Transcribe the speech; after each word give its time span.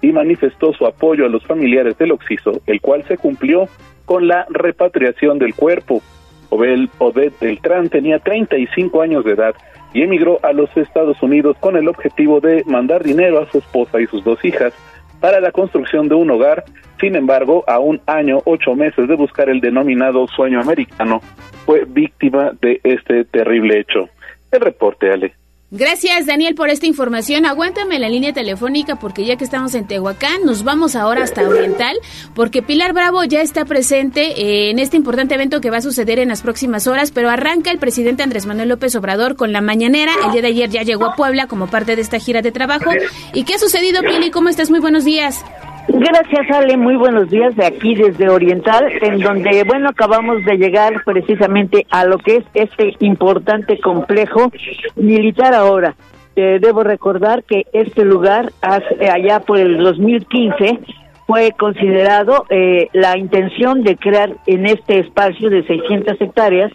y 0.00 0.12
manifestó 0.12 0.72
su 0.72 0.86
apoyo 0.86 1.26
a 1.26 1.28
los 1.28 1.44
familiares 1.44 1.96
del 1.98 2.12
occiso, 2.12 2.60
el 2.66 2.80
cual 2.80 3.04
se 3.04 3.18
cumplió 3.18 3.68
con 4.04 4.26
la 4.28 4.46
repatriación 4.50 5.38
del 5.38 5.54
cuerpo. 5.54 6.02
Obed, 6.50 6.88
Obed 6.98 7.32
Beltrán 7.40 7.88
tenía 7.88 8.18
35 8.18 9.00
años 9.02 9.24
de 9.24 9.32
edad 9.32 9.54
y 9.94 10.02
emigró 10.02 10.38
a 10.42 10.52
los 10.52 10.74
Estados 10.76 11.22
Unidos 11.22 11.56
con 11.60 11.76
el 11.76 11.88
objetivo 11.88 12.40
de 12.40 12.64
mandar 12.66 13.02
dinero 13.02 13.40
a 13.40 13.50
su 13.50 13.58
esposa 13.58 14.00
y 14.00 14.06
sus 14.06 14.24
dos 14.24 14.44
hijas 14.44 14.74
para 15.20 15.40
la 15.40 15.52
construcción 15.52 16.08
de 16.08 16.14
un 16.14 16.30
hogar. 16.30 16.64
Sin 17.00 17.16
embargo, 17.16 17.64
a 17.66 17.78
un 17.78 18.00
año, 18.06 18.40
ocho 18.44 18.74
meses 18.74 19.08
de 19.08 19.16
buscar 19.16 19.48
el 19.48 19.60
denominado 19.60 20.26
sueño 20.28 20.60
americano, 20.60 21.20
fue 21.64 21.84
víctima 21.84 22.52
de 22.60 22.80
este 22.84 23.24
terrible 23.24 23.80
hecho. 23.80 24.08
El 24.50 24.60
reporte, 24.60 25.10
Ale. 25.10 25.34
Gracias, 25.74 26.26
Daniel, 26.26 26.54
por 26.54 26.68
esta 26.68 26.84
información. 26.84 27.46
Aguántame 27.46 27.98
la 27.98 28.10
línea 28.10 28.34
telefónica 28.34 28.96
porque 28.96 29.24
ya 29.24 29.36
que 29.36 29.44
estamos 29.44 29.74
en 29.74 29.86
Tehuacán, 29.86 30.44
nos 30.44 30.64
vamos 30.64 30.94
ahora 30.94 31.24
hasta 31.24 31.48
Oriental, 31.48 31.96
porque 32.34 32.60
Pilar 32.60 32.92
Bravo 32.92 33.24
ya 33.24 33.40
está 33.40 33.64
presente 33.64 34.38
eh, 34.38 34.68
en 34.68 34.78
este 34.78 34.98
importante 34.98 35.34
evento 35.34 35.62
que 35.62 35.70
va 35.70 35.78
a 35.78 35.80
suceder 35.80 36.18
en 36.18 36.28
las 36.28 36.42
próximas 36.42 36.86
horas, 36.86 37.10
pero 37.10 37.30
arranca 37.30 37.70
el 37.70 37.78
presidente 37.78 38.22
Andrés 38.22 38.44
Manuel 38.44 38.68
López 38.68 38.94
Obrador 38.96 39.34
con 39.34 39.50
la 39.54 39.62
mañanera. 39.62 40.12
El 40.26 40.32
día 40.32 40.42
de 40.42 40.48
ayer 40.48 40.68
ya 40.68 40.82
llegó 40.82 41.06
a 41.06 41.16
Puebla 41.16 41.46
como 41.46 41.68
parte 41.68 41.96
de 41.96 42.02
esta 42.02 42.18
gira 42.18 42.42
de 42.42 42.52
trabajo. 42.52 42.90
¿Y 43.32 43.44
qué 43.44 43.54
ha 43.54 43.58
sucedido, 43.58 44.02
Pili? 44.02 44.30
¿Cómo 44.30 44.50
estás? 44.50 44.68
Muy 44.68 44.80
buenos 44.80 45.06
días. 45.06 45.42
Gracias, 45.88 46.50
Ale. 46.50 46.76
Muy 46.76 46.96
buenos 46.96 47.28
días 47.28 47.56
de 47.56 47.66
aquí 47.66 47.94
desde 47.94 48.28
Oriental, 48.28 48.86
en 49.00 49.18
donde, 49.18 49.64
bueno, 49.64 49.88
acabamos 49.88 50.44
de 50.44 50.56
llegar 50.56 51.02
precisamente 51.04 51.86
a 51.90 52.04
lo 52.04 52.18
que 52.18 52.36
es 52.36 52.44
este 52.54 52.94
importante 53.00 53.80
complejo 53.80 54.52
militar 54.94 55.54
ahora. 55.54 55.96
Eh, 56.36 56.58
debo 56.60 56.82
recordar 56.84 57.42
que 57.42 57.66
este 57.72 58.04
lugar, 58.04 58.52
hace, 58.62 59.10
allá 59.10 59.40
por 59.40 59.58
el 59.58 59.78
2015, 59.78 60.78
fue 61.26 61.52
considerado 61.58 62.46
eh, 62.48 62.88
la 62.92 63.18
intención 63.18 63.82
de 63.82 63.96
crear 63.96 64.36
en 64.46 64.66
este 64.66 65.00
espacio 65.00 65.50
de 65.50 65.64
600 65.66 66.20
hectáreas, 66.20 66.72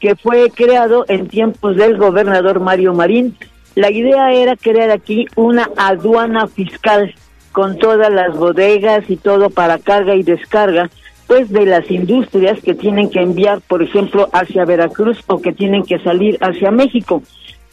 que 0.00 0.16
fue 0.16 0.50
creado 0.50 1.04
en 1.08 1.28
tiempos 1.28 1.76
del 1.76 1.98
gobernador 1.98 2.58
Mario 2.58 2.94
Marín. 2.94 3.36
La 3.74 3.90
idea 3.90 4.32
era 4.32 4.56
crear 4.56 4.90
aquí 4.90 5.26
una 5.36 5.68
aduana 5.76 6.46
fiscal 6.48 7.14
con 7.60 7.76
todas 7.76 8.10
las 8.10 8.34
bodegas 8.38 9.04
y 9.10 9.18
todo 9.18 9.50
para 9.50 9.78
carga 9.78 10.14
y 10.14 10.22
descarga, 10.22 10.88
pues 11.26 11.50
de 11.50 11.66
las 11.66 11.90
industrias 11.90 12.58
que 12.62 12.74
tienen 12.74 13.10
que 13.10 13.20
enviar, 13.20 13.60
por 13.60 13.82
ejemplo, 13.82 14.30
hacia 14.32 14.64
Veracruz 14.64 15.22
o 15.26 15.42
que 15.42 15.52
tienen 15.52 15.82
que 15.82 15.98
salir 15.98 16.38
hacia 16.40 16.70
México. 16.70 17.22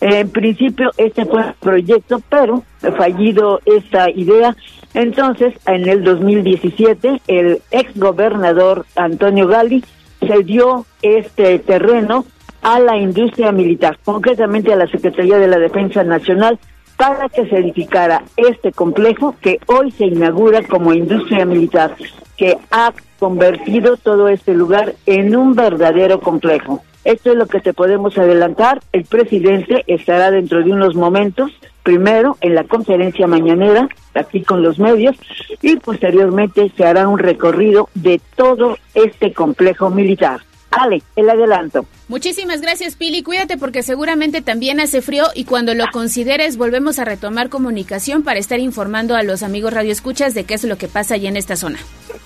En 0.01 0.29
principio 0.29 0.91
este 0.97 1.23
fue 1.23 1.41
el 1.41 1.53
proyecto, 1.53 2.21
pero 2.27 2.65
fallido 2.97 3.61
esta 3.63 4.09
idea. 4.09 4.57
Entonces, 4.93 5.53
en 5.65 5.87
el 5.87 6.03
2017, 6.03 7.21
el 7.27 7.61
ex 7.71 7.97
gobernador 7.97 8.85
Antonio 8.97 9.47
Gali 9.47 9.85
cedió 10.19 10.85
este 11.01 11.59
terreno 11.59 12.25
a 12.61 12.81
la 12.81 12.97
industria 12.97 13.53
militar, 13.53 13.97
concretamente 14.03 14.73
a 14.73 14.75
la 14.75 14.87
Secretaría 14.87 15.37
de 15.37 15.47
la 15.47 15.59
Defensa 15.59 16.03
Nacional, 16.03 16.59
para 16.97 17.29
que 17.29 17.47
se 17.47 17.57
edificara 17.57 18.23
este 18.35 18.71
complejo 18.71 19.35
que 19.39 19.59
hoy 19.67 19.91
se 19.91 20.05
inaugura 20.05 20.63
como 20.63 20.93
industria 20.93 21.45
militar, 21.45 21.95
que 22.35 22.57
ha 22.71 22.91
convertido 23.19 23.97
todo 23.97 24.27
este 24.27 24.53
lugar 24.53 24.95
en 25.05 25.35
un 25.35 25.55
verdadero 25.55 26.19
complejo. 26.19 26.83
Esto 27.03 27.31
es 27.31 27.37
lo 27.37 27.45
que 27.45 27.61
te 27.61 27.73
podemos 27.73 28.17
adelantar. 28.17 28.81
El 28.91 29.05
presidente 29.05 29.83
estará 29.87 30.29
dentro 30.29 30.63
de 30.63 30.71
unos 30.71 30.95
momentos, 30.95 31.51
primero 31.83 32.35
en 32.41 32.53
la 32.53 32.65
conferencia 32.65 33.27
mañanera, 33.27 33.87
aquí 34.13 34.43
con 34.43 34.61
los 34.61 34.77
medios, 34.77 35.15
y 35.61 35.77
posteriormente 35.77 36.69
se 36.75 36.85
hará 36.85 37.07
un 37.07 37.19
recorrido 37.19 37.89
de 37.93 38.19
todo 38.35 38.77
este 38.93 39.31
complejo 39.31 39.89
militar. 39.89 40.41
Ale, 40.71 41.01
el 41.15 41.29
adelanto. 41.29 41.85
Muchísimas 42.07 42.61
gracias, 42.61 42.95
Pili. 42.95 43.23
Cuídate 43.23 43.57
porque 43.57 43.83
seguramente 43.83 44.41
también 44.41 44.79
hace 44.79 45.01
frío 45.01 45.25
y 45.33 45.45
cuando 45.45 45.73
lo 45.73 45.85
consideres 45.91 46.57
volvemos 46.57 46.99
a 46.99 47.05
retomar 47.05 47.49
comunicación 47.49 48.23
para 48.23 48.39
estar 48.39 48.59
informando 48.59 49.15
a 49.15 49.23
los 49.23 49.43
amigos 49.43 49.73
radioescuchas 49.73 50.33
de 50.33 50.43
qué 50.43 50.53
es 50.53 50.63
lo 50.63 50.77
que 50.77 50.87
pasa 50.87 51.15
allí 51.15 51.27
en 51.27 51.37
esta 51.37 51.55
zona. 51.55 51.79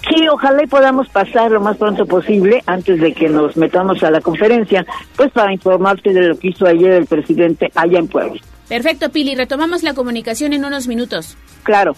Sí, 0.10 0.28
ojalá 0.28 0.64
y 0.64 0.68
podamos 0.68 1.08
pasar 1.10 1.52
lo 1.52 1.62
más 1.62 1.78
pronto 1.78 2.06
posible 2.06 2.64
antes 2.66 3.00
de 3.00 3.14
que 3.14 3.30
nos 3.30 3.56
metamos 3.56 4.02
a 4.04 4.12
la 4.12 4.22
conferencia, 4.22 4.86
pues 5.16 5.32
para 5.32 5.54
informarte 5.54 6.14
de 6.14 6.22
lo 6.30 6.38
que 6.38 6.50
hizo 6.50 6.66
ayer 6.66 6.94
el 6.94 7.06
presidente 7.06 7.72
allá 7.76 8.00
en 8.00 8.08
Puebla. 8.08 8.42
Perfecto, 8.68 9.10
Pili. 9.10 9.36
Retomamos 9.36 9.84
la 9.84 9.94
comunicación 9.94 10.54
en 10.54 10.66
unos 10.66 10.88
minutos. 10.88 11.38
Claro. 11.64 11.94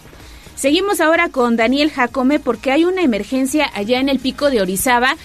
Seguimos 0.55 1.01
ahora 1.01 1.29
con 1.29 1.55
Daniel 1.55 1.91
Jacome 1.91 2.39
porque 2.39 2.71
hay 2.71 2.85
una 2.85 3.01
emergencia 3.01 3.69
allá 3.73 3.99
en 3.99 4.09
el 4.09 4.19
pico 4.19 4.49
de 4.49 4.61
Orizaba. 4.61 5.15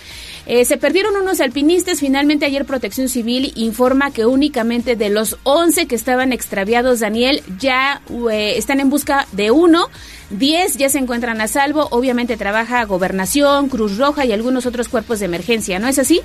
Eh, 0.49 0.65
se 0.65 0.79
perdieron 0.79 1.15
unos 1.15 1.43
alpinistas. 1.43 2.01
Finalmente, 2.01 2.47
ayer 2.47 2.65
Protección 2.65 3.11
Civil 3.11 3.53
informa 3.55 4.11
que 4.11 4.25
únicamente 4.25 4.97
de 4.97 5.11
los 5.11 5.39
11 5.43 5.87
que 5.87 5.95
estaban 5.95 6.33
extraviados, 6.33 7.01
Daniel, 7.01 7.43
ya 7.59 8.01
eh, 8.33 8.55
están 8.57 8.81
en 8.81 8.89
busca 8.89 9.27
de 9.33 9.51
uno. 9.51 9.89
10 10.31 10.79
ya 10.79 10.89
se 10.89 10.99
encuentran 10.99 11.43
a 11.43 11.49
salvo. 11.49 11.89
Obviamente 11.91 12.39
trabaja 12.39 12.83
Gobernación, 12.87 13.69
Cruz 13.69 13.99
Roja 13.99 14.25
y 14.25 14.33
algunos 14.33 14.65
otros 14.65 14.89
cuerpos 14.89 15.21
de 15.21 15.27
emergencia. 15.27 15.79
¿No 15.79 15.87
es 15.87 15.99
así? 15.99 16.23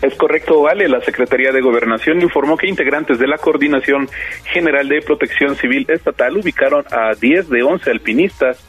Es 0.00 0.14
correcto, 0.14 0.62
Vale. 0.62 0.88
La 0.88 1.02
Secretaría 1.02 1.52
de 1.52 1.60
Gobernación 1.60 2.22
informó 2.22 2.56
que 2.56 2.68
integrantes 2.68 3.18
de 3.18 3.26
la 3.26 3.36
Coordinación 3.36 4.08
General 4.44 4.88
de 4.88 5.02
Protección 5.02 5.56
Civil 5.56 5.84
Estatal 5.88 6.38
ubicaron 6.38 6.86
a 6.90 7.14
10 7.14 7.50
de 7.50 7.62
11 7.62 7.90
alpinistas 7.90 8.64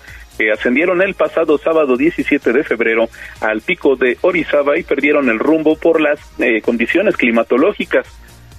ascendieron 0.52 1.02
el 1.02 1.14
pasado 1.14 1.58
sábado 1.58 1.98
17 1.98 2.53
de 2.53 2.64
febrero 2.64 3.09
al 3.42 3.62
pico 3.62 3.96
de 3.96 4.18
Orizaba 4.22 4.78
y 4.78 4.84
perdieron 4.84 5.30
el 5.30 5.40
rumbo 5.40 5.75
por 5.75 6.02
las 6.02 6.20
eh, 6.40 6.62
condiciones 6.62 7.18
climatológicas. 7.18 8.08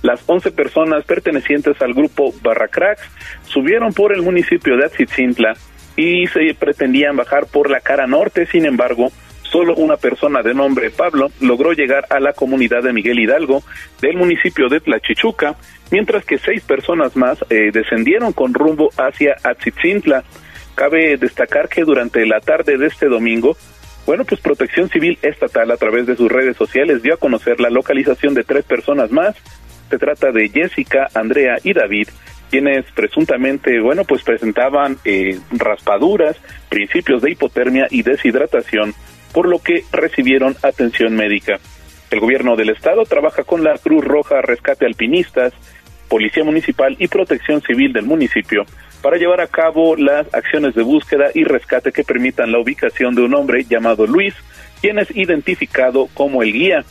Las 0.03 0.23
11 0.27 0.53
personas 0.53 1.05
pertenecientes 1.05 1.81
al 1.83 1.95
grupo 1.95 2.33
Barracrax 2.43 3.03
subieron 3.45 3.93
por 3.93 4.13
el 4.13 4.23
municipio 4.23 4.77
de 4.77 4.87
Atzitzintla 4.87 5.55
y 5.97 6.27
se 6.29 6.55
pretendían 6.55 7.17
bajar 7.17 7.47
por 7.47 7.69
la 7.69 7.81
cara 7.81 8.07
norte, 8.07 8.47
sin 8.47 8.65
embargo, 8.65 9.11
solo 9.51 9.75
una 9.75 9.97
persona 9.97 10.43
de 10.43 10.55
nombre 10.55 10.91
Pablo 10.91 11.29
logró 11.41 11.73
llegar 11.73 12.07
a 12.11 12.21
la 12.21 12.33
comunidad 12.33 12.83
de 12.83 12.93
Miguel 12.93 13.19
Hidalgo 13.19 13.63
del 14.01 14.17
municipio 14.17 14.69
de 14.69 14.81
Tlachichuca, 14.81 15.57
mientras 15.91 16.25
que 16.25 16.39
seis 16.39 16.63
personas 16.63 17.17
más 17.17 17.45
eh, 17.51 17.71
descendieron 17.73 18.33
con 18.33 18.55
rumbo 18.55 18.91
hacia 18.97 19.37
Atzitzintla. 19.43 20.23
Cabe 20.79 21.17
destacar 21.17 21.69
que 21.69 21.83
durante 21.83 22.25
la 22.25 22.39
tarde 22.39 22.79
de 22.79 22.87
este 22.87 23.07
domingo, 23.07 23.57
bueno, 24.07 24.25
pues 24.25 24.41
Protección 24.41 24.89
Civil 24.89 25.19
Estatal 25.23 25.69
a 25.73 25.77
través 25.77 26.07
de 26.07 26.15
sus 26.15 26.31
redes 26.31 26.57
sociales 26.57 27.03
dio 27.03 27.15
a 27.15 27.17
conocer 27.17 27.59
la 27.59 27.69
localización 27.69 28.33
de 28.33 28.45
tres 28.45 28.65
personas 28.65 29.11
más. 29.11 29.35
Se 29.91 29.99
trata 29.99 30.31
de 30.31 30.49
Jessica, 30.49 31.09
Andrea 31.15 31.57
y 31.65 31.73
David, 31.73 32.07
quienes 32.49 32.85
presuntamente, 32.93 33.81
bueno, 33.81 34.05
pues 34.05 34.23
presentaban 34.23 34.99
eh, 35.05 35.41
raspaduras, 35.51 36.37
principios 36.69 37.23
de 37.23 37.33
hipotermia 37.33 37.89
y 37.91 38.03
deshidratación, 38.05 38.95
por 39.33 39.49
lo 39.49 39.59
que 39.59 39.83
recibieron 39.91 40.55
atención 40.63 41.17
médica. 41.17 41.59
El 42.13 42.21
gobierno 42.21 42.55
del 42.55 42.71
estado 42.71 43.03
trabaja 43.03 43.43
con 43.43 43.65
la 43.65 43.77
Cruz 43.79 44.05
Roja 44.05 44.43
Rescate 44.43 44.87
Alpinistas, 44.87 45.53
Policía 46.09 46.45
Municipal 46.45 46.95
y 47.01 47.09
Protección 47.09 47.63
Civil 47.63 47.93
del 47.93 48.05
municipio 48.05 48.65
para 49.03 49.17
llevar 49.17 49.41
a 49.41 49.47
cabo 49.47 49.97
las 49.97 50.33
acciones 50.35 50.75
de 50.75 50.83
búsqueda 50.83 51.31
y 51.35 51.45
rescate 51.45 51.93
que 51.93 52.05
permitan 52.05 52.53
la 52.53 52.59
ubicación 52.59 53.15
de 53.15 53.23
un 53.23 53.35
hombre 53.35 53.65
llamado 53.65 54.07
Luis, 54.07 54.35
quien 54.81 54.99
es 54.99 55.15
identificado 55.15 56.09
como 56.15 56.43
el 56.43 56.53
guía. 56.53 56.85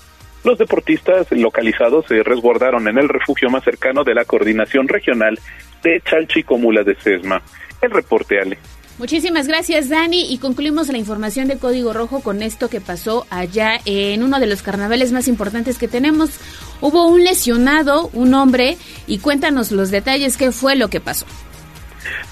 Los 0.44 0.58
deportistas 0.58 1.28
localizados 1.32 2.06
se 2.08 2.24
resguardaron 2.24 2.88
en 2.88 2.98
el 2.98 3.10
refugio 3.10 3.50
más 3.50 3.64
cercano 3.64 4.04
de 4.04 4.14
la 4.14 4.26
coordinación 4.26 4.88
regional 4.88 5.40
de 5.84 6.02
Chalchicomula 6.02 6.84
de 6.84 6.96
Sesma. 6.96 7.42
El 7.82 7.92
reporte, 7.92 8.40
Ale. 8.40 8.58
Muchísimas 8.98 9.48
gracias, 9.48 9.90
Dani. 9.90 10.34
Y 10.34 10.40
concluimos 10.40 10.88
la 10.88 10.98
información 10.98 11.48
de 11.48 11.60
Código 11.60 11.94
Rojo 11.94 12.22
con 12.22 12.42
esto 12.42 12.68
que 12.68 12.82
pasó 12.82 13.28
allá 13.30 13.80
en 13.86 14.24
uno 14.24 14.40
de 14.40 14.48
los 14.48 14.64
carnavales 14.64 15.12
más 15.12 15.28
importantes 15.28 15.78
que 15.78 15.88
tenemos. 15.88 16.40
Hubo 16.82 17.08
un 17.08 17.24
lesionado, 17.24 18.10
un 18.14 18.34
hombre, 18.34 18.78
y 19.06 19.20
cuéntanos 19.20 19.72
los 19.72 19.92
detalles, 19.92 20.36
qué 20.38 20.52
fue 20.52 20.76
lo 20.76 20.90
que 20.90 21.00
pasó. 21.00 21.28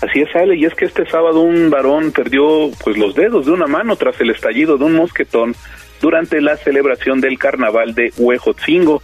Así 0.05 0.21
es, 0.21 0.35
Ale, 0.35 0.55
y 0.55 0.65
es 0.65 0.75
que 0.75 0.85
este 0.85 1.05
sábado 1.07 1.41
un 1.41 1.71
varón 1.71 2.11
perdió 2.11 2.69
pues 2.83 2.95
los 2.95 3.15
dedos 3.15 3.47
de 3.47 3.51
una 3.51 3.65
mano 3.65 3.95
tras 3.95 4.19
el 4.21 4.29
estallido 4.29 4.77
de 4.77 4.85
un 4.85 4.93
mosquetón 4.93 5.55
durante 5.99 6.41
la 6.41 6.57
celebración 6.57 7.21
del 7.21 7.39
carnaval 7.39 7.95
de 7.95 8.13
Huejotzingo. 8.15 9.01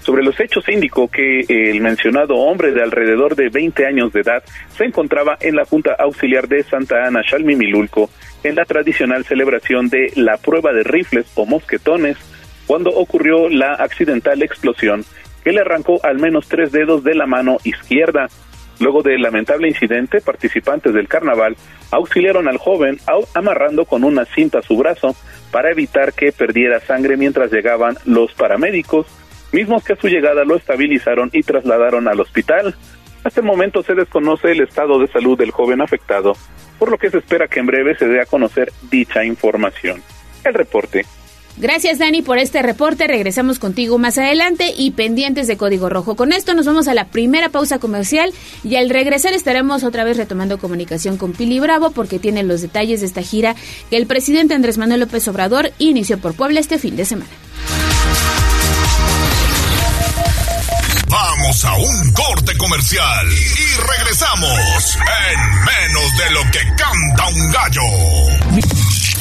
Sobre 0.00 0.22
los 0.22 0.38
hechos 0.38 0.68
indicó 0.68 1.08
que 1.08 1.40
el 1.48 1.80
mencionado 1.80 2.36
hombre 2.36 2.70
de 2.70 2.82
alrededor 2.82 3.34
de 3.34 3.48
20 3.48 3.84
años 3.84 4.12
de 4.12 4.20
edad 4.20 4.44
se 4.76 4.84
encontraba 4.84 5.36
en 5.40 5.56
la 5.56 5.64
Junta 5.64 5.96
Auxiliar 5.98 6.46
de 6.46 6.62
Santa 6.62 7.04
Ana 7.04 7.22
Xalmimilulco 7.28 8.08
en 8.44 8.54
la 8.54 8.64
tradicional 8.64 9.24
celebración 9.24 9.88
de 9.88 10.12
la 10.14 10.36
prueba 10.36 10.72
de 10.72 10.84
rifles 10.84 11.26
o 11.34 11.46
mosquetones 11.46 12.16
cuando 12.66 12.90
ocurrió 12.90 13.48
la 13.48 13.72
accidental 13.72 14.40
explosión 14.42 15.04
que 15.42 15.52
le 15.52 15.62
arrancó 15.62 15.98
al 16.04 16.20
menos 16.20 16.46
tres 16.46 16.70
dedos 16.70 17.02
de 17.02 17.14
la 17.16 17.26
mano 17.26 17.56
izquierda. 17.64 18.28
Luego 18.80 19.02
del 19.02 19.22
lamentable 19.22 19.68
incidente, 19.68 20.20
participantes 20.20 20.92
del 20.92 21.08
carnaval 21.08 21.56
auxiliaron 21.90 22.48
al 22.48 22.58
joven 22.58 22.98
amarrando 23.34 23.84
con 23.84 24.04
una 24.04 24.24
cinta 24.24 24.62
su 24.62 24.76
brazo 24.76 25.14
para 25.50 25.70
evitar 25.70 26.12
que 26.12 26.32
perdiera 26.32 26.80
sangre 26.80 27.16
mientras 27.16 27.52
llegaban 27.52 27.96
los 28.04 28.32
paramédicos, 28.32 29.06
mismos 29.52 29.84
que 29.84 29.92
a 29.92 29.96
su 29.96 30.08
llegada 30.08 30.44
lo 30.44 30.56
estabilizaron 30.56 31.30
y 31.32 31.42
trasladaron 31.42 32.08
al 32.08 32.20
hospital. 32.20 32.74
Hasta 33.22 33.40
el 33.40 33.46
momento 33.46 33.82
se 33.82 33.94
desconoce 33.94 34.50
el 34.50 34.60
estado 34.60 34.98
de 34.98 35.06
salud 35.06 35.38
del 35.38 35.52
joven 35.52 35.80
afectado, 35.80 36.32
por 36.78 36.90
lo 36.90 36.98
que 36.98 37.10
se 37.10 37.18
espera 37.18 37.46
que 37.46 37.60
en 37.60 37.66
breve 37.66 37.96
se 37.96 38.08
dé 38.08 38.20
a 38.20 38.26
conocer 38.26 38.72
dicha 38.90 39.24
información. 39.24 40.02
El 40.44 40.54
reporte. 40.54 41.06
Gracias 41.56 41.98
Dani 41.98 42.22
por 42.22 42.38
este 42.38 42.62
reporte. 42.62 43.06
Regresamos 43.06 43.58
contigo 43.58 43.98
más 43.98 44.18
adelante 44.18 44.74
y 44.76 44.90
pendientes 44.90 45.46
de 45.46 45.56
Código 45.56 45.88
Rojo. 45.88 46.16
Con 46.16 46.32
esto 46.32 46.54
nos 46.54 46.66
vamos 46.66 46.88
a 46.88 46.94
la 46.94 47.06
primera 47.06 47.48
pausa 47.48 47.78
comercial 47.78 48.32
y 48.64 48.74
al 48.76 48.90
regresar 48.90 49.32
estaremos 49.34 49.84
otra 49.84 50.02
vez 50.02 50.16
retomando 50.16 50.58
comunicación 50.58 51.16
con 51.16 51.32
Pili 51.32 51.60
Bravo 51.60 51.90
porque 51.90 52.18
tiene 52.18 52.42
los 52.42 52.60
detalles 52.60 53.00
de 53.00 53.06
esta 53.06 53.22
gira 53.22 53.54
que 53.88 53.96
el 53.96 54.06
presidente 54.06 54.54
Andrés 54.54 54.78
Manuel 54.78 55.00
López 55.00 55.28
Obrador 55.28 55.72
inició 55.78 56.18
por 56.18 56.34
Puebla 56.34 56.58
este 56.58 56.78
fin 56.78 56.96
de 56.96 57.04
semana. 57.04 57.30
Vamos 61.08 61.64
a 61.64 61.74
un 61.76 62.12
corte 62.12 62.56
comercial 62.56 63.28
y 63.30 63.98
regresamos 63.98 64.98
en 65.30 65.40
menos 65.64 66.16
de 66.18 66.30
lo 66.32 66.42
que 66.50 66.58
canta 66.76 67.28
un 67.28 67.52
gallo. 67.52 68.93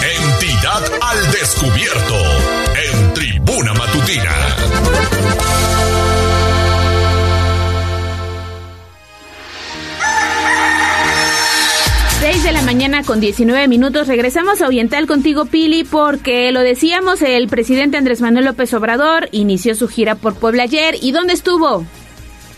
Entidad 0.00 0.82
al 1.00 1.32
descubierto 1.32 2.14
en 2.76 3.12
Tribuna 3.12 3.74
Matutina. 3.74 4.30
6 12.20 12.44
de 12.44 12.52
la 12.52 12.62
mañana 12.62 13.02
con 13.02 13.18
19 13.18 13.66
minutos. 13.66 14.06
Regresamos 14.06 14.62
a 14.62 14.68
Oriental 14.68 15.08
contigo, 15.08 15.46
Pili, 15.46 15.82
porque 15.82 16.52
lo 16.52 16.60
decíamos, 16.60 17.20
el 17.20 17.48
presidente 17.48 17.96
Andrés 17.96 18.20
Manuel 18.20 18.44
López 18.44 18.72
Obrador 18.74 19.28
inició 19.32 19.74
su 19.74 19.88
gira 19.88 20.14
por 20.14 20.36
Puebla 20.36 20.62
ayer. 20.62 20.94
¿Y 21.02 21.10
dónde 21.10 21.32
estuvo? 21.32 21.84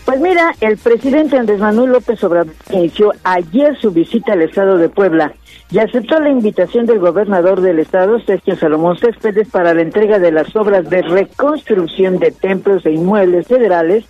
Pues 0.05 0.21
mira, 0.21 0.53
el 0.61 0.77
presidente 0.77 1.35
Andrés 1.35 1.59
Manuel 1.59 1.93
López 1.93 2.23
Obrador 2.23 2.53
inició 2.71 3.11
ayer 3.23 3.75
su 3.81 3.89
visita 3.89 4.33
al 4.33 4.43
estado 4.43 4.77
de 4.77 4.87
Puebla 4.87 5.33
y 5.71 5.79
aceptó 5.79 6.19
la 6.19 6.29
invitación 6.29 6.85
del 6.85 6.99
gobernador 6.99 7.59
del 7.59 7.79
estado, 7.79 8.19
Sergio 8.19 8.55
Salomón 8.55 8.99
Céspedes, 8.99 9.49
para 9.49 9.73
la 9.73 9.81
entrega 9.81 10.19
de 10.19 10.31
las 10.31 10.55
obras 10.55 10.87
de 10.91 11.01
reconstrucción 11.01 12.19
de 12.19 12.29
templos 12.29 12.85
e 12.85 12.91
inmuebles 12.91 13.47
federales 13.47 14.05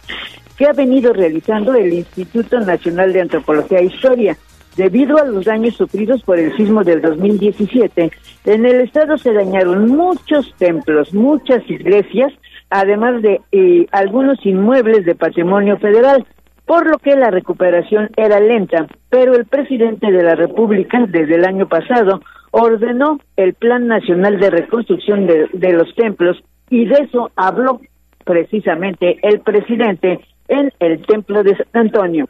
que 0.58 0.66
ha 0.66 0.74
venido 0.74 1.14
realizando 1.14 1.74
el 1.76 1.94
Instituto 1.94 2.60
Nacional 2.60 3.14
de 3.14 3.22
Antropología 3.22 3.80
e 3.80 3.86
Historia. 3.86 4.38
Debido 4.76 5.18
a 5.18 5.24
los 5.24 5.46
daños 5.46 5.76
sufridos 5.76 6.22
por 6.24 6.38
el 6.38 6.54
sismo 6.58 6.84
del 6.84 7.02
2017, 7.02 8.12
en 8.44 8.66
el 8.66 8.82
estado 8.82 9.18
se 9.18 9.32
dañaron 9.32 9.88
muchos 9.88 10.54
templos, 10.58 11.14
muchas 11.14 11.64
iglesias, 11.70 12.34
además 12.70 13.22
de 13.22 13.42
eh, 13.52 13.88
algunos 13.92 14.44
inmuebles 14.46 15.06
de 15.06 15.16
patrimonio 15.16 15.78
federal, 15.78 16.26
por 16.66 16.88
lo 16.88 16.98
que 16.98 17.16
la 17.16 17.30
recuperación 17.30 18.10
era 18.18 18.40
lenta, 18.40 18.88
pero 19.10 19.36
el 19.36 19.46
presidente 19.46 20.12
de 20.12 20.24
la 20.24 20.36
República 20.36 21.00
desde 21.08 21.36
el 21.36 21.46
año 21.46 21.68
pasado 21.68 22.22
ordenó 22.52 23.20
el 23.36 23.54
Plan 23.54 23.88
Nacional 23.88 24.40
de 24.40 24.50
Reconstrucción 24.50 25.28
de, 25.28 25.48
de 25.54 25.74
los 25.74 25.94
Templos 25.96 26.38
y 26.70 26.86
de 26.86 27.04
eso 27.04 27.32
habló 27.36 27.82
precisamente 28.24 29.20
el 29.22 29.42
presidente 29.42 30.20
en 30.48 30.74
el 30.80 31.06
Templo 31.06 31.44
de 31.44 31.56
San 31.56 31.68
Antonio. 31.74 32.28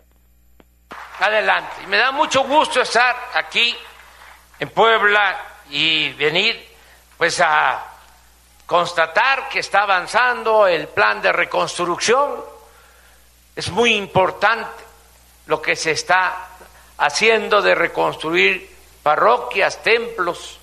Adelante. 1.19 1.71
Y 1.85 1.87
me 1.87 1.97
da 1.97 2.11
mucho 2.11 2.43
gusto 2.43 2.81
estar 2.81 3.15
aquí 3.35 3.73
en 4.59 4.69
Puebla 4.69 5.35
y 5.69 6.11
venir 6.13 6.55
pues 7.17 7.39
a 7.41 7.94
constatar 8.65 9.49
que 9.49 9.59
está 9.59 9.83
avanzando 9.83 10.67
el 10.67 10.87
plan 10.87 11.21
de 11.21 11.31
reconstrucción. 11.31 12.43
Es 13.55 13.69
muy 13.69 13.95
importante 13.95 14.83
lo 15.47 15.61
que 15.61 15.75
se 15.75 15.91
está 15.91 16.47
haciendo 16.97 17.61
de 17.61 17.75
reconstruir 17.75 18.75
parroquias, 19.03 19.83
templos, 19.83 20.59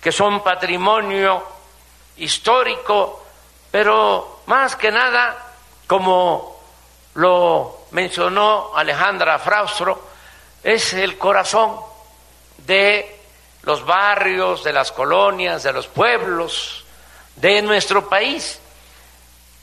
que 0.00 0.12
son 0.12 0.42
patrimonio 0.42 1.42
histórico, 2.18 3.24
pero 3.70 4.40
más 4.46 4.76
que 4.76 4.90
nada, 4.92 5.54
como 5.86 6.60
lo 7.14 7.86
mencionó 7.92 8.72
Alejandra 8.74 9.38
Fraustro, 9.38 10.00
es 10.62 10.92
el 10.92 11.16
corazón 11.16 11.76
de 12.58 13.20
los 13.62 13.84
barrios, 13.84 14.62
de 14.62 14.72
las 14.72 14.92
colonias, 14.92 15.62
de 15.62 15.72
los 15.72 15.86
pueblos, 15.86 16.85
de 17.36 17.62
nuestro 17.62 18.08
país. 18.08 18.58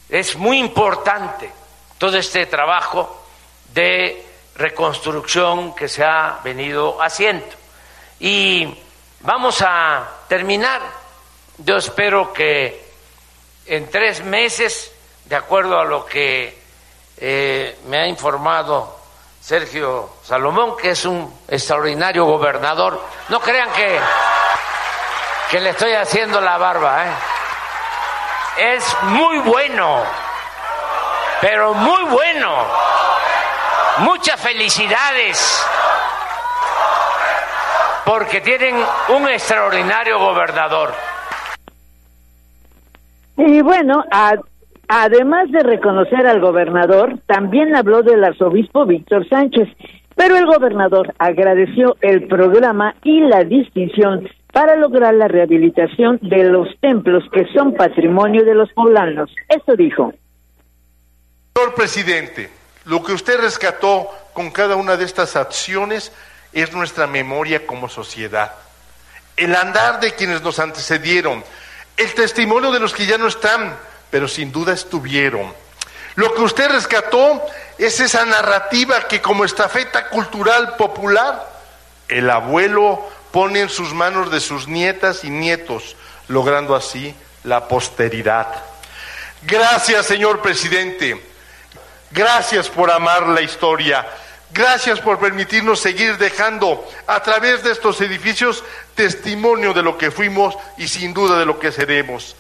Es 0.10 0.36
muy 0.36 0.60
importante 0.60 1.52
todo 1.98 2.18
este 2.18 2.46
trabajo 2.46 3.26
de 3.74 4.26
reconstrucción 4.56 5.74
que 5.74 5.88
se 5.88 6.04
ha 6.04 6.40
venido 6.44 7.02
haciendo. 7.02 7.46
Y 8.20 8.78
vamos 9.22 9.62
a 9.62 10.08
terminar. 10.28 10.82
Yo 11.58 11.78
espero 11.78 12.32
que 12.32 12.84
en 13.66 13.90
tres 13.90 14.24
meses, 14.24 14.92
de 15.26 15.36
acuerdo 15.36 15.80
a 15.80 15.86
lo 15.86 16.06
que 16.06 16.62
eh, 17.18 17.80
me 17.88 17.98
ha 17.98 18.08
informado 18.08 19.00
Sergio 19.42 20.10
Salomón, 20.24 20.78
que 20.78 20.92
es 20.92 21.06
un 21.06 21.42
extraordinario 21.48 22.26
gobernador, 22.26 23.02
no 23.30 23.40
crean 23.40 23.72
que, 23.74 24.00
que 25.50 25.60
le 25.60 25.72
estoy 25.72 25.94
haciendo 25.94 26.40
la 26.40 26.58
barba, 26.58 27.06
¿eh? 27.06 27.12
Es 28.58 28.98
muy 29.04 29.40
bueno, 29.40 30.04
pero 31.42 31.74
muy 31.74 32.04
bueno. 32.12 32.50
Muchas 34.00 34.42
felicidades, 34.42 35.64
porque 38.06 38.42
tienen 38.42 38.76
un 39.10 39.28
extraordinario 39.30 40.18
gobernador. 40.18 40.94
Y 43.38 43.62
bueno, 43.62 44.04
además 44.88 45.52
de 45.52 45.60
reconocer 45.60 46.26
al 46.26 46.40
gobernador, 46.42 47.20
también 47.28 47.76
habló 47.76 48.02
del 48.02 48.24
arzobispo 48.24 48.86
Víctor 48.86 49.28
Sánchez, 49.30 49.70
pero 50.16 50.38
el 50.38 50.46
gobernador 50.46 51.14
agradeció 51.20 51.96
el 52.02 52.28
programa 52.28 52.96
y 53.04 53.22
la 53.22 53.44
distinción 53.44 54.28
para 54.54 54.76
lograr 54.76 55.16
la 55.16 55.28
rehabilitación 55.28 56.20
de 56.22 56.44
los 56.44 56.68
templos 56.80 57.24
que 57.34 57.46
son 57.54 57.74
patrimonio 57.74 58.46
de 58.46 58.54
los 58.54 58.72
poblanos. 58.72 59.32
Esto 59.50 59.76
dijo. 59.76 60.14
Señor 61.56 61.74
presidente, 61.74 62.52
lo 62.86 63.04
que 63.04 63.14
usted 63.14 63.42
rescató 63.42 64.08
con 64.32 64.52
cada 64.52 64.76
una 64.76 64.96
de 64.96 65.06
estas 65.06 65.36
acciones 65.36 66.14
es 66.54 66.72
nuestra 66.72 67.08
memoria 67.08 67.66
como 67.66 67.90
sociedad. 67.90 68.54
El 69.36 69.56
andar 69.56 70.00
de 70.00 70.14
quienes 70.14 70.44
nos 70.44 70.60
antecedieron, 70.60 71.44
el 71.98 72.14
testimonio 72.14 72.72
de 72.72 72.80
los 72.80 72.94
que 72.94 73.08
ya 73.08 73.18
no 73.18 73.28
están, 73.28 73.76
pero 74.12 74.28
sin 74.28 74.52
duda 74.52 74.74
estuvieron. 74.74 75.52
Lo 76.14 76.32
que 76.36 76.42
usted 76.42 76.70
rescató 76.70 77.42
es 77.80 78.00
esa 78.00 78.24
narrativa 78.24 79.08
que 79.08 79.20
como 79.20 79.46
estafeta 79.46 80.10
cultural 80.10 80.76
popular, 80.76 81.52
el 82.08 82.30
abuelo 82.30 83.04
pone 83.34 83.62
en 83.62 83.70
sus 83.70 83.96
manos 83.96 84.32
de 84.32 84.40
sus 84.40 84.68
nietas 84.68 85.26
y 85.26 85.32
nietos, 85.32 85.98
logrando 86.28 86.76
así 86.76 87.16
la 87.44 87.68
posteridad. 87.68 88.48
Gracias, 89.42 90.06
señor 90.06 90.40
presidente. 90.42 91.20
Gracias 92.12 92.70
por 92.70 92.92
amar 92.92 93.28
la 93.28 93.42
historia. 93.42 94.06
Gracias 94.54 95.02
por 95.02 95.18
permitirnos 95.18 95.80
seguir 95.80 96.18
dejando 96.18 96.86
a 97.08 97.24
través 97.24 97.64
de 97.64 97.72
estos 97.72 98.00
edificios 98.02 98.64
testimonio 98.94 99.74
de 99.74 99.82
lo 99.82 99.98
que 99.98 100.12
fuimos 100.12 100.56
y 100.78 100.88
sin 100.88 101.12
duda 101.12 101.40
de 101.40 101.48
lo 101.48 101.58
que 101.58 101.72
seremos. 101.72 102.38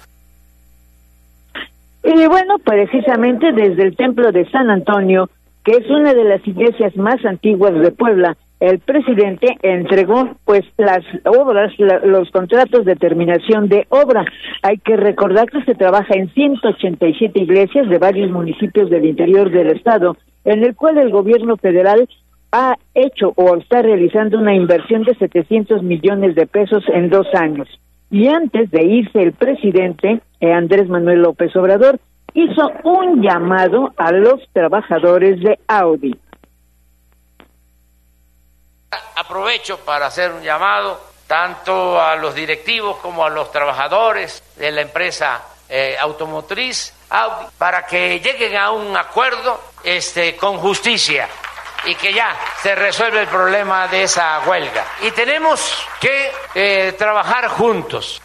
Y 2.03 2.27
bueno, 2.27 2.59
precisamente 2.59 3.51
desde 3.51 3.81
el 3.81 3.95
templo 3.95 4.31
de 4.31 4.47
San 4.51 4.69
Antonio, 4.69 5.27
que 5.65 5.71
es 5.71 5.89
una 5.89 6.13
de 6.13 6.23
las 6.23 6.47
iglesias 6.47 6.95
más 6.95 7.25
antiguas 7.25 7.73
de 7.73 7.89
Puebla, 7.89 8.38
el 8.63 8.79
presidente 8.79 9.58
entregó 9.62 10.38
pues 10.46 10.62
las 10.77 11.01
obras, 11.25 11.74
los 12.05 12.32
contratos 12.32 12.86
de 12.86 12.96
terminación 12.96 13.67
de 13.67 13.86
obra. 13.89 14.24
Hay 14.62 14.77
que 14.77 14.96
recordar 14.96 15.50
que 15.50 15.65
se 15.65 15.75
trabaja 15.75 16.13
en 16.15 16.29
187 16.34 17.41
iglesias 17.41 17.89
de 17.89 17.98
varios 17.98 18.32
municipios 18.32 18.89
del 18.89 19.03
interior 19.03 19.51
del 19.51 19.75
estado, 19.75 20.15
en 20.46 20.63
el 20.63 20.77
cual 20.77 20.98
el 20.98 21.12
gobierno 21.12 21.58
federal 21.58 22.08
ha 22.53 22.77
hecho 22.96 23.34
o 23.36 23.58
está 23.58 23.82
realizando 23.82 24.38
una 24.38 24.55
inversión 24.55 25.03
de 25.03 25.15
700 25.15 25.84
millones 25.84 26.34
de 26.34 26.48
pesos 26.48 26.86
en 26.93 27.10
dos 27.10 27.27
años. 27.34 27.67
Y 28.10 28.29
antes 28.29 28.72
de 28.72 28.86
irse 28.86 29.24
el 29.24 29.34
presidente, 29.34 30.22
eh, 30.39 30.53
Andrés 30.53 30.88
Manuel 30.88 31.24
López 31.24 31.53
Obrador, 31.58 32.00
hizo 32.34 32.72
un 32.86 33.22
llamado 33.22 33.91
a 33.98 34.13
los 34.13 34.39
trabajadores 34.53 35.41
de 35.41 35.60
Audi 35.67 36.15
Aprovecho 39.15 39.79
para 39.79 40.07
hacer 40.07 40.31
un 40.31 40.41
llamado 40.41 41.00
tanto 41.27 42.01
a 42.01 42.15
los 42.15 42.35
directivos 42.35 42.97
como 42.97 43.25
a 43.25 43.29
los 43.29 43.51
trabajadores 43.51 44.43
de 44.55 44.71
la 44.71 44.81
empresa 44.81 45.41
eh, 45.69 45.95
automotriz 46.00 46.93
Audi 47.09 47.45
para 47.57 47.85
que 47.85 48.19
lleguen 48.19 48.57
a 48.57 48.71
un 48.71 48.95
acuerdo 48.95 49.59
este, 49.83 50.35
con 50.35 50.57
justicia 50.57 51.27
y 51.85 51.95
que 51.95 52.13
ya 52.13 52.35
se 52.62 52.75
resuelve 52.75 53.21
el 53.21 53.27
problema 53.27 53.88
de 53.88 54.03
esa 54.03 54.41
huelga. 54.47 54.85
Y 55.01 55.12
tenemos 55.12 55.88
que 56.00 56.31
eh, 56.55 56.93
trabajar 56.97 57.47
juntos. 57.47 58.21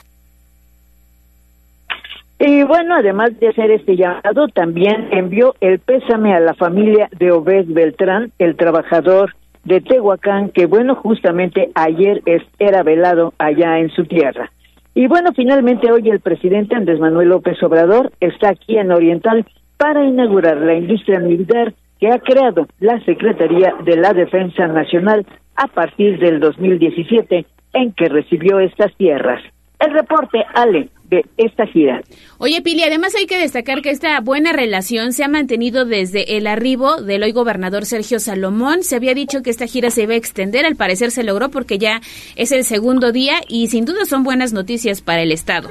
Y 2.40 2.62
bueno, 2.62 2.94
además 2.96 3.38
de 3.40 3.48
hacer 3.48 3.70
este 3.72 3.96
llamado, 3.96 4.46
también 4.48 5.08
envió 5.12 5.56
el 5.60 5.80
pésame 5.80 6.34
a 6.34 6.40
la 6.40 6.54
familia 6.54 7.08
de 7.18 7.32
Obed 7.32 7.64
Beltrán, 7.66 8.32
el 8.38 8.56
trabajador 8.56 9.34
de 9.68 9.82
Tehuacán, 9.82 10.48
que 10.48 10.66
bueno, 10.66 10.94
justamente 10.94 11.70
ayer 11.75 12.22
era 12.58 12.82
velado 12.82 13.34
allá 13.38 13.78
en 13.78 13.90
su 13.90 14.04
tierra. 14.06 14.50
Y 14.94 15.06
bueno, 15.06 15.30
finalmente 15.37 15.92
hoy 15.92 16.08
el 16.08 16.20
presidente 16.20 16.75
Andrés 16.75 16.98
Manuel 16.98 17.28
López 17.28 17.62
Obrador 17.62 18.10
está 18.18 18.48
aquí 18.48 18.78
en 18.78 18.90
Oriental 18.90 19.46
para 19.76 20.04
inaugurar 20.04 20.56
la 20.56 20.75
industria 20.75 21.20
militar 21.20 21.75
que 22.00 22.08
ha 22.08 22.18
creado 22.18 22.66
la 22.80 22.98
Secretaría 23.04 23.75
de 23.84 23.96
la 23.96 24.14
Defensa 24.14 24.66
Nacional 24.66 25.26
a 25.54 25.66
partir 25.66 26.18
del 26.18 26.40
2017 26.40 27.44
en 27.75 27.92
que 27.92 28.08
recibió 28.08 28.60
estas 28.60 28.94
tierras. 28.96 29.42
El 29.80 29.92
reporte, 29.92 30.44
Ale, 30.54 30.88
de 31.10 31.24
esta 31.36 31.66
gira. 31.66 32.02
Oye, 32.38 32.60
Pili, 32.62 32.82
además 32.82 33.14
hay 33.14 33.26
que 33.26 33.38
destacar 33.38 33.82
que 33.82 33.90
esta 33.90 34.20
buena 34.20 34.52
relación 34.52 35.12
se 35.12 35.24
ha 35.24 35.28
mantenido 35.28 35.84
desde 35.84 36.36
el 36.36 36.46
arribo 36.46 37.02
del 37.02 37.22
hoy 37.22 37.32
gobernador 37.32 37.84
Sergio 37.84 38.20
Salomón. 38.20 38.82
Se 38.82 38.96
había 38.96 39.14
dicho 39.14 39.42
que 39.42 39.50
esta 39.50 39.66
gira 39.66 39.90
se 39.90 40.02
iba 40.02 40.14
a 40.14 40.16
extender, 40.16 40.66
al 40.66 40.76
parecer 40.76 41.10
se 41.10 41.24
logró 41.24 41.48
porque 41.50 41.78
ya 41.78 42.00
es 42.36 42.52
el 42.52 42.64
segundo 42.64 43.12
día 43.12 43.34
y 43.48 43.68
sin 43.68 43.84
duda 43.84 44.04
son 44.04 44.22
buenas 44.22 44.52
noticias 44.52 45.00
para 45.00 45.22
el 45.22 45.32
Estado. 45.32 45.70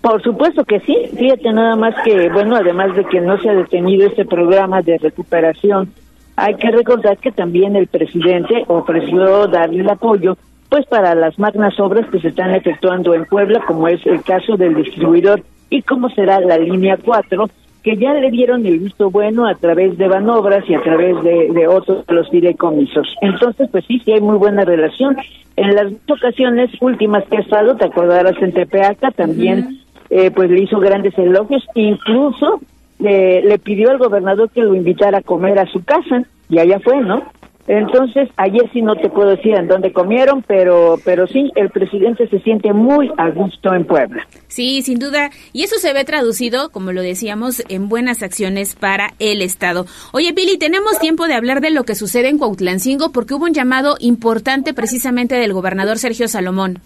Por 0.00 0.22
supuesto 0.22 0.64
que 0.64 0.80
sí, 0.80 0.96
fíjate 1.16 1.50
nada 1.52 1.76
más 1.76 1.94
que, 2.04 2.28
bueno, 2.28 2.56
además 2.56 2.94
de 2.94 3.04
que 3.06 3.20
no 3.20 3.40
se 3.40 3.48
ha 3.48 3.54
detenido 3.54 4.06
este 4.06 4.26
programa 4.26 4.82
de 4.82 4.98
recuperación, 4.98 5.92
hay 6.36 6.54
que 6.56 6.70
recordar 6.70 7.16
que 7.18 7.32
también 7.32 7.76
el 7.76 7.86
presidente 7.86 8.64
ofreció 8.66 9.46
darle 9.46 9.80
el 9.80 9.88
apoyo 9.88 10.36
pues 10.74 10.86
para 10.86 11.14
las 11.14 11.38
magnas 11.38 11.78
obras 11.78 12.04
que 12.10 12.18
se 12.18 12.30
están 12.30 12.52
efectuando 12.52 13.14
en 13.14 13.26
Puebla, 13.26 13.62
como 13.64 13.86
es 13.86 14.04
el 14.06 14.24
caso 14.24 14.56
del 14.56 14.74
distribuidor 14.74 15.40
y 15.70 15.82
cómo 15.82 16.10
será 16.10 16.40
la 16.40 16.58
línea 16.58 16.96
4, 16.96 17.48
que 17.84 17.96
ya 17.96 18.12
le 18.14 18.28
dieron 18.32 18.66
el 18.66 18.80
visto 18.80 19.08
bueno 19.08 19.46
a 19.46 19.54
través 19.54 19.96
de 19.96 20.08
Banobras 20.08 20.68
y 20.68 20.74
a 20.74 20.82
través 20.82 21.22
de, 21.22 21.68
otros 21.68 22.04
de 22.04 22.14
los 22.14 22.28
fideicomisos. 22.28 23.06
Entonces, 23.20 23.68
pues 23.70 23.84
sí, 23.86 24.02
sí 24.04 24.14
hay 24.14 24.20
muy 24.20 24.36
buena 24.36 24.64
relación. 24.64 25.16
En 25.54 25.76
las 25.76 25.92
ocasiones 26.10 26.70
últimas 26.80 27.22
que 27.26 27.36
ha 27.36 27.42
estado, 27.42 27.76
te 27.76 27.84
acordarás 27.84 28.34
en 28.42 28.50
Tepeaca, 28.50 29.12
también 29.12 29.78
eh, 30.10 30.32
pues 30.32 30.50
le 30.50 30.60
hizo 30.60 30.80
grandes 30.80 31.16
elogios, 31.16 31.64
incluso 31.76 32.58
le 32.98 33.60
pidió 33.60 33.90
al 33.90 33.98
gobernador 33.98 34.50
que 34.50 34.62
lo 34.62 34.74
invitara 34.74 35.18
a 35.18 35.22
comer 35.22 35.56
a 35.60 35.66
su 35.66 35.84
casa, 35.84 36.24
y 36.48 36.58
allá 36.58 36.80
fue, 36.80 37.00
¿no? 37.00 37.22
Entonces, 37.66 38.28
ayer 38.36 38.70
sí 38.72 38.82
no 38.82 38.94
te 38.94 39.08
puedo 39.08 39.30
decir 39.30 39.54
en 39.54 39.68
dónde 39.68 39.92
comieron, 39.92 40.42
pero, 40.46 40.96
pero 41.04 41.26
sí, 41.26 41.50
el 41.54 41.70
presidente 41.70 42.28
se 42.28 42.40
siente 42.40 42.72
muy 42.72 43.10
a 43.16 43.30
gusto 43.30 43.72
en 43.72 43.86
Puebla. 43.86 44.26
Sí, 44.48 44.82
sin 44.82 44.98
duda. 44.98 45.30
Y 45.52 45.62
eso 45.62 45.76
se 45.76 45.94
ve 45.94 46.04
traducido, 46.04 46.70
como 46.70 46.92
lo 46.92 47.00
decíamos, 47.00 47.62
en 47.68 47.88
buenas 47.88 48.22
acciones 48.22 48.74
para 48.74 49.14
el 49.18 49.40
Estado. 49.40 49.86
Oye, 50.12 50.34
Pili, 50.34 50.58
tenemos 50.58 50.98
tiempo 50.98 51.26
de 51.26 51.34
hablar 51.34 51.60
de 51.60 51.70
lo 51.70 51.84
que 51.84 51.94
sucede 51.94 52.28
en 52.28 52.38
Cuautlancingo 52.38 53.12
porque 53.12 53.34
hubo 53.34 53.44
un 53.44 53.54
llamado 53.54 53.96
importante 53.98 54.74
precisamente 54.74 55.34
del 55.36 55.54
gobernador 55.54 55.96
Sergio 55.96 56.28
Salomón. 56.28 56.80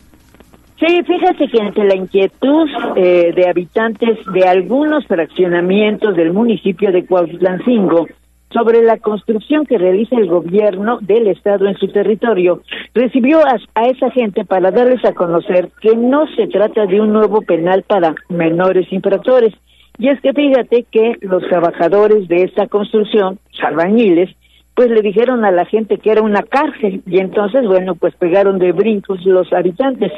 Sí, 0.78 1.02
fíjate 1.02 1.48
que 1.48 1.60
ante 1.60 1.84
la 1.84 1.96
inquietud 1.96 2.68
eh, 2.94 3.32
de 3.34 3.48
habitantes 3.48 4.16
de 4.32 4.46
algunos 4.46 5.04
fraccionamientos 5.06 6.14
del 6.14 6.32
municipio 6.32 6.92
de 6.92 7.04
Cuautlancingo, 7.04 8.06
sobre 8.52 8.82
la 8.82 8.96
construcción 8.98 9.66
que 9.66 9.78
realiza 9.78 10.16
el 10.16 10.28
gobierno 10.28 10.98
del 11.00 11.28
estado 11.28 11.66
en 11.66 11.76
su 11.76 11.88
territorio. 11.88 12.62
Recibió 12.94 13.40
a, 13.40 13.86
esa 13.86 14.10
gente 14.10 14.44
para 14.44 14.70
darles 14.70 15.04
a 15.04 15.12
conocer 15.12 15.70
que 15.80 15.96
no 15.96 16.26
se 16.34 16.46
trata 16.46 16.86
de 16.86 17.00
un 17.00 17.12
nuevo 17.12 17.42
penal 17.42 17.82
para 17.82 18.14
menores 18.28 18.90
infractores. 18.92 19.54
Y 19.98 20.08
es 20.08 20.20
que 20.20 20.32
fíjate 20.32 20.86
que 20.90 21.16
los 21.20 21.42
trabajadores 21.48 22.28
de 22.28 22.44
esta 22.44 22.68
construcción, 22.68 23.38
salvañiles, 23.60 24.30
pues 24.74 24.90
le 24.90 25.02
dijeron 25.02 25.44
a 25.44 25.50
la 25.50 25.64
gente 25.64 25.98
que 25.98 26.12
era 26.12 26.22
una 26.22 26.42
cárcel 26.42 27.02
y 27.04 27.18
entonces, 27.18 27.66
bueno, 27.66 27.96
pues 27.96 28.14
pegaron 28.14 28.60
de 28.60 28.70
brincos 28.72 29.24
los 29.26 29.52
habitantes. 29.52 30.12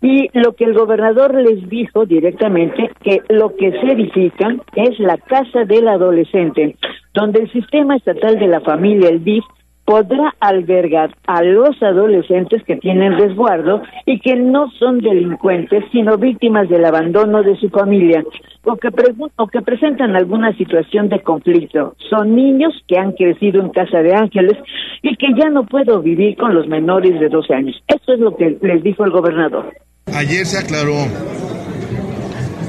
Y 0.00 0.30
lo 0.32 0.54
que 0.54 0.64
el 0.64 0.74
gobernador 0.74 1.34
les 1.34 1.68
dijo 1.68 2.06
directamente, 2.06 2.90
que 3.02 3.20
lo 3.28 3.54
que 3.56 3.72
se 3.72 3.92
edifica 3.92 4.54
es 4.76 4.98
la 4.98 5.18
casa 5.18 5.64
del 5.64 5.88
adolescente, 5.88 6.76
donde 7.18 7.40
el 7.40 7.52
sistema 7.52 7.96
estatal 7.96 8.38
de 8.38 8.46
la 8.46 8.60
familia, 8.60 9.08
el 9.08 9.24
DIF, 9.24 9.44
podrá 9.84 10.34
albergar 10.38 11.16
a 11.26 11.42
los 11.42 11.82
adolescentes 11.82 12.62
que 12.64 12.76
tienen 12.76 13.18
resguardo 13.18 13.82
y 14.06 14.20
que 14.20 14.36
no 14.36 14.70
son 14.78 15.00
delincuentes, 15.00 15.82
sino 15.90 16.16
víctimas 16.16 16.68
del 16.68 16.84
abandono 16.84 17.42
de 17.42 17.56
su 17.56 17.70
familia 17.70 18.22
o 18.64 18.76
que, 18.76 18.90
o 19.36 19.46
que 19.48 19.62
presentan 19.62 20.14
alguna 20.14 20.56
situación 20.58 21.08
de 21.08 21.20
conflicto. 21.22 21.96
Son 22.08 22.36
niños 22.36 22.72
que 22.86 22.98
han 22.98 23.12
crecido 23.12 23.62
en 23.62 23.70
casa 23.70 23.98
de 23.98 24.14
ángeles 24.14 24.56
y 25.02 25.16
que 25.16 25.28
ya 25.36 25.48
no 25.50 25.64
puedo 25.64 26.00
vivir 26.02 26.36
con 26.36 26.54
los 26.54 26.68
menores 26.68 27.18
de 27.18 27.28
12 27.28 27.54
años. 27.54 27.82
Eso 27.88 28.12
es 28.12 28.20
lo 28.20 28.36
que 28.36 28.58
les 28.60 28.82
dijo 28.84 29.04
el 29.04 29.10
gobernador. 29.10 29.74
Ayer 30.14 30.46
se 30.46 30.58
aclaró 30.58 30.94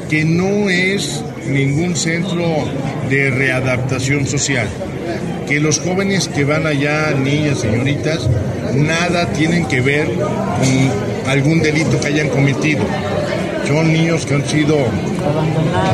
que 0.10 0.26
no 0.26 0.70
es 0.70 1.24
ningún 1.48 1.96
centro 1.96 2.44
de 3.10 3.30
readaptación 3.30 4.26
social, 4.26 4.68
que 5.48 5.60
los 5.60 5.80
jóvenes 5.80 6.28
que 6.28 6.44
van 6.44 6.66
allá, 6.66 7.12
niñas, 7.12 7.60
señoritas, 7.60 8.28
nada 8.74 9.28
tienen 9.34 9.66
que 9.66 9.82
ver 9.82 10.08
con 10.08 11.30
algún 11.30 11.62
delito 11.62 12.00
que 12.00 12.08
hayan 12.08 12.30
cometido. 12.30 12.84
Son 13.68 13.94
niños 13.94 14.26
que 14.26 14.34
han 14.34 14.48
sido 14.48 14.78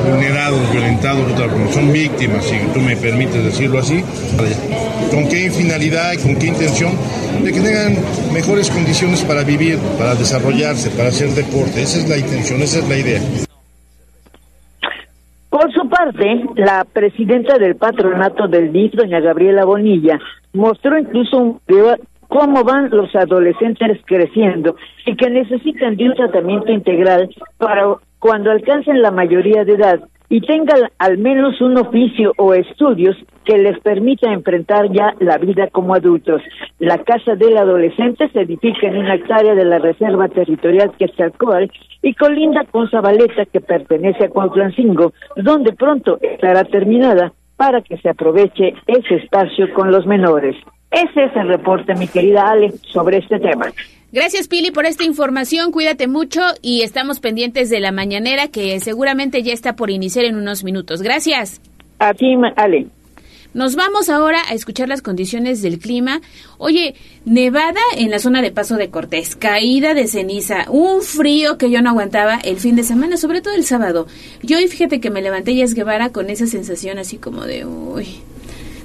vulnerados, 0.10 0.72
violentados, 0.72 1.26
son 1.74 1.92
víctimas, 1.92 2.46
si 2.46 2.58
tú 2.74 2.80
me 2.80 2.96
permites 2.96 3.44
decirlo 3.44 3.80
así. 3.80 4.02
¿Con 5.12 5.28
qué 5.28 5.52
finalidad 5.52 6.14
y 6.14 6.18
con 6.18 6.38
qué 6.38 6.48
intención? 6.48 6.94
De 7.44 7.52
que 7.52 7.60
tengan 7.60 7.98
mejores 8.32 8.70
condiciones 8.70 9.22
para 9.22 9.44
vivir, 9.44 9.78
para 9.98 10.16
desarrollarse, 10.16 10.90
para 10.92 11.10
hacer 11.10 11.30
deporte. 11.32 11.82
Esa 11.82 12.00
es 12.00 12.08
la 12.08 12.18
intención, 12.18 12.62
esa 12.62 12.80
es 12.80 12.88
la 12.88 12.98
idea. 12.98 13.22
Por 15.56 15.72
su 15.72 15.88
parte, 15.88 16.44
la 16.58 16.84
presidenta 16.84 17.58
del 17.58 17.78
patronato 17.78 18.50
del 18.50 18.74
DIF, 18.74 18.92
doña 18.92 19.22
Gabriela 19.22 19.64
Bonilla, 19.64 20.20
mostró 20.52 20.98
incluso 20.98 21.62
cómo 22.28 22.66
van 22.66 22.90
los 22.90 23.16
adolescentes 23.16 24.02
creciendo 24.04 24.76
y 25.06 25.16
que 25.16 25.30
necesitan 25.30 25.96
de 25.96 26.10
un 26.10 26.16
tratamiento 26.16 26.74
integral 26.74 27.30
para 27.58 27.86
cuando 28.20 28.52
alcancen 28.52 29.02
la 29.02 29.12
mayoría 29.12 29.64
de 29.64 29.76
edad 29.76 30.02
y 30.30 30.42
tengan 30.42 30.90
al 30.98 31.18
menos 31.18 31.60
un 31.62 31.78
oficio 31.78 32.34
o 32.38 32.54
estudios 32.54 33.16
que 33.44 33.58
les 33.58 33.80
permita 33.80 34.32
enfrentar 34.32 34.92
ya 34.92 35.14
la 35.20 35.38
vida 35.38 35.68
como 35.72 35.94
adultos. 35.94 36.42
La 36.80 36.98
Casa 37.00 37.36
del 37.36 37.58
Adolescente 37.58 38.30
se 38.30 38.42
edifica 38.42 38.88
en 38.88 38.98
una 38.98 39.16
hectárea 39.16 39.54
de 39.54 39.66
la 39.66 39.80
Reserva 39.80 40.28
Territorial 40.28 40.92
Quetzalcóatl 40.98 41.72
y 42.02 42.14
colinda 42.16 42.66
con 42.66 42.90
Zabaleta 42.90 43.46
que 43.46 43.62
pertenece 43.62 44.26
a 44.26 44.30
Cuautlancingo, 44.30 45.14
donde 45.36 45.74
pronto 45.74 46.18
estará 46.22 46.64
terminada 46.64 47.32
para 47.58 47.82
que 47.82 47.98
se 47.98 48.10
aproveche 48.10 48.74
ese 48.88 49.16
espacio 49.16 49.74
con 49.74 49.92
los 49.92 50.06
menores. 50.06 50.56
Ese 50.92 51.26
es 51.26 51.36
el 51.36 51.48
reporte, 51.48 51.94
mi 51.96 52.08
querida 52.08 52.50
Ale, 52.50 52.72
sobre 52.72 53.18
este 53.18 53.40
tema. 53.40 53.68
Gracias, 54.12 54.48
Pili, 54.48 54.72
por 54.72 54.86
esta 54.86 55.04
información. 55.04 55.72
Cuídate 55.72 56.08
mucho 56.08 56.42
y 56.62 56.82
estamos 56.82 57.20
pendientes 57.20 57.70
de 57.70 57.80
la 57.80 57.92
mañanera 57.92 58.48
que 58.48 58.80
seguramente 58.80 59.44
ya 59.44 59.54
está 59.54 59.76
por 59.76 59.90
iniciar 59.90 60.26
en 60.26 60.36
unos 60.36 60.64
minutos. 60.64 61.02
Gracias. 61.02 61.62
A 62.00 62.14
ti, 62.14 62.36
Ale. 62.56 62.88
Nos 63.56 63.78
vamos 63.78 64.10
ahora 64.10 64.40
a 64.50 64.54
escuchar 64.54 64.90
las 64.90 65.02
condiciones 65.02 65.62
del 65.62 65.80
clima. 65.80 66.20
Oye, 66.58 66.96
nevada 67.24 67.80
en 67.98 68.12
la 68.12 68.20
zona 68.20 68.42
de 68.42 68.52
Paso 68.52 68.76
de 68.76 68.90
Cortés, 68.90 69.38
caída 69.38 69.94
de 69.94 70.08
ceniza, 70.08 70.70
un 70.70 71.02
frío 71.02 71.58
que 71.58 71.72
yo 71.72 71.82
no 71.82 71.92
aguantaba 71.92 72.36
el 72.44 72.58
fin 72.58 72.76
de 72.76 72.84
semana, 72.84 73.16
sobre 73.16 73.42
todo 73.42 73.56
el 73.56 73.64
sábado. 73.64 74.08
Yo 74.44 74.60
y 74.60 74.68
fíjate 74.68 75.00
que 75.00 75.10
me 75.10 75.22
levanté 75.22 75.56
ya 75.56 75.66
Guevara 75.68 76.10
con 76.10 76.30
esa 76.30 76.48
sensación 76.48 76.98
así 77.00 77.16
como 77.18 77.46
de, 77.46 77.66
uy, 77.66 78.08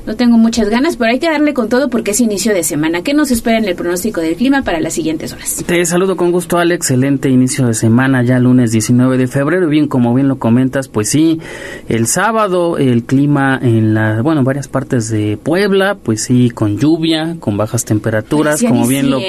no 0.07 0.17
tengo 0.17 0.39
muchas 0.39 0.69
ganas, 0.71 0.97
pero 0.97 1.11
hay 1.11 1.19
que 1.19 1.31
darle 1.31 1.53
con 1.53 1.69
todo 1.69 1.91
porque 1.91 2.13
es 2.13 2.21
inicio 2.21 2.55
de 2.55 2.63
semana. 2.65 3.03
¿Qué 3.03 3.13
nos 3.13 3.31
espera 3.31 3.59
en 3.59 3.67
el 3.67 3.75
pronóstico 3.75 4.21
del 4.21 4.35
clima 4.37 4.63
para 4.63 4.81
las 4.81 4.95
siguientes 4.95 5.33
horas? 5.33 5.63
Te 5.67 5.85
saludo 5.85 6.17
con 6.17 6.33
gusto, 6.33 6.59
al 6.59 6.73
Excelente 6.73 7.29
inicio 7.29 7.67
de 7.67 7.75
semana, 7.75 8.23
ya 8.23 8.39
lunes 8.39 8.73
19 8.73 9.19
de 9.19 9.27
febrero. 9.27 9.69
Bien, 9.69 9.89
como 9.89 10.15
bien 10.15 10.29
lo 10.29 10.39
comentas, 10.39 10.89
pues 10.89 11.11
sí, 11.11 11.41
el 11.89 12.07
sábado 12.07 12.79
el 12.79 13.05
clima 13.05 13.59
en 13.61 13.93
la, 13.95 14.23
bueno, 14.23 14.43
varias 14.43 14.69
partes 14.69 15.11
de 15.11 15.37
Puebla, 15.37 15.97
pues 16.03 16.23
sí, 16.23 16.51
con 16.51 16.79
lluvia, 16.79 17.37
con 17.39 17.57
bajas 17.57 17.85
temperaturas, 17.85 18.63
como 18.63 18.87
bien 18.87 19.11
lo 19.11 19.21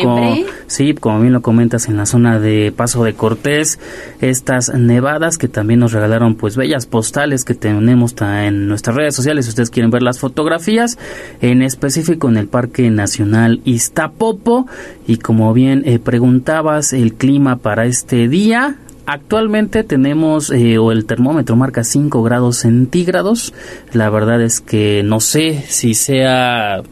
sí, 0.68 0.94
como 0.94 1.20
bien 1.20 1.34
lo 1.34 1.42
comentas 1.42 1.90
en 1.90 1.98
la 1.98 2.06
zona 2.06 2.40
de 2.40 2.72
Paso 2.76 3.04
de 3.04 3.14
Cortés, 3.14 3.80
estas 4.22 4.74
nevadas 4.74 5.38
que 5.38 5.50
también 5.50 5.82
nos 5.82 5.92
regalaron 5.92 6.36
pues 6.36 6.56
bellas 6.56 6.86
postales 6.86 7.44
que 7.44 7.56
tenemos 7.56 8.16
en 8.22 8.68
nuestras 8.68 8.96
redes 8.96 9.16
sociales, 9.16 9.46
si 9.46 9.50
ustedes 9.50 9.70
quieren 9.70 9.92
ver 9.92 10.04
las 10.04 10.20
fotografías 10.20 10.61
en 10.68 11.62
específico 11.62 12.30
en 12.30 12.38
el 12.38 12.48
Parque 12.48 12.90
Nacional 12.90 13.62
Iztapopo. 13.66 14.68
Y 15.08 15.18
como 15.18 15.54
bien 15.54 15.84
eh, 15.86 16.00
preguntabas, 16.00 16.94
el 16.94 17.14
clima 17.14 17.58
para 17.58 17.86
este 17.86 18.28
día, 18.28 18.78
Actualmente 19.08 19.84
tenemos, 19.84 20.52
eh, 20.52 20.78
o 20.78 20.92
el 20.92 21.06
termómetro 21.06 21.56
marca 21.56 21.84
5 21.84 22.22
grados 22.24 22.58
centígrados. 22.58 23.54
La 23.94 24.10
verdad 24.10 24.42
es 24.42 24.62
que 24.62 25.02
no 25.04 25.20
sé 25.20 25.66
si 25.68 25.96
sea 25.96 26.84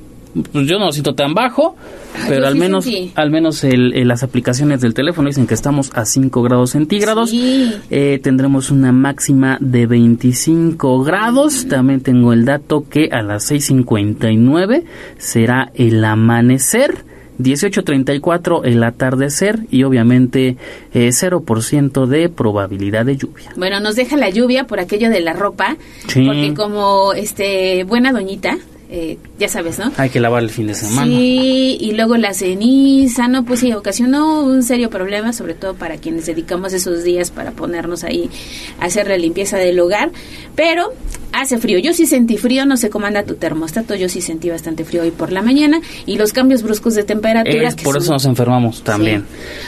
pues 0.52 0.68
yo 0.68 0.78
no 0.78 0.86
lo 0.86 0.92
siento 0.92 1.16
tan 1.16 1.34
bajo, 1.34 1.76
ah, 2.16 2.26
pero 2.28 2.46
al, 2.48 2.56
menos, 2.56 2.86
al 3.16 3.32
menos 3.32 3.64
las 3.64 4.24
aplicaciones 4.24 4.82
del 4.82 4.94
teléfono 4.94 5.28
dicen 5.28 5.48
que 5.48 5.54
estamos 5.54 5.92
a 5.96 6.06
5 6.06 6.42
grados 6.44 6.72
centígrados. 6.72 7.32
Eh, 7.34 8.20
tendremos 8.22 8.70
una 8.70 8.92
máxima 8.92 9.58
de 9.60 9.88
25 9.88 11.04
grados. 11.04 11.68
También 11.68 12.02
tengo 12.02 12.34
el 12.34 12.46
dato 12.46 12.86
que 12.88 13.10
a 13.12 13.22
las 13.22 13.52
6.59 13.52 14.84
será 15.18 15.72
el 15.74 16.04
amanecer. 16.04 17.10
18.34 17.40 18.62
el 18.66 18.84
atardecer 18.84 19.60
y 19.72 19.84
obviamente 19.84 20.58
eh, 20.94 21.10
0% 21.10 22.06
de 22.06 22.28
probabilidad 22.28 23.06
de 23.06 23.16
lluvia. 23.16 23.52
Bueno, 23.56 23.80
nos 23.80 23.96
deja 23.96 24.18
la 24.18 24.30
lluvia 24.30 24.66
por 24.66 24.82
aquello 24.82 25.10
de 25.10 25.22
la 25.22 25.32
ropa, 25.32 25.78
porque 26.04 26.54
como 26.54 27.14
este 27.14 27.86
buena 27.86 28.12
doñita, 28.12 28.58
eh, 28.92 29.20
ya 29.38 29.48
sabes, 29.48 29.78
¿no? 29.78 29.92
Hay 29.98 30.10
que 30.10 30.20
lavar 30.20 30.42
el 30.42 30.50
fin 30.50 30.66
de 30.66 30.74
semana. 30.74 31.06
Sí, 31.06 31.78
y 31.80 31.92
luego 31.92 32.18
la 32.18 32.34
ceniza, 32.34 33.28
¿no? 33.28 33.46
Pues 33.46 33.60
sí, 33.60 33.72
ocasionó 33.72 34.44
un 34.44 34.64
serio 34.64 34.90
problema, 34.90 35.32
sobre 35.32 35.54
todo 35.54 35.76
para 35.76 35.98
quienes 35.98 36.26
dedicamos 36.26 36.74
esos 36.74 37.04
días 37.04 37.30
para 37.30 37.52
ponernos 37.52 38.04
ahí 38.04 38.32
a 38.80 38.86
hacer 38.86 39.08
la 39.08 39.18
limpieza 39.18 39.58
del 39.58 39.80
hogar, 39.80 40.10
pero 40.56 40.92
hace 41.34 41.60
frío. 41.60 41.78
Yo 41.78 41.94
sí 41.94 42.08
sentí 42.08 42.38
frío, 42.38 42.66
no 42.66 42.78
sé 42.78 42.90
cómo 42.90 43.06
anda 43.06 43.24
tu 43.24 43.36
termostato, 43.36 43.94
yo 43.94 44.10
sí 44.10 44.22
sentí 44.22 44.50
bastante 44.50 44.84
frío 44.84 45.04
hoy 45.04 45.12
por 45.12 45.32
la 45.32 45.44
mañana 45.44 45.82
y 46.08 46.18
los 46.18 46.34
cambios 46.34 46.64
bruscos 46.64 46.96
de 46.96 47.04
temperatura. 47.04 47.70
por 47.84 47.98
eso 47.98 48.12
nos 48.12 48.26
enfermamos 48.26 48.84
también. 48.84 49.24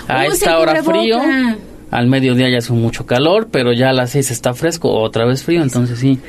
A 0.08 0.26
esta 0.26 0.58
hora 0.58 0.82
frío 0.84 1.20
al 1.92 2.08
mediodía 2.08 2.50
ya 2.50 2.60
hace 2.60 2.72
mucho 2.72 3.06
calor, 3.06 3.50
pero 3.52 3.74
ya 3.74 3.90
a 3.90 3.94
las 3.94 4.12
seis 4.12 4.32
está 4.32 4.54
fresco, 4.54 4.90
otra 4.90 5.26
vez 5.26 5.44
frío, 5.44 5.62
entonces 5.62 6.00
sí, 6.00 6.20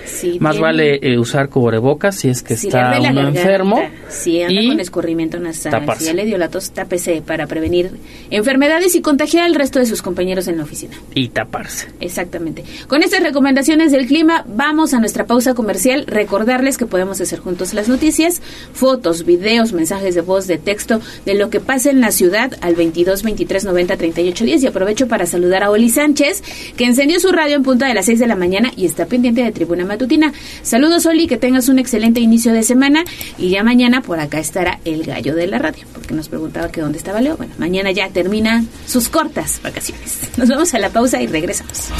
más 0.40 0.58
vale 0.58 0.98
eh, 1.00 1.18
usar 1.18 1.48
cubrebocas 1.48 2.16
si 2.16 2.28
es 2.28 2.42
que 2.42 2.54
está 2.54 3.00
uno 3.00 3.28
enfermo. 3.28 3.80
Si 4.08 4.42
anda 4.42 4.60
con 4.66 4.80
escurrimiento 4.80 5.38
nasal, 5.38 5.84
si 5.98 6.06
ya 6.06 6.14
le 6.14 6.26
dio 6.26 6.36
la 6.36 6.48
tos, 6.48 6.72
tápese 6.72 7.22
para 7.22 7.46
prevenir 7.46 7.92
enfermedades 8.30 8.94
y 8.96 9.00
contagiar 9.00 9.44
al 9.44 9.54
resto 9.54 9.78
de 9.78 9.86
sus 9.86 10.02
compañeros 10.02 10.48
en 10.48 10.58
la 10.58 10.64
oficina. 10.64 10.96
Y 11.14 11.28
taparse. 11.28 11.88
Exactamente. 12.00 12.64
Con 12.88 13.02
estas 13.02 13.22
recomendaciones 13.22 13.92
del 13.92 14.06
clima, 14.06 14.44
vamos 14.48 14.94
a 14.94 14.98
nuestra 14.98 15.26
pausa 15.26 15.54
comercial. 15.54 16.04
Recordarles 16.06 16.76
que 16.76 16.86
podemos 16.86 17.20
hacer 17.20 17.38
juntos 17.38 17.72
las 17.72 17.88
noticias, 17.88 18.42
fotos, 18.72 19.24
videos, 19.24 19.72
mensajes 19.72 20.16
de 20.16 20.22
voz, 20.22 20.48
de 20.48 20.58
texto, 20.58 21.00
de 21.24 21.34
lo 21.34 21.50
que 21.50 21.60
pasa 21.60 21.90
en 21.90 22.00
la 22.00 22.10
ciudad 22.10 22.52
al 22.60 22.74
22 22.74 23.22
23 23.22 23.64
90 23.64 23.96
38 23.96 24.44
10 24.44 24.62
y 24.62 24.66
aprovecho 24.66 25.06
para 25.06 25.26
saludar 25.26 25.51
a 25.60 25.70
Oli 25.70 25.90
Sánchez, 25.90 26.42
que 26.76 26.84
encendió 26.84 27.20
su 27.20 27.32
radio 27.32 27.56
en 27.56 27.62
punta 27.62 27.86
de 27.86 27.94
las 27.94 28.06
6 28.06 28.18
de 28.18 28.26
la 28.26 28.36
mañana 28.36 28.72
y 28.76 28.86
está 28.86 29.06
pendiente 29.06 29.42
de 29.42 29.52
Tribuna 29.52 29.84
Matutina. 29.84 30.32
Saludos, 30.62 31.06
Oli, 31.06 31.26
que 31.26 31.36
tengas 31.36 31.68
un 31.68 31.78
excelente 31.78 32.20
inicio 32.20 32.52
de 32.52 32.62
semana 32.62 33.04
y 33.38 33.50
ya 33.50 33.62
mañana 33.62 34.00
por 34.02 34.20
acá 34.20 34.38
estará 34.38 34.78
el 34.84 35.04
gallo 35.04 35.34
de 35.34 35.46
la 35.46 35.58
radio, 35.58 35.84
porque 35.92 36.14
nos 36.14 36.28
preguntaba 36.28 36.70
que 36.70 36.80
dónde 36.80 36.98
estaba 36.98 37.20
Leo. 37.20 37.36
Bueno, 37.36 37.52
mañana 37.58 37.90
ya 37.90 38.08
termina 38.08 38.64
sus 38.86 39.08
cortas 39.08 39.60
vacaciones. 39.62 40.18
Nos 40.36 40.48
vamos 40.48 40.72
a 40.74 40.78
la 40.78 40.90
pausa 40.90 41.20
y 41.20 41.26
regresamos. 41.26 41.90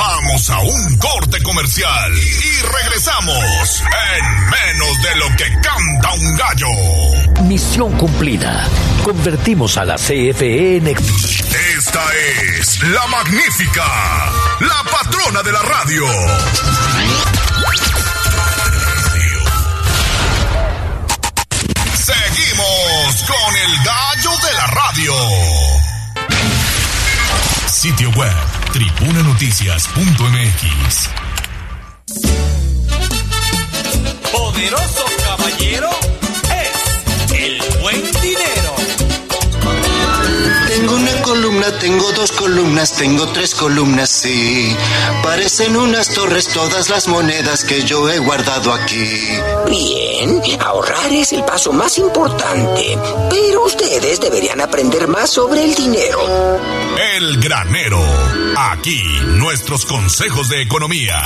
Vamos 0.00 0.48
a 0.48 0.60
un 0.60 0.96
corte 0.96 1.42
comercial 1.42 2.12
y 2.16 2.62
regresamos 2.62 3.84
en 4.16 4.48
menos 4.48 5.02
de 5.02 5.16
lo 5.16 5.28
que 5.36 5.44
canta 5.60 6.12
un 6.14 6.36
gallo. 6.36 7.42
Misión 7.42 7.92
cumplida. 7.98 8.66
Convertimos 9.04 9.76
a 9.76 9.84
la 9.84 9.96
CFE 9.96 10.78
en... 10.78 10.86
Esta 10.86 12.02
es 12.56 12.82
la 12.84 13.06
magnífica, 13.08 13.84
la 14.60 14.82
patrona 14.90 15.42
de 15.42 15.52
la 15.52 15.60
radio. 15.60 16.06
Seguimos 21.94 23.24
con 23.28 23.54
el 23.54 23.76
gallo 23.84 24.30
de 24.48 24.52
la 24.54 24.66
radio. 24.66 25.14
Sitio 27.66 28.08
web 28.12 28.49
tribunanoticias.mx. 28.72 31.10
Poderoso 34.32 35.04
caballero 35.24 35.88
es 36.50 37.32
el 37.32 37.62
buen 37.80 38.02
dinero. 38.20 38.74
Tengo 40.68 40.94
una 40.94 41.22
columna, 41.22 41.78
tengo 41.78 42.12
dos 42.12 42.30
columnas, 42.32 42.92
tengo 42.96 43.26
tres 43.28 43.54
columnas, 43.56 44.08
sí. 44.08 44.74
Parecen 45.22 45.76
unas 45.76 46.08
torres 46.14 46.48
todas 46.48 46.88
las 46.90 47.08
monedas 47.08 47.64
que 47.64 47.82
yo 47.82 48.08
he 48.08 48.18
guardado 48.20 48.72
aquí. 48.72 49.26
Bien, 49.68 50.40
ahorrar 50.60 51.12
es 51.12 51.32
el 51.32 51.44
paso 51.44 51.72
más 51.72 51.98
importante, 51.98 52.96
pero 53.28 53.64
ustedes 53.64 54.20
deberían 54.20 54.60
aprender 54.60 55.08
más 55.08 55.30
sobre 55.30 55.64
el 55.64 55.74
dinero. 55.74 56.20
El 57.16 57.40
granero. 57.40 57.98
Aquí 58.56 59.02
nuestros 59.38 59.86
consejos 59.86 60.48
de 60.48 60.62
economía. 60.62 61.16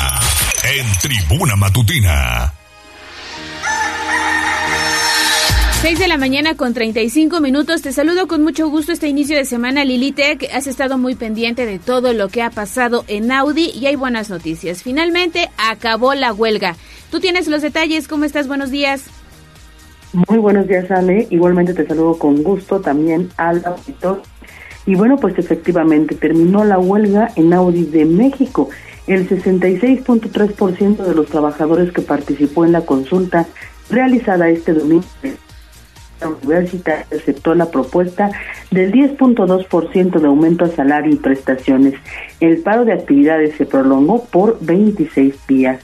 En 0.63 0.87
Tribuna 1.01 1.57
Matutina. 1.57 2.53
6 5.83 5.99
de 5.99 6.09
la 6.09 6.17
mañana 6.17 6.57
con 6.57 6.75
35 6.75 7.41
minutos. 7.41 7.83
Te 7.83 7.93
saludo 7.93 8.27
con 8.27 8.43
mucho 8.43 8.69
gusto 8.69 8.93
este 8.93 9.09
inicio 9.09 9.37
de 9.37 9.45
semana, 9.45 9.85
Lilitec. 9.85 10.49
Has 10.53 10.67
estado 10.67 10.97
muy 10.97 11.15
pendiente 11.15 11.67
de 11.67 11.79
todo 11.79 12.13
lo 12.13 12.29
que 12.29 12.43
ha 12.43 12.51
pasado 12.51 13.05
en 13.09 13.33
Audi 13.33 13.71
y 13.71 13.87
hay 13.87 13.97
buenas 13.97 14.31
noticias. 14.31 14.83
Finalmente 14.83 15.51
acabó 15.59 16.15
la 16.15 16.33
huelga. 16.33 16.77
Tú 17.11 17.21
tienes 17.21 17.49
los 17.49 17.63
detalles. 17.63 18.09
¿Cómo 18.09 18.25
estás? 18.25 18.49
Buenos 18.49 18.71
días. 18.71 19.05
Muy 20.29 20.39
buenos 20.39 20.69
días, 20.69 20.89
Ale. 20.91 21.27
Igualmente 21.31 21.75
te 21.75 21.87
saludo 21.87 22.17
con 22.17 22.43
gusto 22.43 22.81
también 22.81 23.31
al 23.37 23.65
auditor. 23.65 24.23
Y 24.87 24.95
bueno, 24.95 25.17
pues 25.17 25.39
efectivamente 25.39 26.15
terminó 26.15 26.65
la 26.65 26.79
huelga 26.79 27.31
en 27.37 27.53
Audi 27.53 27.85
de 27.85 28.05
México. 28.05 28.69
El 29.07 29.29
66.3% 29.29 30.97
de 30.97 31.15
los 31.15 31.27
trabajadores 31.27 31.93
que 31.93 32.03
participó 32.03 32.65
en 32.65 32.73
la 32.73 32.83
consulta 32.83 33.47
realizada 33.91 34.49
este 34.49 34.73
domingo 34.73 35.05
universitaria 36.43 37.07
aceptó 37.15 37.55
la 37.55 37.71
propuesta 37.71 38.31
del 38.71 38.93
10.2% 38.93 40.21
de 40.21 40.27
aumento 40.27 40.65
a 40.65 40.69
salario 40.69 41.13
y 41.13 41.17
prestaciones. 41.17 41.95
El 42.41 42.59
paro 42.59 42.85
de 42.85 42.93
actividades 42.93 43.57
se 43.57 43.67
prolongó 43.67 44.25
por 44.25 44.59
26 44.61 45.47
días. 45.47 45.81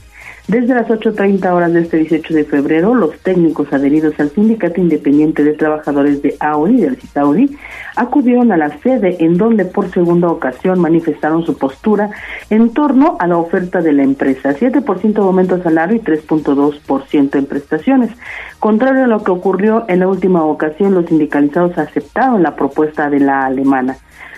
Desde 0.51 0.73
las 0.73 0.89
8.30 0.89 1.49
horas 1.53 1.71
de 1.71 1.79
este 1.79 1.95
18 1.95 2.33
de 2.33 2.43
febrero, 2.43 2.93
los 2.93 3.17
técnicos 3.19 3.71
adheridos 3.71 4.19
al 4.19 4.31
Sindicato 4.31 4.81
Independiente 4.81 5.45
de 5.45 5.53
Trabajadores 5.53 6.21
de 6.21 6.35
Audi, 6.41 6.75
del 6.75 6.97
CITAUDI, 6.97 7.57
acudieron 7.95 8.51
a 8.51 8.57
la 8.57 8.77
sede 8.79 9.15
en 9.23 9.37
donde 9.37 9.63
por 9.63 9.89
segunda 9.93 10.27
ocasión 10.27 10.81
manifestaron 10.81 11.45
su 11.45 11.57
postura 11.57 12.09
en 12.49 12.73
torno 12.73 13.15
a 13.21 13.27
la 13.27 13.37
oferta 13.37 13.79
de 13.79 13.93
la 13.93 14.03
empresa, 14.03 14.49
7% 14.49 15.13
de 15.13 15.21
aumento 15.21 15.55
de 15.55 15.63
salario 15.63 15.95
y 15.95 16.01
3.2% 16.01 17.35
en 17.37 17.45
prestaciones. 17.45 18.11
Contrario 18.59 19.05
a 19.05 19.07
lo 19.07 19.23
que 19.23 19.31
ocurrió 19.31 19.85
en 19.87 20.01
la 20.01 20.09
última 20.09 20.43
ocasión, 20.43 20.93
los 20.93 21.05
sindicalizados 21.05 21.77
aceptaron 21.77 22.43
la 22.43 22.57
propuesta 22.57 23.09
de 23.09 23.21
la 23.21 23.45
alemana. 23.45 23.95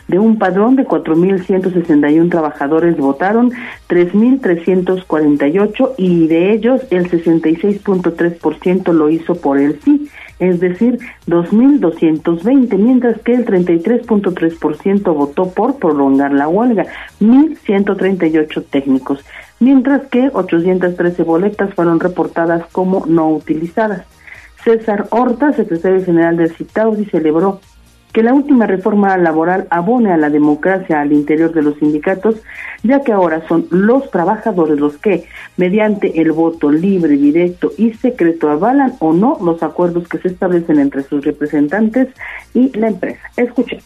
De 0.08 0.20
un 0.20 0.38
padrón 0.38 0.76
de 0.76 0.86
4.161 0.86 2.30
trabajadores 2.30 2.98
votaron 2.98 3.52
3.348 3.88 5.94
y 5.98 6.28
de 6.28 6.52
ellos 6.52 6.82
el 6.90 7.10
66.3% 7.10 8.92
lo 8.92 9.10
hizo 9.10 9.36
por 9.36 9.58
el 9.58 9.80
sí, 9.80 10.10
es 10.40 10.60
decir, 10.60 11.00
2.220, 11.28 12.78
mientras 12.78 13.22
que 13.22 13.34
el 13.34 13.46
33.3% 13.46 15.14
votó 15.14 15.52
por 15.52 15.78
prolongar 15.78 16.34
la 16.34 16.50
huelga, 16.50 16.86
1.138 17.22 18.66
técnicos, 18.70 19.24
mientras 19.62 20.02
que 20.08 20.30
813 20.34 21.24
boletas 21.24 21.74
fueron 21.74 22.02
reportadas 22.02 22.66
como 22.74 23.06
no 23.06 23.30
utilizadas. 23.30 24.06
César 24.64 25.08
Horta, 25.12 25.54
secretario 25.54 26.04
general 26.04 26.36
del 26.38 26.54
CITAUDI, 26.54 27.06
celebró 27.06 27.60
que 28.14 28.24
la 28.24 28.34
última 28.34 28.68
reforma 28.68 29.18
laboral 29.18 29.68
abone 29.72 30.14
a 30.14 30.18
la 30.18 30.30
democracia 30.30 31.02
al 31.02 31.12
interior 31.12 31.52
de 31.52 31.64
los 31.64 31.78
sindicatos, 31.80 32.36
ya 32.84 33.02
que 33.02 33.12
ahora 33.12 33.46
son 33.48 33.68
los 33.72 34.10
trabajadores 34.12 34.80
los 34.80 34.98
que, 34.98 35.28
mediante 35.58 36.22
el 36.22 36.32
voto 36.32 36.72
libre, 36.72 37.18
directo 37.18 37.72
y 37.78 37.94
secreto, 37.96 38.50
avalan 38.50 38.94
o 39.00 39.14
no 39.14 39.38
los 39.44 39.64
acuerdos 39.64 40.08
que 40.08 40.20
se 40.20 40.28
establecen 40.28 40.80
entre 40.80 41.02
sus 41.04 41.26
representantes 41.26 42.10
y 42.54 42.78
la 42.78 42.90
empresa. 42.90 43.22
Escuchen 43.36 43.80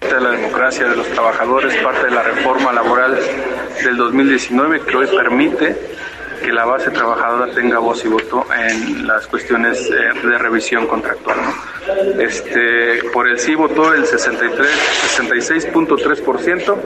la 0.00 0.30
democracia 0.30 0.88
de 0.88 0.96
los 0.96 1.06
trabajadores, 1.08 1.74
parte 1.76 2.06
de 2.06 2.10
la 2.10 2.22
reforma 2.22 2.72
laboral 2.72 3.18
del 3.84 3.96
2019 3.96 4.80
que 4.80 4.96
hoy 4.96 5.06
permite 5.06 5.76
que 6.40 6.52
la 6.52 6.64
base 6.64 6.90
trabajadora 6.90 7.52
tenga 7.52 7.78
voz 7.78 8.04
y 8.04 8.08
voto 8.08 8.44
en 8.54 9.06
las 9.06 9.26
cuestiones 9.26 9.90
eh, 9.90 10.26
de 10.26 10.38
revisión 10.38 10.86
contractual. 10.86 11.38
Este, 12.18 13.02
por 13.12 13.28
el 13.28 13.38
sí 13.38 13.54
votó 13.54 13.94
el 13.94 14.06
63, 14.06 14.68
66.3% 15.18 16.76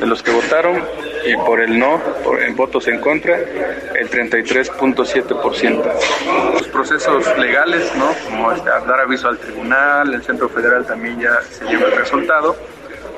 de 0.00 0.06
los 0.06 0.22
que 0.22 0.30
votaron 0.30 0.82
y 1.24 1.36
por 1.36 1.60
el 1.60 1.78
no, 1.78 2.00
en 2.40 2.56
votos 2.56 2.88
en 2.88 3.00
contra, 3.00 3.38
el 3.38 4.10
33.7%. 4.10 6.54
Los 6.54 6.68
procesos 6.68 7.38
legales, 7.38 7.94
¿no? 7.96 8.12
como 8.24 8.52
este, 8.52 8.68
dar 8.68 9.00
aviso 9.00 9.28
al 9.28 9.38
tribunal, 9.38 10.12
el 10.12 10.22
Centro 10.22 10.48
Federal 10.48 10.84
también 10.84 11.20
ya 11.20 11.40
se 11.42 11.64
lleva 11.66 11.86
el 11.86 11.96
resultado. 11.96 12.56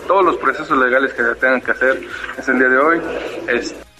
Todos 0.06 0.24
los 0.24 0.36
procesos 0.36 0.76
legales 0.76 1.14
que 1.14 1.22
se 1.22 1.34
tengan 1.36 1.62
que 1.62 1.70
hacer 1.70 2.00
es 2.36 2.48
el 2.48 2.58
día 2.58 2.68
de 2.68 2.78
hoy. 2.78 3.00
Este, 3.48 3.93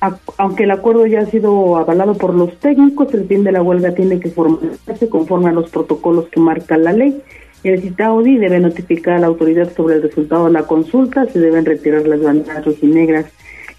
aunque 0.00 0.64
el 0.64 0.70
acuerdo 0.70 1.06
ya 1.06 1.20
ha 1.20 1.26
sido 1.26 1.76
avalado 1.76 2.14
por 2.14 2.34
los 2.34 2.58
técnicos, 2.58 3.12
el 3.14 3.26
fin 3.26 3.44
de 3.44 3.52
la 3.52 3.62
huelga 3.62 3.94
tiene 3.94 4.20
que 4.20 4.30
formarse 4.30 5.08
conforme 5.08 5.48
a 5.48 5.52
los 5.52 5.70
protocolos 5.70 6.28
que 6.28 6.40
marca 6.40 6.76
la 6.76 6.92
ley. 6.92 7.22
El 7.62 7.80
CITAODI 7.82 8.36
debe 8.36 8.60
notificar 8.60 9.14
a 9.14 9.18
la 9.18 9.26
autoridad 9.26 9.72
sobre 9.74 9.96
el 9.96 10.02
resultado 10.02 10.46
de 10.46 10.52
la 10.52 10.64
consulta, 10.64 11.26
se 11.26 11.40
deben 11.40 11.64
retirar 11.64 12.06
las 12.06 12.22
banderas 12.22 12.82
negras 12.82 13.26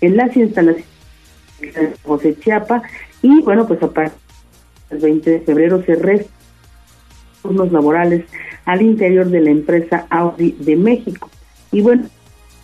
en 0.01 0.17
las 0.17 0.35
instalaciones 0.35 0.85
de 1.61 1.93
José 2.03 2.35
Chiapa 2.39 2.81
y 3.21 3.41
bueno, 3.41 3.67
pues 3.67 3.81
a 3.83 3.89
partir 3.89 4.17
del 4.89 4.99
20 4.99 5.31
de 5.31 5.39
febrero 5.41 5.83
se 5.83 5.95
restan 5.95 6.31
turnos 7.41 7.71
laborales 7.71 8.25
al 8.65 8.81
interior 8.81 9.27
de 9.27 9.41
la 9.41 9.51
empresa 9.51 10.07
Audi 10.09 10.51
de 10.59 10.75
México. 10.75 11.29
Y 11.71 11.81
bueno, 11.81 12.03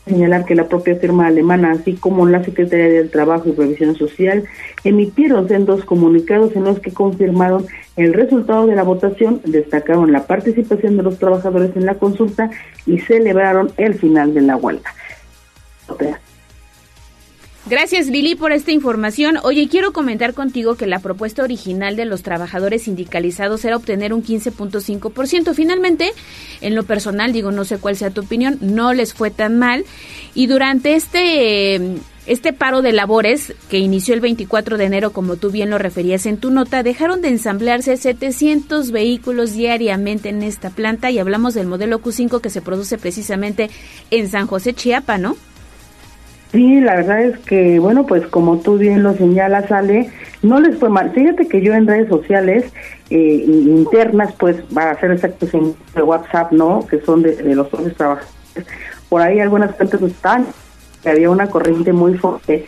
señalar 0.05 0.45
que 0.45 0.55
la 0.55 0.67
propia 0.67 0.95
firma 0.95 1.27
alemana, 1.27 1.71
así 1.71 1.93
como 1.93 2.25
la 2.27 2.43
Secretaría 2.43 2.89
del 2.89 3.09
Trabajo 3.09 3.49
y 3.49 3.53
Previsión 3.53 3.95
Social, 3.95 4.43
emitieron 4.83 5.47
dos 5.65 5.85
comunicados 5.85 6.55
en 6.55 6.65
los 6.65 6.79
que 6.79 6.93
confirmaron 6.93 7.65
el 7.95 8.13
resultado 8.13 8.67
de 8.67 8.75
la 8.75 8.83
votación, 8.83 9.41
destacaron 9.45 10.11
la 10.11 10.25
participación 10.25 10.97
de 10.97 11.03
los 11.03 11.19
trabajadores 11.19 11.75
en 11.75 11.85
la 11.85 11.95
consulta 11.95 12.49
y 12.85 12.99
celebraron 12.99 13.71
el 13.77 13.93
final 13.93 14.33
de 14.33 14.41
la 14.41 14.57
huelga. 14.57 14.93
Gracias 17.65 18.07
Lili 18.07 18.35
por 18.35 18.51
esta 18.51 18.73
información. 18.73 19.37
Oye, 19.41 19.69
quiero 19.69 19.93
comentar 19.93 20.33
contigo 20.33 20.75
que 20.75 20.85
la 20.85 20.99
propuesta 20.99 21.43
original 21.43 21.95
de 21.95 22.03
los 22.03 22.21
trabajadores 22.21 22.83
sindicalizados 22.83 23.63
era 23.63 23.77
obtener 23.77 24.13
un 24.13 24.21
15.5%. 24.21 25.53
Finalmente, 25.53 26.11
en 26.59 26.75
lo 26.75 26.83
personal, 26.83 27.31
digo, 27.31 27.51
no 27.51 27.63
sé 27.63 27.77
cuál 27.77 27.95
sea 27.95 28.09
tu 28.09 28.19
opinión, 28.19 28.57
no 28.59 28.93
les 28.93 29.13
fue 29.13 29.31
tan 29.31 29.57
mal. 29.59 29.85
Y 30.35 30.47
durante 30.47 30.95
este, 30.95 31.99
este 32.25 32.51
paro 32.51 32.81
de 32.81 32.91
labores 32.91 33.53
que 33.69 33.79
inició 33.79 34.13
el 34.13 34.19
24 34.19 34.77
de 34.77 34.83
enero, 34.83 35.13
como 35.13 35.37
tú 35.37 35.49
bien 35.49 35.69
lo 35.69 35.77
referías 35.77 36.25
en 36.25 36.35
tu 36.35 36.51
nota, 36.51 36.83
dejaron 36.83 37.21
de 37.21 37.29
ensamblarse 37.29 37.95
700 37.95 38.91
vehículos 38.91 39.53
diariamente 39.53 40.27
en 40.27 40.43
esta 40.43 40.69
planta 40.69 41.11
y 41.11 41.19
hablamos 41.19 41.53
del 41.53 41.67
modelo 41.67 42.01
Q5 42.01 42.41
que 42.41 42.49
se 42.49 42.61
produce 42.61 42.97
precisamente 42.97 43.69
en 44.11 44.29
San 44.29 44.47
José, 44.47 44.73
Chiapa, 44.73 45.17
¿no? 45.17 45.37
Sí, 46.53 46.79
la 46.81 46.97
verdad 46.97 47.23
es 47.23 47.39
que, 47.39 47.79
bueno, 47.79 48.05
pues 48.05 48.27
como 48.27 48.59
tú 48.59 48.77
bien 48.77 49.01
lo 49.01 49.15
señalas, 49.15 49.71
Ale, 49.71 50.11
no 50.43 50.59
les 50.59 50.77
fue 50.77 50.87
mal. 50.87 51.09
Fíjate 51.11 51.47
que 51.47 51.61
yo 51.61 51.73
en 51.73 51.87
redes 51.87 52.07
sociales 52.09 52.71
eh, 53.09 53.43
internas, 53.47 54.35
pues, 54.37 54.57
para 54.71 54.99
ser 54.99 55.09
exactos 55.09 55.51
en 55.55 55.75
WhatsApp, 55.95 56.51
¿no? 56.51 56.85
Que 56.85 57.01
son 57.01 57.23
de, 57.23 57.55
los 57.55 57.69
propios 57.69 57.95
trabajadores, 57.95 58.35
por 59.09 59.23
ahí 59.23 59.39
algunas 59.39 59.73
cuentas 59.73 59.99
están, 60.03 60.45
que 61.01 61.09
había 61.09 61.31
una 61.31 61.47
corriente 61.47 61.91
muy 61.91 62.19
fuerte, 62.19 62.67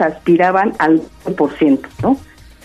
aspiraban 0.00 0.72
al 0.78 1.02
100%, 1.26 1.80
¿no? 2.02 2.16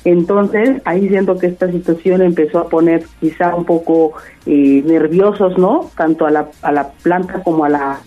Entonces, 0.05 0.81
ahí 0.85 1.09
siento 1.09 1.37
que 1.37 1.47
esta 1.47 1.69
situación 1.69 2.21
empezó 2.21 2.59
a 2.59 2.69
poner 2.69 3.03
quizá 3.19 3.53
un 3.53 3.65
poco 3.65 4.13
eh, 4.45 4.83
nerviosos, 4.85 5.57
¿no? 5.57 5.91
Tanto 5.97 6.25
a 6.25 6.31
la, 6.31 6.47
a 6.61 6.71
la 6.71 6.91
planta 6.91 7.43
como 7.43 7.65
a 7.65 7.69
la 7.69 7.99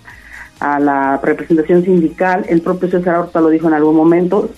a 0.60 0.78
la 0.78 1.18
representación 1.22 1.84
sindical. 1.84 2.44
El 2.48 2.60
propio 2.60 2.90
César 2.90 3.16
Horta 3.16 3.40
lo 3.40 3.48
dijo 3.48 3.68
en 3.68 3.74
algún 3.74 3.96
momento, 3.96 4.50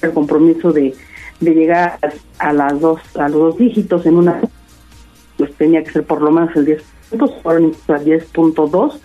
el 0.00 0.12
compromiso 0.12 0.72
de, 0.72 0.94
de 1.40 1.54
llegar 1.54 1.98
a 2.38 2.52
las 2.52 2.80
dos 2.80 3.00
a 3.16 3.28
los 3.28 3.40
dos 3.40 3.58
dígitos 3.58 4.06
en 4.06 4.16
una 4.16 4.40
pues 5.36 5.54
tenía 5.54 5.84
que 5.84 5.90
ser 5.90 6.04
por 6.04 6.20
lo 6.20 6.30
menos 6.30 6.54
el 6.56 6.64
10 6.64 6.82
puntos, 7.10 7.34
fueron 7.42 7.72
al 7.88 8.04
10.2. 8.04 9.00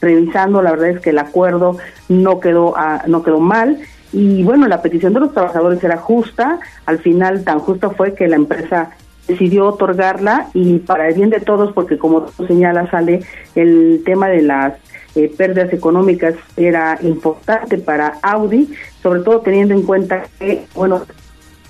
Revisando, 0.00 0.60
la 0.60 0.72
verdad 0.72 0.90
es 0.90 1.00
que 1.00 1.10
el 1.10 1.18
acuerdo 1.18 1.78
no 2.08 2.38
quedó 2.40 2.74
no 3.06 3.22
quedó 3.22 3.40
mal 3.40 3.78
y 4.12 4.42
bueno, 4.42 4.66
la 4.68 4.82
petición 4.82 5.14
de 5.14 5.20
los 5.20 5.32
trabajadores 5.32 5.82
era 5.82 5.96
justa, 5.96 6.60
al 6.84 6.98
final 6.98 7.44
tan 7.44 7.60
justa 7.60 7.90
fue 7.90 8.14
que 8.14 8.28
la 8.28 8.36
empresa 8.36 8.90
decidió 9.26 9.66
otorgarla 9.66 10.48
y 10.54 10.78
para 10.78 11.08
el 11.08 11.14
bien 11.14 11.30
de 11.30 11.40
todos, 11.40 11.72
porque 11.72 11.98
como 11.98 12.22
tú 12.22 12.46
señalas, 12.46 12.90
sale 12.90 13.22
el 13.54 14.02
tema 14.04 14.28
de 14.28 14.42
las 14.42 14.74
eh, 15.16 15.32
pérdidas 15.34 15.72
económicas 15.72 16.34
era 16.56 16.98
importante 17.00 17.78
para 17.78 18.18
Audi, 18.22 18.70
sobre 19.02 19.20
todo 19.20 19.40
teniendo 19.40 19.72
en 19.74 19.82
cuenta 19.82 20.26
que, 20.38 20.66
bueno, 20.74 21.06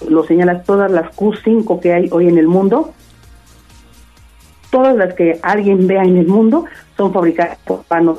lo 0.08 0.24
señalas 0.26 0.64
todas 0.64 0.90
las 0.90 1.14
Q5 1.14 1.80
que 1.80 1.92
hay 1.92 2.08
hoy 2.10 2.28
en 2.28 2.38
el 2.38 2.48
mundo, 2.48 2.92
todas 4.70 4.96
las 4.96 5.14
que 5.14 5.38
alguien 5.42 5.86
vea 5.86 6.02
en 6.02 6.16
el 6.16 6.26
mundo 6.26 6.64
son 6.96 7.12
fabricadas 7.12 7.58
por 7.64 7.84
panos. 7.84 8.18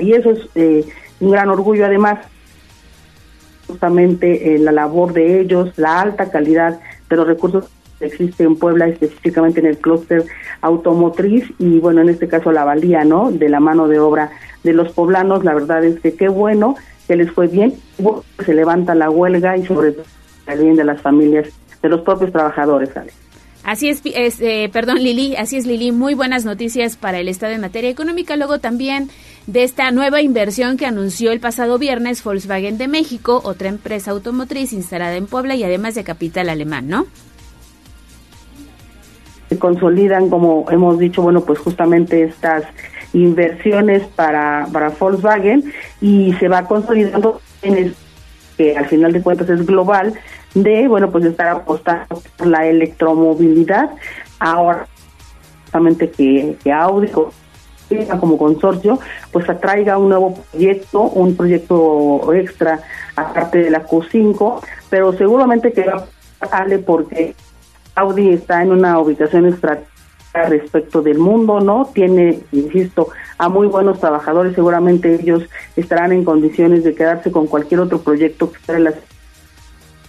Y 0.00 0.12
eso 0.14 0.30
es 0.30 0.40
eh, 0.56 0.84
un 1.20 1.30
gran 1.30 1.48
orgullo 1.48 1.86
además, 1.86 2.18
justamente 3.68 4.54
eh, 4.54 4.58
la 4.58 4.72
labor 4.72 5.12
de 5.12 5.40
ellos, 5.40 5.72
la 5.76 6.00
alta 6.00 6.30
calidad 6.30 6.80
de 7.08 7.16
los 7.16 7.26
recursos 7.26 7.70
existe 8.06 8.44
en 8.44 8.56
Puebla, 8.56 8.88
específicamente 8.88 9.60
en 9.60 9.66
el 9.66 9.78
clúster 9.78 10.24
automotriz 10.60 11.44
y 11.58 11.78
bueno, 11.78 12.02
en 12.02 12.08
este 12.08 12.28
caso 12.28 12.52
la 12.52 12.64
valía, 12.64 13.04
¿no? 13.04 13.30
De 13.30 13.48
la 13.48 13.60
mano 13.60 13.88
de 13.88 13.98
obra 13.98 14.30
de 14.62 14.72
los 14.72 14.92
poblanos, 14.92 15.44
la 15.44 15.54
verdad 15.54 15.84
es 15.84 16.00
que 16.00 16.14
qué 16.14 16.28
bueno 16.28 16.76
que 17.06 17.16
les 17.16 17.30
fue 17.30 17.48
bien, 17.48 17.74
se 18.44 18.54
levanta 18.54 18.94
la 18.94 19.10
huelga 19.10 19.56
y 19.56 19.66
sobre 19.66 19.92
todo 19.92 20.06
el 20.46 20.60
bien 20.60 20.76
de 20.76 20.84
las 20.84 21.00
familias, 21.00 21.48
de 21.82 21.88
los 21.88 22.02
propios 22.02 22.32
trabajadores, 22.32 22.90
Así 23.64 23.88
es, 23.88 24.02
eh, 24.04 24.68
perdón 24.72 24.98
Lili, 25.02 25.36
así 25.36 25.56
es 25.56 25.66
Lili, 25.66 25.92
muy 25.92 26.14
buenas 26.14 26.44
noticias 26.44 26.96
para 26.96 27.20
el 27.20 27.28
Estado 27.28 27.52
en 27.52 27.60
materia 27.60 27.90
económica. 27.90 28.36
Luego 28.36 28.58
también 28.58 29.08
de 29.46 29.62
esta 29.62 29.90
nueva 29.92 30.20
inversión 30.20 30.76
que 30.76 30.84
anunció 30.84 31.30
el 31.30 31.38
pasado 31.38 31.78
viernes 31.78 32.24
Volkswagen 32.24 32.76
de 32.76 32.88
México, 32.88 33.40
otra 33.44 33.68
empresa 33.68 34.10
automotriz 34.10 34.72
instalada 34.72 35.14
en 35.14 35.26
Puebla 35.26 35.54
y 35.54 35.62
además 35.62 35.94
de 35.94 36.02
capital 36.02 36.48
alemán, 36.48 36.88
¿no? 36.88 37.06
Consolidan, 39.58 40.28
como 40.28 40.66
hemos 40.70 40.98
dicho, 40.98 41.22
bueno, 41.22 41.42
pues 41.42 41.58
justamente 41.58 42.22
estas 42.22 42.64
inversiones 43.12 44.02
para, 44.16 44.66
para 44.72 44.90
Volkswagen 44.90 45.72
y 46.00 46.32
se 46.34 46.48
va 46.48 46.66
consolidando 46.66 47.40
en 47.62 47.76
el 47.76 47.94
que 48.56 48.76
al 48.76 48.86
final 48.86 49.12
de 49.12 49.22
cuentas 49.22 49.48
es 49.50 49.66
global, 49.66 50.14
de, 50.54 50.88
bueno, 50.88 51.10
pues 51.10 51.24
estar 51.24 51.48
apostando 51.48 52.22
por 52.36 52.46
la 52.46 52.66
electromovilidad. 52.66 53.90
Ahora, 54.38 54.86
justamente 55.64 56.10
que, 56.10 56.56
que 56.62 56.72
Audi 56.72 57.08
como 58.20 58.38
consorcio, 58.38 58.98
pues 59.30 59.48
atraiga 59.48 59.98
un 59.98 60.08
nuevo 60.08 60.38
proyecto, 60.50 61.02
un 61.02 61.36
proyecto 61.36 62.32
extra 62.32 62.80
aparte 63.16 63.58
de 63.58 63.70
la 63.70 63.86
Q5, 63.86 64.60
pero 64.88 65.12
seguramente 65.12 65.72
que 65.72 65.84
va 65.84 66.06
a 66.40 66.66
porque 66.84 67.34
Audi 67.94 68.30
está 68.30 68.62
en 68.62 68.72
una 68.72 68.98
ubicación 68.98 69.46
estratégica 69.46 69.92
respecto 70.48 71.02
del 71.02 71.18
mundo, 71.18 71.60
¿no? 71.60 71.90
Tiene, 71.92 72.40
insisto, 72.52 73.08
a 73.38 73.48
muy 73.48 73.66
buenos 73.66 74.00
trabajadores, 74.00 74.54
seguramente 74.54 75.14
ellos 75.14 75.42
estarán 75.76 76.12
en 76.12 76.24
condiciones 76.24 76.84
de 76.84 76.94
quedarse 76.94 77.30
con 77.30 77.46
cualquier 77.46 77.80
otro 77.80 78.00
proyecto 78.00 78.50
que 78.50 78.58
sea 78.60 78.76
el 78.78 78.94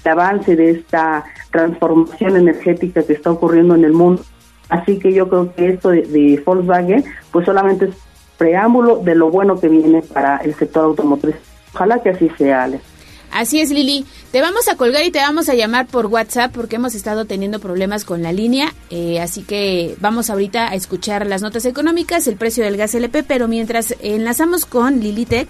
avance 0.06 0.56
de 0.56 0.72
esta 0.72 1.26
transformación 1.52 2.38
energética 2.38 3.04
que 3.04 3.13
está 3.13 3.32
ocurriendo 3.32 3.76
en 3.76 3.84
el 3.84 3.93
mundo. 3.93 4.24
Así 4.69 4.98
que 4.98 5.13
yo 5.13 5.30
creo 5.30 5.54
que 5.54 5.69
esto 5.69 5.89
de, 5.89 6.41
Volkswagen, 6.46 7.04
pues 7.32 7.46
solamente 7.46 7.86
es 7.86 7.96
preámbulo 8.38 8.98
de 8.98 9.15
lo 9.15 9.30
bueno 9.30 9.60
que 9.60 9.69
viene 9.69 10.02
para 10.02 10.38
el 10.38 10.54
sector 10.56 10.86
automotriz. 10.86 11.36
Ojalá 11.74 12.02
que 12.02 12.10
así 12.10 12.30
sea, 12.38 12.63
Alex. 12.63 12.92
Así 13.34 13.60
es, 13.60 13.72
Lili. 13.72 14.06
Te 14.32 14.41
vamos 14.41 14.67
a 14.67 14.78
colgar 14.78 15.04
y 15.04 15.10
te 15.10 15.17
vamos 15.17 15.50
a 15.50 15.56
llamar 15.56 15.88
por 15.88 16.06
WhatsApp 16.06 16.54
porque 16.54 16.76
hemos 16.76 16.93
estado 16.93 17.26
teniendo 17.26 17.60
problemas 17.60 18.06
con 18.06 18.22
la 18.22 18.32
línea. 18.32 18.72
Eh, 18.91 19.19
así 19.19 19.41
que 19.41 19.96
vamos 20.00 20.30
ahorita 20.30 20.69
a 20.69 20.76
escuchar 20.76 21.26
las 21.26 21.41
notas 21.41 21.65
económicas, 21.65 22.28
el 22.28 22.36
precio 22.36 22.63
del 22.63 22.78
gas 22.78 22.93
LP, 22.93 23.24
pero 23.24 23.48
mientras 23.48 23.96
enlazamos 24.02 24.65
con 24.67 25.00
Lili 25.00 25.26
Tech, 25.26 25.50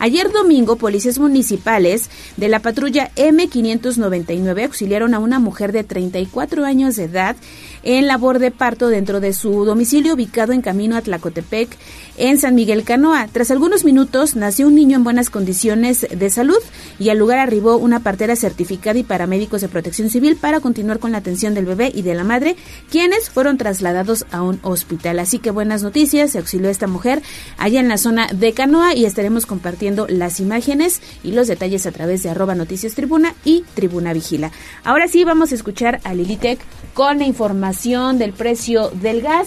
Ayer 0.00 0.30
domingo, 0.30 0.76
policías 0.76 1.18
municipales 1.18 2.08
de 2.36 2.48
la 2.48 2.60
patrulla 2.60 3.10
M599 3.16 4.64
auxiliaron 4.64 5.12
a 5.12 5.18
una 5.18 5.40
mujer 5.40 5.72
de 5.72 5.82
34 5.82 6.64
años 6.64 6.94
de 6.94 7.04
edad 7.04 7.34
en 7.82 8.06
labor 8.06 8.38
de 8.38 8.50
parto 8.50 8.88
dentro 8.88 9.20
de 9.20 9.32
su 9.32 9.64
domicilio 9.64 10.14
ubicado 10.14 10.52
en 10.52 10.62
camino 10.62 10.96
a 10.96 11.02
Tlacotepec, 11.02 11.68
en 12.16 12.38
San 12.38 12.54
Miguel 12.54 12.84
Canoa. 12.84 13.28
Tras 13.32 13.50
algunos 13.50 13.84
minutos, 13.84 14.36
nació 14.36 14.66
un 14.66 14.74
niño 14.74 14.96
en 14.96 15.04
buenas 15.04 15.30
condiciones 15.30 16.06
de 16.10 16.30
salud 16.30 16.58
y 16.98 17.10
al 17.10 17.18
lugar 17.18 17.38
arribó 17.38 17.76
una 17.76 18.00
partera 18.00 18.36
certificada 18.36 18.98
y 18.98 19.04
paramédicos 19.04 19.60
de 19.60 19.68
protección 19.68 20.10
civil 20.10 20.36
para 20.36 20.60
continuar 20.60 20.98
con 20.98 21.12
la 21.12 21.18
atención 21.18 21.54
del 21.54 21.66
bebé 21.66 21.92
y 21.94 22.02
de 22.02 22.14
la 22.14 22.24
madre, 22.24 22.56
quienes 22.90 23.30
fueron 23.30 23.56
trasladados 23.56 24.26
a 24.32 24.42
un 24.42 24.58
hospital. 24.62 25.18
Así 25.18 25.38
que 25.38 25.50
buenas 25.50 25.82
noticias, 25.82 26.32
se 26.32 26.38
auxilió 26.38 26.68
esta 26.68 26.86
mujer 26.86 27.22
allá 27.56 27.80
en 27.80 27.88
la 27.88 27.98
zona 27.98 28.26
de 28.32 28.52
Canoa 28.52 28.94
y 28.94 29.04
estaremos 29.04 29.46
compartiendo 29.46 30.06
las 30.08 30.40
imágenes 30.40 31.00
y 31.22 31.32
los 31.32 31.46
detalles 31.46 31.86
a 31.86 31.92
través 31.92 32.22
de 32.22 32.30
arroba 32.30 32.54
noticias 32.54 32.94
tribuna 32.94 33.34
y 33.44 33.64
tribuna 33.74 34.12
vigila. 34.12 34.50
Ahora 34.84 35.08
sí 35.08 35.24
vamos 35.24 35.52
a 35.52 35.54
escuchar 35.54 36.00
a 36.04 36.14
Lilitec 36.14 36.58
con 36.98 37.20
la 37.20 37.26
información 37.26 38.18
del 38.18 38.32
precio 38.32 38.90
del 38.90 39.22
gas 39.22 39.46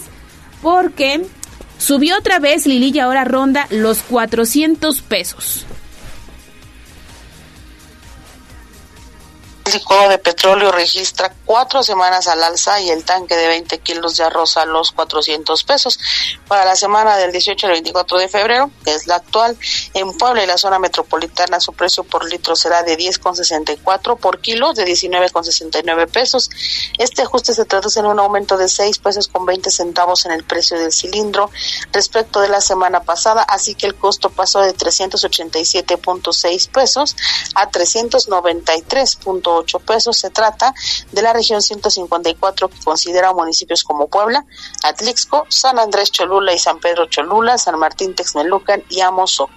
porque 0.61 1.25
subió 1.77 2.17
otra 2.17 2.39
vez 2.39 2.65
Lili 2.65 2.91
y 2.95 2.99
ahora 2.99 3.25
ronda 3.25 3.67
los 3.71 4.03
400 4.03 5.01
pesos. 5.01 5.65
El 9.63 9.73
licuado 9.73 10.09
de 10.09 10.17
petróleo 10.17 10.71
registra 10.71 11.31
cuatro 11.45 11.83
semanas 11.83 12.27
al 12.27 12.41
alza 12.43 12.81
y 12.81 12.89
el 12.89 13.03
tanque 13.03 13.35
de 13.35 13.47
20 13.47 13.77
kilos 13.79 14.17
ya 14.17 14.27
rosa 14.29 14.65
los 14.65 14.91
400 14.91 15.63
pesos. 15.63 15.99
Para 16.47 16.65
la 16.65 16.75
semana 16.75 17.15
del 17.17 17.31
18 17.31 17.67
al 17.67 17.73
24 17.73 18.17
de 18.17 18.27
febrero, 18.27 18.71
que 18.83 18.95
es 18.95 19.05
la 19.05 19.17
actual, 19.17 19.55
en 19.93 20.17
Puebla 20.17 20.43
y 20.43 20.47
la 20.47 20.57
zona 20.57 20.79
metropolitana 20.79 21.59
su 21.59 21.73
precio 21.73 22.03
por 22.03 22.27
litro 22.27 22.55
será 22.55 22.81
de 22.81 22.97
10,64 22.97 24.17
por 24.17 24.39
kilo, 24.39 24.73
de 24.73 24.83
19,69 24.85 26.09
pesos. 26.09 26.49
Este 26.97 27.21
ajuste 27.21 27.53
se 27.53 27.65
traduce 27.65 27.99
en 27.99 28.07
un 28.07 28.19
aumento 28.19 28.57
de 28.57 28.67
6 28.67 28.97
pesos 28.97 29.27
con 29.27 29.45
20 29.45 29.69
centavos 29.69 30.25
en 30.25 30.31
el 30.31 30.43
precio 30.43 30.79
del 30.79 30.91
cilindro 30.91 31.51
respecto 31.91 32.41
de 32.41 32.49
la 32.49 32.61
semana 32.61 33.03
pasada, 33.03 33.43
así 33.43 33.75
que 33.75 33.85
el 33.85 33.93
costo 33.93 34.31
pasó 34.31 34.61
de 34.61 34.73
387.6 34.73 36.69
pesos 36.69 37.15
a 37.53 37.69
393.8 37.69 39.51
ocho 39.61 39.79
pesos. 39.79 40.17
Se 40.17 40.29
trata 40.29 40.73
de 41.11 41.21
la 41.21 41.33
región 41.33 41.61
154 41.61 42.69
que 42.69 42.79
considera 42.83 43.33
municipios 43.33 43.83
como 43.83 44.07
Puebla, 44.07 44.45
Atlixco, 44.83 45.45
San 45.49 45.79
Andrés 45.79 46.11
Cholula 46.11 46.53
y 46.53 46.59
San 46.59 46.79
Pedro 46.79 47.05
Cholula, 47.05 47.57
San 47.57 47.79
Martín 47.79 48.13
Texmelucan 48.13 48.83
y 48.89 49.01
Amozoc. 49.01 49.49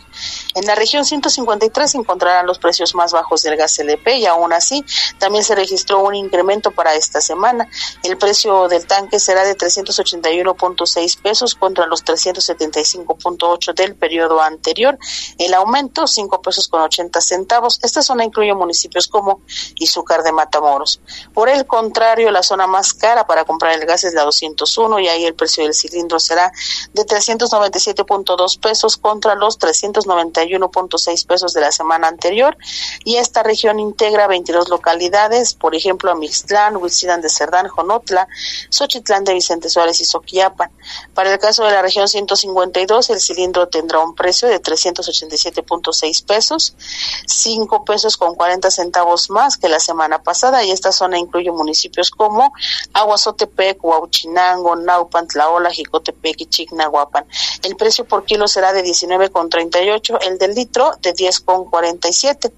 En 0.55 0.67
la 0.67 0.75
región 0.75 1.05
153 1.05 1.91
se 1.91 1.99
encontrarán 1.99 2.47
los 2.47 2.59
precios 2.59 2.95
más 2.95 3.13
bajos 3.13 3.43
del 3.43 3.57
gas 3.57 3.79
LP 3.79 4.19
y 4.19 4.27
aún 4.27 4.53
así 4.53 4.85
también 5.19 5.45
se 5.45 5.55
registró 5.55 6.03
un 6.03 6.15
incremento 6.15 6.71
para 6.71 6.95
esta 6.95 7.21
semana. 7.21 7.69
El 8.03 8.17
precio 8.17 8.69
del 8.69 8.87
tanque 8.87 9.19
será 9.19 9.45
de 9.45 9.57
381.6 9.57 11.21
pesos 11.21 11.55
contra 11.55 11.87
los 11.87 12.05
375.8 12.05 13.75
del 13.75 13.95
periodo 13.95 14.41
anterior. 14.41 14.99
El 15.39 15.55
aumento 15.55 16.07
5 16.07 16.43
pesos 16.43 16.69
con 16.69 16.83
80 16.83 17.21
centavos. 17.21 17.81
Esta 17.83 18.03
zona 18.03 18.25
incluye 18.25 18.55
municipios 18.55 19.09
como 19.09 19.41
Izúcar 19.77 20.23
de 20.23 20.33
Matamoros. 20.33 21.01
Por 21.33 21.49
el 21.49 21.67
contrario, 21.67 22.31
la 22.31 22.43
zona 22.43 22.67
más 22.67 22.95
cara 22.95 23.27
para 23.27 23.45
comprar 23.45 23.73
el 23.73 23.87
gas 23.87 24.05
es 24.05 24.15
la 24.15 24.23
201 24.23 25.01
y 25.01 25.09
ahí 25.09 25.25
el 25.25 25.35
precio 25.35 25.65
del 25.65 25.75
cilindro 25.75 26.21
será 26.21 26.53
de 26.93 27.03
397.2 27.03 28.61
pesos 28.61 28.97
contra 28.97 29.35
los 29.35 29.59
300 29.59 30.04
91.6 30.07 31.27
pesos 31.27 31.53
de 31.53 31.61
la 31.61 31.73
semana 31.73 32.09
anterior 32.09 32.57
y 33.05 33.17
esta 33.17 33.43
región 33.43 33.79
integra 33.81 34.27
22 34.27 34.69
localidades, 34.69 35.55
por 35.55 35.75
ejemplo, 35.75 36.11
Amixtlán, 36.11 36.77
Huitzilán 36.77 37.21
de 37.21 37.29
Cerdán, 37.29 37.69
Jonotla, 37.69 38.29
Xochitlán 38.71 39.25
de 39.25 39.35
Vicente 39.35 39.69
Suárez 39.69 40.01
y 40.01 40.05
Soquiapan. 40.05 40.71
Para 41.15 41.33
el 41.33 41.39
caso 41.39 41.65
de 41.65 41.73
la 41.73 41.83
región 41.83 42.09
152, 42.09 43.11
el 43.11 43.21
cilindro 43.21 43.69
tendrá 43.69 44.01
un 44.01 44.15
precio 44.15 44.49
de 44.49 44.61
387.6 44.61 46.25
pesos, 46.25 46.75
5 47.27 47.85
pesos 47.85 48.17
con 48.17 48.35
40 48.35 48.71
centavos 48.71 49.31
más 49.31 49.57
que 49.57 49.69
la 49.69 49.81
semana 49.81 50.23
pasada 50.23 50.65
y 50.65 50.71
esta 50.71 50.93
zona 50.93 51.19
incluye 51.19 51.51
municipios 51.51 52.11
como 52.11 52.53
Aguazotepec, 52.93 53.83
Huauchinango, 53.83 54.77
Naupan, 54.77 55.27
Tlaola, 55.27 55.71
Jicotepec 55.71 56.41
y 56.41 56.47
Chignahuapan. 56.47 57.27
El 57.63 57.77
precio 57.77 58.05
por 58.05 58.25
kilo 58.25 58.49
será 58.49 58.73
de 58.73 58.85
19,38 58.85 59.94
el 60.21 60.39
del 60.39 60.55
litro 60.55 60.93
de 61.01 61.15
10,47. 61.15 62.53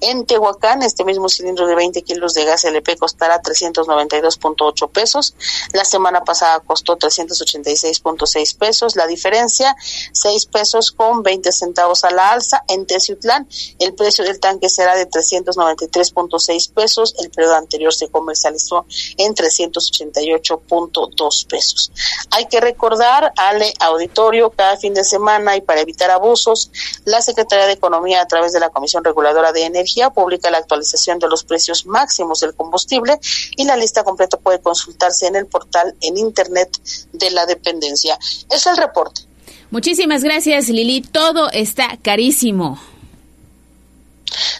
En 0.00 0.26
Tehuacán, 0.26 0.82
este 0.82 1.04
mismo 1.04 1.28
cilindro 1.28 1.66
de 1.66 1.74
20 1.74 2.02
kilos 2.02 2.34
de 2.34 2.44
gas 2.44 2.64
LP 2.64 2.96
costará 2.96 3.40
392.8 3.42 4.90
pesos. 4.90 5.34
La 5.72 5.84
semana 5.84 6.24
pasada 6.24 6.60
costó 6.60 6.98
386.6 6.98 8.58
pesos. 8.58 8.96
La 8.96 9.06
diferencia, 9.06 9.76
6 10.12 10.46
pesos 10.46 10.92
con 10.92 11.22
20 11.22 11.52
centavos 11.52 12.04
a 12.04 12.10
la 12.10 12.30
alza. 12.30 12.62
En 12.68 12.86
Teciutlán, 12.86 13.48
el 13.78 13.94
precio 13.94 14.24
del 14.24 14.40
tanque 14.40 14.68
será 14.68 14.96
de 14.96 15.08
393.6 15.08 16.72
pesos. 16.72 17.14
El 17.18 17.30
periodo 17.30 17.56
anterior 17.56 17.94
se 17.94 18.08
comercializó 18.08 18.86
en 19.16 19.34
388.2 19.34 21.46
pesos. 21.46 21.92
Hay 22.30 22.46
que 22.46 22.60
recordar, 22.60 23.32
al 23.36 23.62
auditorio, 23.80 24.50
cada 24.50 24.76
fin 24.76 24.94
de 24.94 25.04
semana 25.04 25.56
y 25.56 25.60
para 25.60 25.80
evitar 25.80 26.10
abusos, 26.10 26.70
la 27.04 27.20
Secretaría 27.20 27.66
de 27.66 27.72
Economía, 27.72 28.20
a 28.20 28.26
través 28.26 28.52
de 28.52 28.60
la 28.60 28.70
Comisión 28.70 29.04
Reguladora 29.04 29.52
de 29.52 29.64
Energía, 29.64 30.10
publica 30.10 30.50
la 30.50 30.58
actualización 30.58 31.18
de 31.18 31.28
los 31.28 31.44
precios 31.44 31.86
máximos 31.86 32.40
del 32.40 32.54
combustible 32.54 33.18
y 33.56 33.64
la 33.64 33.76
lista 33.76 34.04
completa 34.04 34.36
puede 34.36 34.60
consultarse 34.60 35.26
en 35.26 35.36
el 35.36 35.46
portal 35.46 35.94
en 36.00 36.16
Internet 36.16 36.78
de 37.12 37.30
la 37.30 37.46
dependencia. 37.46 38.18
Es 38.50 38.66
el 38.66 38.76
reporte. 38.76 39.22
Muchísimas 39.70 40.22
gracias, 40.22 40.68
Lili. 40.68 41.00
Todo 41.00 41.50
está 41.50 41.96
carísimo 42.02 42.78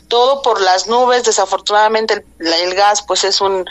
todo 0.09 0.43
por 0.43 0.61
las 0.61 0.87
nubes. 0.87 1.25
Desafortunadamente 1.25 2.25
el, 2.39 2.75
gas 2.75 3.03
pues 3.03 3.25
es 3.25 3.41
un, 3.41 3.65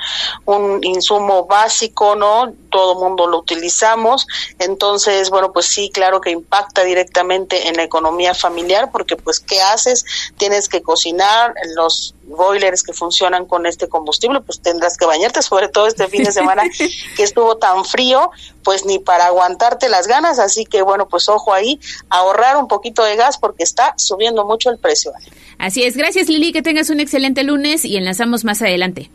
un 0.46 0.84
insumo 0.84 1.46
básico, 1.46 2.16
¿no? 2.16 2.54
Todo 2.70 2.96
mundo 2.96 3.28
lo 3.28 3.40
utilizamos. 3.40 4.28
Entonces, 4.60 5.30
bueno, 5.30 5.52
pues 5.52 5.68
sí, 5.68 5.90
claro 5.92 6.22
que 6.22 6.32
impacta 6.32 6.84
directamente 6.84 7.68
en 7.68 7.76
la 7.78 7.84
economía 7.84 8.34
familiar 8.34 8.92
porque 8.92 9.16
pues 9.16 9.40
¿qué 9.40 9.62
haces? 9.62 10.06
Tienes 10.38 10.70
que 10.70 10.82
cocinar, 10.82 11.54
los 11.76 12.16
boilers 12.32 12.84
que 12.84 12.94
funcionan 12.94 13.46
con 13.46 13.66
este 13.66 13.88
combustible, 13.88 14.42
pues 14.42 14.62
tendrás 14.62 14.98
que 14.98 15.06
bañarte, 15.06 15.42
sobre 15.42 15.70
todo 15.70 15.88
este 15.88 16.08
fin 16.08 16.24
de 16.24 16.32
semana 16.32 16.64
que 17.16 17.24
estuvo 17.24 17.58
tan 17.58 17.86
frío, 17.86 18.32
pues 18.64 18.86
ni 18.86 19.00
para 19.00 19.28
aguantarte 19.28 19.90
las 19.90 20.08
ganas, 20.08 20.40
así 20.40 20.66
que 20.66 20.82
bueno, 20.82 21.08
pues 21.08 21.30
ojo 21.30 21.54
ahí, 21.54 21.80
ahorrar 22.10 22.58
un 22.58 22.68
poquito 22.68 23.04
de 23.04 23.16
gas 23.16 23.38
porque 23.38 23.64
está 23.64 23.94
subiendo 23.98 24.46
mucho 24.46 24.70
el 24.70 24.78
precio. 24.78 25.12
Así 25.58 25.84
es, 25.84 25.96
gracias 25.96 26.28
Lili, 26.28 26.52
que 26.52 26.62
tengas 26.62 26.90
un 26.90 27.00
excelente 27.00 27.44
lunes 27.44 27.86
y 27.86 27.98
enlazamos 27.98 28.44
más 28.44 28.62
adelante. 28.62 29.10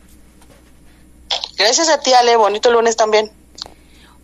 Gracias 1.57 1.89
a 1.89 1.99
ti 1.99 2.13
Ale, 2.13 2.35
bonito 2.35 2.71
lunes 2.71 2.95
también. 2.95 3.31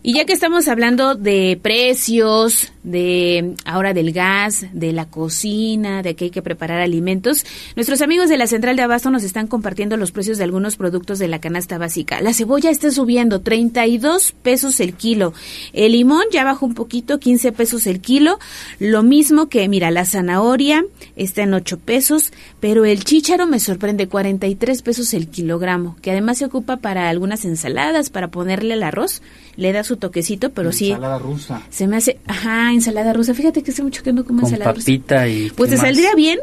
Y 0.06 0.12
ya 0.12 0.26
que 0.26 0.34
estamos 0.34 0.68
hablando 0.68 1.14
de 1.14 1.58
precios, 1.62 2.70
de 2.82 3.54
ahora 3.64 3.94
del 3.94 4.12
gas, 4.12 4.66
de 4.74 4.92
la 4.92 5.06
cocina, 5.08 6.02
de 6.02 6.14
que 6.14 6.26
hay 6.26 6.30
que 6.30 6.42
preparar 6.42 6.82
alimentos, 6.82 7.46
nuestros 7.74 8.02
amigos 8.02 8.28
de 8.28 8.36
la 8.36 8.46
Central 8.46 8.76
de 8.76 8.82
Abasto 8.82 9.10
nos 9.10 9.22
están 9.22 9.46
compartiendo 9.46 9.96
los 9.96 10.12
precios 10.12 10.36
de 10.36 10.44
algunos 10.44 10.76
productos 10.76 11.18
de 11.18 11.28
la 11.28 11.40
canasta 11.40 11.78
básica. 11.78 12.20
La 12.20 12.34
cebolla 12.34 12.68
está 12.68 12.90
subiendo 12.90 13.40
32 13.40 14.32
pesos 14.42 14.78
el 14.80 14.92
kilo. 14.92 15.32
El 15.72 15.92
limón 15.92 16.24
ya 16.30 16.44
bajó 16.44 16.66
un 16.66 16.74
poquito, 16.74 17.18
15 17.18 17.52
pesos 17.52 17.86
el 17.86 18.00
kilo. 18.00 18.38
Lo 18.78 19.02
mismo 19.02 19.48
que, 19.48 19.66
mira, 19.70 19.90
la 19.90 20.04
zanahoria 20.04 20.84
está 21.16 21.44
en 21.44 21.54
8 21.54 21.78
pesos, 21.78 22.30
pero 22.60 22.84
el 22.84 23.04
chícharo 23.04 23.46
me 23.46 23.58
sorprende 23.58 24.06
43 24.06 24.82
pesos 24.82 25.14
el 25.14 25.28
kilogramo, 25.28 25.96
que 26.02 26.10
además 26.10 26.36
se 26.36 26.44
ocupa 26.44 26.76
para 26.76 27.08
algunas 27.08 27.46
ensaladas, 27.46 28.10
para 28.10 28.28
ponerle 28.28 28.74
el 28.74 28.82
arroz 28.82 29.22
le 29.56 29.72
da 29.72 29.84
su 29.84 29.93
toquecito, 29.96 30.50
pero 30.50 30.72
sí. 30.72 30.90
Ensalada 30.90 31.18
rusa. 31.18 31.62
Se 31.70 31.86
me 31.86 31.96
hace, 31.96 32.18
ajá, 32.26 32.72
ensalada 32.72 33.12
rusa. 33.12 33.34
Fíjate 33.34 33.62
que 33.62 33.70
hace 33.70 33.82
mucho 33.82 34.02
que 34.02 34.12
no 34.12 34.24
como 34.24 34.42
Con 34.42 34.50
ensalada 34.52 34.74
papita 34.74 35.16
rusa. 35.24 35.28
y. 35.28 35.50
Pues 35.50 35.70
¿qué 35.70 35.76
te 35.76 35.82
más? 35.82 35.86
saldría 35.88 36.14
bien 36.14 36.38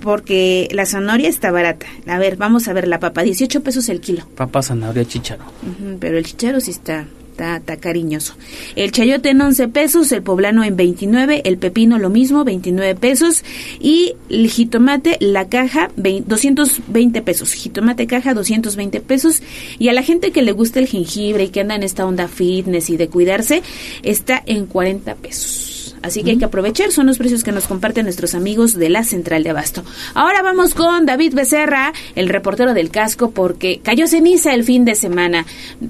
porque 0.00 0.68
la 0.72 0.86
zanahoria 0.86 1.28
está 1.28 1.50
barata. 1.50 1.86
A 2.06 2.18
ver, 2.18 2.36
vamos 2.36 2.68
a 2.68 2.72
ver 2.72 2.88
la 2.88 3.00
papa, 3.00 3.22
18 3.22 3.62
pesos 3.62 3.88
el 3.88 4.00
kilo. 4.00 4.24
Papa, 4.36 4.62
zanahoria, 4.62 5.04
chícharo. 5.04 5.44
Ujú, 5.62 5.98
pero 6.00 6.18
el 6.18 6.24
chicharo 6.24 6.60
sí 6.60 6.70
está, 6.70 7.06
está, 7.32 7.56
está 7.56 7.76
cariñoso. 7.78 8.34
El 8.76 8.92
chayote 8.92 9.30
en 9.30 9.40
11 9.40 9.68
pesos, 9.68 10.12
el 10.12 10.22
poblano 10.22 10.62
en 10.62 10.76
29, 10.76 11.42
el 11.44 11.58
pepino 11.58 11.98
lo 11.98 12.10
mismo, 12.10 12.44
29 12.44 12.94
pesos. 12.94 13.42
Y 13.80 14.14
el 14.28 14.48
jitomate, 14.48 15.16
la 15.20 15.48
caja, 15.48 15.90
vein- 15.96 16.24
220 16.26 17.22
pesos. 17.22 17.52
Jitomate 17.52 18.06
caja, 18.06 18.34
220 18.34 19.00
pesos. 19.00 19.42
Y 19.78 19.88
a 19.88 19.92
la 19.92 20.02
gente 20.02 20.30
que 20.30 20.42
le 20.42 20.52
gusta 20.52 20.78
el 20.78 20.86
jengibre 20.86 21.44
y 21.44 21.48
que 21.48 21.60
anda 21.62 21.74
en 21.74 21.82
esta 21.82 22.06
onda 22.06 22.28
fitness 22.28 22.90
y 22.90 22.96
de 22.96 23.08
cuidarse, 23.08 23.62
está 24.02 24.42
en 24.46 24.66
40 24.66 25.14
pesos. 25.16 25.71
Así 26.02 26.22
que 26.22 26.32
hay 26.32 26.38
que 26.38 26.44
aprovechar, 26.44 26.90
son 26.90 27.06
los 27.06 27.18
precios 27.18 27.44
que 27.44 27.52
nos 27.52 27.66
comparten 27.66 28.04
nuestros 28.04 28.34
amigos 28.34 28.74
de 28.74 28.90
la 28.90 29.04
Central 29.04 29.44
de 29.44 29.50
Abasto. 29.50 29.84
Ahora 30.14 30.42
vamos 30.42 30.74
con 30.74 31.06
David 31.06 31.34
Becerra, 31.34 31.92
el 32.14 32.28
reportero 32.28 32.74
del 32.74 32.90
casco, 32.90 33.30
porque 33.30 33.80
cayó 33.82 34.06
ceniza 34.06 34.52
el 34.54 34.64
fin 34.64 34.84
de 34.84 34.94
semana. 34.94 35.46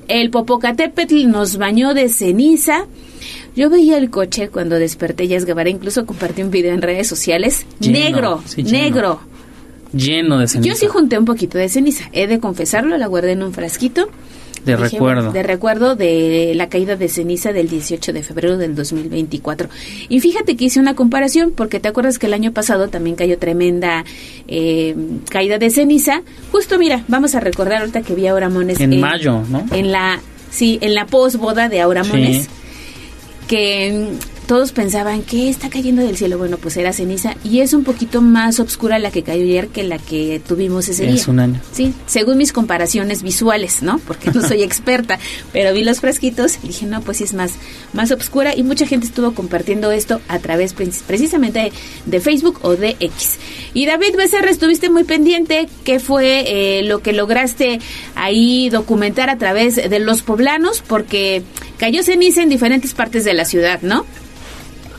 El 0.09 0.31
Popocatépetl 0.31 1.29
nos 1.29 1.57
bañó 1.57 1.95
de 1.95 2.09
ceniza. 2.09 2.87
Yo 3.57 3.71
veía 3.71 3.99
el 3.99 4.11
coche 4.11 4.49
cuando 4.49 4.79
desperté, 4.79 5.29
ya 5.29 5.37
es 5.37 5.45
Guevara, 5.45 5.71
incluso 5.71 6.07
compartí 6.07 6.43
un 6.43 6.51
video 6.51 6.75
en 6.75 6.83
redes 6.83 7.07
sociales. 7.07 7.67
Lleno, 7.81 7.99
negro, 7.99 8.43
sí, 8.47 8.63
lleno. 8.63 8.79
negro. 8.79 9.21
Lleno 9.93 10.39
de 10.39 10.49
ceniza. 10.49 10.69
Yo 10.69 10.75
sí 10.75 10.87
junté 10.87 11.19
un 11.19 11.27
poquito 11.27 11.59
de 11.59 11.69
ceniza, 11.69 12.05
he 12.13 12.27
de 12.27 12.41
confesarlo, 12.41 12.97
la 12.97 13.07
guardé 13.07 13.33
en 13.33 13.43
un 13.43 13.53
frasquito. 13.53 14.09
De 14.65 14.77
recuerdo. 14.77 15.33
De 15.33 15.43
recuerdo 15.43 15.97
de 15.97 16.53
la 16.55 16.69
caída 16.69 16.97
de 16.97 17.09
ceniza 17.09 17.53
del 17.53 17.69
18 17.69 18.13
de 18.13 18.23
febrero 18.23 18.57
del 18.57 18.75
2024. 18.75 19.69
Y 20.09 20.21
fíjate 20.21 20.57
que 20.57 20.67
hice 20.67 20.81
una 20.81 20.95
comparación 20.95 21.53
porque 21.55 21.81
te 21.81 21.89
acuerdas 21.89 22.19
que 22.19 22.27
el 22.27 22.35
año 22.35 22.53
pasado 22.53 22.89
también 22.89 23.17
cayó 23.17 23.39
tremenda 23.39 24.05
eh, 24.49 24.95
caída 25.31 25.59
de 25.59 25.71
ceniza. 25.71 26.23
Justo 26.51 26.79
mira, 26.79 27.05
vamos 27.09 27.35
a 27.35 27.41
recordar 27.41 27.81
ahorita 27.81 28.03
que 28.03 28.15
vi 28.15 28.27
a 28.27 28.49
Mones 28.49 28.81
En 28.81 29.01
mayo, 29.01 29.43
¿no? 29.49 29.65
En 29.73 29.93
la, 29.93 30.21
sí, 30.51 30.79
en 30.81 30.95
la 30.95 31.07
posboda 31.07 31.69
de 31.69 31.81
Aura 31.81 32.05
Sí. 32.05 32.47
Que 33.49 34.09
todos 34.53 34.73
pensaban 34.73 35.23
que 35.23 35.49
está 35.49 35.71
cayendo 35.71 36.03
del 36.03 36.19
cielo. 36.19 36.37
Bueno, 36.37 36.59
pues 36.59 36.77
era 36.77 36.93
ceniza 36.93 37.35
y 37.43 37.61
es 37.61 37.73
un 37.73 37.85
poquito 37.85 38.21
más 38.21 38.61
oscura 38.61 38.99
la 38.99 39.11
que 39.11 39.23
cayó 39.23 39.45
ayer 39.45 39.69
que 39.69 39.83
la 39.83 39.97
que 39.97 40.43
tuvimos 40.47 40.91
ese 40.91 41.07
día. 41.07 41.15
Es 41.15 41.27
un 41.27 41.41
año. 41.41 41.59
Sí, 41.73 41.95
según 42.05 42.37
mis 42.37 42.53
comparaciones 42.53 43.23
visuales, 43.23 43.83
¿no? 43.83 43.99
Porque 44.07 44.31
no 44.31 44.47
soy 44.47 44.63
experta, 44.73 45.19
pero 45.55 45.73
vi 45.73 45.85
los 45.85 46.01
frasquitos 46.01 46.59
y 46.63 46.67
dije, 46.67 46.85
no, 46.85 47.01
pues 47.01 47.17
sí 47.17 47.25
es 47.25 47.33
más, 47.33 47.53
más 47.95 48.11
oscura 48.11 48.55
y 48.55 48.63
mucha 48.63 48.87
gente 48.87 49.07
estuvo 49.07 49.33
compartiendo 49.33 49.91
esto 49.91 50.21
a 50.29 50.39
través 50.39 50.77
precis- 50.77 51.03
precisamente 51.07 51.59
de, 51.61 51.73
de 52.05 52.21
Facebook 52.21 52.59
o 52.61 52.77
de 52.77 52.91
X. 53.01 53.39
Y 53.73 53.87
David 53.87 54.17
Becerra, 54.19 54.51
estuviste 54.51 54.91
muy 54.91 55.05
pendiente, 55.05 55.67
¿qué 55.85 55.99
fue 55.99 56.45
eh, 56.79 56.83
lo 56.83 57.01
que 57.01 57.15
lograste 57.15 57.79
ahí 58.17 58.69
documentar 58.69 59.31
a 59.31 59.39
través 59.39 59.77
de 59.77 59.99
los 59.99 60.21
poblanos? 60.21 60.83
Porque 60.87 61.43
cayó 61.79 62.03
ceniza 62.03 62.43
en 62.43 62.51
diferentes 62.51 62.93
partes 62.93 63.25
de 63.25 63.33
la 63.33 63.47
ciudad, 63.47 63.81
¿no? 63.81 64.05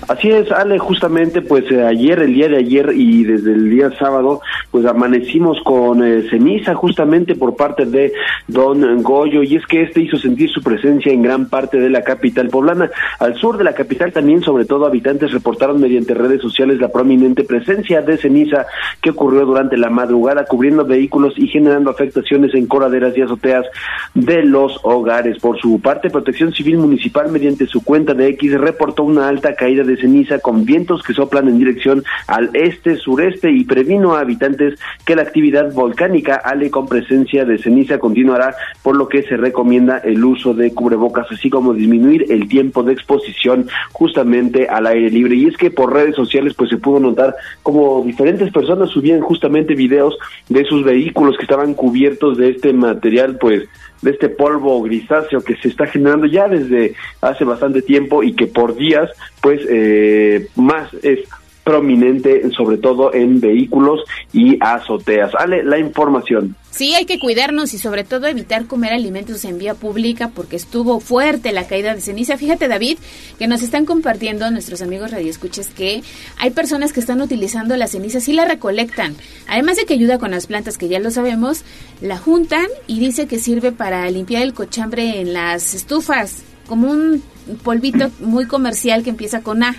Así 0.08 0.30
es, 0.30 0.52
Ale, 0.52 0.80
justamente 0.80 1.42
pues 1.42 1.70
eh, 1.72 1.82
ayer, 1.84 2.20
el 2.20 2.34
día 2.34 2.50
de 2.50 2.58
ayer 2.58 2.92
y 2.94 3.24
desde 3.24 3.54
el 3.54 3.70
día 3.70 3.90
sábado, 3.98 4.42
pues 4.70 4.86
amanecimos 4.86 5.62
con 5.64 6.04
eh, 6.04 6.28
ceniza 6.30 6.76
justamente 6.76 7.36
por 7.36 7.56
parte 7.56 7.86
de 7.86 8.12
don 8.48 9.02
Goyo 9.02 9.44
y 9.44 9.56
es 9.56 9.66
que 9.66 9.84
este 9.84 10.02
hizo 10.02 10.18
sentir 10.18 10.50
su 10.50 10.62
presencia 10.62 11.12
en 11.12 11.22
gran 11.22 11.48
parte 11.48 11.80
de 11.80 11.90
la 11.90 12.02
capital 12.02 12.50
poblana. 12.50 12.92
Al 13.20 13.36
sur 13.36 13.58
de 13.58 13.64
la 13.64 13.74
capital 13.74 14.12
también, 14.12 14.42
sobre 14.42 14.66
todo 14.66 14.86
habitantes 14.86 15.32
reportaron 15.32 15.80
mediante 15.80 16.14
redes 16.14 16.42
sociales 16.42 16.80
la 16.80 16.90
prominente 16.90 17.44
presencia 17.44 18.02
de 18.02 18.18
ceniza 18.18 18.66
que 19.02 19.12
ocurrió 19.12 19.46
durante 19.46 19.78
la 19.78 19.90
madrugada 19.90 20.46
cubriendo 20.46 20.86
vehículos 20.86 21.34
y 21.38 21.48
generando 21.48 21.92
afectaciones 21.92 22.54
en 22.56 22.68
coladeras 22.68 23.18
y 23.18 23.22
azoteas 23.22 23.66
de 24.14 24.44
los 24.44 24.80
hogares. 24.84 25.40
Por 25.40 25.60
su 25.60 25.80
parte, 25.80 26.10
Protección 26.10 26.54
Civil 26.54 26.78
Municipal 26.78 27.32
mediante 27.32 27.68
su 27.68 27.84
cuenta 27.84 28.14
de 28.14 28.28
X 28.30 28.60
reportó 28.60 29.04
una 29.04 29.28
alta 29.28 29.56
caída 29.56 29.84
de 29.84 29.93
ceniza 29.98 30.40
con 30.40 30.66
vientos 30.66 31.04
que 31.04 31.14
soplan 31.14 31.48
en 31.48 31.60
dirección 31.60 32.04
al 32.28 32.50
este, 32.54 32.98
sureste 32.98 33.52
y 33.52 33.64
previno 33.64 34.16
a 34.16 34.22
habitantes 34.22 34.80
que 35.06 35.16
la 35.16 35.24
actividad 35.24 35.74
volcánica 35.74 36.36
Ale 36.36 36.70
con 36.70 36.88
presencia 36.88 37.46
de 37.46 37.58
ceniza 37.58 38.00
continuará, 38.00 38.56
por 38.82 38.96
lo 38.96 39.08
que 39.08 39.24
se 39.24 39.38
recomienda 39.38 39.98
el 39.98 40.24
uso 40.24 40.54
de 40.54 40.74
cubrebocas, 40.74 41.28
así 41.32 41.50
como 41.50 41.74
disminuir 41.74 42.32
el 42.32 42.48
tiempo 42.48 42.84
de 42.84 42.94
exposición 42.94 43.68
justamente 43.92 44.68
al 44.68 44.88
aire 44.88 45.10
libre. 45.10 45.36
Y 45.36 45.48
es 45.48 45.58
que 45.58 45.72
por 45.72 45.94
redes 45.94 46.16
sociales 46.16 46.54
pues 46.56 46.70
se 46.70 46.78
pudo 46.78 47.00
notar 47.00 47.36
como 47.62 48.04
diferentes 48.04 48.52
personas 48.52 48.90
subían 48.90 49.22
justamente 49.22 49.76
videos 49.76 50.18
de 50.50 50.64
sus 50.66 50.84
vehículos 50.84 51.38
que 51.38 51.44
estaban 51.44 51.74
cubiertos 51.74 52.38
de 52.38 52.50
este 52.50 52.74
material 52.74 53.38
pues 53.40 53.64
de 54.04 54.12
este 54.12 54.30
polvo 54.30 54.82
grisáceo 54.84 55.42
que 55.42 55.56
se 55.56 55.70
está 55.70 55.88
generando 55.88 56.28
ya 56.28 56.48
desde 56.48 56.94
hace 57.22 57.46
bastante 57.46 57.82
tiempo 57.82 58.22
y 58.22 58.34
que 58.34 58.48
por 58.48 58.76
días 58.76 59.10
pues 59.42 59.62
eh, 59.70 60.48
más 60.56 60.94
es 61.02 61.20
prominente 61.64 62.52
sobre 62.52 62.78
todo 62.78 63.14
en 63.14 63.40
vehículos 63.40 64.02
y 64.32 64.58
azoteas. 64.60 65.32
Ale, 65.36 65.64
la 65.64 65.80
información. 65.80 66.56
Sí, 66.72 66.96
hay 66.96 67.06
que 67.06 67.20
cuidarnos 67.20 67.76
y 67.76 67.78
sobre 67.78 68.04
todo 68.04 68.26
evitar 68.26 68.66
comer 68.66 68.94
alimentos 68.94 69.46
en 69.46 69.60
vía 69.60 69.76
pública 69.76 70.32
porque 70.34 70.56
estuvo 70.56 71.00
fuerte 71.00 71.52
la 71.52 71.68
caída 71.68 71.94
de 71.94 72.02
ceniza. 72.02 72.36
Fíjate, 72.36 72.68
David, 72.68 72.98
que 73.38 73.48
nos 73.48 73.62
están 73.62 73.86
compartiendo 73.86 74.50
nuestros 74.50 74.82
amigos 74.82 75.12
radioescuches 75.12 75.68
que 75.68 76.02
hay 76.38 76.50
personas 76.50 76.92
que 76.92 77.00
están 77.00 77.22
utilizando 77.22 77.78
la 77.78 77.88
ceniza, 77.88 78.20
sí 78.20 78.34
la 78.34 78.46
recolectan. 78.46 79.16
Además 79.48 79.78
de 79.78 79.86
que 79.86 79.94
ayuda 79.94 80.18
con 80.18 80.32
las 80.32 80.48
plantas, 80.48 80.80
que 80.80 80.88
ya 80.88 81.00
lo 81.00 81.12
sabemos, 81.12 81.64
la 82.02 82.18
juntan 82.18 82.66
y 82.88 83.00
dice 83.00 83.28
que 83.28 83.38
sirve 83.38 83.72
para 83.72 84.10
limpiar 84.10 84.42
el 84.42 84.56
cochambre 84.56 85.22
en 85.22 85.34
las 85.34 85.76
estufas, 85.76 86.42
como 86.68 86.90
un 86.90 87.22
polvito 87.64 88.10
muy 88.20 88.48
comercial 88.48 89.04
que 89.04 89.12
empieza 89.12 89.42
con 89.42 89.62
A. 89.62 89.76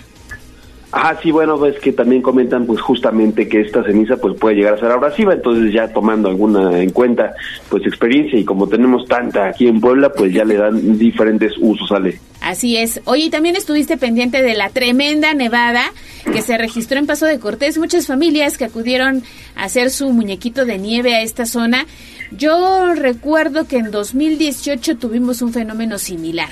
Ah, 0.97 1.13
sí, 1.21 1.29
bueno, 1.29 1.59
ves 1.59 1.77
que 1.79 1.91
también 1.91 2.21
comentan 2.21 2.65
pues 2.65 2.79
justamente 2.79 3.49
que 3.49 3.59
esta 3.59 3.83
ceniza 3.83 4.15
pues 4.15 4.39
puede 4.39 4.55
llegar 4.55 4.75
a 4.75 4.79
ser 4.79 4.89
abrasiva, 4.89 5.33
entonces 5.33 5.73
ya 5.73 5.89
tomando 5.89 6.29
alguna 6.29 6.79
en 6.79 6.91
cuenta 6.91 7.33
pues 7.67 7.85
experiencia 7.85 8.39
y 8.39 8.45
como 8.45 8.69
tenemos 8.69 9.05
tanta 9.05 9.49
aquí 9.49 9.67
en 9.67 9.81
Puebla, 9.81 10.13
pues 10.13 10.31
ya 10.31 10.45
le 10.45 10.55
dan 10.55 10.97
diferentes 10.97 11.51
usos, 11.59 11.91
Ale. 11.91 12.17
Así 12.39 12.77
es. 12.77 13.01
Oye, 13.03 13.29
también 13.29 13.57
estuviste 13.57 13.97
pendiente 13.97 14.41
de 14.41 14.53
la 14.53 14.69
tremenda 14.69 15.33
nevada 15.33 15.83
que 16.31 16.41
se 16.41 16.57
registró 16.57 16.97
en 16.97 17.07
Paso 17.07 17.25
de 17.25 17.39
Cortés. 17.39 17.77
Muchas 17.77 18.07
familias 18.07 18.57
que 18.57 18.63
acudieron 18.63 19.21
a 19.57 19.65
hacer 19.65 19.89
su 19.89 20.09
muñequito 20.13 20.63
de 20.63 20.77
nieve 20.77 21.13
a 21.13 21.23
esta 21.23 21.45
zona. 21.45 21.87
Yo 22.31 22.93
recuerdo 22.95 23.67
que 23.67 23.79
en 23.79 23.91
2018 23.91 24.95
tuvimos 24.95 25.41
un 25.41 25.51
fenómeno 25.51 25.97
similar. 25.97 26.51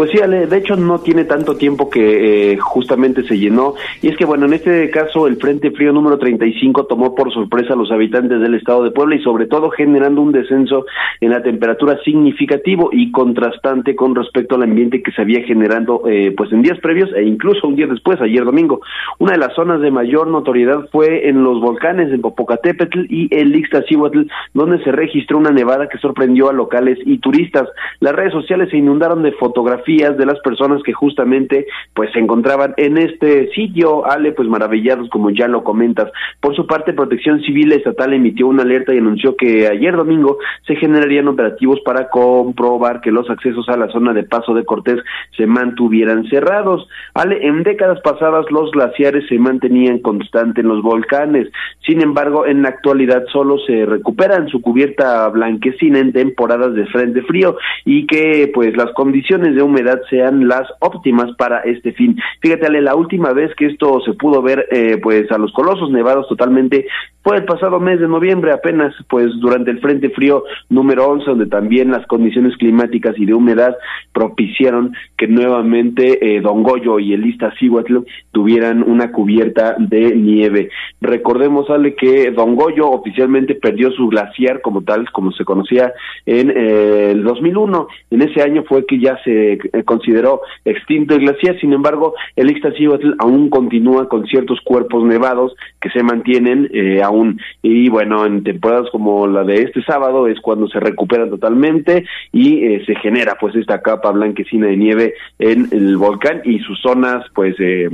Pues 0.00 0.12
sí, 0.12 0.18
Ale, 0.18 0.46
de 0.46 0.56
hecho 0.56 0.76
no 0.76 1.00
tiene 1.00 1.26
tanto 1.26 1.58
tiempo 1.58 1.90
que 1.90 2.52
eh, 2.52 2.56
justamente 2.56 3.22
se 3.24 3.36
llenó. 3.36 3.74
Y 4.00 4.08
es 4.08 4.16
que, 4.16 4.24
bueno, 4.24 4.46
en 4.46 4.54
este 4.54 4.88
caso 4.88 5.26
el 5.26 5.36
Frente 5.36 5.72
Frío 5.72 5.92
número 5.92 6.18
35 6.18 6.86
tomó 6.86 7.14
por 7.14 7.30
sorpresa 7.30 7.74
a 7.74 7.76
los 7.76 7.92
habitantes 7.92 8.40
del 8.40 8.54
estado 8.54 8.82
de 8.82 8.92
Puebla 8.92 9.16
y 9.16 9.22
sobre 9.22 9.44
todo 9.44 9.68
generando 9.68 10.22
un 10.22 10.32
descenso 10.32 10.86
en 11.20 11.28
la 11.28 11.42
temperatura 11.42 11.98
significativo 12.02 12.88
y 12.90 13.12
contrastante 13.12 13.94
con 13.94 14.14
respecto 14.14 14.54
al 14.54 14.62
ambiente 14.62 15.02
que 15.02 15.12
se 15.12 15.20
había 15.20 15.42
generando 15.42 16.04
eh, 16.08 16.32
pues 16.34 16.50
en 16.50 16.62
días 16.62 16.78
previos 16.78 17.10
e 17.14 17.22
incluso 17.22 17.68
un 17.68 17.76
día 17.76 17.86
después, 17.86 18.22
ayer 18.22 18.42
domingo. 18.42 18.80
Una 19.18 19.32
de 19.32 19.38
las 19.38 19.54
zonas 19.54 19.82
de 19.82 19.90
mayor 19.90 20.28
notoriedad 20.28 20.88
fue 20.90 21.28
en 21.28 21.44
los 21.44 21.60
volcanes 21.60 22.10
en 22.10 22.22
Popocatépetl 22.22 23.00
y 23.10 23.28
el 23.36 23.54
Ixtaccíhuatl, 23.54 24.22
donde 24.54 24.82
se 24.82 24.92
registró 24.92 25.36
una 25.36 25.50
nevada 25.50 25.90
que 25.90 25.98
sorprendió 25.98 26.48
a 26.48 26.54
locales 26.54 26.98
y 27.04 27.18
turistas. 27.18 27.68
Las 28.00 28.14
redes 28.14 28.32
sociales 28.32 28.70
se 28.70 28.78
inundaron 28.78 29.22
de 29.22 29.32
fotografías 29.32 29.89
fotografías 29.90 30.16
de 30.16 30.26
las 30.26 30.38
personas 30.40 30.82
que 30.82 30.92
justamente 30.92 31.66
pues 31.94 32.10
se 32.12 32.18
encontraban 32.18 32.74
en 32.76 32.98
este 32.98 33.50
sitio, 33.52 34.06
Ale, 34.06 34.32
pues 34.32 34.48
maravillados 34.48 35.08
como 35.10 35.30
ya 35.30 35.48
lo 35.48 35.64
comentas. 35.64 36.10
Por 36.40 36.54
su 36.54 36.66
parte, 36.66 36.92
Protección 36.92 37.40
Civil 37.42 37.72
Estatal 37.72 38.12
emitió 38.12 38.46
una 38.46 38.62
alerta 38.62 38.94
y 38.94 38.98
anunció 38.98 39.36
que 39.36 39.66
ayer 39.68 39.96
domingo 39.96 40.38
se 40.66 40.76
generarían 40.76 41.28
operativos 41.28 41.80
para 41.84 42.08
comprobar 42.08 43.00
que 43.00 43.10
los 43.10 43.28
accesos 43.30 43.68
a 43.68 43.76
la 43.76 43.88
zona 43.88 44.12
de 44.12 44.24
Paso 44.24 44.54
de 44.54 44.64
Cortés 44.64 45.00
se 45.36 45.46
mantuvieran 45.46 46.28
cerrados. 46.28 46.88
Ale, 47.14 47.46
en 47.46 47.62
décadas 47.62 48.00
pasadas 48.00 48.46
los 48.50 48.70
glaciares 48.70 49.26
se 49.28 49.38
mantenían 49.38 49.98
constantes 49.98 50.64
en 50.64 50.68
los 50.68 50.82
volcanes, 50.82 51.48
sin 51.86 52.02
embargo, 52.02 52.46
en 52.46 52.62
la 52.62 52.68
actualidad 52.68 53.24
solo 53.32 53.58
se 53.66 53.86
recuperan 53.86 54.48
su 54.48 54.60
cubierta 54.60 55.28
blanquecina 55.28 55.98
en 55.98 56.12
temporadas 56.12 56.74
de 56.74 56.86
frente 56.86 57.22
frío 57.22 57.56
y 57.84 58.06
que 58.06 58.50
pues 58.52 58.76
las 58.76 58.92
condiciones 58.92 59.54
de 59.54 59.62
humedad 59.62 59.79
sean 60.08 60.48
las 60.48 60.68
óptimas 60.80 61.34
para 61.36 61.60
este 61.60 61.92
fin. 61.92 62.16
Fíjate, 62.40 62.66
Ale, 62.66 62.82
la 62.82 62.94
última 62.94 63.32
vez 63.32 63.54
que 63.56 63.66
esto 63.66 64.00
se 64.00 64.14
pudo 64.14 64.42
ver 64.42 64.66
eh, 64.70 64.98
pues 65.02 65.30
a 65.30 65.38
los 65.38 65.52
colosos 65.52 65.90
nevados 65.90 66.28
totalmente 66.28 66.86
fue 67.22 67.36
el 67.36 67.44
pasado 67.44 67.78
mes 67.80 68.00
de 68.00 68.08
noviembre 68.08 68.52
apenas, 68.52 68.94
pues 69.08 69.28
durante 69.40 69.70
el 69.70 69.80
Frente 69.80 70.08
Frío 70.10 70.44
número 70.70 71.06
11, 71.06 71.26
donde 71.26 71.46
también 71.46 71.90
las 71.90 72.06
condiciones 72.06 72.56
climáticas 72.56 73.14
y 73.18 73.26
de 73.26 73.34
humedad 73.34 73.76
propiciaron 74.12 74.94
que 75.18 75.26
nuevamente 75.26 76.36
eh, 76.36 76.40
Don 76.40 76.62
Goyo 76.62 76.98
y 76.98 77.12
el 77.12 77.26
Iztaccíhuatl 77.26 77.98
tuvieran 78.32 78.82
una 78.82 79.12
cubierta 79.12 79.76
de 79.78 80.16
nieve. 80.16 80.70
Recordemos, 81.02 81.68
Ale, 81.68 81.94
que 81.94 82.30
Don 82.30 82.54
Goyo 82.56 82.88
oficialmente 82.88 83.54
perdió 83.54 83.90
su 83.90 84.08
glaciar 84.08 84.62
como 84.62 84.82
tal, 84.82 85.10
como 85.12 85.30
se 85.32 85.44
conocía 85.44 85.92
en 86.24 86.50
eh, 86.50 87.10
el 87.10 87.22
2001. 87.22 87.88
En 88.10 88.22
ese 88.22 88.42
año 88.42 88.64
fue 88.66 88.86
que 88.86 88.98
ya 88.98 89.18
se 89.24 89.58
eh, 89.72 89.82
consideró 89.84 90.42
extinto 90.64 91.14
el 91.14 91.20
glaciar, 91.20 91.58
sin 91.60 91.72
embargo, 91.72 92.14
el 92.36 92.50
Iztaccíhuatl 92.50 93.14
aún 93.18 93.50
continúa 93.50 94.08
con 94.08 94.26
ciertos 94.26 94.60
cuerpos 94.62 95.04
nevados 95.04 95.54
que 95.80 95.90
se 95.90 96.02
mantienen 96.02 96.68
eh, 96.72 97.02
aún. 97.02 97.40
Y 97.62 97.88
bueno, 97.88 98.26
en 98.26 98.42
temporadas 98.42 98.88
como 98.90 99.26
la 99.26 99.44
de 99.44 99.62
este 99.62 99.82
sábado 99.82 100.26
es 100.26 100.40
cuando 100.40 100.68
se 100.68 100.80
recuperan 100.80 101.30
totalmente 101.30 102.04
y 102.32 102.64
eh, 102.64 102.82
se 102.86 102.94
genera 102.96 103.36
pues 103.40 103.54
esta 103.56 103.82
capa 103.82 104.10
blanquecina 104.10 104.66
de 104.66 104.76
nieve 104.76 105.14
en 105.38 105.68
el 105.72 105.96
volcán 105.96 106.42
y 106.44 106.58
sus 106.60 106.80
zonas 106.80 107.24
pues 107.34 107.54
eh, 107.58 107.88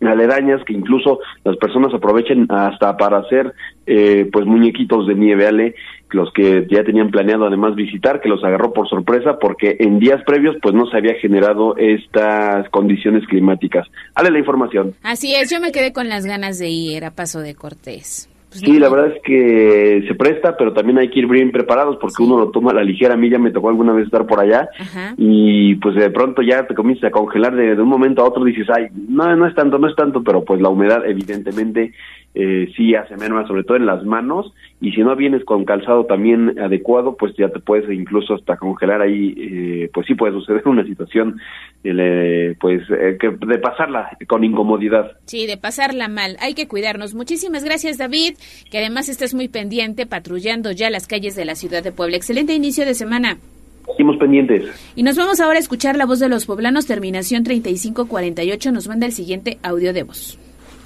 aledañas 0.00 0.62
que 0.64 0.72
incluso 0.72 1.20
las 1.44 1.56
personas 1.56 1.92
aprovechen 1.94 2.46
hasta 2.50 2.96
para 2.96 3.18
hacer 3.18 3.52
eh, 3.86 4.28
pues 4.32 4.46
muñequitos 4.46 5.06
de 5.06 5.14
nieve 5.14 5.46
ale 5.46 5.74
los 6.10 6.32
que 6.32 6.66
ya 6.70 6.84
tenían 6.84 7.10
planeado 7.10 7.46
además 7.46 7.74
visitar 7.74 8.20
que 8.20 8.28
los 8.28 8.44
agarró 8.44 8.72
por 8.72 8.88
sorpresa 8.88 9.38
porque 9.38 9.76
en 9.80 9.98
días 9.98 10.22
previos 10.24 10.56
pues 10.62 10.74
no 10.74 10.86
se 10.86 10.96
había 10.96 11.14
generado 11.14 11.76
estas 11.76 12.68
condiciones 12.70 13.26
climáticas 13.26 13.86
ale 14.14 14.30
la 14.30 14.38
información 14.38 14.94
Así 15.02 15.34
es, 15.34 15.50
yo 15.50 15.60
me 15.60 15.72
quedé 15.72 15.92
con 15.92 16.08
las 16.08 16.26
ganas 16.26 16.58
de 16.58 16.68
ir 16.68 17.04
a 17.04 17.10
Paso 17.10 17.40
de 17.40 17.54
Cortés. 17.54 18.28
Pues 18.60 18.72
Sí, 18.72 18.78
la 18.78 18.88
verdad 18.88 19.12
es 19.14 19.22
que 19.22 20.04
se 20.08 20.14
presta, 20.14 20.56
pero 20.56 20.72
también 20.72 20.98
hay 20.98 21.10
que 21.10 21.18
ir 21.18 21.26
bien 21.26 21.50
preparados 21.50 21.96
porque 22.00 22.22
uno 22.22 22.38
lo 22.38 22.50
toma 22.50 22.70
a 22.70 22.74
la 22.74 22.84
ligera. 22.84 23.14
A 23.14 23.16
mí 23.16 23.28
ya 23.28 23.38
me 23.38 23.50
tocó 23.50 23.68
alguna 23.68 23.92
vez 23.92 24.06
estar 24.06 24.26
por 24.26 24.40
allá 24.40 24.68
Ajá. 24.78 25.14
y 25.18 25.74
pues 25.76 25.94
de 25.94 26.10
pronto 26.10 26.42
ya 26.42 26.66
te 26.66 26.74
comienzas 26.74 27.04
a 27.04 27.10
congelar 27.10 27.54
de, 27.54 27.76
de 27.76 27.82
un 27.82 27.88
momento 27.88 28.22
a 28.22 28.28
otro. 28.28 28.44
Dices, 28.44 28.68
ay, 28.74 28.86
no, 29.08 29.34
no 29.36 29.46
es 29.46 29.54
tanto, 29.54 29.78
no 29.78 29.88
es 29.88 29.96
tanto, 29.96 30.22
pero 30.22 30.44
pues 30.44 30.60
la 30.60 30.70
humedad 30.70 31.04
evidentemente 31.06 31.92
eh, 32.38 32.70
sí 32.76 32.94
hace 32.94 33.16
merma, 33.16 33.46
sobre 33.46 33.64
todo 33.64 33.78
en 33.78 33.86
las 33.86 34.04
manos. 34.04 34.52
Y 34.78 34.92
si 34.92 35.00
no 35.00 35.16
vienes 35.16 35.42
con 35.44 35.64
calzado 35.64 36.04
también 36.04 36.58
adecuado, 36.58 37.16
pues 37.16 37.34
ya 37.36 37.48
te 37.48 37.60
puedes 37.60 37.90
incluso 37.90 38.34
hasta 38.34 38.58
congelar 38.58 39.00
ahí. 39.00 39.34
Eh, 39.38 39.90
pues 39.92 40.06
sí 40.06 40.14
puede 40.14 40.34
suceder 40.34 40.62
una 40.68 40.84
situación 40.84 41.40
eh, 41.82 42.54
pues 42.60 42.82
eh, 42.90 43.16
que 43.18 43.30
de 43.30 43.58
pasarla 43.58 44.18
con 44.28 44.44
incomodidad. 44.44 45.12
Sí, 45.24 45.46
de 45.46 45.56
pasarla 45.56 46.08
mal. 46.08 46.36
Hay 46.40 46.52
que 46.52 46.68
cuidarnos. 46.68 47.14
Muchísimas 47.14 47.64
gracias, 47.64 47.96
David, 47.96 48.34
que 48.70 48.78
además 48.78 49.08
estás 49.08 49.34
muy 49.34 49.48
pendiente 49.48 50.04
patrullando 50.04 50.72
ya 50.72 50.90
las 50.90 51.06
calles 51.06 51.36
de 51.36 51.46
la 51.46 51.54
ciudad 51.54 51.82
de 51.82 51.92
Puebla. 51.92 52.16
Excelente 52.16 52.54
inicio 52.54 52.84
de 52.84 52.92
semana. 52.92 53.38
Seguimos 53.86 54.18
pendientes. 54.18 54.92
Y 54.94 55.04
nos 55.04 55.16
vamos 55.16 55.40
ahora 55.40 55.56
a 55.56 55.60
escuchar 55.60 55.96
la 55.96 56.04
voz 56.04 56.18
de 56.18 56.28
los 56.28 56.44
poblanos, 56.44 56.86
terminación 56.86 57.44
3548. 57.44 58.72
Nos 58.72 58.88
manda 58.88 59.06
el 59.06 59.12
siguiente 59.12 59.56
audio 59.62 59.94
de 59.94 60.02
voz. 60.02 60.38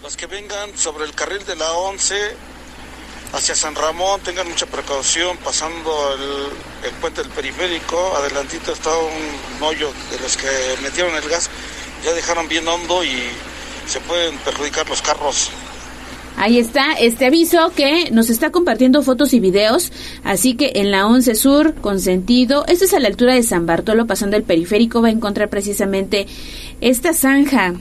Los 0.02 0.16
que 0.16 0.26
vengan 0.26 0.70
sobre 0.76 1.04
el 1.04 1.12
carril 1.12 1.44
de 1.44 1.56
la 1.56 1.72
11 1.72 2.14
hacia 3.34 3.54
San 3.54 3.74
Ramón 3.74 4.20
tengan 4.22 4.48
mucha 4.48 4.64
precaución 4.64 5.36
pasando 5.44 5.90
el, 6.84 6.90
puente 7.02 7.22
del 7.22 7.30
periférico. 7.30 8.16
Adelantito 8.16 8.72
está 8.72 8.90
un 8.96 9.62
hoyo 9.62 9.92
de 10.10 10.18
los 10.20 10.38
que 10.38 10.48
metieron 10.82 11.14
el 11.14 11.28
gas. 11.28 11.50
Ya 12.02 12.14
dejaron 12.14 12.48
bien 12.48 12.66
hondo 12.66 13.04
y 13.04 13.10
se 13.86 14.00
pueden 14.00 14.38
perjudicar 14.38 14.88
los 14.88 15.02
carros. 15.02 15.50
Ahí 16.38 16.58
está 16.58 16.92
este 16.94 17.26
aviso 17.26 17.70
que 17.76 18.10
nos 18.10 18.30
está 18.30 18.50
compartiendo 18.50 19.02
fotos 19.02 19.34
y 19.34 19.40
videos. 19.40 19.92
Así 20.24 20.54
que 20.54 20.72
en 20.76 20.90
la 20.90 21.06
11 21.06 21.34
Sur, 21.34 21.74
con 21.74 22.00
sentido, 22.00 22.64
esto 22.68 22.86
es 22.86 22.94
a 22.94 23.00
la 23.00 23.08
altura 23.08 23.34
de 23.34 23.42
San 23.42 23.66
Bartolo, 23.66 24.06
pasando 24.06 24.38
el 24.38 24.44
periférico, 24.44 25.02
va 25.02 25.08
a 25.08 25.10
encontrar 25.10 25.50
precisamente 25.50 26.26
esta 26.80 27.12
zanja. 27.12 27.74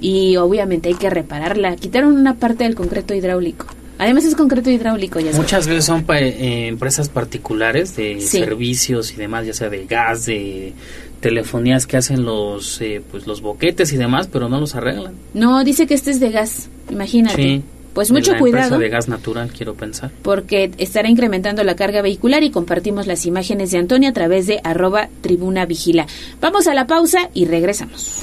Y 0.00 0.36
obviamente 0.36 0.88
hay 0.88 0.94
que 0.94 1.10
repararla. 1.10 1.76
Quitaron 1.76 2.14
una 2.16 2.34
parte 2.34 2.64
del 2.64 2.74
concreto 2.74 3.14
hidráulico. 3.14 3.66
Además 3.98 4.24
es 4.24 4.34
concreto 4.34 4.70
hidráulico, 4.70 5.20
ya. 5.20 5.32
Muchas 5.32 5.66
veces 5.66 5.84
son 5.84 6.04
pa- 6.04 6.18
eh, 6.20 6.68
empresas 6.68 7.10
particulares 7.10 7.96
de 7.96 8.18
Sí. 8.20 8.38
servicios 8.38 9.12
y 9.12 9.16
demás, 9.16 9.46
ya 9.46 9.52
sea 9.52 9.68
de 9.68 9.84
gas, 9.84 10.24
de 10.24 10.72
telefonías 11.20 11.86
que 11.86 11.98
hacen 11.98 12.24
los 12.24 12.80
eh, 12.80 13.02
pues 13.10 13.26
los 13.26 13.42
boquetes 13.42 13.92
y 13.92 13.98
demás, 13.98 14.26
pero 14.26 14.48
no 14.48 14.58
los 14.58 14.74
arreglan. 14.74 15.12
No, 15.34 15.62
dice 15.64 15.86
que 15.86 15.92
este 15.92 16.12
es 16.12 16.18
de 16.20 16.30
gas. 16.30 16.70
Imagínate. 16.90 17.36
Sí. 17.42 17.62
Pues 17.92 18.08
De 18.08 18.14
mucho 18.14 18.30
la 18.32 18.38
empresa 18.38 18.56
cuidado. 18.68 18.78
de 18.80 18.88
gas 18.88 19.08
natural, 19.08 19.50
quiero 19.54 19.74
pensar. 19.74 20.10
porque 20.22 20.70
estará 20.78 21.10
incrementando 21.10 21.62
la 21.64 21.74
carga 21.76 22.00
vehicular 22.02 22.42
y 22.44 22.50
compartimos 22.50 23.06
las 23.06 23.26
imágenes 23.26 23.70
de 23.72 23.78
Antonio 23.78 24.08
a 24.08 24.12
través 24.12 24.46
de 24.46 24.60
arroba 24.64 25.08
tribuna 25.20 25.66
vigila. 25.66 26.06
Vamos 26.40 26.68
a 26.68 26.72
la 26.74 26.86
pausa 26.86 27.28
y 27.34 27.44
regresamos. 27.46 28.22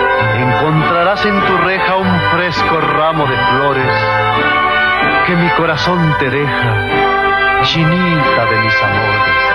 Encontrarás 0.39 1.25
en 1.25 1.39
tu 1.41 1.57
reja 1.57 1.95
un 1.95 2.21
fresco 2.31 2.79
ramo 2.79 3.25
de 3.27 3.37
flores 3.37 3.93
que 5.27 5.35
mi 5.35 5.49
corazón 5.51 6.15
te 6.19 6.29
deja, 6.29 7.61
chinita 7.63 8.45
de 8.45 8.57
mis 8.61 8.83
amores. 8.83 9.50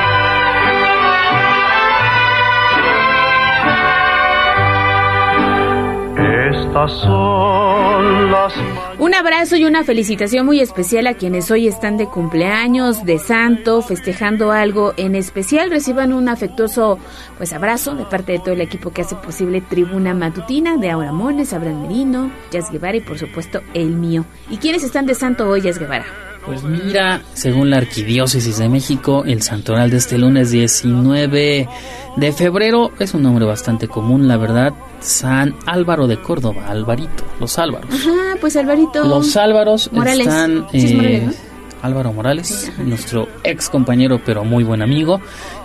Estas 6.56 6.90
son 7.02 8.30
las 8.30 8.54
Un 8.98 9.14
abrazo 9.14 9.56
y 9.56 9.66
una 9.66 9.84
felicitación 9.84 10.46
muy 10.46 10.60
especial 10.60 11.06
a 11.06 11.14
quienes 11.14 11.50
hoy 11.50 11.68
están 11.68 11.98
de 11.98 12.06
cumpleaños, 12.06 13.04
de 13.04 13.18
santo, 13.18 13.82
festejando 13.82 14.52
algo 14.52 14.94
en 14.96 15.14
especial. 15.14 15.70
Reciban 15.70 16.14
un 16.14 16.28
afectuoso 16.28 16.98
pues 17.36 17.52
abrazo 17.52 17.94
de 17.94 18.04
parte 18.04 18.32
de 18.32 18.38
todo 18.38 18.54
el 18.54 18.62
equipo 18.62 18.90
que 18.90 19.02
hace 19.02 19.16
posible 19.16 19.60
Tribuna 19.60 20.14
Matutina, 20.14 20.76
de 20.78 20.90
Aura 20.90 21.12
Mones, 21.12 21.52
Abraham 21.52 21.82
Merino, 21.82 22.30
Jazz 22.50 22.70
Guevara 22.70 22.96
y 22.96 23.00
por 23.02 23.18
supuesto 23.18 23.60
el 23.74 23.90
mío. 23.90 24.24
¿Y 24.48 24.56
quiénes 24.56 24.82
están 24.82 25.04
de 25.04 25.14
santo 25.14 25.48
hoy, 25.48 25.60
Jazz 25.60 25.78
Guevara? 25.78 26.06
Pues 26.46 26.62
mira, 26.62 27.22
según 27.34 27.70
la 27.70 27.78
Arquidiócesis 27.78 28.58
de 28.58 28.68
México, 28.68 29.24
el 29.26 29.42
santoral 29.42 29.90
de 29.90 29.96
este 29.96 30.16
lunes 30.16 30.52
19 30.52 31.68
de 32.16 32.32
febrero 32.32 32.92
es 33.00 33.14
un 33.14 33.22
nombre 33.22 33.44
bastante 33.44 33.88
común, 33.88 34.28
la 34.28 34.36
verdad. 34.36 34.72
San 35.00 35.56
Álvaro 35.66 36.06
de 36.06 36.22
Córdoba, 36.22 36.68
Alvarito, 36.68 37.24
los 37.40 37.58
Álvaros. 37.58 37.92
Ajá, 37.92 38.36
pues 38.40 38.56
Alvarito. 38.56 39.04
Los 39.04 39.36
Álvaros 39.36 39.92
Morales. 39.92 40.28
están... 40.28 40.66
Sí, 40.70 40.78
es 40.78 40.92
eh, 40.92 40.96
Morales, 40.96 41.26
¿no? 41.26 41.55
Álvaro 41.86 42.12
Morales, 42.12 42.70
nuestro 42.78 43.28
ex 43.44 43.68
compañero 43.70 44.20
pero 44.24 44.44
muy 44.44 44.62
buen 44.64 44.82
amigo, 44.82 45.20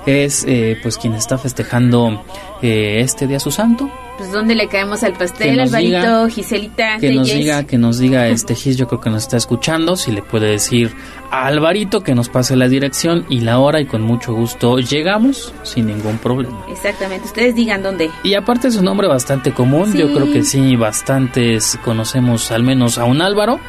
es 0.05 0.45
eh, 0.47 0.77
pues 0.81 0.97
quien 0.97 1.13
está 1.13 1.37
festejando 1.37 2.23
eh, 2.61 2.99
este 3.01 3.27
día 3.27 3.39
su 3.39 3.51
santo. 3.51 3.89
Pues 4.17 4.31
¿dónde 4.31 4.53
le 4.53 4.67
caemos 4.67 5.01
al 5.03 5.13
pastel, 5.13 5.59
Alvarito, 5.59 5.97
diga- 5.97 6.29
Giselita, 6.29 6.97
Que 6.99 7.11
nos 7.11 7.27
diga, 7.27 7.63
que 7.63 7.77
nos 7.79 7.97
diga 7.97 8.27
este 8.27 8.53
Gis, 8.53 8.77
yo 8.77 8.87
creo 8.87 9.01
que 9.01 9.09
nos 9.09 9.23
está 9.23 9.37
escuchando, 9.37 9.95
si 9.95 10.11
le 10.11 10.21
puede 10.21 10.47
decir 10.51 10.91
a 11.31 11.47
Alvarito 11.47 12.01
que 12.01 12.13
nos 12.13 12.29
pase 12.29 12.55
la 12.55 12.67
dirección 12.67 13.25
y 13.29 13.39
la 13.39 13.57
hora 13.57 13.81
y 13.81 13.85
con 13.85 14.03
mucho 14.03 14.33
gusto 14.33 14.77
llegamos 14.77 15.53
sin 15.63 15.87
ningún 15.87 16.19
problema. 16.19 16.63
Exactamente, 16.69 17.25
ustedes 17.25 17.55
digan 17.55 17.81
dónde. 17.81 18.11
Y 18.23 18.35
aparte 18.35 18.67
es 18.67 18.75
un 18.75 18.85
nombre 18.85 19.07
bastante 19.07 19.53
común, 19.53 19.93
yo 19.95 20.13
creo 20.13 20.31
que 20.31 20.43
sí, 20.43 20.75
bastantes 20.75 21.79
conocemos 21.83 22.51
al 22.51 22.61
menos 22.63 22.99
a 22.99 23.05
un 23.05 23.21
Álvaro, 23.23 23.59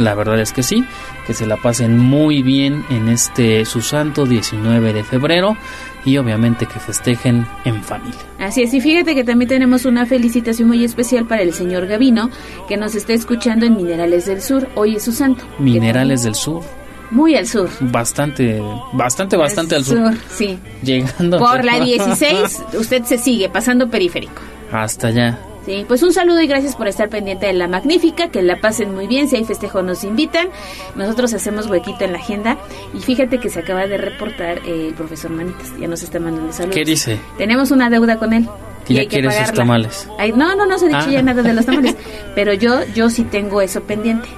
la 0.00 0.14
verdad 0.14 0.40
es 0.40 0.52
que 0.52 0.62
sí, 0.62 0.84
que 1.26 1.34
se 1.34 1.46
la 1.46 1.56
pasen 1.56 1.98
muy 1.98 2.42
bien 2.42 2.84
en 2.90 3.08
este 3.08 3.64
su 3.64 3.80
santo 3.82 4.24
19 4.26 4.92
de 4.92 5.04
febrero 5.04 5.56
y 6.04 6.16
obviamente 6.16 6.64
que 6.66 6.80
festejen 6.80 7.46
en 7.64 7.82
familia. 7.84 8.18
Así 8.38 8.62
es, 8.62 8.72
y 8.74 8.80
fíjate 8.80 9.14
que 9.14 9.22
también 9.22 9.48
tenemos 9.50 9.84
una 9.84 10.06
felicitación 10.06 10.68
muy 10.68 10.82
especial 10.82 11.26
para 11.26 11.42
el 11.42 11.52
señor 11.52 11.86
Gavino, 11.86 12.30
que 12.66 12.76
nos 12.78 12.94
está 12.94 13.12
escuchando 13.12 13.66
en 13.66 13.76
Minerales 13.76 14.24
del 14.26 14.40
Sur. 14.40 14.66
Hoy 14.74 14.96
es 14.96 15.02
su 15.04 15.12
santo. 15.12 15.44
Minerales 15.58 16.22
del 16.22 16.34
Sur, 16.34 16.62
Muy 17.10 17.34
al 17.36 17.46
sur. 17.46 17.68
bastante, 17.80 18.62
bastante, 18.94 19.36
bastante 19.36 19.74
al 19.74 19.84
sur. 19.84 20.14
Sí. 20.30 20.58
Llegando 20.82 21.38
Por 21.38 21.62
la 21.64 21.78
16, 21.80 22.62
usted 22.78 23.04
se 23.04 23.18
sigue 23.18 23.50
pasando 23.50 23.90
periférico. 23.90 24.40
hasta 24.72 25.08
allá. 25.08 25.38
Sí, 25.66 25.84
pues 25.86 26.02
un 26.02 26.12
saludo 26.12 26.40
y 26.40 26.46
gracias 26.46 26.74
por 26.74 26.88
estar 26.88 27.10
pendiente 27.10 27.46
de 27.46 27.52
la 27.52 27.68
magnífica, 27.68 28.28
que 28.28 28.40
la 28.40 28.60
pasen 28.60 28.94
muy 28.94 29.06
bien, 29.06 29.28
si 29.28 29.36
hay 29.36 29.44
festejo 29.44 29.82
nos 29.82 30.04
invitan, 30.04 30.48
nosotros 30.96 31.34
hacemos 31.34 31.66
huequito 31.66 32.04
en 32.04 32.12
la 32.12 32.18
agenda 32.18 32.56
y 32.94 33.00
fíjate 33.00 33.38
que 33.38 33.50
se 33.50 33.60
acaba 33.60 33.86
de 33.86 33.98
reportar 33.98 34.58
eh, 34.66 34.86
el 34.88 34.94
profesor 34.94 35.30
Manitas, 35.30 35.70
ya 35.78 35.86
nos 35.86 36.02
está 36.02 36.18
mandando 36.18 36.52
saludos. 36.52 36.76
¿Qué 36.76 36.84
dice? 36.84 37.18
Tenemos 37.36 37.70
una 37.72 37.90
deuda 37.90 38.18
con 38.18 38.32
él. 38.32 38.48
Que 38.86 38.94
y 38.94 38.96
ya 38.96 39.00
hay 39.02 39.06
que 39.08 39.20
quiere 39.20 39.44
sus 39.44 39.52
tamales. 39.54 40.08
Ay, 40.18 40.32
no, 40.32 40.54
no, 40.56 40.64
no 40.64 40.78
se 40.78 40.86
ha 40.86 40.88
dicho 40.88 41.00
Ah. 41.08 41.10
ya 41.12 41.22
nada 41.22 41.42
de 41.42 41.52
los 41.52 41.66
tamales, 41.66 41.94
pero 42.34 42.54
yo 42.54 42.80
yo 42.94 43.10
sí 43.10 43.24
tengo 43.24 43.60
eso 43.60 43.82
pendiente. 43.82 44.28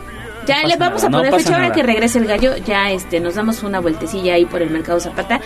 Ya 0.49 0.63
No 0.63 0.69
le 0.69 0.77
vamos 0.77 1.05
nada, 1.05 1.19
a 1.19 1.21
poner 1.31 1.35
fecha 1.41 1.55
ahora 1.55 1.71
que 1.73 1.85
regrese 1.85 2.19
el 2.19 2.27
gallo, 2.27 2.57
ya 2.67 2.91
este 2.91 3.21
nos 3.21 3.37
damos 3.37 3.63
una 3.63 3.79
vueltecilla 3.79 4.35
ahí 4.35 4.45
por 4.45 4.61
el 4.61 4.71
mercado 4.71 4.99
Zapata, 4.99 5.41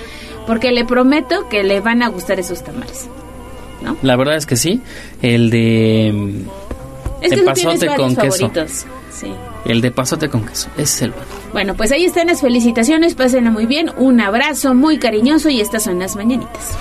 porque 0.47 0.73
le 0.73 0.87
prometo 0.87 1.51
que 1.51 1.63
le 1.65 1.81
van 1.81 2.03
a 2.03 2.09
gustar 2.09 2.41
esos 2.41 2.65
tamales. 2.65 3.07
La 4.03 4.17
verdad 4.17 4.37
es 4.37 4.47
que 4.47 4.57
sí, 4.57 4.81
el 5.23 5.51
de 5.51 6.13
mm, 6.13 7.23
Es 7.23 7.31
que 7.31 7.37
de 7.37 7.43
pasote 7.43 7.87
con 7.97 8.17
queso. 8.17 8.51
Sí. 9.11 9.33
El 9.65 9.81
de 9.81 9.91
pasote 9.91 10.29
con 10.29 10.45
queso, 10.45 10.69
ese 10.77 10.83
es 10.83 11.03
el 11.03 11.11
bueno. 11.11 11.27
Bueno, 11.53 11.75
pues 11.75 11.91
ahí 11.91 12.05
están 12.05 12.27
las 12.27 12.41
felicitaciones, 12.41 13.15
pásenla 13.15 13.51
muy 13.51 13.67
bien, 13.67 13.91
un 13.97 14.21
abrazo 14.21 14.75
muy 14.75 14.99
cariñoso 14.99 15.49
y 15.49 15.61
estas 15.61 15.85
son 15.85 15.99
las 15.99 16.17
mañanitas. 16.17 16.77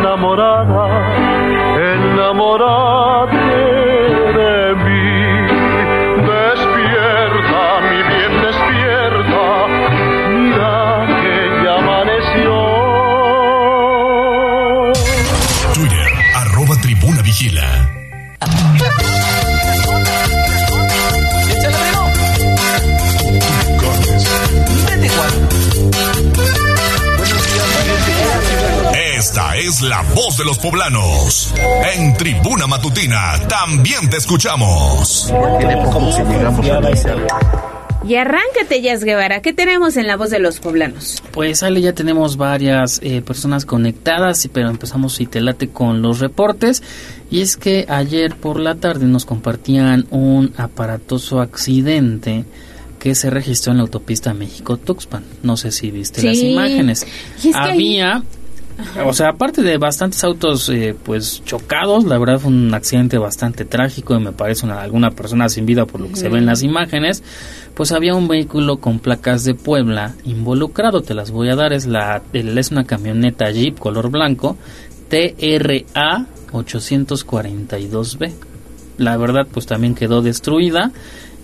enamorada, 0.00 1.14
enamórate 1.94 2.97
es 29.78 29.82
la 29.88 30.02
voz 30.14 30.36
de 30.36 30.44
los 30.44 30.58
poblanos. 30.58 31.52
En 31.94 32.14
Tribuna 32.16 32.66
Matutina 32.66 33.38
también 33.48 34.08
te 34.10 34.16
escuchamos. 34.16 35.32
Y 38.06 38.14
arráncate, 38.14 38.80
Jazz 38.80 39.04
Guevara, 39.04 39.42
¿qué 39.42 39.52
tenemos 39.52 39.96
en 39.96 40.06
la 40.06 40.16
voz 40.16 40.30
de 40.30 40.38
los 40.38 40.60
poblanos? 40.60 41.22
Pues 41.32 41.62
Ale, 41.62 41.80
ya 41.80 41.92
tenemos 41.92 42.36
varias 42.36 43.00
eh, 43.02 43.20
personas 43.22 43.66
conectadas, 43.66 44.48
pero 44.52 44.70
empezamos 44.70 45.14
si 45.14 45.26
te 45.26 45.40
late 45.40 45.68
con 45.68 46.00
los 46.02 46.20
reportes. 46.20 46.82
Y 47.30 47.40
es 47.42 47.56
que 47.56 47.84
ayer 47.88 48.34
por 48.36 48.60
la 48.60 48.76
tarde 48.76 49.06
nos 49.06 49.24
compartían 49.26 50.06
un 50.10 50.54
aparatoso 50.56 51.40
accidente 51.40 52.44
que 52.98 53.14
se 53.14 53.30
registró 53.30 53.72
en 53.72 53.78
la 53.78 53.82
autopista 53.84 54.32
México-Tuxpan. 54.34 55.24
No 55.42 55.56
sé 55.56 55.70
si 55.72 55.90
viste 55.90 56.22
las 56.22 56.36
imágenes. 56.38 57.06
Que 57.42 57.48
ahí- 57.54 57.72
Había, 57.72 58.22
o 59.04 59.12
sea, 59.12 59.30
aparte 59.30 59.62
de 59.62 59.76
bastantes 59.78 60.22
autos 60.24 60.68
eh, 60.68 60.94
pues 61.04 61.42
chocados, 61.44 62.04
la 62.04 62.18
verdad 62.18 62.38
fue 62.38 62.50
un 62.50 62.72
accidente 62.74 63.18
bastante 63.18 63.64
trágico 63.64 64.16
y 64.16 64.20
me 64.20 64.32
parece 64.32 64.66
una, 64.66 64.80
alguna 64.80 65.10
persona 65.10 65.48
sin 65.48 65.66
vida 65.66 65.86
por 65.86 66.00
lo 66.00 66.08
que 66.08 66.16
se 66.16 66.28
ve 66.28 66.38
en 66.38 66.46
las 66.46 66.62
imágenes. 66.62 67.22
Pues 67.74 67.92
había 67.92 68.14
un 68.14 68.28
vehículo 68.28 68.78
con 68.78 68.98
placas 68.98 69.44
de 69.44 69.54
Puebla 69.54 70.14
involucrado, 70.24 71.02
te 71.02 71.14
las 71.14 71.30
voy 71.30 71.48
a 71.48 71.56
dar, 71.56 71.72
es 71.72 71.86
la 71.86 72.22
es 72.32 72.70
una 72.70 72.84
camioneta 72.84 73.50
Jeep 73.50 73.78
color 73.78 74.10
blanco 74.10 74.56
TRA 75.08 76.26
842B. 76.52 78.32
La 78.98 79.16
verdad 79.16 79.46
pues 79.50 79.66
también 79.66 79.94
quedó 79.94 80.22
destruida. 80.22 80.90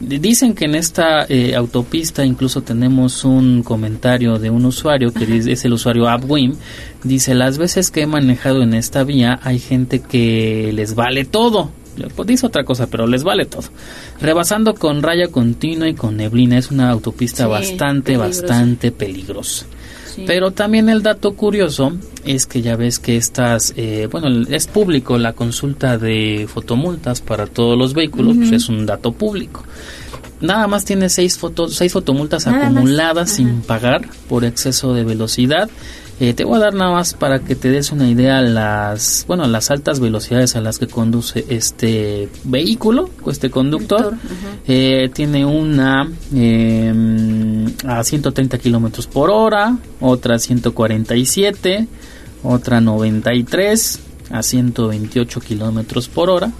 Dicen 0.01 0.55
que 0.55 0.65
en 0.65 0.75
esta 0.75 1.25
eh, 1.29 1.55
autopista 1.55 2.25
incluso 2.25 2.63
tenemos 2.63 3.25
un 3.25 3.63
comentario 3.63 4.39
de 4.39 4.51
un 4.51 4.65
usuario 4.67 5.13
que 5.15 5.25
dice- 5.25 5.53
es 5.53 5.65
el 5.65 5.73
usuario 5.73 6.09
AppWim. 6.09 6.57
Dice, 7.05 7.35
las 7.35 7.59
veces 7.59 7.91
que 7.91 8.03
he 8.03 8.07
manejado 8.07 8.63
en 8.63 8.75
esta 8.75 9.05
vía 9.05 9.39
hay 9.43 9.59
gente 9.61 10.01
que 10.01 10.73
les 10.75 10.95
vale 10.95 11.25
todo. 11.25 11.71
Pues 12.17 12.27
dice 12.27 12.45
otra 12.47 12.65
cosa, 12.65 12.89
pero 12.89 13.07
les 13.07 13.23
vale 13.23 13.47
todo. 13.47 13.63
Rebasando 14.21 14.75
con 14.75 15.01
raya 15.01 15.29
continua 15.29 15.89
y 15.89 15.95
con 15.95 16.17
neblina. 16.17 16.59
Es 16.59 16.73
una 16.73 16.91
autopista 16.91 17.45
Sí, 17.45 17.51
bastante, 17.51 18.13
peligrosa. 18.15 18.41
bastante 18.43 18.91
peligrosa. 18.91 19.67
Sí. 20.15 20.25
Pero 20.27 20.53
también 20.53 20.89
el 20.89 21.03
dato 21.03 21.35
curioso 21.35 21.93
es 22.25 22.47
que 22.47 22.63
ya 22.63 22.77
ves 22.77 22.99
que 22.99 23.17
estas, 23.17 23.75
eh, 23.77 24.09
bueno, 24.11 24.29
es 24.49 24.67
público 24.67 25.19
la 25.19 25.33
consulta 25.33 25.99
de 25.99 26.47
fotomultas 26.53 27.21
para 27.21 27.47
todos 27.47 27.77
los 27.77 27.95
vehículos, 27.95 28.37
pues 28.37 28.53
es 28.53 28.69
un 28.69 28.87
dato 28.87 29.13
público. 29.13 29.65
Nada 30.41 30.67
más 30.67 30.85
tiene 30.85 31.09
seis, 31.09 31.39
fotos, 31.39 31.75
seis 31.75 31.93
fotomultas 31.93 32.47
Nada 32.47 32.67
acumuladas 32.67 33.31
sin 33.31 33.63
pagar 33.63 34.09
por 34.29 34.45
exceso 34.45 34.93
de 34.95 35.05
velocidad. 35.05 35.71
Eh, 36.21 36.33
te 36.33 36.45
voy 36.45 36.57
a 36.57 36.61
dar 36.61 36.75
nada 36.75 36.93
más 36.93 37.15
para 37.15 37.41
que 37.41 37.57
te 37.57 37.71
des 37.71 37.91
una 37.91 38.09
idea 38.09 38.41
las, 38.41 39.25
bueno, 39.27 39.47
las 39.49 39.73
altas 39.73 39.99
velocidades 39.99 40.55
a 40.55 40.61
las 40.61 40.79
que 40.79 40.87
conduce 40.87 41.45
este 41.49 42.29
vehículo, 42.45 43.11
este 43.27 43.51
conductor. 43.51 44.15
Eh, 44.67 45.11
tiene 45.13 45.45
una 45.45 46.09
eh, 46.33 47.67
a 47.87 48.05
130 48.05 48.59
kilómetros 48.59 49.09
por 49.09 49.31
hora, 49.31 49.77
otra 50.01 50.37
a 50.37 50.39
147, 50.39 51.89
otra 52.45 52.81
93 52.81 54.01
a 54.31 54.43
128 54.43 55.41
kilómetros 55.41 56.09
por 56.09 56.31
hora. 56.31 56.53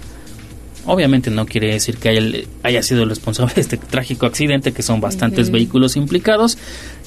Obviamente 0.87 1.31
no 1.31 1.45
quiere 1.45 1.73
decir 1.73 1.97
que 1.97 2.09
haya, 2.09 2.21
haya 2.63 2.83
sido 2.83 3.03
el 3.03 3.09
responsable 3.09 3.53
de 3.55 3.61
este 3.61 3.77
trágico 3.77 4.25
accidente, 4.27 4.71
que 4.71 4.83
son 4.83 5.01
bastantes 5.01 5.49
vehículos 5.49 5.95
implicados, 5.95 6.57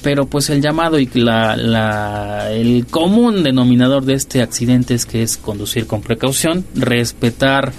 pero 0.03 0.25
pues 0.25 0.49
el 0.49 0.61
llamado 0.61 0.99
y 0.99 1.09
la, 1.13 1.55
la- 1.55 2.51
el 2.51 2.85
común 2.89 3.43
denominador 3.43 4.03
de 4.03 4.15
este 4.15 4.41
accidente 4.41 4.93
es 4.95 5.05
que 5.05 5.21
es 5.23 5.37
conducir 5.37 5.87
con 5.87 6.01
precaución, 6.01 6.65
respetar 6.75 7.71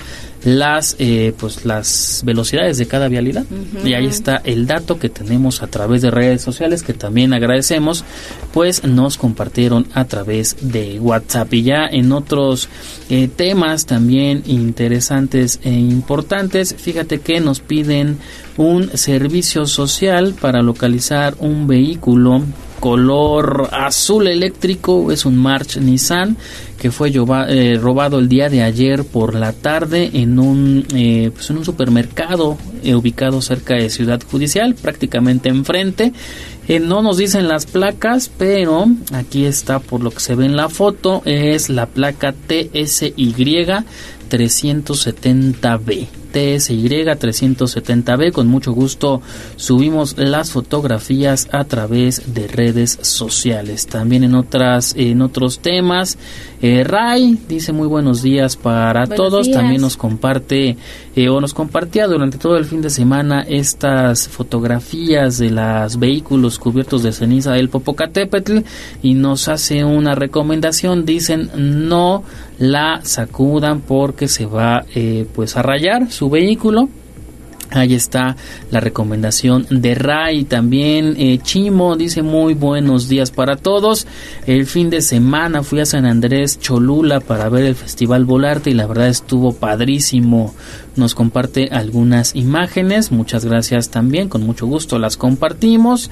las 0.45 0.97
eh, 0.99 1.35
pues 1.39 1.65
las 1.65 2.23
velocidades 2.25 2.79
de 2.79 2.87
cada 2.87 3.09
vialidad. 3.09 3.45
Y 3.85 3.95
ahí 3.95 4.07
está 4.07 4.41
el 4.45 4.67
dato 4.67 4.99
que 4.99 5.09
tenemos 5.09 5.63
a 5.63 5.67
través 5.67 6.03
de 6.03 6.11
redes 6.11 6.43
sociales 6.43 6.83
que 6.83 6.95
también 6.95 7.33
agradecemos 7.33 8.05
pues 8.53 8.85
nos 8.85 9.19
compartieron 9.19 9.87
a 9.95 10.05
través 10.05 10.57
de 10.61 10.99
WhatsApp. 10.99 11.53
Y 11.55 11.63
ya 11.63 11.87
en 11.87 12.13
otros 12.13 12.69
eh, 13.09 13.29
temas 13.29 13.87
también 13.87 14.43
interesantes 14.47 15.61
e 15.63 15.71
importantes 15.71 16.75
fíjate 16.75 17.21
que 17.21 17.41
nos 17.41 17.61
piden 17.61 18.19
un 18.57 18.97
servicio 18.97 19.67
social 19.67 20.35
para 20.41 20.63
localizar 20.63 21.35
un 21.39 21.67
vehículo 21.67 22.43
color 22.81 23.69
azul 23.73 24.27
eléctrico, 24.27 25.13
es 25.13 25.25
un 25.27 25.37
March 25.37 25.77
Nissan 25.77 26.37
que 26.81 26.91
fue 26.91 27.13
eh, 27.13 27.79
robado 27.79 28.19
el 28.19 28.29
día 28.29 28.49
de 28.49 28.63
ayer 28.63 29.05
por 29.05 29.35
la 29.35 29.53
tarde 29.53 30.11
en 30.15 30.39
un, 30.39 30.87
eh, 30.95 31.31
pues 31.33 31.51
en 31.51 31.59
un 31.59 31.65
supermercado 31.67 32.57
eh, 32.83 32.95
ubicado 32.95 33.43
cerca 33.43 33.75
de 33.75 33.91
Ciudad 33.91 34.23
Judicial, 34.29 34.75
prácticamente 34.75 35.51
enfrente. 35.51 36.15
no 36.81 37.03
nos 37.03 37.19
dicen 37.19 37.49
las 37.49 37.67
placas, 37.67 38.31
pero 38.37 38.87
aquí 39.13 39.45
está 39.45 39.79
por 39.79 40.03
lo 40.03 40.11
que 40.11 40.21
se 40.21 40.35
ve 40.35 40.47
en 40.47 40.57
la 40.57 40.71
foto, 40.71 41.21
es 41.27 41.69
la 41.69 41.85
placa 41.85 42.33
TSY 42.33 43.35
370B. 44.31 46.20
TSY 46.33 46.89
370B. 46.89 48.33
Con 48.33 48.49
mucho 48.49 48.73
gusto 48.73 49.21
subimos 49.57 50.17
las 50.19 50.51
fotografías 50.51 51.49
a 51.53 51.65
través 51.65 52.35
de 52.35 52.47
redes 52.49 52.99
sociales. 53.03 53.87
También 53.87 54.25
en 54.25 54.35
otras 54.35 54.95
en 54.97 55.23
otros 55.23 55.61
temas, 55.61 56.19
eh, 56.63 56.85
Ray 56.85 57.39
dice 57.49 57.73
muy 57.73 57.89
buenos 57.89 58.23
días 58.23 58.57
para 58.57 59.07
todos. 59.07 59.51
También 59.51 59.81
nos 59.81 59.97
comparte 59.97 60.77
eh, 61.17 61.29
o 61.29 61.41
nos 61.41 61.55
compartía 61.55 62.07
durante 62.07 62.39
todo 62.39 62.57
el 62.57 62.65
fin 62.65 62.83
de 62.83 62.91
semana 62.91 63.43
estas 63.49 64.29
fotografías 64.29 65.39
de 65.39 65.51
los 65.51 65.99
vehículos 65.99 66.59
cubiertos 66.59 67.03
de 67.03 67.13
ceniza 67.13 67.53
del 67.53 67.69
Popocatépetl 67.69 68.59
y 69.03 69.15
nos 69.15 69.49
hace 69.49 69.85
una 69.85 70.15
recomendación. 70.15 71.05
Dicen 71.05 71.51
no 71.57 72.23
la 72.61 73.01
sacudan 73.03 73.81
porque 73.81 74.29
se 74.29 74.47
va 74.47 74.85
eh, 74.95 75.27
pues 75.35 75.57
a 75.57 75.63
rayar 75.63 76.13
su 76.13 76.31
vehículo 76.31 76.89
Ahí 77.73 77.95
está 77.95 78.37
la 78.73 78.81
recomendación 78.81 79.67
de 79.71 79.95
Ray. 79.95 80.45
También 80.45 81.15
eh, 81.19 81.39
Chimo 81.41 81.97
dice 81.97 82.23
muy 82.23 82.55
buenos 82.55 83.09
días 83.09 83.31
para 83.31 83.57
todos. 83.57 84.09
El 84.47 84.67
fin 84.67 84.91
de 84.91 85.01
semana 85.01 85.63
fui 85.63 85.79
a 85.79 85.87
San 85.87 86.05
Andrés 86.05 86.59
Cholula 86.59 87.21
para 87.21 87.49
ver 87.49 87.65
el 87.65 87.77
Festival 87.77 88.25
Volarte 88.25 88.71
y 88.71 88.75
la 88.75 88.87
verdad 88.87 89.09
estuvo 89.09 89.53
padrísimo. 89.53 90.53
Nos 90.97 91.15
comparte 91.15 91.69
algunas 91.71 92.35
imágenes. 92.35 93.13
Muchas 93.13 93.45
gracias 93.45 93.91
también. 93.91 94.29
Con 94.29 94.43
mucho 94.43 94.67
gusto 94.67 94.99
las 94.99 95.17
compartimos. 95.17 96.11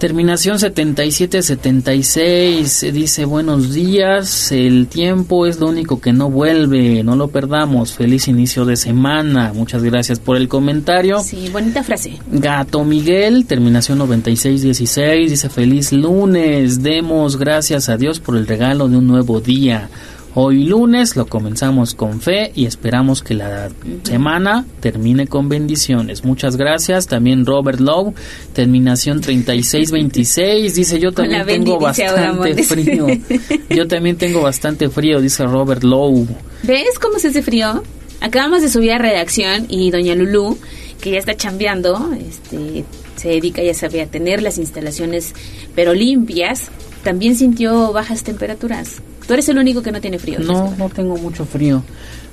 Terminación 0.00 0.58
7776 0.58 2.92
dice 2.94 3.24
buenos 3.26 3.74
días, 3.74 4.50
el 4.50 4.86
tiempo 4.86 5.46
es 5.46 5.60
lo 5.60 5.68
único 5.68 6.00
que 6.00 6.14
no 6.14 6.30
vuelve, 6.30 7.02
no 7.02 7.16
lo 7.16 7.28
perdamos, 7.28 7.92
feliz 7.92 8.26
inicio 8.26 8.64
de 8.64 8.76
semana, 8.76 9.52
muchas 9.52 9.82
gracias 9.82 10.18
por 10.18 10.38
el 10.38 10.48
comentario. 10.48 11.20
Sí, 11.20 11.50
bonita 11.52 11.84
frase. 11.84 12.18
Gato 12.32 12.82
Miguel, 12.82 13.44
terminación 13.44 13.98
9616 13.98 15.32
dice 15.32 15.50
feliz 15.50 15.92
lunes, 15.92 16.82
demos 16.82 17.36
gracias 17.36 17.90
a 17.90 17.98
Dios 17.98 18.20
por 18.20 18.38
el 18.38 18.46
regalo 18.46 18.88
de 18.88 18.96
un 18.96 19.06
nuevo 19.06 19.42
día. 19.42 19.90
Hoy 20.34 20.64
lunes 20.64 21.16
lo 21.16 21.26
comenzamos 21.26 21.94
con 21.94 22.20
fe 22.20 22.52
y 22.54 22.66
esperamos 22.66 23.22
que 23.22 23.34
la 23.34 23.68
semana 24.04 24.64
termine 24.80 25.26
con 25.26 25.48
bendiciones. 25.48 26.24
Muchas 26.24 26.56
gracias. 26.56 27.08
También 27.08 27.44
Robert 27.44 27.80
Lowe, 27.80 28.14
terminación 28.52 29.20
3626, 29.20 30.74
dice 30.74 31.00
yo 31.00 31.10
también 31.10 31.44
tengo 31.46 31.80
bastante 31.80 32.62
frío. 32.62 33.06
Yo 33.70 33.86
también 33.86 34.16
tengo 34.16 34.42
bastante 34.42 34.88
frío, 34.88 35.20
dice 35.20 35.44
Robert 35.44 35.82
Lowe. 35.82 36.26
¿Ves 36.64 36.98
cómo 37.00 37.18
se 37.18 37.28
hace 37.28 37.42
frío? 37.42 37.82
Acabamos 38.20 38.62
de 38.62 38.68
subir 38.68 38.92
a 38.92 38.98
redacción 38.98 39.66
y 39.68 39.90
doña 39.90 40.14
Lulu, 40.14 40.58
que 41.00 41.12
ya 41.12 41.18
está 41.18 41.36
chambeando, 41.36 42.10
este, 42.12 42.84
se 43.16 43.28
dedica, 43.28 43.62
ya 43.62 43.74
sabe, 43.74 44.02
a 44.02 44.06
tener 44.06 44.42
las 44.42 44.58
instalaciones 44.58 45.34
pero 45.74 45.94
limpias, 45.94 46.68
también 47.02 47.36
sintió 47.36 47.92
bajas 47.92 48.24
temperaturas. 48.24 49.00
Tú 49.30 49.34
eres 49.34 49.48
el 49.48 49.58
único 49.58 49.80
que 49.80 49.92
no 49.92 50.00
tiene 50.00 50.18
frío. 50.18 50.40
No, 50.40 50.74
no 50.76 50.88
tengo 50.88 51.16
mucho 51.16 51.44
frío. 51.44 51.84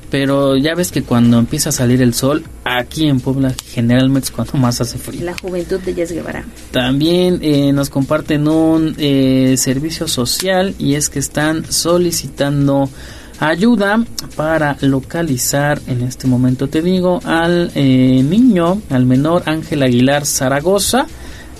Pero 0.10 0.58
ya 0.58 0.74
ves 0.74 0.92
que 0.92 1.04
cuando 1.04 1.38
empieza 1.38 1.70
a 1.70 1.72
salir 1.72 2.02
el 2.02 2.16
sol, 2.16 2.44
aquí 2.64 3.08
en 3.08 3.20
Puebla 3.20 3.54
generalmente 3.68 4.30
es 4.30 4.32
cuando 4.32 4.54
más 4.58 4.82
hace 4.82 4.98
frío. 4.98 5.24
La 5.24 5.38
juventud 5.38 5.80
de 5.80 5.94
Yes 5.94 6.12
Guevara. 6.12 6.44
También 6.72 7.38
eh, 7.44 7.72
nos 7.72 7.92
comparten 7.92 8.48
un 8.48 8.96
eh, 8.98 9.54
servicio 9.58 10.08
social 10.08 10.74
y 10.80 10.96
es 10.96 11.10
que 11.10 11.20
están 11.20 11.72
solicitando 11.72 12.90
ayuda 13.40 14.04
para 14.36 14.76
localizar, 14.82 15.80
en 15.86 16.02
este 16.02 16.26
momento 16.26 16.68
te 16.68 16.82
digo, 16.82 17.20
al 17.26 17.70
eh, 17.76 18.24
niño, 18.28 18.82
al 18.90 19.06
menor 19.06 19.44
Ángel 19.46 19.84
Aguilar 19.84 20.26
Zaragoza. 20.26 21.06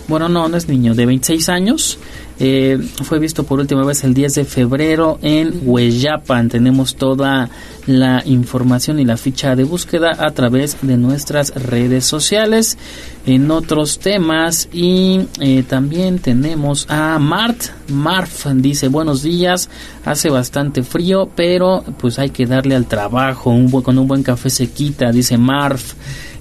Bueno, 0.08 0.30
no, 0.30 0.48
no 0.48 0.58
es 0.58 0.68
niño, 0.68 0.96
de 0.96 1.06
26 1.06 1.50
años. 1.50 2.00
Eh, 2.40 2.78
fue 3.04 3.18
visto 3.18 3.44
por 3.44 3.60
última 3.60 3.84
vez 3.84 4.04
el 4.04 4.14
10 4.14 4.36
de 4.36 4.46
febrero 4.46 5.18
en 5.22 5.62
Hueyapan. 5.64 6.50
Tenemos 6.50 6.96
toda 6.96 7.50
la 7.88 8.22
información 8.26 9.00
y 9.00 9.06
la 9.06 9.18
ficha 9.18 9.56
de 9.56 9.64
búsqueda 9.64 10.12
a 10.20 10.32
través 10.32 10.78
de 10.82 10.98
nuestras 10.98 11.56
redes 11.56 12.06
sociales. 12.06 12.78
En 13.26 13.50
otros 13.50 14.00
temas 14.00 14.70
y 14.72 15.22
eh, 15.40 15.64
también 15.64 16.20
tenemos 16.20 16.86
a 16.90 17.18
Mart. 17.18 17.70
Marf 17.88 18.46
dice 18.54 18.88
buenos 18.88 19.24
días. 19.24 19.70
Hace 20.06 20.30
bastante 20.30 20.84
frío, 20.84 21.30
pero 21.36 21.84
pues 22.00 22.20
hay 22.20 22.30
que 22.30 22.46
darle 22.46 22.76
al 22.76 22.86
trabajo. 22.86 23.56
Con 23.84 23.98
un 23.98 24.08
buen 24.08 24.24
café 24.24 24.50
se 24.50 24.70
quita, 24.70 25.12
dice 25.12 25.38
Marf. 25.38 25.94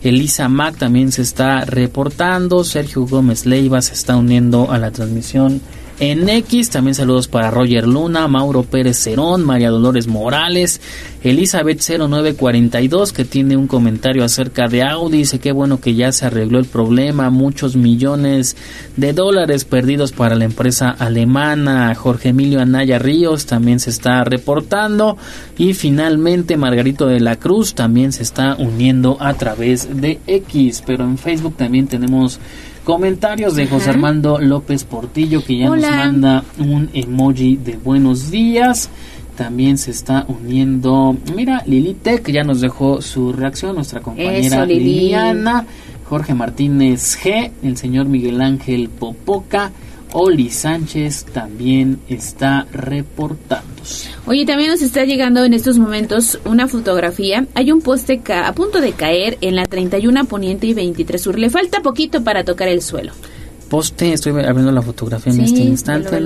Elisa 0.03 0.49
Mac 0.49 0.77
también 0.77 1.11
se 1.11 1.23
está 1.23 1.65
reportando. 1.65 2.63
Sergio 2.65 3.07
Gómez 3.07 3.47
Leiva 3.47 3.81
se 3.83 3.95
está 3.95 4.17
uniendo 4.17 4.71
a 4.71 4.79
la 4.79 4.91
transmisión 4.91 5.61
en 5.99 6.29
X. 6.29 6.71
También 6.71 6.95
saludos 6.95 7.29
para 7.29 7.51
Roger 7.51 7.87
Luna, 7.87 8.29
Mauro 8.29 8.63
Pérez 8.63 8.99
Cerón, 8.99 9.45
María 9.45 9.71
Dolores 9.71 10.07
Morales, 10.07 10.81
Elizabeth 11.23 11.81
0942 11.81 13.13
que 13.13 13.25
tiene 13.25 13.57
un 13.57 13.67
comentario 13.67 14.25
acerca 14.25 14.69
de 14.69 14.83
Audi. 14.83 15.19
Dice 15.19 15.39
que 15.39 15.53
bueno 15.53 15.81
que 15.81 15.95
ya 15.95 16.13
se 16.13 16.27
arregló 16.27 16.59
el 16.59 16.67
problema. 16.67 17.31
Muchos 17.31 17.77
millones 17.77 18.57
de 18.97 19.13
dólares 19.13 19.65
perdidos 19.65 20.13
para 20.13 20.37
la 20.37 20.45
empresa 20.45 20.91
alemana. 20.91 21.95
Jorge 21.95 22.31
Emilio 22.31 22.61
Anaya 22.61 22.99
Ríos 22.99 23.47
también 23.47 23.81
se 23.81 23.91
está 23.91 24.25
reportando. 24.25 25.17
Y 25.59 25.75
finalmente 25.75 26.57
Margarito 26.57 27.07
de 27.07 27.21
la 27.21 27.37
Cruz 27.37 27.75
también 27.75 28.13
se 28.13 28.23
está 28.23 28.55
uniendo 28.57 29.17
a 29.21 29.35
través 29.35 30.01
de 30.01 30.21
X. 30.27 30.83
Pero 30.87 31.05
en 31.05 31.19
Facebook 31.19 31.57
también 31.57 31.87
tenemos 31.89 32.39
Comentarios 32.87 33.57
de 33.57 33.67
José 33.67 33.91
Armando 33.91 34.39
López 34.39 34.85
Portillo 34.85 35.43
que 35.43 35.59
ya 35.59 35.67
nos 35.69 35.81
manda 35.81 36.45
un 36.57 36.89
emoji 36.95 37.57
de 37.57 37.77
buenos 37.77 38.31
días. 38.31 38.91
También 39.37 39.77
se 39.77 39.91
está 39.91 40.25
uniendo, 40.29 41.17
mira, 41.35 41.65
Lili 41.67 41.95
Tech 41.95 42.25
ya 42.31 42.45
nos 42.45 42.61
dejó 42.61 43.03
su 43.03 43.33
reacción, 43.33 43.75
nuestra 43.75 44.03
compañera 44.03 44.65
Liliana, 44.65 45.67
Jorge 46.09 46.33
Martínez 46.35 47.19
G, 47.21 47.51
el 47.65 47.77
señor 47.77 48.07
Miguel 48.07 48.41
Ángel 48.41 48.89
Popoca, 48.89 49.73
Oli 50.19 50.49
Sánchez 50.49 51.27
también 51.27 52.01
está 52.09 52.67
reportándose. 52.73 54.09
Oye, 54.25 54.47
también 54.47 54.71
nos 54.71 54.81
está 54.81 55.05
llegando 55.05 55.45
en 55.45 55.53
estos 55.53 55.79
momentos 55.79 56.39
una 56.47 56.69
fotografía. 56.69 57.47
Hay 57.53 57.71
un 57.71 57.83
poste 57.83 58.23
a 58.33 58.51
punto 58.55 58.81
de 58.81 58.93
caer 58.93 59.37
en 59.43 59.57
la 59.57 59.67
31 59.67 60.25
Poniente 60.25 60.67
y 60.69 60.73
23 60.73 61.21
Sur. 61.21 61.39
Le 61.39 61.51
falta 61.51 61.83
poquito 61.83 62.25
para 62.25 62.45
tocar 62.45 62.69
el 62.69 62.81
suelo. 62.81 63.13
Poste, 63.69 64.15
estoy 64.15 64.33
abriendo 64.43 64.73
la 64.73 64.81
fotografía 64.81 65.35
en 65.35 65.43
este 65.43 65.61
instante. 65.61 66.19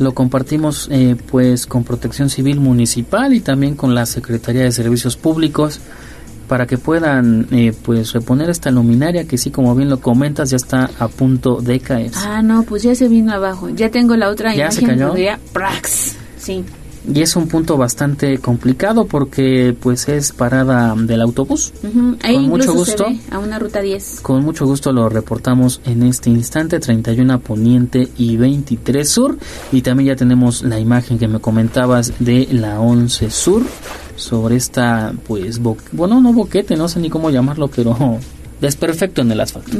Lo 0.00 0.12
compartimos 0.12 0.88
eh, 0.90 1.14
pues 1.30 1.66
con 1.66 1.84
Protección 1.84 2.30
Civil 2.30 2.58
Municipal 2.58 3.32
y 3.32 3.38
también 3.38 3.76
con 3.76 3.94
la 3.94 4.06
Secretaría 4.06 4.62
de 4.62 4.72
Servicios 4.72 5.16
Públicos 5.16 5.78
para 6.48 6.66
que 6.66 6.78
puedan 6.78 7.46
eh, 7.50 7.72
pues 7.82 8.12
reponer 8.12 8.50
esta 8.50 8.70
luminaria 8.70 9.26
que 9.26 9.38
sí 9.38 9.50
como 9.50 9.74
bien 9.74 9.90
lo 9.90 10.00
comentas 10.00 10.50
ya 10.50 10.56
está 10.56 10.90
a 10.98 11.08
punto 11.08 11.60
de 11.60 11.80
caer. 11.80 12.10
Ah, 12.14 12.42
no, 12.42 12.62
pues 12.62 12.82
ya 12.82 12.94
se 12.94 13.08
vino 13.08 13.32
abajo. 13.32 13.68
Ya 13.68 13.90
tengo 13.90 14.16
la 14.16 14.28
otra 14.28 14.54
¿Ya 14.54 14.66
imagen. 14.66 14.80
Se 14.80 14.86
cayó? 14.86 15.14
Prax. 15.52 16.16
Sí. 16.38 16.64
Y 17.12 17.22
es 17.22 17.36
un 17.36 17.46
punto 17.46 17.76
bastante 17.76 18.38
complicado 18.38 19.06
porque 19.06 19.76
pues 19.78 20.08
es 20.08 20.32
parada 20.32 20.94
del 20.96 21.20
autobús. 21.20 21.72
Ahí 22.22 22.34
con 22.34 22.48
mucho 22.48 22.74
gusto. 22.74 23.06
a 23.30 23.38
una 23.38 23.58
ruta 23.58 23.80
10. 23.80 24.20
Con 24.22 24.44
mucho 24.44 24.66
gusto 24.66 24.92
lo 24.92 25.08
reportamos 25.08 25.80
en 25.84 26.02
este 26.02 26.30
instante 26.30 26.80
31 26.80 27.38
Poniente 27.40 28.08
y 28.16 28.36
23 28.36 29.08
Sur 29.08 29.38
y 29.70 29.82
también 29.82 30.08
ya 30.08 30.16
tenemos 30.16 30.62
la 30.62 30.80
imagen 30.80 31.18
que 31.18 31.28
me 31.28 31.38
comentabas 31.38 32.12
de 32.18 32.48
la 32.50 32.80
11 32.80 33.30
Sur 33.30 33.62
sobre 34.16 34.56
esta, 34.56 35.14
pues, 35.26 35.60
bueno, 35.92 36.20
no 36.20 36.32
boquete, 36.32 36.76
no 36.76 36.88
sé 36.88 37.00
ni 37.00 37.10
cómo 37.10 37.30
llamarlo, 37.30 37.68
pero 37.68 38.18
desperfecto 38.60 39.22
en 39.22 39.32
el 39.32 39.40
asfalto. 39.40 39.76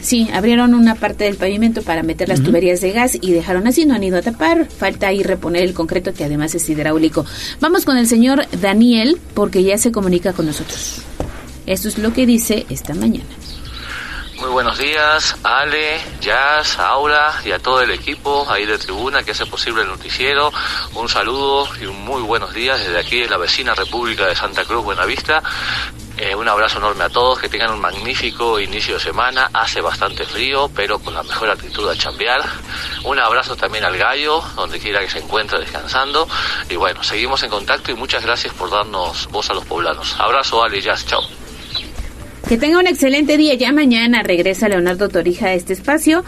Sí, 0.00 0.28
abrieron 0.32 0.74
una 0.74 0.94
parte 0.94 1.24
del 1.24 1.36
pavimento 1.36 1.82
para 1.82 2.02
meter 2.02 2.28
las 2.28 2.42
tuberías 2.42 2.80
de 2.80 2.92
gas 2.92 3.18
y 3.20 3.32
dejaron 3.32 3.66
así, 3.66 3.86
no 3.86 3.94
han 3.94 4.04
ido 4.04 4.18
a 4.18 4.22
tapar. 4.22 4.66
Falta 4.66 5.08
ahí 5.08 5.22
reponer 5.22 5.62
el 5.62 5.74
concreto 5.74 6.12
que 6.12 6.24
además 6.24 6.54
es 6.54 6.68
hidráulico. 6.68 7.24
Vamos 7.60 7.84
con 7.84 7.96
el 7.96 8.06
señor 8.06 8.44
Daniel 8.60 9.18
porque 9.34 9.62
ya 9.62 9.78
se 9.78 9.92
comunica 9.92 10.32
con 10.32 10.46
nosotros. 10.46 11.02
Esto 11.66 11.88
es 11.88 11.98
lo 11.98 12.12
que 12.12 12.26
dice 12.26 12.66
esta 12.70 12.94
mañana. 12.94 13.26
Muy 14.38 14.50
buenos 14.50 14.78
días, 14.78 15.36
Ale, 15.42 16.00
Jazz, 16.20 16.78
Aura 16.78 17.40
y 17.44 17.50
a 17.50 17.58
todo 17.58 17.82
el 17.82 17.90
equipo 17.90 18.46
ahí 18.48 18.66
de 18.66 18.78
tribuna 18.78 19.24
que 19.24 19.32
hace 19.32 19.46
posible 19.46 19.82
el 19.82 19.88
noticiero. 19.88 20.52
Un 20.94 21.08
saludo 21.08 21.68
y 21.80 21.86
un 21.86 22.04
muy 22.04 22.22
buenos 22.22 22.54
días 22.54 22.78
desde 22.78 23.00
aquí 23.00 23.18
de 23.18 23.28
la 23.28 23.36
vecina 23.36 23.74
República 23.74 24.26
de 24.26 24.36
Santa 24.36 24.64
Cruz, 24.64 24.84
Buenavista. 24.84 25.42
Eh, 26.16 26.36
un 26.36 26.48
abrazo 26.48 26.78
enorme 26.78 27.02
a 27.02 27.08
todos, 27.08 27.40
que 27.40 27.48
tengan 27.48 27.72
un 27.72 27.80
magnífico 27.80 28.60
inicio 28.60 28.94
de 28.94 29.00
semana. 29.00 29.50
Hace 29.52 29.80
bastante 29.80 30.24
frío, 30.24 30.70
pero 30.72 31.00
con 31.00 31.14
la 31.14 31.24
mejor 31.24 31.50
actitud 31.50 31.88
a 31.88 31.96
chambear. 31.96 32.40
Un 33.02 33.18
abrazo 33.18 33.56
también 33.56 33.84
al 33.84 33.96
gallo, 33.96 34.40
donde 34.54 34.78
quiera 34.78 35.00
que 35.00 35.10
se 35.10 35.18
encuentre 35.18 35.58
descansando. 35.58 36.28
Y 36.68 36.76
bueno, 36.76 37.02
seguimos 37.02 37.42
en 37.42 37.50
contacto 37.50 37.90
y 37.90 37.94
muchas 37.94 38.24
gracias 38.24 38.54
por 38.54 38.70
darnos 38.70 39.26
voz 39.30 39.50
a 39.50 39.54
los 39.54 39.64
poblanos. 39.64 40.14
Abrazo, 40.20 40.62
Ale, 40.62 40.80
Jazz, 40.80 41.06
chao. 41.06 41.22
Que 42.48 42.56
tenga 42.56 42.78
un 42.78 42.86
excelente 42.86 43.36
día. 43.36 43.54
Ya 43.54 43.72
mañana 43.72 44.22
regresa 44.22 44.68
Leonardo 44.68 45.10
Torija 45.10 45.48
a 45.48 45.54
este 45.54 45.74
espacio. 45.74 46.24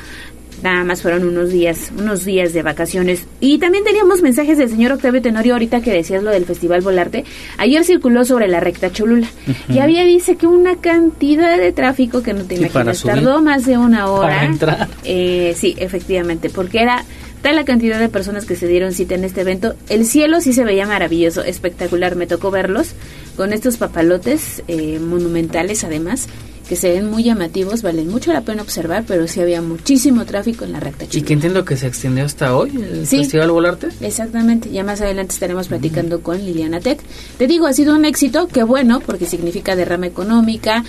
Nada 0.63 0.85
más 0.85 1.01
fueron 1.01 1.27
unos 1.27 1.49
días, 1.49 1.91
unos 1.97 2.27
días 2.27 2.53
de 2.53 2.63
vacaciones. 2.63 3.25
Y 3.41 3.59
también 3.59 3.85
teníamos 3.85 4.21
mensajes 4.21 4.59
del 4.59 4.69
señor 4.69 4.93
Octavio 4.93 5.23
Tenorio 5.23 5.55
ahorita 5.55 5.81
que 5.81 5.91
decías 5.91 6.23
lo 6.23 6.31
del 6.31 6.45
Festival 6.45 6.83
Volarte. 6.83 7.25
Ayer 7.57 7.83
circuló 7.85 8.27
sobre 8.27 8.49
la 8.49 8.61
recta 8.61 8.93
Cholula. 8.93 9.29
Y 9.71 9.79
había 9.79 10.05
dice 10.05 10.37
que 10.37 10.47
una 10.47 10.77
cantidad 10.77 11.57
de 11.57 11.73
tráfico 11.73 12.23
que 12.23 12.35
no 12.35 12.45
te 12.45 12.57
imaginas. 12.57 13.03
Tardó 13.03 13.41
más 13.41 13.65
de 13.65 13.79
una 13.79 14.11
hora. 14.11 14.29
Para 14.29 14.45
entrar. 14.45 14.89
Eh, 15.05 15.55
sí, 15.57 15.75
efectivamente, 15.79 16.51
porque 16.51 16.83
era 16.83 17.03
tal 17.43 17.57
la 17.57 17.65
cantidad 17.65 17.99
de 17.99 18.09
personas 18.09 18.45
que 18.45 18.57
se 18.57 18.67
dieron 18.67 18.93
cita 18.93 19.15
en 19.15 19.25
este 19.25 19.41
evento. 19.43 19.75
El 19.89 20.07
cielo 20.07 20.41
sí 20.41 20.53
se 20.53 20.65
veía 20.65 20.87
maravilloso, 20.87 21.43
espectacular. 21.43 22.17
Me 22.17 22.27
tocó 22.27 22.51
verlos 22.51 22.93
con 23.37 23.53
estos 23.53 23.77
papalotes 23.77 24.63
eh, 24.69 24.99
monumentales 24.99 25.85
además 25.85 26.27
que 26.69 26.77
se 26.77 26.93
ven 26.93 27.11
muy 27.11 27.25
llamativos, 27.25 27.83
valen 27.83 28.07
mucho 28.07 28.33
la 28.33 28.43
pena 28.43 28.63
observar, 28.63 29.03
pero 29.05 29.27
sí 29.27 29.41
había 29.41 29.61
muchísimo 29.61 30.25
tráfico 30.25 30.65
en 30.65 30.71
la 30.71 30.79
recta 30.79 31.05
Y 31.11 31.23
que 31.23 31.33
entiendo 31.33 31.65
que 31.65 31.77
se 31.77 31.89
extendió 31.89 32.25
hasta 32.25 32.55
hoy 32.55 32.71
el 32.81 33.09
Sí. 33.09 33.19
Festival 33.19 33.51
Volarte. 33.51 33.89
Exactamente, 34.01 34.71
ya 34.71 34.85
más 34.85 35.01
adelante 35.01 35.35
estaremos 35.35 35.67
platicando 35.67 36.21
con 36.21 36.39
Liliana 36.39 36.79
Tech. 36.79 37.01
Te 37.39 37.49
digo, 37.49 37.67
ha 37.67 37.73
sido 37.73 37.97
un 37.97 38.05
éxito, 38.05 38.47
qué 38.47 38.63
bueno, 38.63 39.01
porque 39.01 39.27
significa 39.27 39.75
derrama 39.75 40.07
económica 40.07 40.85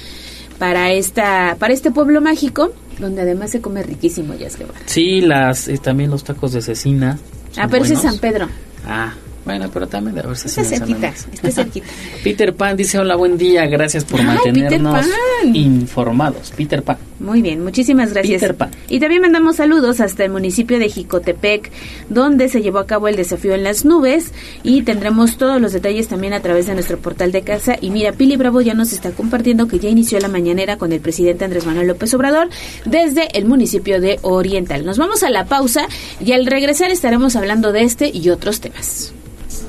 para 0.61 0.91
esta 0.91 1.55
para 1.57 1.73
este 1.73 1.89
pueblo 1.89 2.21
mágico, 2.21 2.71
donde 2.99 3.23
además 3.23 3.49
se 3.49 3.61
come 3.61 3.81
riquísimo, 3.81 4.35
ya 4.35 4.45
es 4.45 4.57
que 4.57 4.65
bueno. 4.65 4.79
Sí, 4.85 5.19
las 5.19 5.67
eh, 5.67 5.79
también 5.79 6.11
los 6.11 6.23
tacos 6.23 6.51
de 6.53 6.61
cecina. 6.61 7.17
Ah, 7.57 7.67
pero 7.67 7.83
ese 7.83 7.95
es. 7.95 8.01
San 8.01 8.19
Pedro, 8.19 8.47
Ah, 8.85 9.11
bueno, 9.43 9.69
pero 9.73 9.87
también 9.87 10.15
de 10.15 10.21
haber 10.21 10.33
está 10.33 10.49
cecina. 10.49 10.85
cerquita, 10.85 11.07
está 11.07 11.51
cerquita. 11.51 11.87
Peter 12.23 12.53
Pan 12.53 12.77
dice 12.77 12.99
hola, 12.99 13.15
buen 13.15 13.37
día, 13.37 13.65
gracias 13.65 14.05
por 14.05 14.21
mantenernos 14.21 15.07
Peter 15.41 15.55
informados. 15.55 16.53
Peter 16.55 16.83
Pan. 16.83 16.97
Muy 17.19 17.41
bien, 17.41 17.63
muchísimas 17.63 18.13
gracias. 18.13 18.41
Peter 18.41 18.55
Pan. 18.55 18.71
Y 18.87 18.99
también 18.99 19.21
mandamos 19.21 19.55
saludos 19.55 19.99
hasta 19.99 20.25
el 20.25 20.31
municipio 20.31 20.79
de 20.79 20.89
Jicotepec, 20.89 21.71
donde 22.09 22.49
se 22.49 22.61
llevó 22.61 22.79
a 22.79 22.87
cabo 22.87 23.07
el 23.07 23.15
desafío 23.15 23.53
en 23.53 23.63
las 23.63 23.83
nubes 23.85 24.31
y 24.63 24.83
tendremos 24.83 25.37
todos 25.37 25.59
los 25.59 25.73
detalles 25.73 26.07
también 26.07 26.33
a 26.33 26.41
través 26.41 26.67
de 26.67 26.73
nuestro 26.73 26.99
portal 26.99 27.31
de 27.31 27.41
casa. 27.41 27.75
Y 27.79 27.89
mira, 27.89 28.11
Pili 28.11 28.37
Bravo 28.37 28.61
ya 28.61 28.73
nos 28.73 28.93
está 28.93 29.11
compartiendo 29.11 29.67
que 29.67 29.79
ya 29.79 29.89
inició 29.89 30.19
la 30.19 30.27
mañanera 30.27 30.77
con 30.77 30.91
el 30.91 30.99
presidente 30.99 31.45
Andrés 31.45 31.65
Manuel 31.65 31.87
López 31.87 32.13
Obrador 32.13 32.49
desde 32.85 33.37
el 33.37 33.45
municipio 33.45 33.99
de 33.99 34.19
Oriental. 34.21 34.85
Nos 34.85 34.97
vamos 34.97 35.23
a 35.23 35.29
la 35.29 35.45
pausa 35.45 35.87
y 36.23 36.31
al 36.33 36.45
regresar 36.45 36.91
estaremos 36.91 37.35
hablando 37.35 37.71
de 37.71 37.83
este 37.83 38.11
y 38.13 38.29
otros 38.29 38.61
temas. 38.61 39.13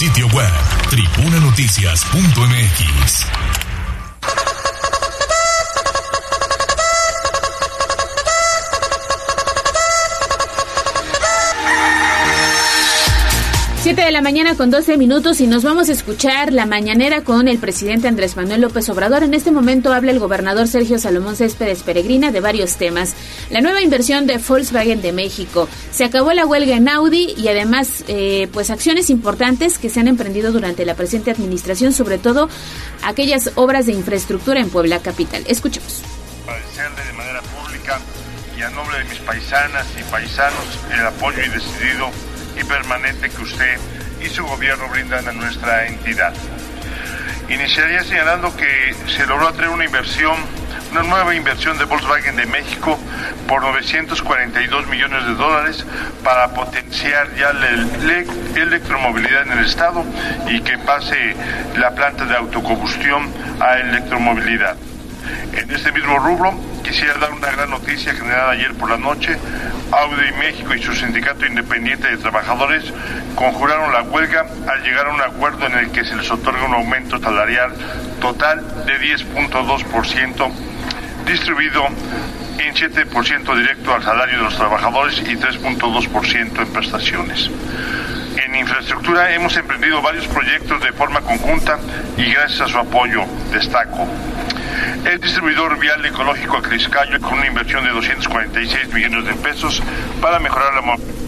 Sitio 0.00 0.26
web, 0.28 0.50
tribunanoticias.mx. 0.88 3.26
Siete 13.90 14.04
de 14.04 14.12
la 14.12 14.22
mañana 14.22 14.54
con 14.54 14.70
12 14.70 14.96
minutos 14.98 15.40
y 15.40 15.48
nos 15.48 15.64
vamos 15.64 15.88
a 15.88 15.92
escuchar 15.92 16.52
la 16.52 16.64
mañanera 16.64 17.24
con 17.24 17.48
el 17.48 17.58
presidente 17.58 18.06
Andrés 18.06 18.36
Manuel 18.36 18.60
López 18.60 18.88
Obrador. 18.88 19.24
En 19.24 19.34
este 19.34 19.50
momento 19.50 19.92
habla 19.92 20.12
el 20.12 20.20
gobernador 20.20 20.68
Sergio 20.68 20.96
Salomón 20.96 21.34
Céspedes 21.34 21.82
Peregrina 21.82 22.30
de 22.30 22.38
varios 22.38 22.76
temas. 22.76 23.16
La 23.50 23.60
nueva 23.60 23.82
inversión 23.82 24.28
de 24.28 24.38
Volkswagen 24.38 25.02
de 25.02 25.10
México. 25.10 25.68
Se 25.90 26.04
acabó 26.04 26.32
la 26.32 26.46
huelga 26.46 26.76
en 26.76 26.88
Audi 26.88 27.34
y 27.36 27.48
además 27.48 28.04
eh, 28.06 28.46
pues 28.52 28.70
acciones 28.70 29.10
importantes 29.10 29.76
que 29.76 29.90
se 29.90 29.98
han 29.98 30.06
emprendido 30.06 30.52
durante 30.52 30.86
la 30.86 30.94
presente 30.94 31.32
administración, 31.32 31.92
sobre 31.92 32.18
todo 32.18 32.48
aquellas 33.02 33.50
obras 33.56 33.86
de 33.86 33.92
infraestructura 33.94 34.60
en 34.60 34.70
Puebla 34.70 35.00
Capital. 35.00 35.42
Escuchemos. 35.48 36.04
agradecerle 36.46 37.06
de 37.06 37.12
manera 37.14 37.42
pública 37.42 37.98
y 38.56 38.62
a 38.62 38.70
nombre 38.70 38.98
de 38.98 39.04
mis 39.06 39.18
paisanas 39.18 39.84
y 39.98 40.04
paisanos 40.12 40.78
el 40.92 41.04
apoyo 41.04 41.38
y 41.44 41.48
decidido 41.48 42.29
permanente 42.64 43.28
que 43.30 43.42
usted 43.42 43.78
y 44.22 44.28
su 44.28 44.44
gobierno 44.44 44.88
brindan 44.88 45.26
a 45.28 45.32
nuestra 45.32 45.86
entidad. 45.86 46.32
Iniciaría 47.48 48.04
señalando 48.04 48.56
que 48.56 48.94
se 49.08 49.26
logró 49.26 49.48
atraer 49.48 49.70
una 49.70 49.84
inversión, 49.84 50.36
una 50.92 51.02
nueva 51.02 51.34
inversión 51.34 51.78
de 51.78 51.84
Volkswagen 51.84 52.36
de 52.36 52.46
México 52.46 52.98
por 53.48 53.62
942 53.62 54.86
millones 54.86 55.24
de 55.26 55.34
dólares 55.34 55.84
para 56.22 56.48
potenciar 56.54 57.34
ya 57.34 57.52
la 57.52 57.68
ele- 57.68 58.26
electromovilidad 58.54 59.42
en 59.42 59.52
el 59.58 59.64
estado 59.64 60.04
y 60.48 60.60
que 60.60 60.78
pase 60.78 61.34
la 61.76 61.90
planta 61.94 62.24
de 62.24 62.36
autocombustión 62.36 63.32
a 63.60 63.78
electromovilidad. 63.78 64.76
En 65.52 65.70
este 65.70 65.92
mismo 65.92 66.18
rubro, 66.18 66.54
quisiera 66.82 67.14
dar 67.14 67.32
una 67.32 67.50
gran 67.50 67.70
noticia 67.70 68.14
generada 68.14 68.50
ayer 68.52 68.74
por 68.74 68.90
la 68.90 68.96
noche. 68.96 69.36
Audi 69.92 70.32
México 70.38 70.74
y 70.74 70.82
su 70.82 70.94
sindicato 70.94 71.46
independiente 71.46 72.08
de 72.08 72.16
trabajadores 72.16 72.84
conjuraron 73.34 73.92
la 73.92 74.02
huelga 74.02 74.46
al 74.68 74.82
llegar 74.82 75.06
a 75.06 75.14
un 75.14 75.20
acuerdo 75.20 75.66
en 75.66 75.74
el 75.74 75.90
que 75.90 76.04
se 76.04 76.16
les 76.16 76.30
otorga 76.30 76.64
un 76.64 76.74
aumento 76.74 77.18
salarial 77.18 77.72
total 78.20 78.84
de 78.86 79.00
10.2%, 79.00 80.52
distribuido 81.26 81.86
en 82.58 82.74
7% 82.74 83.56
directo 83.56 83.94
al 83.94 84.02
salario 84.02 84.38
de 84.38 84.44
los 84.44 84.56
trabajadores 84.56 85.18
y 85.20 85.36
3.2% 85.36 86.62
en 86.62 86.72
prestaciones. 86.72 87.50
En 88.36 88.54
infraestructura 88.54 89.32
hemos 89.34 89.56
emprendido 89.56 90.00
varios 90.02 90.26
proyectos 90.28 90.82
de 90.82 90.92
forma 90.92 91.20
conjunta 91.20 91.78
y 92.16 92.32
gracias 92.32 92.60
a 92.62 92.68
su 92.68 92.78
apoyo 92.78 93.24
destaco. 93.52 94.06
El 95.04 95.18
distribuidor 95.18 95.78
vial 95.78 96.04
ecológico 96.04 96.58
Acriscayo 96.58 97.20
con 97.20 97.34
una 97.34 97.46
inversión 97.46 97.84
de 97.84 97.90
246 97.90 98.92
millones 98.92 99.24
de 99.24 99.34
pesos 99.34 99.82
para 100.20 100.38
mejorar 100.38 100.74
la 100.74 100.80
movilidad. 100.82 101.20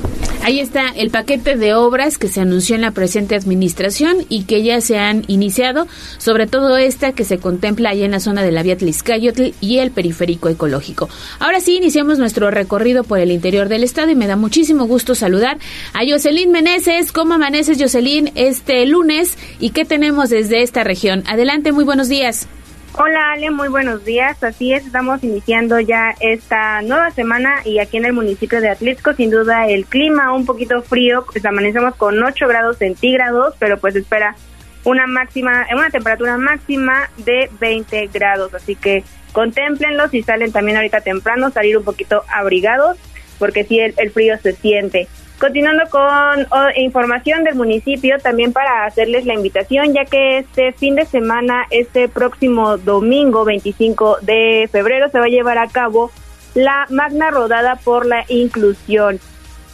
Ahí 0.45 0.59
está 0.59 0.89
el 0.89 1.11
paquete 1.11 1.57
de 1.57 1.73
obras 1.75 2.19
que 2.19 2.27
se 2.27 2.41
anunció 2.41 2.75
en 2.75 2.83
la 2.83 2.91
presente 2.91 3.37
administración 3.37 4.27
y 4.29 4.43
que 4.43 4.65
ya 4.65 4.81
se 4.81 4.99
han 4.99 5.25
iniciado, 5.29 5.87
sobre 6.19 6.49
todo 6.49 6.77
esta 6.77 7.13
que 7.13 7.25
se 7.25 7.39
contempla 7.39 7.91
allá 7.91 8.05
en 8.05 8.11
la 8.11 8.19
zona 8.19 8.43
de 8.43 8.51
la 8.51 8.65
vía 8.65 8.77
Tliscayotl 8.77 9.53
y 9.61 9.79
el 9.79 9.93
periférico 9.93 10.49
ecológico. 10.49 11.09
Ahora 11.39 11.61
sí, 11.61 11.77
iniciamos 11.77 12.19
nuestro 12.19 12.51
recorrido 12.51 13.05
por 13.05 13.21
el 13.21 13.31
interior 13.31 13.69
del 13.69 13.85
estado 13.85 14.11
y 14.11 14.17
me 14.17 14.27
da 14.27 14.35
muchísimo 14.35 14.87
gusto 14.87 15.15
saludar 15.15 15.59
a 15.93 16.01
Jocelyn 16.05 16.51
Meneses. 16.51 17.13
¿Cómo 17.13 17.35
amaneces, 17.35 17.79
Jocelyn, 17.81 18.33
este 18.35 18.85
lunes 18.85 19.39
y 19.61 19.71
qué 19.71 19.85
tenemos 19.85 20.29
desde 20.29 20.63
esta 20.63 20.83
región? 20.83 21.23
Adelante, 21.29 21.71
muy 21.71 21.85
buenos 21.85 22.09
días. 22.09 22.49
Hola 22.95 23.33
Ale, 23.33 23.51
muy 23.51 23.69
buenos 23.69 24.05
días. 24.05 24.45
Así 24.45 24.75
es, 24.75 24.85
estamos 24.85 25.25
iniciando 25.25 25.81
ya 25.81 26.15
esta 26.21 26.83
nueva 26.83 27.11
semana 27.11 27.63
y 27.65 27.79
aquí 27.79 27.97
en 27.97 28.05
el 28.05 28.13
municipio 28.13 28.61
de 28.61 28.69
Atlixco, 28.69 29.15
sin 29.15 29.31
duda 29.31 29.67
el 29.67 29.87
clima 29.87 30.31
un 30.35 30.45
poquito 30.45 30.83
frío, 30.83 31.25
pues 31.25 31.43
amanecemos 31.47 31.95
con 31.97 32.23
8 32.23 32.47
grados 32.47 32.77
centígrados, 32.77 33.55
pero 33.59 33.79
pues 33.79 33.97
espera 33.97 34.37
una 34.85 35.07
máxima, 35.07 35.67
una 35.75 35.89
temperatura 35.89 36.37
máxima 36.37 37.09
de 37.17 37.49
20 37.61 38.09
grados, 38.09 38.53
así 38.53 38.77
que 38.77 39.05
contémplenlo 39.33 40.11
si 40.11 40.23
salen 40.23 40.53
también 40.53 40.77
ahorita 40.77 41.01
temprano, 41.01 41.51
salir 41.51 41.79
un 41.79 41.85
poquito 41.85 42.23
abrigados, 42.29 42.99
porque 43.39 43.65
sí 43.65 43.81
el, 43.81 43.95
el 43.97 44.11
frío 44.11 44.37
se 44.43 44.53
siente. 44.53 45.09
Continuando 45.43 45.83
con 45.91 46.47
información 46.77 47.43
del 47.43 47.57
municipio, 47.57 48.17
también 48.21 48.53
para 48.53 48.85
hacerles 48.85 49.27
la 49.27 49.35
invitación, 49.35 49.93
ya 49.93 50.05
que 50.05 50.39
este 50.39 50.71
fin 50.71 50.95
de 50.95 51.05
semana, 51.05 51.67
este 51.71 52.09
próximo 52.09 52.79
domingo 52.79 53.45
25 53.45 54.19
de 54.23 54.69
febrero, 54.71 55.09
se 55.09 55.19
va 55.19 55.25
a 55.25 55.29
llevar 55.29 55.59
a 55.59 55.67
cabo 55.67 56.13
la 56.55 56.87
Magna 56.91 57.33
Rodada 57.33 57.75
por 57.75 58.07
la 58.07 58.25
Inclusión. 58.29 59.19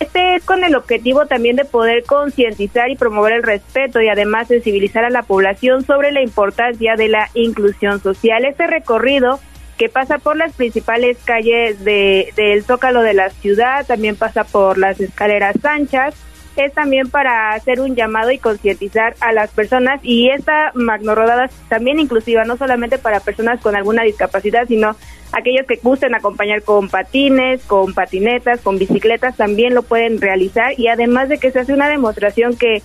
Este 0.00 0.36
es 0.36 0.44
con 0.46 0.64
el 0.64 0.74
objetivo 0.74 1.26
también 1.26 1.56
de 1.56 1.66
poder 1.66 2.02
concientizar 2.04 2.88
y 2.88 2.96
promover 2.96 3.34
el 3.34 3.42
respeto 3.42 4.00
y 4.00 4.08
además 4.08 4.48
sensibilizar 4.48 5.04
a 5.04 5.10
la 5.10 5.24
población 5.24 5.84
sobre 5.84 6.12
la 6.12 6.22
importancia 6.22 6.94
de 6.96 7.08
la 7.08 7.28
inclusión 7.34 8.00
social. 8.00 8.46
Este 8.46 8.66
recorrido 8.66 9.38
que 9.78 9.88
pasa 9.88 10.18
por 10.18 10.36
las 10.36 10.52
principales 10.54 11.16
calles 11.24 11.84
de, 11.84 12.32
del 12.36 12.64
Zócalo 12.64 13.00
de 13.00 13.14
la 13.14 13.30
ciudad, 13.30 13.86
también 13.86 14.16
pasa 14.16 14.42
por 14.42 14.76
las 14.76 15.00
escaleras 15.00 15.56
anchas, 15.64 16.14
es 16.56 16.74
también 16.74 17.08
para 17.08 17.52
hacer 17.52 17.80
un 17.80 17.94
llamado 17.94 18.32
y 18.32 18.38
concientizar 18.38 19.14
a 19.20 19.32
las 19.32 19.50
personas 19.50 20.00
y 20.02 20.30
esta 20.30 20.72
magnorodada 20.74 21.48
también 21.68 22.00
inclusiva, 22.00 22.44
no 22.44 22.56
solamente 22.56 22.98
para 22.98 23.20
personas 23.20 23.60
con 23.60 23.76
alguna 23.76 24.02
discapacidad, 24.02 24.66
sino 24.66 24.96
aquellos 25.30 25.66
que 25.68 25.76
gusten 25.76 26.16
acompañar 26.16 26.62
con 26.62 26.88
patines, 26.88 27.64
con 27.64 27.94
patinetas, 27.94 28.60
con 28.60 28.78
bicicletas, 28.78 29.36
también 29.36 29.74
lo 29.74 29.82
pueden 29.82 30.20
realizar. 30.20 30.72
Y 30.76 30.88
además 30.88 31.28
de 31.28 31.38
que 31.38 31.52
se 31.52 31.60
hace 31.60 31.72
una 31.72 31.88
demostración 31.88 32.56
que 32.56 32.82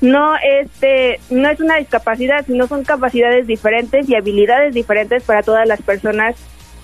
no 0.00 0.34
este 0.36 1.20
no 1.30 1.48
es 1.48 1.60
una 1.60 1.76
discapacidad, 1.76 2.44
sino 2.46 2.66
son 2.66 2.84
capacidades 2.84 3.46
diferentes 3.46 4.08
y 4.08 4.14
habilidades 4.14 4.74
diferentes 4.74 5.22
para 5.22 5.42
todas 5.42 5.66
las 5.66 5.80
personas 5.82 6.36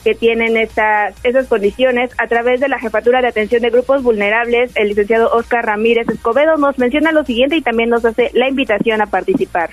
que 0.03 0.15
tienen 0.15 0.57
estas 0.57 1.15
esas 1.25 1.47
condiciones 1.47 2.11
a 2.19 2.27
través 2.27 2.61
de 2.61 2.69
la 2.69 2.79
Jefatura 2.79 3.21
de 3.21 3.29
Atención 3.29 3.63
de 3.63 3.71
Grupos 3.71 4.03
Vulnerables, 4.03 4.73
el 4.75 4.89
licenciado 4.89 5.31
Oscar 5.33 5.65
Ramírez 5.65 6.09
Escobedo 6.09 6.57
nos 6.57 6.79
menciona 6.79 7.13
lo 7.13 7.25
siguiente 7.25 7.57
y 7.57 7.63
también 7.63 7.91
nos 7.91 8.05
hace 8.05 8.31
la 8.33 8.49
invitación 8.49 9.01
a 9.01 9.07
participar. 9.07 9.71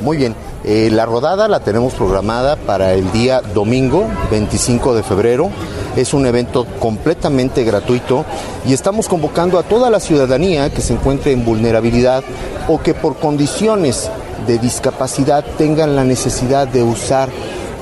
Muy 0.00 0.16
bien, 0.16 0.34
eh, 0.64 0.90
la 0.92 1.06
rodada 1.06 1.48
la 1.48 1.60
tenemos 1.60 1.94
programada 1.94 2.56
para 2.56 2.94
el 2.94 3.12
día 3.12 3.40
domingo 3.40 4.06
25 4.30 4.94
de 4.94 5.02
febrero. 5.02 5.50
Es 5.96 6.12
un 6.12 6.26
evento 6.26 6.66
completamente 6.80 7.62
gratuito 7.64 8.24
y 8.66 8.72
estamos 8.72 9.08
convocando 9.08 9.58
a 9.58 9.62
toda 9.62 9.90
la 9.90 10.00
ciudadanía 10.00 10.70
que 10.70 10.80
se 10.80 10.94
encuentre 10.94 11.32
en 11.32 11.44
vulnerabilidad 11.44 12.24
o 12.68 12.80
que 12.80 12.94
por 12.94 13.16
condiciones 13.16 14.10
de 14.46 14.58
discapacidad 14.58 15.44
tengan 15.56 15.94
la 15.94 16.04
necesidad 16.04 16.66
de 16.66 16.82
usar 16.82 17.28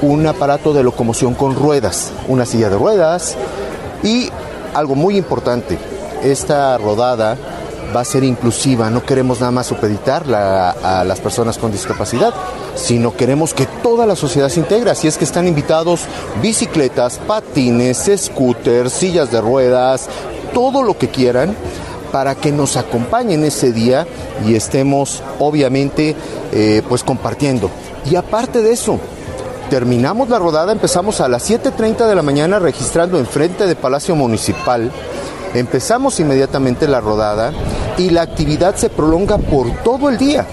un 0.03 0.27
aparato 0.27 0.73
de 0.73 0.83
locomoción 0.83 1.35
con 1.35 1.55
ruedas, 1.55 2.13
una 2.29 2.47
silla 2.47 2.69
de 2.69 2.77
ruedas 2.77 3.37
y 4.03 4.31
algo 4.75 4.95
muy 4.95 5.17
importante, 5.17 5.79
esta 6.23 6.77
rodada 6.79 7.37
va 7.95 8.01
a 8.01 8.05
ser 8.05 8.25
inclusiva, 8.25 8.91
no 8.91 9.05
queremos 9.05 9.41
nada 9.41 9.53
más 9.53 9.67
supeditar 9.67 10.25
a 10.33 11.05
las 11.05 11.21
personas 11.21 11.59
con 11.59 11.73
discapacidad, 11.73 12.33
sino 12.75 13.17
queremos 13.17 13.55
que 13.55 13.67
toda 13.67 14.07
la 14.07 14.17
sociedad 14.17 14.49
se 14.49 14.61
integre, 14.61 14.91
así 14.91 15.09
es 15.09 15.19
que 15.19 15.25
están 15.25 15.49
invitados 15.49 16.03
bicicletas, 16.43 17.19
patines, 17.27 18.11
scooters, 18.17 18.93
sillas 18.93 19.31
de 19.31 19.41
ruedas, 19.41 20.09
todo 20.53 20.83
lo 20.83 20.97
que 20.99 21.09
quieran 21.09 21.55
para 22.13 22.35
que 22.35 22.53
nos 22.53 22.77
acompañen 22.77 23.45
ese 23.45 23.73
día 23.73 24.07
y 24.47 24.55
estemos 24.55 25.23
obviamente 25.39 26.17
eh, 26.53 26.83
pues 26.89 27.05
compartiendo. 27.05 27.71
Y 28.11 28.17
aparte 28.17 28.63
de 28.63 28.73
eso, 28.73 28.99
terminamos 29.69 30.29
la 30.29 30.39
rodada, 30.39 30.73
empezamos 30.73 31.21
a 31.21 31.29
las 31.29 31.49
7.30 31.49 32.09
de 32.09 32.15
la 32.15 32.23
mañana 32.23 32.59
registrando 32.59 33.19
enfrente 33.19 33.67
de 33.67 33.77
Palacio 33.77 34.17
Municipal 34.17 34.91
Empezamos 35.55 36.21
inmediatamente 36.21 36.87
la 36.87 37.01
rodada 37.01 37.53
y 37.99 38.11
la 38.11 38.23
actividad 38.23 38.77
se 38.77 38.89
prolonga 38.89 39.37
por 39.39 39.71
todo 39.83 40.09
el 40.09 40.17
día. 40.17 40.47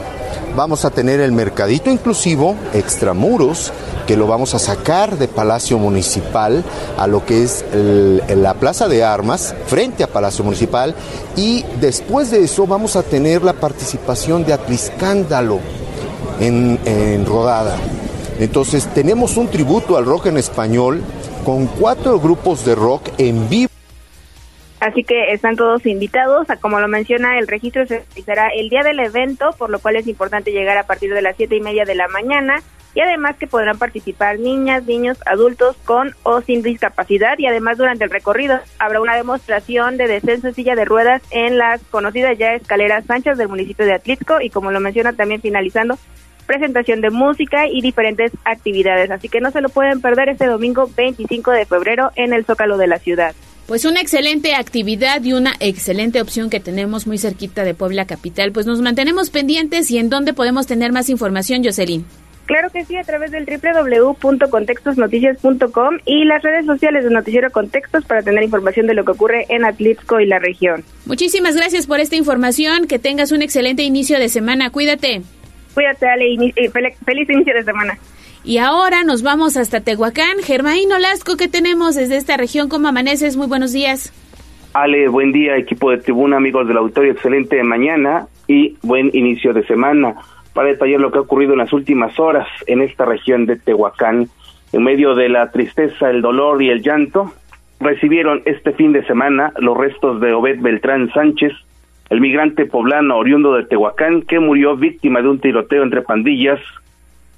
Vamos 0.55 0.85
a 0.85 0.89
tener 0.89 1.19
el 1.19 1.31
mercadito 1.31 1.91
inclusivo, 1.91 2.55
extramuros, 2.73 3.71
que 4.07 4.17
lo 4.17 4.25
vamos 4.25 4.55
a 4.55 4.59
sacar 4.59 5.19
de 5.19 5.27
Palacio 5.27 5.77
Municipal 5.77 6.63
a 6.97 7.05
lo 7.05 7.23
que 7.23 7.43
es 7.43 7.63
la 8.35 8.55
Plaza 8.55 8.87
de 8.87 9.03
Armas, 9.03 9.53
frente 9.67 10.03
a 10.03 10.07
Palacio 10.07 10.43
Municipal, 10.43 10.95
y 11.35 11.63
después 11.79 12.31
de 12.31 12.43
eso 12.43 12.65
vamos 12.65 12.95
a 12.95 13.03
tener 13.03 13.43
la 13.43 13.53
participación 13.53 14.45
de 14.45 14.53
Atliscándalo 14.53 15.59
en, 16.39 16.79
en 16.85 17.23
rodada. 17.23 17.75
Entonces 18.39 18.87
tenemos 18.95 19.37
un 19.37 19.47
tributo 19.47 19.95
al 19.95 20.05
rock 20.05 20.27
en 20.27 20.37
español 20.37 21.03
con 21.45 21.67
cuatro 21.67 22.19
grupos 22.19 22.65
de 22.65 22.73
rock 22.73 23.09
en 23.19 23.47
vivo. 23.47 23.66
Así 24.79 25.03
que 25.03 25.33
están 25.33 25.55
todos 25.55 25.85
invitados. 25.85 26.47
Como 26.61 26.79
lo 26.79 26.87
menciona, 26.87 27.39
el 27.39 27.47
registro 27.47 27.85
se 27.87 27.99
realizará 27.99 28.49
el 28.49 28.69
día 28.69 28.83
del 28.83 28.99
evento, 28.99 29.49
por 29.57 29.69
lo 29.69 29.79
cual 29.79 29.95
es 29.95 30.07
importante 30.07 30.51
llegar 30.51 30.77
a 30.77 30.85
partir 30.85 31.13
de 31.13 31.21
las 31.21 31.35
siete 31.35 31.55
y 31.55 31.61
media 31.61 31.85
de 31.85 31.95
la 31.95 32.07
mañana. 32.07 32.61
Y 32.93 33.01
además 33.01 33.35
que 33.37 33.45
podrán 33.47 33.77
participar 33.77 34.39
niñas, 34.39 34.85
niños, 34.85 35.19
adultos 35.25 35.75
con 35.85 36.15
o 36.23 36.41
sin 36.41 36.61
discapacidad. 36.61 37.37
Y 37.37 37.47
además 37.47 37.77
durante 37.77 38.03
el 38.03 38.09
recorrido 38.09 38.59
habrá 38.79 39.01
una 39.01 39.15
demostración 39.15 39.97
de 39.97 40.07
descenso 40.07 40.47
en 40.47 40.55
silla 40.55 40.75
de 40.75 40.85
ruedas 40.85 41.21
en 41.31 41.57
las 41.57 41.83
conocidas 41.83 42.37
ya 42.37 42.53
escaleras 42.53 43.09
anchas 43.09 43.37
del 43.37 43.49
municipio 43.49 43.85
de 43.85 43.93
Atlixco. 43.93 44.41
Y 44.41 44.49
como 44.49 44.71
lo 44.71 44.79
menciona 44.79 45.13
también 45.13 45.41
finalizando, 45.41 45.97
presentación 46.45 47.01
de 47.01 47.09
música 47.09 47.67
y 47.67 47.81
diferentes 47.81 48.31
actividades. 48.45 49.11
Así 49.11 49.27
que 49.27 49.41
no 49.41 49.51
se 49.51 49.61
lo 49.61 49.69
pueden 49.69 50.01
perder 50.01 50.29
este 50.29 50.45
domingo 50.45 50.89
25 50.95 51.51
de 51.51 51.65
febrero 51.65 52.11
en 52.15 52.33
el 52.33 52.45
Zócalo 52.45 52.77
de 52.77 52.87
la 52.87 52.99
ciudad. 52.99 53.35
Pues 53.67 53.83
una 53.83 53.99
excelente 53.99 54.55
actividad 54.55 55.21
y 55.23 55.33
una 55.33 55.53
excelente 55.59 56.21
opción 56.21 56.49
que 56.49 56.61
tenemos 56.61 57.05
muy 57.05 57.17
cerquita 57.17 57.65
de 57.65 57.73
Puebla 57.73 58.05
Capital. 58.05 58.53
Pues 58.53 58.65
nos 58.65 58.81
mantenemos 58.81 59.29
pendientes 59.29 59.91
y 59.91 59.97
en 59.97 60.09
dónde 60.09 60.33
podemos 60.33 60.67
tener 60.67 60.93
más 60.93 61.09
información, 61.09 61.65
Jocelyn. 61.65 62.05
Claro 62.45 62.69
que 62.69 62.85
sí, 62.85 62.95
a 62.95 63.03
través 63.03 63.31
del 63.31 63.45
www.contextosnoticias.com 63.45 65.97
y 66.05 66.23
las 66.23 66.41
redes 66.43 66.65
sociales 66.65 67.03
de 67.03 67.09
Noticiero 67.09 67.51
Contextos 67.51 68.05
para 68.05 68.23
tener 68.23 68.41
información 68.41 68.87
de 68.87 68.93
lo 68.93 69.03
que 69.03 69.11
ocurre 69.11 69.45
en 69.49 69.65
Atlixco 69.65 70.21
y 70.21 70.27
la 70.27 70.39
región. 70.39 70.85
Muchísimas 71.05 71.57
gracias 71.57 71.87
por 71.87 71.99
esta 71.99 72.15
información. 72.15 72.87
Que 72.87 72.99
tengas 72.99 73.33
un 73.33 73.41
excelente 73.41 73.83
inicio 73.83 74.17
de 74.17 74.29
semana. 74.29 74.69
Cuídate. 74.69 75.23
Cuídate, 75.73 76.07
Ale. 76.07 76.53
Feliz 77.05 77.29
inicio 77.29 77.53
de 77.53 77.65
semana. 77.65 77.97
Y 78.47 78.59
ahora 78.59 79.03
nos 79.03 79.23
vamos 79.23 79.57
hasta 79.57 79.81
Tehuacán. 79.81 80.37
Germain 80.41 80.89
Olasco, 80.89 81.35
¿qué 81.35 81.49
tenemos 81.49 81.95
desde 81.95 82.15
esta 82.15 82.37
región? 82.37 82.69
¿Cómo 82.69 82.87
amaneces? 82.87 83.35
Muy 83.35 83.47
buenos 83.47 83.73
días. 83.73 84.13
Ale, 84.73 85.09
buen 85.09 85.33
día, 85.33 85.57
equipo 85.57 85.91
de 85.91 85.97
tribuna, 85.97 86.37
amigos 86.37 86.65
del 86.65 86.77
auditorio, 86.77 87.11
excelente 87.11 87.61
mañana 87.63 88.27
y 88.47 88.77
buen 88.83 89.11
inicio 89.11 89.51
de 89.51 89.65
semana. 89.65 90.15
Para 90.53 90.69
detallar 90.69 91.01
lo 91.01 91.11
que 91.11 91.17
ha 91.17 91.23
ocurrido 91.23 91.51
en 91.51 91.57
las 91.57 91.73
últimas 91.73 92.17
horas 92.21 92.47
en 92.67 92.81
esta 92.81 93.03
región 93.03 93.47
de 93.47 93.57
Tehuacán, 93.57 94.29
en 94.71 94.81
medio 94.81 95.13
de 95.13 95.27
la 95.27 95.51
tristeza, 95.51 96.09
el 96.09 96.21
dolor 96.21 96.63
y 96.63 96.69
el 96.69 96.81
llanto, 96.81 97.33
recibieron 97.81 98.43
este 98.45 98.71
fin 98.71 98.93
de 98.93 99.05
semana 99.07 99.51
los 99.57 99.77
restos 99.77 100.21
de 100.21 100.31
Obed 100.31 100.61
Beltrán 100.61 101.11
Sánchez, 101.11 101.51
el 102.09 102.21
migrante 102.21 102.65
poblano 102.65 103.17
oriundo 103.17 103.55
de 103.55 103.65
Tehuacán 103.65 104.21
que 104.21 104.39
murió 104.39 104.77
víctima 104.77 105.21
de 105.21 105.27
un 105.27 105.39
tiroteo 105.39 105.83
entre 105.83 106.01
pandillas 106.01 106.61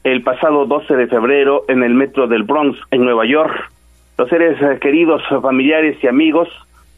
el 0.04 0.24
pasado 0.24 0.66
12 0.66 0.95
de 0.95 1.08
febrero 1.08 1.66
en 1.68 1.84
el 1.84 1.93
metro 1.93 2.28
del 2.28 2.43
Bronx, 2.43 2.78
en 2.91 3.04
Nueva 3.04 3.26
York. 3.26 3.72
Los 4.18 4.30
seres 4.30 4.62
eh, 4.62 4.80
queridos, 4.80 5.22
familiares 5.41 5.97
y 6.04 6.08
amigos 6.08 6.50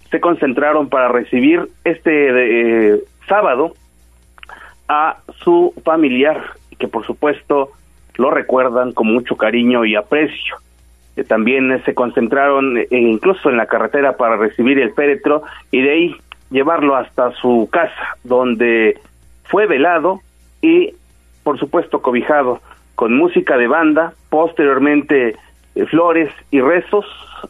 se 0.10 0.20
concentraron 0.20 0.90
para 0.90 1.08
recibir 1.08 1.68
este 1.84 2.92
eh, 2.94 3.00
sábado 3.28 3.74
a 4.88 5.18
su 5.40 5.74
familiar, 5.84 6.42
que 6.78 6.88
por 6.88 7.06
supuesto 7.06 7.70
lo 8.16 8.30
recuerdan 8.30 8.92
con 8.92 9.08
mucho 9.08 9.36
cariño 9.36 9.86
y 9.86 9.96
aprecio. 9.96 10.58
Eh, 11.16 11.24
también 11.24 11.82
se 11.86 11.94
concentraron 11.94 12.78
incluso 12.90 13.50
en 13.50 13.58
la 13.58 13.66
carretera 13.66 14.18
para 14.18 14.38
recibir 14.38 14.80
el 14.80 14.94
féretro 14.94 15.44
y 15.72 15.82
de 15.82 15.92
ahí 15.92 16.16
llevarlo 16.50 16.96
hasta 16.96 17.32
su 17.34 17.70
casa, 17.72 18.18
donde 18.24 19.00
fue 19.46 19.66
velado 19.66 20.20
y, 20.62 20.94
por 21.44 21.58
supuesto, 21.58 22.02
cobijado 22.02 22.62
con 22.96 23.16
música 23.16 23.58
de 23.58 23.68
banda, 23.68 24.14
posteriormente 24.30 25.36
eh, 25.76 25.86
flores 25.86 26.32
y 26.52 26.62
rezos, 26.62 27.06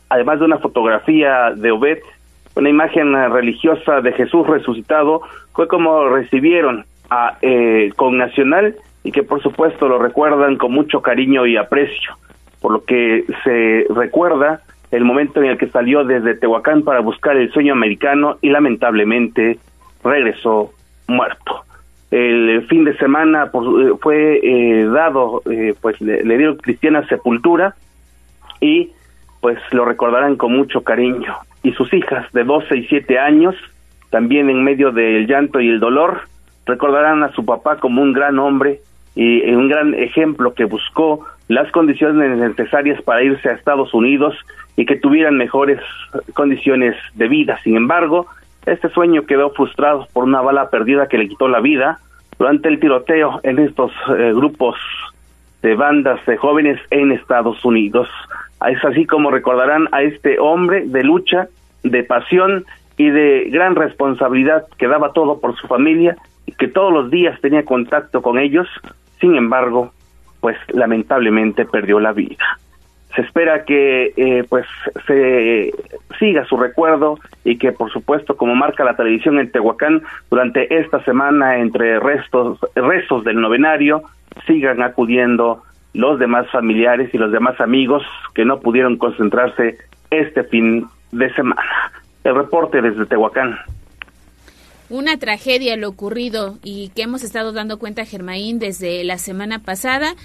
además 0.10 0.40
de 0.40 0.46
una 0.46 0.60
fotografía 0.60 1.52
de 1.56 1.72
Obed, 1.72 2.00
una 2.56 2.70
imagen 2.70 3.14
religiosa 3.32 4.02
de 4.02 4.12
Jesús 4.14 4.48
resucitado, 4.48 5.22
fue 5.54 5.68
como 5.68 6.10
recibieron 6.10 6.86
a 7.10 7.38
eh, 7.42 7.92
con 7.96 8.18
Nacional 8.18 8.76
y 9.04 9.12
que 9.12 9.24
por 9.24 9.42
supuesto 9.42 9.88
lo 9.88 10.00
recuerdan 10.00 10.58
con 10.58 10.72
mucho 10.72 11.02
cariño 11.02 11.46
y 11.46 11.58
aprecio, 11.58 12.16
por 12.62 12.72
lo 12.74 12.84
que 12.84 13.26
se 13.44 13.86
recuerda 13.94 14.62
el 14.92 15.06
momento 15.06 15.42
en 15.42 15.50
el 15.50 15.58
que 15.58 15.68
salió 15.68 16.04
desde 16.04 16.36
Tehuacán 16.36 16.84
para 16.84 17.00
buscar 17.00 17.38
el 17.38 17.52
sueño 17.52 17.74
americano 17.74 18.38
y 18.42 18.50
lamentablemente 18.50 19.58
regresó 20.04 20.72
muerto 21.08 21.64
el 22.12 22.68
fin 22.68 22.84
de 22.84 22.96
semana 22.98 23.46
eh, 23.46 23.92
fue 24.02 24.40
eh, 24.44 24.86
dado, 24.86 25.42
eh, 25.50 25.74
pues 25.80 26.00
le, 26.02 26.22
dieron 26.24 26.58
cristiana 26.58 27.08
sepultura 27.08 27.76
y 28.60 28.92
pues 29.40 29.58
lo 29.72 29.86
recordarán 29.86 30.36
con 30.36 30.54
mucho 30.54 30.82
cariño. 30.84 31.34
Y 31.64 31.72
sus 31.72 31.94
hijas 31.94 32.32
de 32.34 32.44
12 32.44 32.78
y 32.78 32.88
7 32.88 33.18
años 33.18 33.56
también 34.10 34.50
en 34.50 34.64
medio 34.64 34.92
del 34.92 35.26
llanto 35.26 35.62
y 35.62 35.70
el 35.70 35.80
dolor, 35.80 36.24
recordarán 36.66 37.24
a 37.24 37.32
su 37.32 37.46
papá 37.46 37.78
como 37.78 38.02
un 38.02 38.12
gran 38.12 38.38
hombre 38.40 38.82
y 39.16 39.42
un 39.54 39.70
gran 39.70 39.94
ejemplo 39.94 40.54
que 40.54 40.66
buscó 40.66 41.26
las 41.48 41.72
condiciones 41.72 42.38
necesarias 42.38 43.02
para 43.02 43.24
irse 43.24 43.50
a 43.50 43.54
Estados 43.54 43.94
Unidos 43.94 44.36
y 44.76 44.86
que 44.86 44.98
tuvieran 44.98 45.38
mejores 45.38 45.80
condiciones 46.34 46.96
de 47.16 47.30
vida. 47.30 47.58
Sin 47.64 47.78
embargo, 47.78 48.28
este 48.66 48.90
sueño 48.90 49.26
quedó 49.26 49.52
frustrado 49.52 50.08
por 50.14 50.24
una 50.24 50.42
bala 50.42 50.70
perdida 50.70 51.08
que 51.08 51.18
le 51.18 51.28
quitó 51.28 51.48
la 51.48 51.60
vida 51.60 52.00
durante 52.38 52.70
el 52.70 52.80
tiroteo 52.80 53.40
en 53.44 53.60
estos 53.60 53.92
eh, 54.18 54.34
grupos 54.34 54.76
de 55.62 55.76
bandas 55.76 56.24
de 56.26 56.38
jóvenes 56.38 56.80
en 56.90 57.12
Estados 57.12 57.64
Unidos. 57.66 58.08
Es 58.68 58.84
así 58.84 59.06
como 59.06 59.32
recordarán 59.32 59.88
a 59.92 60.04
este 60.04 60.40
hombre 60.40 60.86
de 60.86 61.04
lucha, 61.04 61.48
de 61.84 62.04
pasión 62.04 62.66
y 62.98 63.10
de 63.10 63.50
gran 63.52 63.76
responsabilidad 63.76 64.66
que 64.78 64.88
daba 64.88 65.14
todo 65.14 65.40
por 65.40 65.56
su 65.56 65.68
familia 65.68 66.16
y 66.46 66.52
que 66.54 66.68
todos 66.68 66.94
los 66.94 67.10
días 67.10 67.40
tenía 67.42 67.66
contacto 67.66 68.22
con 68.22 68.38
ellos. 68.38 68.68
Sin 69.20 69.36
embargo, 69.36 69.92
pues 70.40 70.58
lamentablemente 70.74 71.66
perdió 71.66 72.00
la 72.00 72.14
vida 72.14 72.60
se 73.16 73.22
espera 73.22 73.66
que 73.66 74.14
eh, 74.16 74.46
pues 74.48 74.66
se 75.08 75.72
siga 76.20 76.46
su 76.46 76.58
recuerdo 76.58 77.20
y 77.44 77.58
que 77.58 77.72
por 77.72 77.92
supuesto 77.92 78.38
como 78.38 78.56
marca 78.56 78.84
la 78.84 78.96
televisión 78.96 79.40
en 79.40 79.52
Tehuacán 79.52 80.02
durante 80.30 80.80
esta 80.80 81.04
semana 81.04 81.58
entre 81.58 82.00
restos 82.00 82.60
restos 82.76 83.24
del 83.24 83.42
novenario 83.42 84.04
sigan 84.48 84.82
acudiendo 84.82 85.64
los 85.94 86.20
demás 86.20 86.50
familiares 86.52 87.14
y 87.14 87.18
los 87.18 87.32
demás 87.32 87.60
amigos 87.60 88.04
que 88.34 88.46
no 88.46 88.60
pudieron 88.60 88.98
concentrarse 88.98 89.78
este 90.10 90.44
fin 90.44 90.88
de 91.12 91.34
semana. 91.34 91.92
El 92.24 92.36
reporte 92.36 92.82
desde 92.82 93.06
Tehuacán. 93.06 93.58
Una 94.90 95.18
tragedia 95.18 95.78
lo 95.78 95.88
ocurrido 95.88 96.58
y 96.64 96.90
que 96.90 97.04
hemos 97.04 97.24
estado 97.24 97.54
dando 97.54 97.80
cuenta, 97.80 98.06
Germaín, 98.06 98.60
desde 98.60 99.04
la 99.04 99.18
semana 99.18 99.60
pasada. 99.60 100.16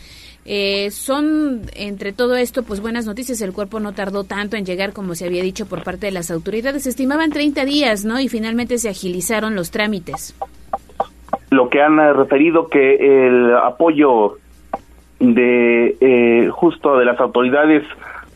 Eh, 0.49 0.92
son, 0.92 1.62
entre 1.74 2.12
todo 2.12 2.36
esto, 2.36 2.62
pues 2.62 2.80
buenas 2.80 3.05
noticias. 3.05 3.40
El 3.40 3.53
cuerpo 3.53 3.80
no 3.80 3.92
tardó 3.92 4.22
tanto 4.22 4.57
en 4.57 4.64
llegar 4.64 4.92
como 4.92 5.16
se 5.16 5.26
había 5.26 5.42
dicho 5.42 5.66
por 5.66 5.82
parte 5.82 6.07
de 6.07 6.12
las 6.12 6.30
autoridades. 6.30 6.84
Se 6.84 6.90
estimaban 6.90 7.30
30 7.30 7.64
días, 7.64 8.05
¿no? 8.05 8.20
Y 8.20 8.28
finalmente 8.28 8.78
se 8.78 8.88
agilizaron 8.88 9.57
los 9.57 9.72
trámites. 9.72 10.36
Lo 11.51 11.68
que 11.68 11.82
han 11.82 11.99
referido 12.14 12.68
que 12.68 13.26
el 13.26 13.57
apoyo 13.57 14.38
de 15.18 15.97
eh, 16.01 16.49
justo 16.53 16.97
de 16.97 17.05
las 17.05 17.18
autoridades 17.20 17.82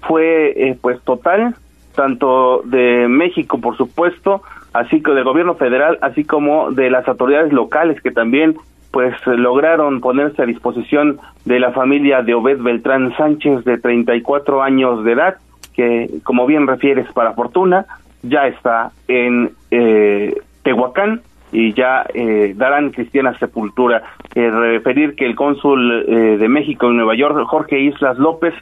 fue 0.07 0.51
eh, 0.57 0.79
pues 0.81 1.01
total, 1.03 1.55
tanto 1.95 2.63
de 2.65 3.07
México, 3.09 3.61
por 3.61 3.77
supuesto, 3.77 4.43
así 4.73 5.03
que 5.03 5.13
del 5.13 5.25
gobierno 5.25 5.55
federal, 5.55 5.99
así 6.03 6.25
como 6.25 6.73
de 6.73 6.91
las 6.91 7.07
autoridades 7.07 7.53
locales 7.53 8.01
que 8.01 8.11
también 8.11 8.57
pues 8.91 9.15
lograron 9.27 10.01
ponerse 10.01 10.43
a 10.43 10.47
disposición 10.47 11.19
de 11.45 11.61
la 11.61 11.73
familia 11.73 12.23
de 12.23 12.35
Obed 12.35 12.59
Beltrán 12.61 13.15
Sánchez 13.17 13.65
de 13.65 13.79
34 13.79 14.63
años 14.63 15.05
de 15.05 15.13
edad, 15.13 15.37
que 15.75 16.11
como 16.25 16.47
bien 16.47 16.67
refieres 16.67 17.11
para 17.13 17.33
fortuna, 17.35 17.87
ya 18.23 18.47
está 18.47 18.91
en 19.09 19.53
eh, 19.71 20.35
Tehuacán 20.63 21.23
y 21.53 21.73
ya 21.73 22.05
eh, 22.15 22.55
darán 22.57 22.91
cristiana 22.91 23.39
sepultura. 23.39 24.03
Eh, 24.35 24.51
referir 24.51 25.15
que 25.15 25.27
el 25.27 25.35
cónsul 25.35 26.05
eh, 26.07 26.37
de 26.39 26.49
México 26.49 26.89
en 26.89 26.97
Nueva 26.97 27.17
York, 27.17 27.37
Jorge 27.47 27.81
Islas 27.81 28.19
López, 28.19 28.55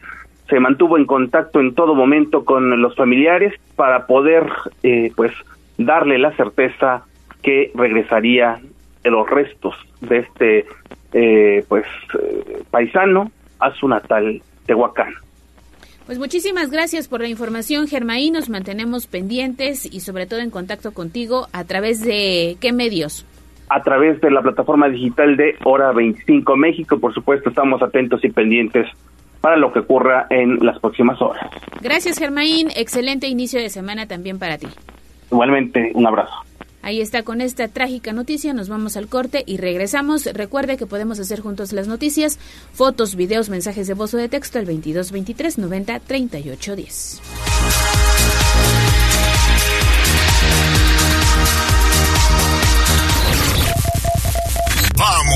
se 0.48 0.60
mantuvo 0.60 0.96
en 0.96 1.04
contacto 1.04 1.60
en 1.60 1.74
todo 1.74 1.94
momento 1.94 2.44
con 2.44 2.80
los 2.80 2.94
familiares 2.96 3.54
para 3.76 4.06
poder 4.06 4.46
eh, 4.82 5.12
pues 5.14 5.32
darle 5.76 6.18
la 6.18 6.32
certeza 6.32 7.04
que 7.42 7.70
regresaría 7.74 8.58
los 9.04 9.28
restos 9.28 9.74
de 10.00 10.18
este 10.18 10.66
eh, 11.12 11.64
pues 11.68 11.84
eh, 12.20 12.62
paisano 12.70 13.30
a 13.60 13.72
su 13.74 13.88
natal 13.88 14.42
Tehuacán. 14.66 15.14
Pues 16.06 16.18
muchísimas 16.18 16.70
gracias 16.70 17.06
por 17.06 17.20
la 17.20 17.28
información, 17.28 17.86
Germaí. 17.86 18.30
Nos 18.30 18.48
mantenemos 18.48 19.06
pendientes 19.06 19.84
y 19.84 20.00
sobre 20.00 20.26
todo 20.26 20.40
en 20.40 20.50
contacto 20.50 20.92
contigo 20.92 21.48
a 21.52 21.64
través 21.64 22.02
de 22.02 22.56
qué 22.60 22.72
medios. 22.72 23.26
A 23.68 23.82
través 23.82 24.18
de 24.22 24.30
la 24.30 24.40
plataforma 24.40 24.88
digital 24.88 25.36
de 25.36 25.56
Hora 25.64 25.92
25 25.92 26.56
México. 26.56 26.98
Por 26.98 27.12
supuesto, 27.12 27.50
estamos 27.50 27.82
atentos 27.82 28.24
y 28.24 28.30
pendientes 28.30 28.86
para 29.42 29.58
lo 29.58 29.70
que 29.70 29.80
ocurra 29.80 30.26
en 30.30 30.58
las 30.64 30.78
próximas 30.78 31.20
horas. 31.20 31.46
Gracias, 31.82 32.18
Germaín. 32.18 32.68
Excelente 32.74 33.28
inicio 33.28 33.60
de 33.60 33.68
semana 33.68 34.06
también 34.06 34.38
para 34.38 34.56
ti. 34.56 34.68
Igualmente, 35.30 35.92
un 35.94 36.06
abrazo. 36.06 36.47
Ahí 36.88 37.02
está 37.02 37.22
con 37.22 37.42
esta 37.42 37.68
trágica 37.68 38.14
noticia, 38.14 38.54
nos 38.54 38.70
vamos 38.70 38.96
al 38.96 39.08
corte 39.08 39.44
y 39.46 39.58
regresamos. 39.58 40.24
Recuerde 40.24 40.78
que 40.78 40.86
podemos 40.86 41.20
hacer 41.20 41.40
juntos 41.40 41.74
las 41.74 41.86
noticias, 41.86 42.38
fotos, 42.72 43.14
videos, 43.14 43.50
mensajes 43.50 43.86
de 43.88 43.92
voz 43.92 44.14
o 44.14 44.16
de 44.16 44.30
texto 44.30 44.58
al 44.58 44.64
22 44.64 45.12
23 45.12 45.58
90 45.58 46.00
38 46.00 46.76
10. 46.76 47.20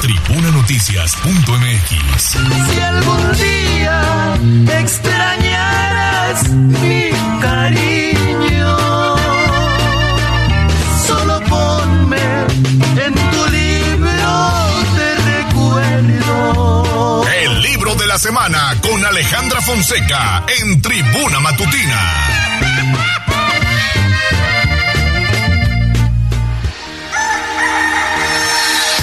tribunanoticias.mx. 0.00 2.22
Si 2.72 2.80
algún 2.80 3.32
día 3.36 4.34
extrañaras 4.80 6.48
mi 6.50 7.10
cariño, 7.40 8.76
solo 11.06 11.40
ponme 11.48 12.18
en 13.06 13.14
tu 13.14 13.46
libro 13.50 14.50
de 14.96 15.14
recuerdo. 15.34 17.24
El 17.42 17.62
libro 17.62 17.94
de 17.94 18.06
la 18.06 18.18
semana 18.18 18.74
con 18.80 19.04
Alejandra 19.04 19.60
Fonseca 19.60 20.44
en 20.60 20.80
Tribuna 20.80 21.40
Matutina. 21.40 22.00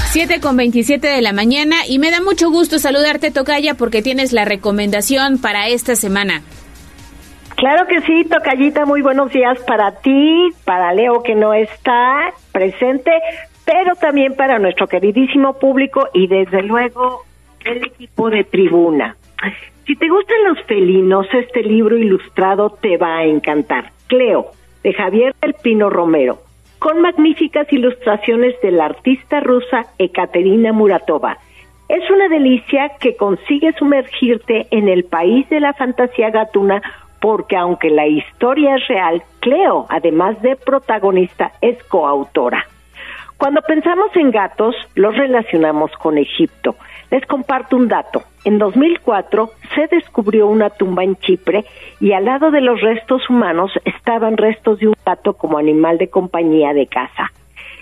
7 0.09 0.39
con 0.39 0.55
27 0.55 1.05
de 1.05 1.21
la 1.21 1.33
mañana 1.33 1.75
y 1.87 1.99
me 1.99 2.11
da 2.11 2.21
mucho 2.21 2.49
gusto 2.49 2.79
saludarte, 2.79 3.29
Tocaya, 3.29 3.73
porque 3.73 4.01
tienes 4.01 4.31
la 4.31 4.45
recomendación 4.45 5.37
para 5.37 5.67
esta 5.67 5.95
semana. 5.95 6.41
Claro 7.55 7.87
que 7.87 8.01
sí, 8.01 8.23
Tocayita, 8.23 8.85
muy 8.85 9.01
buenos 9.01 9.31
días 9.31 9.59
para 9.67 9.91
ti, 9.99 10.49
para 10.63 10.93
Leo 10.93 11.23
que 11.23 11.35
no 11.35 11.53
está 11.53 12.33
presente, 12.53 13.11
pero 13.65 13.95
también 13.95 14.35
para 14.35 14.59
nuestro 14.59 14.87
queridísimo 14.87 15.59
público 15.59 16.07
y 16.13 16.27
desde 16.27 16.63
luego 16.63 17.25
el 17.65 17.85
equipo 17.85 18.29
de 18.29 18.45
tribuna. 18.45 19.17
Si 19.85 19.95
te 19.97 20.07
gustan 20.07 20.37
los 20.45 20.63
felinos, 20.65 21.27
este 21.33 21.63
libro 21.63 21.97
ilustrado 21.97 22.69
te 22.69 22.97
va 22.97 23.17
a 23.17 23.25
encantar. 23.25 23.91
Cleo, 24.07 24.51
de 24.83 24.93
Javier 24.93 25.35
del 25.41 25.53
Pino 25.53 25.89
Romero, 25.89 26.46
con 26.79 27.01
magníficas 27.01 27.71
ilustraciones 27.71 28.59
de 28.61 28.71
la 28.71 28.85
artista 28.85 29.39
rusa 29.39 29.85
Ekaterina 29.97 30.73
Muratova. 30.73 31.37
Es 31.89 32.09
una 32.09 32.27
delicia 32.27 32.91
que 32.99 33.15
consigue 33.15 33.73
sumergirte 33.73 34.67
en 34.71 34.89
el 34.89 35.05
país 35.05 35.47
de 35.49 35.59
la 35.59 35.73
fantasía 35.73 36.29
gatuna 36.29 36.81
porque 37.19 37.55
aunque 37.55 37.89
la 37.89 38.05
historia 38.05 38.75
es 38.75 38.87
real, 38.87 39.23
Cleo, 39.39 39.85
además 39.89 40.41
de 40.41 40.55
protagonista, 40.55 41.51
es 41.61 41.81
coautora. 41.83 42.65
Cuando 43.37 43.61
pensamos 43.61 44.15
en 44.15 44.31
gatos, 44.31 44.75
los 44.95 45.15
relacionamos 45.15 45.91
con 45.93 46.17
Egipto. 46.17 46.75
Les 47.09 47.25
comparto 47.25 47.77
un 47.77 47.87
dato. 47.87 48.23
En 48.43 48.57
2004 48.57 49.51
se 49.75 49.87
descubrió 49.87 50.47
una 50.47 50.69
tumba 50.69 51.03
en 51.03 51.15
Chipre 51.15 51.65
y 51.99 52.11
al 52.11 52.25
lado 52.25 52.51
de 52.51 52.61
los 52.61 52.81
restos 52.81 53.29
humanos 53.29 53.71
estaban 53.85 54.37
restos 54.37 54.79
de 54.79 54.87
un 54.87 54.95
gato 55.05 55.33
como 55.33 55.57
animal 55.57 55.97
de 55.97 56.09
compañía 56.09 56.73
de 56.73 56.87
casa. 56.87 57.31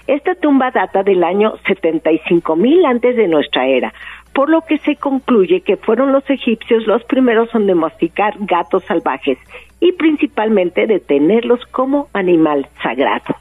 Esta 0.08 0.36
tumba 0.36 0.70
data 0.70 1.02
del 1.02 1.24
año 1.24 1.54
75 1.68 2.56
mil 2.56 2.86
antes 2.86 3.16
de 3.16 3.28
nuestra 3.28 3.66
era, 3.66 3.92
por 4.34 4.50
lo 4.50 4.62
que 4.62 4.78
se 4.80 4.98
concluye 4.98 5.62
que 5.62 5.78
fueron 5.78 6.12
los 6.12 6.30
egipcios 6.30 6.86
los 6.86 7.04
primeros 7.06 7.54
en 7.56 7.66
domesticar 7.66 8.36
gatos 8.40 8.84
salvajes 8.84 9.40
y 9.80 9.94
principalmente 9.94 10.86
de 10.86 11.00
tenerlos 11.00 11.66
como 11.72 12.08
animal 12.14 12.68
sagrado. 12.84 13.36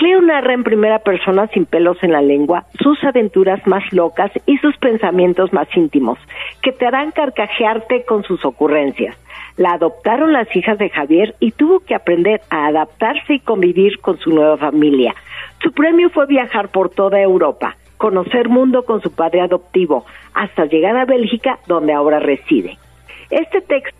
Cleo 0.00 0.22
narra 0.22 0.54
en 0.54 0.64
primera 0.64 1.00
persona 1.00 1.46
sin 1.48 1.66
pelos 1.66 2.02
en 2.02 2.12
la 2.12 2.22
lengua 2.22 2.64
sus 2.82 3.04
aventuras 3.04 3.66
más 3.66 3.82
locas 3.92 4.30
y 4.46 4.56
sus 4.56 4.74
pensamientos 4.78 5.52
más 5.52 5.68
íntimos, 5.76 6.18
que 6.62 6.72
te 6.72 6.86
harán 6.86 7.10
carcajearte 7.10 8.06
con 8.06 8.24
sus 8.24 8.42
ocurrencias. 8.46 9.14
La 9.58 9.72
adoptaron 9.72 10.32
las 10.32 10.56
hijas 10.56 10.78
de 10.78 10.88
Javier 10.88 11.34
y 11.38 11.50
tuvo 11.50 11.80
que 11.80 11.94
aprender 11.94 12.40
a 12.48 12.68
adaptarse 12.68 13.34
y 13.34 13.40
convivir 13.40 14.00
con 14.00 14.16
su 14.16 14.30
nueva 14.30 14.56
familia. 14.56 15.14
Su 15.62 15.70
premio 15.72 16.08
fue 16.08 16.24
viajar 16.24 16.70
por 16.70 16.88
toda 16.88 17.20
Europa, 17.20 17.76
conocer 17.98 18.48
mundo 18.48 18.86
con 18.86 19.02
su 19.02 19.14
padre 19.14 19.42
adoptivo, 19.42 20.06
hasta 20.32 20.64
llegar 20.64 20.96
a 20.96 21.04
Bélgica, 21.04 21.58
donde 21.66 21.92
ahora 21.92 22.20
reside. 22.20 22.78
Este 23.28 23.60
texto 23.60 23.99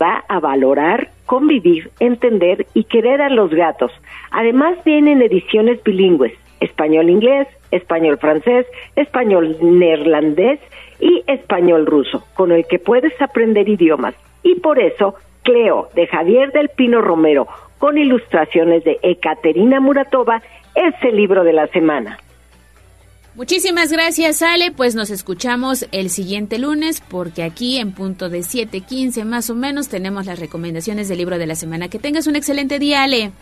va 0.00 0.24
a 0.28 0.40
valorar, 0.40 1.10
convivir, 1.26 1.90
entender 2.00 2.66
y 2.74 2.84
querer 2.84 3.22
a 3.22 3.30
los 3.30 3.50
gatos. 3.50 3.92
Además 4.30 4.76
vienen 4.84 5.22
ediciones 5.22 5.82
bilingües, 5.82 6.32
español-inglés, 6.60 7.48
español-francés, 7.70 8.66
español-neerlandés 8.96 10.60
y 11.00 11.22
español-ruso, 11.26 12.24
con 12.34 12.52
el 12.52 12.66
que 12.66 12.78
puedes 12.78 13.20
aprender 13.20 13.68
idiomas. 13.68 14.14
Y 14.42 14.56
por 14.56 14.78
eso, 14.78 15.14
Cleo, 15.42 15.88
de 15.94 16.06
Javier 16.06 16.52
del 16.52 16.68
Pino 16.68 17.00
Romero, 17.00 17.46
con 17.78 17.98
ilustraciones 17.98 18.84
de 18.84 18.98
Ekaterina 19.02 19.80
Muratova, 19.80 20.42
es 20.74 20.94
el 21.02 21.16
libro 21.16 21.44
de 21.44 21.52
la 21.52 21.66
semana. 21.68 22.18
Muchísimas 23.36 23.92
gracias, 23.92 24.40
Ale. 24.40 24.72
Pues 24.72 24.94
nos 24.94 25.10
escuchamos 25.10 25.86
el 25.92 26.08
siguiente 26.08 26.58
lunes 26.58 27.02
porque 27.06 27.42
aquí 27.42 27.76
en 27.76 27.92
punto 27.92 28.30
de 28.30 28.38
7:15 28.38 29.26
más 29.26 29.50
o 29.50 29.54
menos 29.54 29.88
tenemos 29.88 30.24
las 30.24 30.40
recomendaciones 30.40 31.06
del 31.08 31.18
libro 31.18 31.36
de 31.36 31.46
la 31.46 31.54
semana. 31.54 31.88
Que 31.88 31.98
tengas 31.98 32.26
un 32.26 32.34
excelente 32.34 32.78
día, 32.78 33.02
Ale. 33.02 33.32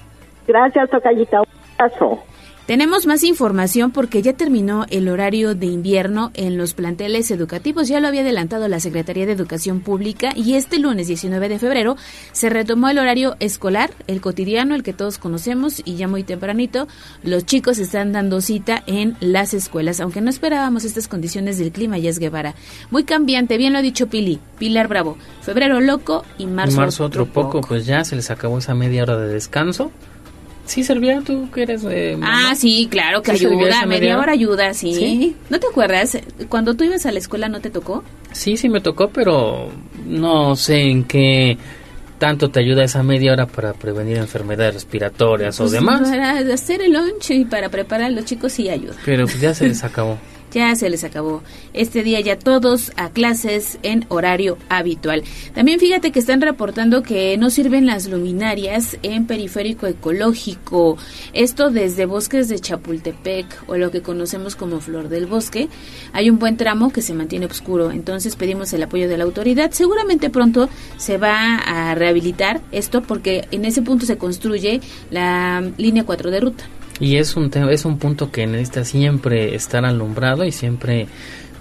Gracias, 0.49 0.90
Tocayita. 0.90 1.42
Un 1.42 1.47
abrazo. 1.78 2.24
Tenemos 2.66 3.04
más 3.04 3.24
información 3.24 3.90
porque 3.90 4.22
ya 4.22 4.32
terminó 4.32 4.86
el 4.88 5.10
horario 5.10 5.54
de 5.54 5.66
invierno 5.66 6.30
en 6.32 6.56
los 6.56 6.72
planteles 6.72 7.30
educativos. 7.30 7.88
Ya 7.88 8.00
lo 8.00 8.08
había 8.08 8.22
adelantado 8.22 8.68
la 8.68 8.80
Secretaría 8.80 9.26
de 9.26 9.32
Educación 9.32 9.80
Pública 9.80 10.32
y 10.34 10.54
este 10.54 10.78
lunes 10.78 11.06
19 11.06 11.50
de 11.50 11.58
febrero 11.58 11.98
se 12.32 12.48
retomó 12.48 12.88
el 12.88 12.98
horario 12.98 13.36
escolar, 13.38 13.90
el 14.06 14.22
cotidiano, 14.22 14.74
el 14.74 14.82
que 14.82 14.94
todos 14.94 15.18
conocemos 15.18 15.82
y 15.84 15.96
ya 15.96 16.08
muy 16.08 16.22
tempranito 16.22 16.88
los 17.22 17.44
chicos 17.44 17.78
están 17.78 18.12
dando 18.12 18.40
cita 18.40 18.82
en 18.86 19.14
las 19.20 19.52
escuelas, 19.52 20.00
aunque 20.00 20.22
no 20.22 20.30
esperábamos 20.30 20.86
estas 20.86 21.06
condiciones 21.06 21.58
del 21.58 21.70
clima, 21.70 21.98
ya 21.98 22.08
es 22.08 22.18
Guevara. 22.18 22.54
Muy 22.90 23.04
cambiante, 23.04 23.58
bien 23.58 23.74
lo 23.74 23.80
ha 23.80 23.82
dicho 23.82 24.06
Pili, 24.06 24.40
Pilar 24.58 24.88
Bravo. 24.88 25.18
Febrero 25.42 25.82
loco 25.82 26.24
y 26.38 26.46
marzo, 26.46 26.76
y 26.76 26.78
marzo 26.78 27.04
otro, 27.04 27.26
poco, 27.26 27.60
pues 27.60 27.84
ya 27.84 28.04
se 28.04 28.16
les 28.16 28.30
acabó 28.30 28.56
esa 28.56 28.74
media 28.74 29.02
hora 29.02 29.18
de 29.18 29.28
descanso. 29.28 29.92
Sí, 30.66 30.82
servía 30.82 31.20
tú 31.20 31.50
que 31.50 31.62
eres 31.62 31.82
de... 31.82 32.18
Ah, 32.22 32.54
sí, 32.56 32.88
claro 32.90 33.22
que 33.22 33.32
¿Sí 33.32 33.38
servía 33.38 33.66
ayuda, 33.66 33.86
media 33.86 34.18
hora? 34.18 34.32
ayuda, 34.32 34.72
sí. 34.74 34.94
¿Sí? 34.94 35.36
¿No 35.50 35.60
te 35.60 35.66
acuerdas? 35.66 36.16
Cuando 36.48 36.74
tú 36.74 36.84
ibas 36.84 37.04
a 37.06 37.12
la 37.12 37.18
escuela 37.18 37.48
no 37.48 37.60
te 37.60 37.68
tocó. 37.70 38.02
Sí, 38.32 38.56
sí 38.56 38.68
me 38.70 38.80
tocó, 38.80 39.08
pero 39.10 39.70
no 40.06 40.56
sé 40.56 40.80
en 40.80 41.04
qué 41.04 41.58
tanto 42.18 42.48
te 42.48 42.60
ayuda 42.60 42.84
esa 42.84 43.02
media 43.02 43.32
hora 43.32 43.46
para 43.46 43.74
prevenir 43.74 44.16
enfermedades 44.16 44.72
respiratorias 44.74 45.60
o 45.60 45.64
Pues, 45.64 45.72
demás. 45.72 46.08
Para 46.08 46.38
hacer 46.54 46.80
el 46.80 46.92
lunch 46.94 47.30
y 47.32 47.44
para 47.44 47.68
preparar 47.68 48.06
a 48.06 48.10
los 48.10 48.24
chicos 48.24 48.52
sí 48.52 48.68
ayuda. 48.70 48.94
Pero 49.04 49.24
pues 49.26 49.40
ya 49.40 49.52
se 49.52 49.68
les 49.68 49.84
acabó. 49.84 50.16
Ya 50.55 50.76
se 50.76 50.88
les 50.88 51.02
acabó. 51.02 51.42
Este 51.72 52.05
día 52.05 52.20
ya 52.20 52.38
todos 52.38 52.92
a 52.94 53.11
clases 53.11 53.80
en 53.82 54.07
horario 54.09 54.57
habitual. 54.68 55.24
También 55.52 55.80
fíjate 55.80 56.12
que 56.12 56.20
están 56.20 56.40
reportando 56.40 57.02
que 57.02 57.36
no 57.36 57.50
sirven 57.50 57.86
las 57.86 58.07
luminarias 58.07 58.96
en 59.02 59.26
periférico 59.26 59.88
ecológico. 59.88 60.96
Esto 61.32 61.70
desde 61.70 62.07
bosques 62.07 62.48
de 62.48 62.61
Chapultepec 62.61 63.64
o 63.66 63.76
lo 63.76 63.90
que 63.90 64.02
conocemos 64.02 64.55
como 64.55 64.78
Flor 64.78 65.09
del 65.09 65.26
Bosque. 65.26 65.68
Hay 66.12 66.30
un 66.30 66.38
buen 66.38 66.57
tramo 66.57 66.92
que 66.92 67.02
se 67.02 67.14
mantiene 67.14 67.46
oscuro. 67.46 67.90
Entonces 67.90 68.36
pedimos 68.36 68.72
el 68.72 68.84
apoyo 68.84 69.09
de 69.09 69.18
la 69.18 69.24
autoridad. 69.24 69.72
Seguramente 69.72 70.30
pronto 70.30 70.68
se 70.98 71.18
va 71.18 71.57
a 71.57 71.96
rehabilitar 71.96 72.61
esto 72.70 73.02
porque 73.02 73.48
en 73.50 73.64
ese 73.64 73.82
punto 73.82 74.07
se 74.07 74.18
construye 74.18 74.80
la 75.11 75.68
línea 75.78 76.05
4 76.05 76.30
de 76.30 76.38
ruta. 76.38 76.64
Y 77.01 77.16
es 77.16 77.36
un 77.36 77.51
es 77.70 77.84
un 77.84 77.99
punto 77.99 78.30
que 78.30 78.47
necesita 78.47 78.84
siempre 78.84 79.55
estar 79.55 79.84
alumbrado 79.84 80.45
y 80.45 80.53
siempre, 80.53 81.09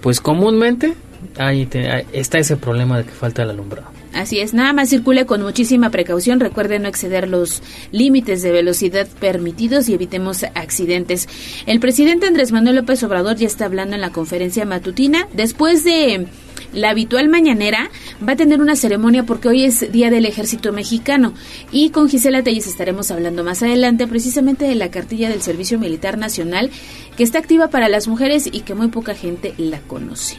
pues 0.00 0.20
comúnmente 0.20 0.94
ahí 1.38 1.66
te- 1.66 1.90
ahí 1.90 2.04
está 2.12 2.38
ese 2.38 2.56
problema 2.56 2.98
de 2.98 3.04
que 3.04 3.10
falta 3.10 3.42
el 3.42 3.50
alumbrado. 3.50 3.88
Así 4.12 4.38
es, 4.38 4.54
nada 4.54 4.72
más 4.72 4.90
circule 4.90 5.26
con 5.26 5.42
muchísima 5.42 5.90
precaución. 5.90 6.38
Recuerde 6.38 6.78
no 6.78 6.86
exceder 6.86 7.28
los 7.28 7.62
límites 7.90 8.42
de 8.42 8.52
velocidad 8.52 9.08
permitidos 9.18 9.88
y 9.88 9.94
evitemos 9.94 10.44
accidentes. 10.54 11.28
El 11.66 11.80
presidente 11.80 12.28
Andrés 12.28 12.52
Manuel 12.52 12.76
López 12.76 13.02
Obrador 13.02 13.34
ya 13.36 13.48
está 13.48 13.64
hablando 13.64 13.96
en 13.96 14.00
la 14.00 14.10
conferencia 14.10 14.64
matutina. 14.66 15.26
Después 15.32 15.82
de 15.82 16.28
la 16.74 16.90
habitual 16.90 17.28
mañanera, 17.28 17.90
va 18.26 18.32
a 18.32 18.36
tener 18.36 18.60
una 18.60 18.76
ceremonia 18.76 19.24
porque 19.24 19.48
hoy 19.48 19.64
es 19.64 19.92
Día 19.92 20.10
del 20.10 20.26
Ejército 20.26 20.72
Mexicano. 20.72 21.34
Y 21.72 21.90
con 21.90 22.08
Gisela 22.08 22.42
Telles 22.42 22.66
estaremos 22.66 23.10
hablando 23.10 23.44
más 23.44 23.62
adelante 23.62 24.06
precisamente 24.06 24.66
de 24.66 24.74
la 24.74 24.90
cartilla 24.90 25.28
del 25.28 25.42
Servicio 25.42 25.78
Militar 25.78 26.18
Nacional 26.18 26.70
que 27.16 27.22
está 27.22 27.38
activa 27.38 27.68
para 27.68 27.88
las 27.88 28.08
mujeres 28.08 28.48
y 28.50 28.60
que 28.60 28.74
muy 28.74 28.88
poca 28.88 29.14
gente 29.14 29.54
la 29.58 29.80
conoce. 29.80 30.36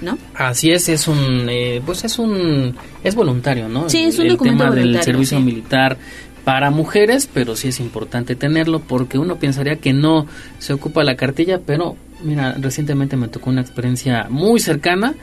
¿No? 0.00 0.16
Así 0.34 0.70
es, 0.70 0.88
es 0.88 1.08
un, 1.08 1.48
eh, 1.50 1.82
pues 1.84 2.04
es 2.04 2.20
un, 2.20 2.72
es 3.02 3.16
voluntario, 3.16 3.68
¿no? 3.68 3.90
Sí, 3.90 4.04
es 4.04 4.16
un 4.20 4.26
el 4.26 4.32
documento 4.32 4.62
tema 4.62 4.76
del 4.76 5.02
servicio 5.02 5.38
sí. 5.38 5.44
militar 5.44 5.98
para 6.44 6.70
mujeres, 6.70 7.28
pero 7.30 7.56
sí 7.56 7.68
es 7.68 7.80
importante 7.80 8.36
tenerlo 8.36 8.78
porque 8.78 9.18
uno 9.18 9.40
pensaría 9.40 9.76
que 9.76 9.92
no 9.92 10.26
se 10.60 10.72
ocupa 10.72 11.02
la 11.02 11.16
cartilla, 11.16 11.58
pero 11.58 11.96
mira, 12.22 12.54
recientemente 12.58 13.16
me 13.16 13.28
tocó 13.28 13.50
una 13.50 13.60
experiencia 13.60 14.28
muy 14.30 14.60
cercana 14.60 15.14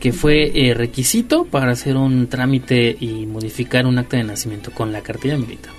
que 0.00 0.12
fue 0.12 0.52
eh, 0.54 0.74
requisito 0.74 1.44
para 1.44 1.72
hacer 1.72 1.96
un 1.96 2.26
trámite 2.28 2.96
y 3.00 3.26
modificar 3.26 3.86
un 3.86 3.98
acta 3.98 4.16
de 4.16 4.24
nacimiento 4.24 4.70
con 4.70 4.92
la 4.92 5.00
cartilla 5.02 5.36
militar. 5.38 5.72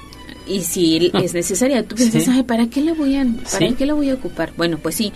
Y 0.48 0.62
si 0.62 1.12
es 1.14 1.34
necesaria, 1.34 1.84
tú 1.86 1.96
piensas, 1.96 2.24
Sí. 2.24 2.32
ay, 2.34 2.44
¿para 2.44 2.68
qué 2.68 2.82
la 2.82 2.94
voy 2.94 3.16
a, 3.16 3.26
para 3.52 3.68
Sí. 3.68 3.76
qué 3.78 3.86
la 3.86 3.94
voy 3.94 4.10
a 4.10 4.14
ocupar? 4.16 4.54
Bueno, 4.58 4.78
pues 4.78 4.96
sí. 4.96 5.12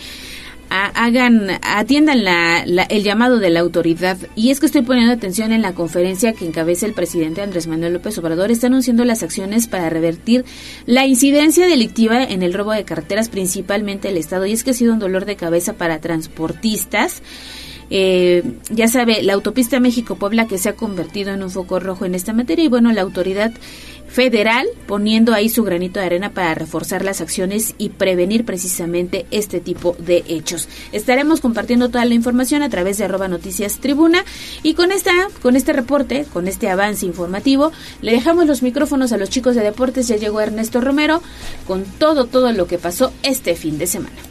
Ha- 0.73 0.91
Hagan, 1.05 1.49
atiendan 1.63 2.23
la, 2.23 2.63
la- 2.65 2.83
el 2.83 3.03
llamado 3.03 3.39
de 3.39 3.49
la 3.49 3.59
autoridad. 3.59 4.17
Y 4.37 4.51
es 4.51 4.61
que 4.61 4.65
estoy 4.67 4.83
poniendo 4.83 5.11
atención 5.13 5.51
en 5.51 5.61
la 5.61 5.73
conferencia 5.73 6.31
que 6.31 6.45
encabeza 6.45 6.85
el 6.85 6.93
presidente 6.93 7.41
Andrés 7.41 7.67
Manuel 7.67 7.91
López 7.93 8.17
Obrador. 8.19 8.51
Está 8.51 8.67
anunciando 8.67 9.03
las 9.03 9.21
acciones 9.21 9.67
para 9.67 9.89
revertir 9.89 10.45
la 10.85 11.05
incidencia 11.05 11.65
delictiva 11.67 12.23
en 12.23 12.41
el 12.41 12.53
robo 12.53 12.71
de 12.71 12.85
carreteras, 12.85 13.27
principalmente 13.27 14.07
el 14.09 14.15
Estado. 14.17 14.45
Y 14.45 14.53
es 14.53 14.63
que 14.63 14.71
ha 14.71 14.73
sido 14.73 14.93
un 14.93 14.99
dolor 14.99 15.25
de 15.25 15.35
cabeza 15.35 15.73
para 15.73 15.99
transportistas. 15.99 17.21
Eh, 17.93 18.43
ya 18.69 18.87
sabe, 18.87 19.21
la 19.21 19.33
autopista 19.33 19.81
México-Puebla 19.81 20.47
que 20.47 20.57
se 20.57 20.69
ha 20.69 20.75
convertido 20.75 21.33
en 21.33 21.43
un 21.43 21.51
foco 21.51 21.79
rojo 21.79 22.05
en 22.05 22.15
esta 22.15 22.31
materia 22.31 22.63
y 22.63 22.69
bueno, 22.69 22.91
la 22.93 23.01
autoridad 23.01 23.51
federal 24.07 24.67
poniendo 24.87 25.33
ahí 25.33 25.49
su 25.49 25.63
granito 25.63 25.99
de 25.99 26.05
arena 26.05 26.31
para 26.31 26.53
reforzar 26.53 27.03
las 27.03 27.21
acciones 27.21 27.75
y 27.77 27.89
prevenir 27.89 28.45
precisamente 28.45 29.25
este 29.31 29.59
tipo 29.59 29.95
de 29.99 30.23
hechos. 30.27 30.67
Estaremos 30.91 31.41
compartiendo 31.41 31.89
toda 31.89 32.05
la 32.05 32.13
información 32.13 32.63
a 32.63 32.69
través 32.69 32.97
de 32.97 33.05
arroba 33.05 33.27
noticias 33.27 33.79
tribuna 33.79 34.23
y 34.63 34.73
con 34.73 34.91
esta, 34.91 35.11
con 35.41 35.55
este 35.55 35.73
reporte, 35.73 36.25
con 36.31 36.47
este 36.47 36.69
avance 36.69 37.05
informativo, 37.05 37.71
le 38.01 38.11
dejamos 38.11 38.47
los 38.47 38.63
micrófonos 38.63 39.11
a 39.11 39.17
los 39.17 39.29
chicos 39.29 39.55
de 39.55 39.63
deportes. 39.63 40.07
Ya 40.07 40.15
llegó 40.15 40.39
Ernesto 40.39 40.81
Romero 40.81 41.21
con 41.67 41.83
todo, 41.83 42.25
todo 42.25 42.51
lo 42.51 42.67
que 42.67 42.77
pasó 42.77 43.11
este 43.23 43.55
fin 43.55 43.77
de 43.77 43.87
semana. 43.87 44.30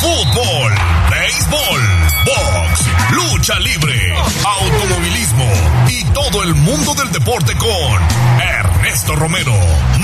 Fútbol, 0.00 0.74
béisbol, 1.10 1.82
box, 2.24 2.86
lucha 3.10 3.58
libre, 3.60 4.14
automovilismo 4.44 5.50
y 5.88 6.04
todo 6.12 6.42
el 6.42 6.54
mundo 6.54 6.94
del 6.94 7.12
deporte 7.12 7.54
con 7.56 8.40
Ernesto 8.40 9.14
Romero, 9.16 9.54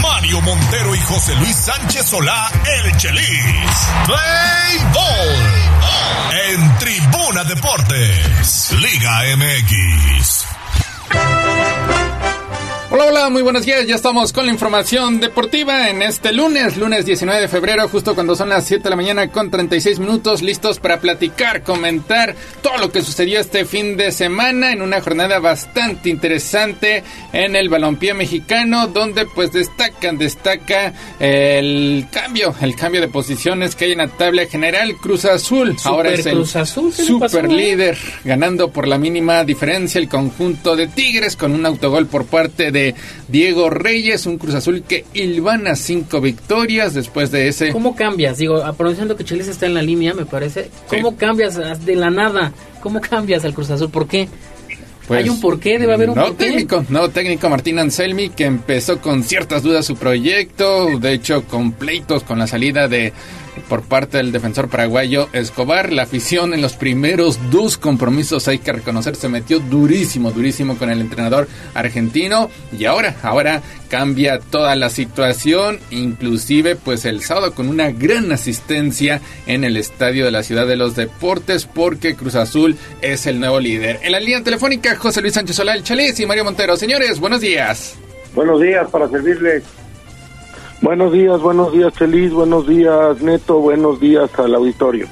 Mario 0.02 0.40
Montero 0.42 0.94
y 0.94 1.00
José 1.00 1.34
Luis 1.36 1.56
Sánchez 1.56 2.06
Solá, 2.06 2.50
el 2.84 2.96
Chelis. 2.96 3.88
Béisbol 4.06 5.76
en 6.52 6.78
Tribuna 6.78 7.44
Deportes, 7.44 8.72
Liga 8.72 9.22
MX. 9.36 10.46
Hola, 12.88 13.06
hola, 13.06 13.30
muy 13.30 13.42
buenos 13.42 13.66
días. 13.66 13.84
Ya 13.88 13.96
estamos 13.96 14.32
con 14.32 14.46
la 14.46 14.52
información 14.52 15.18
deportiva 15.18 15.90
en 15.90 16.02
este 16.02 16.32
lunes, 16.32 16.76
lunes 16.76 17.04
19 17.04 17.40
de 17.40 17.48
febrero, 17.48 17.88
justo 17.88 18.14
cuando 18.14 18.36
son 18.36 18.48
las 18.48 18.64
7 18.64 18.84
de 18.84 18.90
la 18.90 18.94
mañana 18.94 19.28
con 19.32 19.50
36 19.50 19.98
minutos, 19.98 20.40
listos 20.40 20.78
para 20.78 21.00
platicar, 21.00 21.64
comentar 21.64 22.36
todo 22.62 22.78
lo 22.78 22.92
que 22.92 23.02
sucedió 23.02 23.40
este 23.40 23.64
fin 23.64 23.96
de 23.96 24.12
semana 24.12 24.70
en 24.70 24.82
una 24.82 25.00
jornada 25.00 25.40
bastante 25.40 26.10
interesante 26.10 27.02
en 27.32 27.56
el 27.56 27.68
balompié 27.68 28.14
mexicano, 28.14 28.86
donde 28.86 29.26
pues 29.26 29.50
destacan, 29.50 30.16
destaca 30.16 30.94
el 31.18 32.06
cambio, 32.12 32.54
el 32.60 32.76
cambio 32.76 33.00
de 33.00 33.08
posiciones 33.08 33.74
que 33.74 33.86
hay 33.86 33.92
en 33.92 33.98
la 33.98 34.08
tabla 34.08 34.46
general. 34.46 34.94
Cruz 34.98 35.24
Azul, 35.24 35.74
ahora 35.82 36.10
es 36.10 36.24
el 36.24 36.34
Cruz 36.34 36.54
Azul, 36.54 36.94
¿qué 36.94 37.02
le 37.02 37.08
super 37.08 37.50
líder, 37.50 37.98
ganando 38.22 38.70
por 38.70 38.86
la 38.86 38.96
mínima 38.96 39.42
diferencia 39.42 39.98
el 39.98 40.08
conjunto 40.08 40.76
de 40.76 40.86
Tigres 40.86 41.34
con 41.34 41.52
un 41.52 41.66
autogol 41.66 42.06
por 42.06 42.26
parte 42.26 42.70
de 42.70 42.75
Diego 43.28 43.70
Reyes, 43.70 44.26
un 44.26 44.38
Cruz 44.38 44.54
Azul 44.54 44.82
que 44.82 45.04
ilvana 45.14 45.74
cinco 45.76 46.20
victorias 46.20 46.94
después 46.94 47.30
de 47.30 47.48
ese. 47.48 47.72
¿Cómo 47.72 47.94
cambias? 47.96 48.38
Digo, 48.38 48.64
aprovechando 48.64 49.16
que 49.16 49.24
Chelis 49.24 49.48
está 49.48 49.66
en 49.66 49.74
la 49.74 49.82
línea, 49.82 50.14
me 50.14 50.26
parece. 50.26 50.70
¿Cómo 50.88 51.16
cambias 51.16 51.56
de 51.84 51.96
la 51.96 52.10
nada? 52.10 52.52
¿Cómo 52.82 53.00
cambias 53.00 53.44
al 53.44 53.54
Cruz 53.54 53.70
Azul? 53.70 53.90
¿Por 53.90 54.06
qué? 54.06 54.28
Pues, 55.08 55.22
Hay 55.22 55.28
un 55.28 55.40
porqué, 55.40 55.78
debe 55.78 55.94
haber 55.94 56.08
un 56.10 56.16
porqué. 56.16 56.46
técnico, 56.46 56.84
nuevo 56.88 57.08
técnico 57.10 57.48
Martín 57.48 57.78
Anselmi 57.78 58.30
que 58.30 58.44
empezó 58.44 59.00
con 59.00 59.22
ciertas 59.22 59.62
dudas 59.62 59.86
su 59.86 59.94
proyecto, 59.96 60.98
de 60.98 61.12
hecho 61.12 61.44
con 61.44 61.70
pleitos 61.72 62.24
con 62.24 62.40
la 62.40 62.48
salida 62.48 62.88
de 62.88 63.12
por 63.68 63.82
parte 63.82 64.18
del 64.18 64.32
defensor 64.32 64.68
paraguayo 64.68 65.28
Escobar, 65.32 65.92
la 65.92 66.02
afición 66.02 66.54
en 66.54 66.62
los 66.62 66.74
primeros 66.74 67.38
dos 67.50 67.78
compromisos 67.78 68.48
hay 68.48 68.58
que 68.58 68.72
reconocer 68.72 69.16
se 69.16 69.28
metió 69.28 69.58
durísimo, 69.58 70.30
durísimo 70.30 70.76
con 70.76 70.90
el 70.90 71.00
entrenador 71.00 71.48
argentino 71.74 72.50
y 72.76 72.84
ahora, 72.84 73.16
ahora 73.22 73.62
cambia 73.88 74.40
toda 74.40 74.74
la 74.76 74.90
situación, 74.90 75.78
inclusive 75.90 76.76
pues 76.76 77.04
el 77.04 77.22
sábado 77.22 77.54
con 77.54 77.68
una 77.68 77.90
gran 77.90 78.32
asistencia 78.32 79.20
en 79.46 79.64
el 79.64 79.76
estadio 79.76 80.24
de 80.24 80.30
la 80.30 80.42
Ciudad 80.42 80.66
de 80.66 80.76
los 80.76 80.96
Deportes 80.96 81.66
porque 81.66 82.14
Cruz 82.14 82.34
Azul 82.34 82.76
es 83.02 83.26
el 83.26 83.40
nuevo 83.40 83.60
líder. 83.60 84.00
En 84.02 84.12
la 84.12 84.20
línea 84.20 84.42
telefónica 84.42 84.96
José 84.96 85.20
Luis 85.20 85.34
Sánchez 85.34 85.56
Solá, 85.56 85.74
el 85.74 85.84
y 85.86 86.26
Mario 86.26 86.44
Montero. 86.44 86.76
Señores, 86.76 87.20
buenos 87.20 87.40
días. 87.40 87.96
Buenos 88.34 88.60
días 88.60 88.88
para 88.90 89.08
servirles. 89.08 89.64
Buenos 90.82 91.12
días, 91.12 91.40
buenos 91.40 91.72
días, 91.72 91.94
Feliz, 91.94 92.32
buenos 92.32 92.68
días, 92.68 93.20
Neto, 93.22 93.60
buenos 93.60 93.98
días 93.98 94.30
al 94.38 94.54
auditorio. 94.54 95.08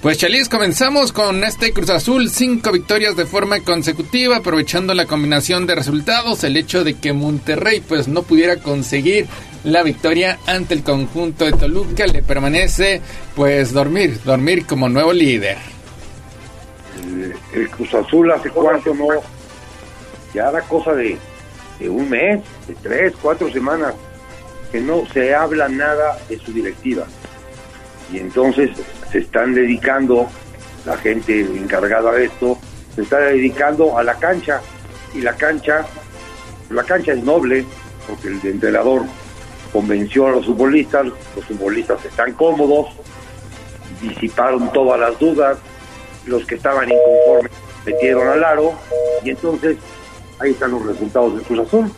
Pues 0.00 0.18
Chalis, 0.18 0.48
comenzamos 0.48 1.12
con 1.12 1.42
este 1.44 1.72
Cruz 1.72 1.90
Azul, 1.90 2.28
cinco 2.28 2.70
victorias 2.70 3.16
de 3.16 3.24
forma 3.24 3.60
consecutiva, 3.60 4.36
aprovechando 4.36 4.94
la 4.94 5.06
combinación 5.06 5.66
de 5.66 5.74
resultados, 5.74 6.44
el 6.44 6.56
hecho 6.56 6.84
de 6.84 6.94
que 6.94 7.12
Monterrey 7.12 7.80
pues 7.80 8.06
no 8.06 8.22
pudiera 8.22 8.58
conseguir 8.58 9.26
la 9.64 9.82
victoria 9.82 10.38
ante 10.46 10.74
el 10.74 10.82
conjunto 10.82 11.46
de 11.46 11.52
Toluca, 11.52 12.06
le 12.06 12.22
permanece 12.22 13.00
pues 13.34 13.72
dormir, 13.72 14.20
dormir 14.24 14.66
como 14.66 14.88
nuevo 14.88 15.12
líder. 15.12 15.56
El, 17.02 17.34
el 17.54 17.70
Cruz 17.70 17.94
Azul 17.94 18.30
hace 18.30 18.50
cuánto 18.50 18.94
no, 18.94 19.08
ya 20.34 20.50
era 20.50 20.60
cosa 20.62 20.92
de, 20.92 21.18
de 21.80 21.88
un 21.88 22.08
mes, 22.10 22.42
de 22.68 22.74
tres, 22.74 23.14
cuatro 23.20 23.50
semanas, 23.50 23.94
que 24.74 24.80
no 24.80 25.06
se 25.12 25.32
habla 25.32 25.68
nada 25.68 26.18
de 26.28 26.36
su 26.36 26.52
directiva. 26.52 27.04
Y 28.12 28.18
entonces 28.18 28.70
se 29.12 29.18
están 29.18 29.54
dedicando, 29.54 30.26
la 30.84 30.96
gente 30.96 31.42
encargada 31.42 32.10
de 32.10 32.24
esto, 32.24 32.58
se 32.96 33.02
está 33.02 33.20
dedicando 33.20 33.96
a 33.96 34.02
la 34.02 34.14
cancha. 34.14 34.60
Y 35.14 35.20
la 35.20 35.32
cancha, 35.36 35.86
la 36.70 36.82
cancha 36.82 37.12
es 37.12 37.22
noble, 37.22 37.64
porque 38.08 38.26
el 38.26 38.44
entrenador 38.44 39.02
convenció 39.72 40.26
a 40.26 40.32
los 40.32 40.46
futbolistas, 40.46 41.06
los 41.06 41.44
futbolistas 41.46 42.04
están 42.04 42.32
cómodos, 42.32 42.88
disiparon 44.02 44.72
todas 44.72 44.98
las 44.98 45.16
dudas, 45.20 45.56
los 46.26 46.44
que 46.46 46.56
estaban 46.56 46.90
inconformes 46.90 47.52
metieron 47.86 48.26
al 48.26 48.42
aro, 48.42 48.72
y 49.22 49.30
entonces 49.30 49.76
ahí 50.40 50.50
están 50.50 50.72
los 50.72 50.84
resultados 50.84 51.36
del 51.36 51.44
Cruz 51.44 51.60
Azul. 51.60 51.92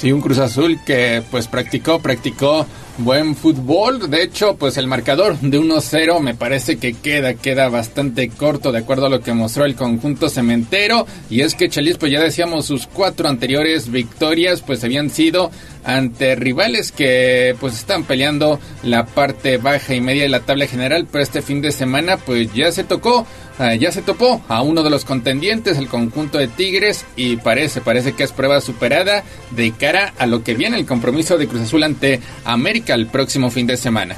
Sí, 0.00 0.12
un 0.12 0.22
Cruz 0.22 0.38
Azul 0.38 0.80
que 0.86 1.22
pues 1.30 1.46
practicó, 1.46 1.98
practicó 1.98 2.64
buen 2.98 3.36
fútbol. 3.36 4.10
De 4.10 4.22
hecho, 4.22 4.56
pues 4.56 4.76
el 4.76 4.86
marcador 4.86 5.38
de 5.40 5.58
1-0 5.58 6.20
me 6.20 6.34
parece 6.34 6.78
que 6.78 6.94
queda, 6.94 7.34
queda 7.34 7.68
bastante 7.68 8.28
corto 8.28 8.72
de 8.72 8.78
acuerdo 8.78 9.06
a 9.06 9.10
lo 9.10 9.20
que 9.20 9.32
mostró 9.32 9.64
el 9.64 9.74
conjunto 9.74 10.28
cementero. 10.28 11.06
Y 11.28 11.40
es 11.42 11.54
que 11.54 11.68
Chelis, 11.68 11.98
pues 11.98 12.12
ya 12.12 12.20
decíamos, 12.20 12.66
sus 12.66 12.86
cuatro 12.86 13.28
anteriores 13.28 13.90
victorias 13.90 14.62
pues 14.62 14.84
habían 14.84 15.10
sido 15.10 15.50
ante 15.84 16.34
rivales 16.36 16.92
que 16.92 17.56
pues 17.58 17.74
están 17.74 18.04
peleando 18.04 18.60
la 18.82 19.06
parte 19.06 19.56
baja 19.56 19.94
y 19.94 20.00
media 20.00 20.24
de 20.24 20.28
la 20.28 20.40
tabla 20.40 20.66
general. 20.66 21.06
Pero 21.10 21.22
este 21.22 21.42
fin 21.42 21.60
de 21.60 21.72
semana 21.72 22.16
pues 22.16 22.52
ya 22.52 22.72
se 22.72 22.84
tocó 22.84 23.26
Ah, 23.62 23.74
ya 23.74 23.92
se 23.92 24.00
topó 24.00 24.40
a 24.48 24.62
uno 24.62 24.82
de 24.82 24.88
los 24.88 25.04
contendientes, 25.04 25.76
el 25.76 25.86
conjunto 25.86 26.38
de 26.38 26.48
Tigres, 26.48 27.04
y 27.14 27.36
parece, 27.36 27.82
parece 27.82 28.14
que 28.14 28.22
es 28.22 28.32
prueba 28.32 28.58
superada 28.62 29.22
de 29.50 29.72
cara 29.72 30.14
a 30.16 30.24
lo 30.24 30.42
que 30.42 30.54
viene 30.54 30.78
el 30.78 30.86
compromiso 30.86 31.36
de 31.36 31.46
Cruz 31.46 31.60
Azul 31.60 31.82
ante 31.82 32.20
América 32.46 32.89
el 32.94 33.06
próximo 33.06 33.50
fin 33.50 33.66
de 33.66 33.76
semana. 33.76 34.16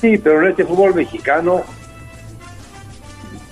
Sí, 0.00 0.18
pero 0.18 0.42
en 0.42 0.50
este 0.50 0.64
fútbol 0.64 0.94
mexicano 0.94 1.62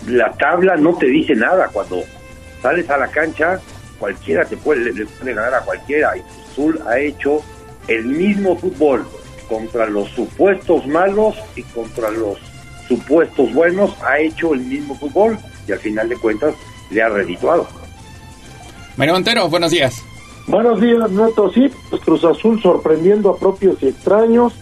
la 0.07 0.33
tabla 0.33 0.77
no 0.77 0.95
te 0.97 1.07
dice 1.07 1.35
nada. 1.35 1.69
Cuando 1.69 2.03
sales 2.63 2.89
a 2.91 2.97
la 2.97 3.09
cancha, 3.09 3.61
cualquiera 3.99 4.45
te 4.45 4.57
puede, 4.57 4.93
le 4.93 5.07
puede 5.07 5.35
ganar 5.35 5.55
a 5.55 5.61
cualquiera. 5.61 6.17
Y 6.17 6.23
Azul 6.51 6.81
ha 6.89 6.99
hecho 6.99 7.43
el 7.89 8.05
mismo 8.05 8.57
fútbol 8.57 9.07
contra 9.49 9.87
los 9.87 10.09
supuestos 10.11 10.87
malos 10.87 11.37
y 11.57 11.63
contra 11.63 12.11
los 12.11 12.39
supuestos 12.89 13.53
buenos. 13.53 13.95
Ha 14.03 14.19
hecho 14.19 14.55
el 14.55 14.61
mismo 14.61 14.97
fútbol 14.99 15.39
y 15.67 15.73
al 15.73 15.79
final 15.79 16.09
de 16.09 16.17
cuentas 16.17 16.55
le 16.91 17.03
ha 17.03 17.09
redituado. 17.09 17.69
Mario 18.97 19.15
Montero, 19.15 19.49
buenos 19.49 19.71
días. 19.71 20.03
Buenos 20.51 20.81
días, 20.81 21.09
Neto. 21.13 21.49
Sí, 21.53 21.71
pues 21.91 22.03
Cruz 22.03 22.25
Azul 22.25 22.61
sorprendiendo 22.61 23.31
a 23.31 23.37
propios 23.37 23.81
y 23.85 23.87
extraños. 23.87 24.53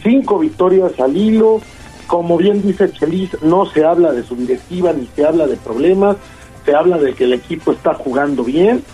Cinco 0.00 0.38
victorias 0.38 0.92
al 1.00 1.16
hilo. 1.16 1.60
Como 2.06 2.36
bien 2.36 2.62
dice 2.62 2.92
Chelis, 2.92 3.42
no 3.42 3.66
se 3.66 3.84
habla 3.84 4.12
de 4.12 4.22
su 4.22 4.36
directiva 4.36 4.92
ni 4.92 5.08
se 5.08 5.26
habla 5.26 5.48
de 5.48 5.56
problemas. 5.56 6.18
Se 6.64 6.76
habla 6.76 6.98
de 6.98 7.14
que 7.14 7.24
el 7.24 7.32
equipo 7.32 7.72
está 7.72 7.94
jugando 7.94 8.44
bien. 8.44 8.84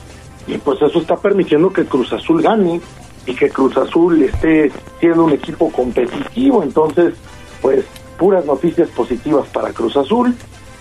Y 0.47 0.57
pues 0.57 0.81
eso 0.81 0.99
está 0.99 1.15
permitiendo 1.19 1.75
que 1.75 1.85
Cruz 1.85 2.11
Azul 2.15 2.41
gane 2.41 2.81
y 3.27 3.35
que 3.35 3.51
Cruz 3.51 3.77
Azul 3.77 4.23
esté 4.23 4.73
siendo 4.99 5.25
un 5.25 5.33
equipo 5.33 5.71
competitivo. 5.71 6.63
Entonces, 6.63 7.13
pues 7.61 7.85
puras 8.17 8.47
noticias 8.47 8.89
positivas 8.89 9.47
para 9.49 9.75
Cruz 9.75 9.95
Azul. 9.95 10.35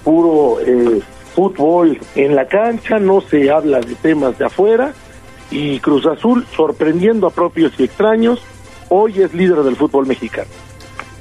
Puro 0.06 0.61
eh, 0.61 1.02
fútbol 1.36 1.99
en 2.15 2.34
la 2.34 2.48
cancha. 2.48 2.98
No 2.98 3.19
se 3.19 3.52
habla 3.52 3.81
de 3.81 3.95
temas 3.95 4.40
de 4.40 4.45
afuera 4.45 4.94
y 5.51 5.80
Cruz 5.80 6.05
Azul 6.05 6.45
sorprendiendo 6.55 7.27
a 7.27 7.31
propios 7.31 7.73
y 7.80 7.84
extraños, 7.84 8.41
hoy 8.89 9.21
es 9.21 9.34
líder 9.34 9.63
del 9.63 9.76
fútbol 9.76 10.05
mexicano. 10.05 10.49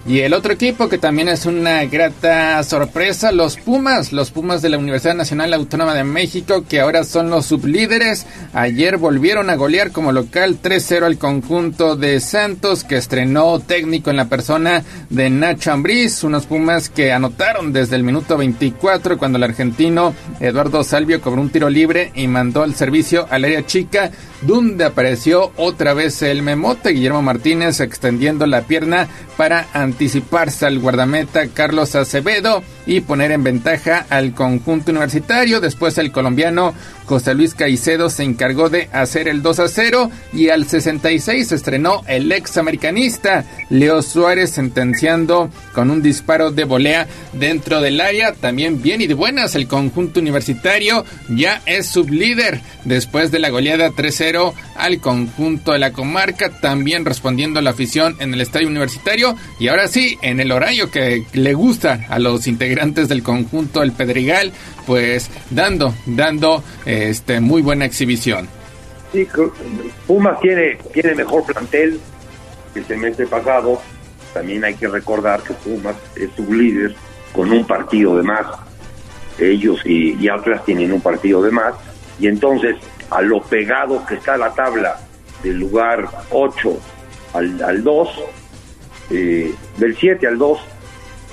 Y 0.08 0.20
el 0.20 0.32
otro 0.32 0.54
equipo 0.54 0.88
que 0.88 0.96
también 0.96 1.28
es 1.28 1.44
una 1.44 1.84
grata 1.84 2.62
sorpresa, 2.64 3.30
los 3.30 3.58
Pumas, 3.58 4.10
los 4.10 4.30
Pumas 4.30 4.62
de 4.62 4.70
la 4.70 4.78
Universidad 4.78 5.14
Nacional 5.14 5.52
Autónoma 5.52 5.92
de 5.92 6.02
México, 6.02 6.64
que 6.66 6.80
ahora 6.80 7.04
son 7.04 7.28
los 7.28 7.44
sublíderes. 7.44 8.24
Ayer 8.54 8.96
volvieron 8.96 9.50
a 9.50 9.56
golear 9.56 9.92
como 9.92 10.10
local 10.12 10.60
3-0 10.62 11.04
al 11.04 11.18
conjunto 11.18 11.94
de 11.94 12.20
Santos, 12.20 12.84
que 12.84 12.96
estrenó 12.96 13.60
técnico 13.60 14.08
en 14.08 14.16
la 14.16 14.30
persona 14.30 14.82
de 15.10 15.28
Nacho 15.28 15.72
Ambriz. 15.72 16.24
Unos 16.24 16.46
Pumas 16.46 16.88
que 16.88 17.12
anotaron 17.12 17.74
desde 17.74 17.96
el 17.96 18.02
minuto 18.02 18.38
24 18.38 19.18
cuando 19.18 19.36
el 19.36 19.44
argentino 19.44 20.14
Eduardo 20.40 20.84
Salvio 20.84 21.20
cobró 21.20 21.42
un 21.42 21.50
tiro 21.50 21.68
libre 21.68 22.12
y 22.14 22.28
mandó 22.28 22.64
el 22.64 22.74
servicio 22.74 23.26
al 23.28 23.44
área 23.44 23.66
chica, 23.66 24.10
donde 24.42 24.84
apareció 24.84 25.52
otra 25.56 25.94
vez 25.94 26.22
el 26.22 26.42
memote 26.42 26.90
Guillermo 26.90 27.22
Martínez 27.22 27.80
extendiendo 27.80 28.46
la 28.46 28.62
pierna 28.62 29.08
para 29.36 29.66
anticiparse 29.72 30.66
al 30.66 30.78
guardameta 30.78 31.48
Carlos 31.48 31.94
Acevedo 31.94 32.62
y 32.86 33.00
poner 33.00 33.32
en 33.32 33.44
ventaja 33.44 34.06
al 34.10 34.34
conjunto 34.34 34.90
universitario. 34.90 35.60
Después 35.60 35.98
el 35.98 36.12
colombiano 36.12 36.74
José 37.08 37.34
Luis 37.34 37.54
Caicedo 37.54 38.10
se 38.10 38.22
encargó 38.22 38.68
de 38.68 38.90
hacer 38.92 39.28
el 39.28 39.40
2 39.40 39.60
a 39.60 39.68
0 39.68 40.10
y 40.34 40.50
al 40.50 40.68
66 40.68 41.52
estrenó 41.52 42.02
el 42.06 42.30
ex 42.30 42.58
americanista 42.58 43.46
Leo 43.70 44.02
Suárez 44.02 44.50
sentenciando 44.50 45.50
con 45.74 45.90
un 45.90 46.02
disparo 46.02 46.50
de 46.50 46.64
volea 46.64 47.08
dentro 47.32 47.80
del 47.80 48.02
área. 48.02 48.34
También 48.34 48.82
bien 48.82 49.00
y 49.00 49.06
de 49.06 49.14
buenas 49.14 49.54
el 49.54 49.66
conjunto 49.66 50.20
universitario 50.20 51.06
ya 51.30 51.62
es 51.64 51.86
sublíder 51.86 52.60
después 52.84 53.30
de 53.30 53.38
la 53.38 53.48
goleada 53.48 53.88
3-0 53.90 54.52
al 54.78 55.00
conjunto 55.00 55.72
de 55.72 55.78
la 55.78 55.92
comarca, 55.92 56.50
también 56.60 57.04
respondiendo 57.04 57.58
a 57.58 57.62
la 57.62 57.70
afición 57.70 58.16
en 58.20 58.32
el 58.32 58.40
estadio 58.40 58.68
universitario 58.68 59.36
y 59.58 59.68
ahora 59.68 59.88
sí, 59.88 60.18
en 60.22 60.40
el 60.40 60.52
horario 60.52 60.90
que 60.90 61.24
le 61.32 61.54
gusta 61.54 62.06
a 62.08 62.18
los 62.18 62.46
integrantes 62.46 63.08
del 63.08 63.22
conjunto 63.22 63.82
El 63.82 63.92
Pedregal, 63.92 64.52
pues 64.86 65.30
dando, 65.50 65.94
dando 66.06 66.62
este 66.86 67.40
muy 67.40 67.60
buena 67.60 67.84
exhibición. 67.84 68.48
Sí, 69.12 69.26
Pumas 70.06 70.38
tiene, 70.40 70.78
tiene 70.92 71.14
mejor 71.14 71.44
plantel 71.44 71.98
que 72.72 72.80
el 72.80 72.86
semestre 72.86 73.26
pasado. 73.26 73.80
También 74.34 74.64
hay 74.64 74.74
que 74.74 74.86
recordar 74.86 75.42
que 75.42 75.54
Pumas 75.54 75.96
es 76.14 76.28
su 76.36 76.52
líder 76.52 76.94
con 77.32 77.50
un 77.50 77.66
partido 77.66 78.16
de 78.16 78.22
más. 78.22 78.46
Ellos 79.38 79.80
y, 79.84 80.14
y 80.22 80.28
Atlas 80.28 80.64
tienen 80.64 80.92
un 80.92 81.00
partido 81.00 81.42
de 81.42 81.50
más. 81.50 81.74
Y 82.20 82.26
entonces, 82.26 82.76
a 83.10 83.22
lo 83.22 83.40
pegado 83.42 84.04
que 84.06 84.14
está 84.14 84.36
la 84.36 84.54
tabla 84.54 85.00
del 85.42 85.58
lugar 85.58 86.08
8 86.30 86.78
al, 87.34 87.62
al 87.62 87.82
2, 87.82 88.08
eh, 89.10 89.54
del 89.78 89.96
7 89.96 90.26
al 90.26 90.38
2, 90.38 90.58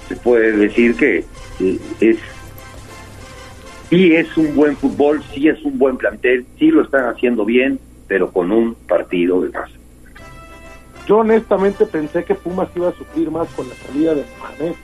se 0.07 0.15
puede 0.17 0.51
decir 0.53 0.95
que 0.95 1.25
eh, 1.59 1.79
es 1.99 2.17
sí 3.89 4.15
es 4.15 4.35
un 4.37 4.55
buen 4.55 4.75
fútbol, 4.77 5.23
sí 5.33 5.47
es 5.47 5.63
un 5.63 5.77
buen 5.77 5.97
plantel, 5.97 6.45
sí 6.57 6.71
lo 6.71 6.83
están 6.83 7.07
haciendo 7.07 7.45
bien, 7.45 7.79
pero 8.07 8.31
con 8.31 8.51
un 8.51 8.75
partido 8.75 9.41
de 9.41 9.49
más. 9.49 9.69
Yo 11.07 11.17
honestamente 11.17 11.85
pensé 11.85 12.23
que 12.23 12.33
Pumas 12.33 12.69
iba 12.75 12.89
a 12.89 12.93
sufrir 12.93 13.29
más 13.29 13.47
con 13.49 13.69
la 13.69 13.75
salida 13.75 14.15
de 14.15 14.25
Mohamed, 14.39 14.75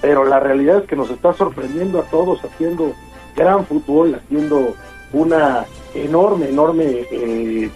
pero 0.00 0.24
la 0.24 0.40
realidad 0.40 0.78
es 0.78 0.88
que 0.88 0.96
nos 0.96 1.10
está 1.10 1.34
sorprendiendo 1.34 2.00
a 2.00 2.04
todos 2.04 2.42
haciendo 2.44 2.94
gran 3.36 3.66
fútbol, 3.66 4.14
haciendo 4.14 4.74
una 5.12 5.66
enorme, 5.94 6.48
enorme 6.48 7.06
eh, 7.10 7.70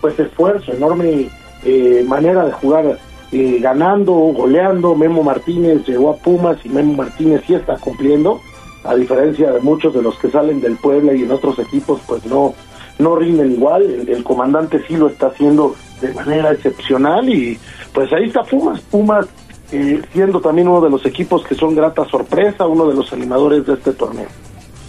pues 0.00 0.18
esfuerzo, 0.18 0.72
enorme 0.72 1.28
eh, 1.64 2.04
manera 2.06 2.44
de 2.46 2.52
jugar, 2.52 2.98
eh, 3.32 3.58
ganando, 3.60 4.12
goleando. 4.12 4.94
Memo 4.94 5.22
Martínez 5.22 5.86
llegó 5.86 6.10
a 6.10 6.16
Pumas 6.16 6.58
y 6.64 6.68
Memo 6.68 6.94
Martínez 6.94 7.42
sí 7.46 7.54
está 7.54 7.76
cumpliendo, 7.76 8.40
a 8.84 8.94
diferencia 8.94 9.50
de 9.50 9.60
muchos 9.60 9.94
de 9.94 10.02
los 10.02 10.16
que 10.18 10.30
salen 10.30 10.60
del 10.60 10.76
Puebla 10.76 11.14
y 11.14 11.22
en 11.22 11.30
otros 11.30 11.58
equipos, 11.58 12.00
pues 12.06 12.24
no, 12.26 12.54
no 12.98 13.16
rinden 13.16 13.52
igual. 13.52 13.82
El, 13.82 14.08
el 14.08 14.24
comandante 14.24 14.82
sí 14.86 14.96
lo 14.96 15.08
está 15.08 15.28
haciendo 15.28 15.74
de 16.00 16.12
manera 16.12 16.52
excepcional 16.52 17.28
y 17.28 17.58
pues 17.92 18.12
ahí 18.12 18.24
está 18.24 18.42
Pumas, 18.42 18.80
Pumas 18.82 19.26
eh, 19.72 20.00
siendo 20.12 20.40
también 20.40 20.68
uno 20.68 20.80
de 20.80 20.90
los 20.90 21.04
equipos 21.06 21.44
que 21.44 21.54
son 21.54 21.74
grata 21.74 22.04
sorpresa, 22.04 22.66
uno 22.66 22.86
de 22.86 22.94
los 22.94 23.12
animadores 23.12 23.66
de 23.66 23.74
este 23.74 23.92
torneo. 23.92 24.28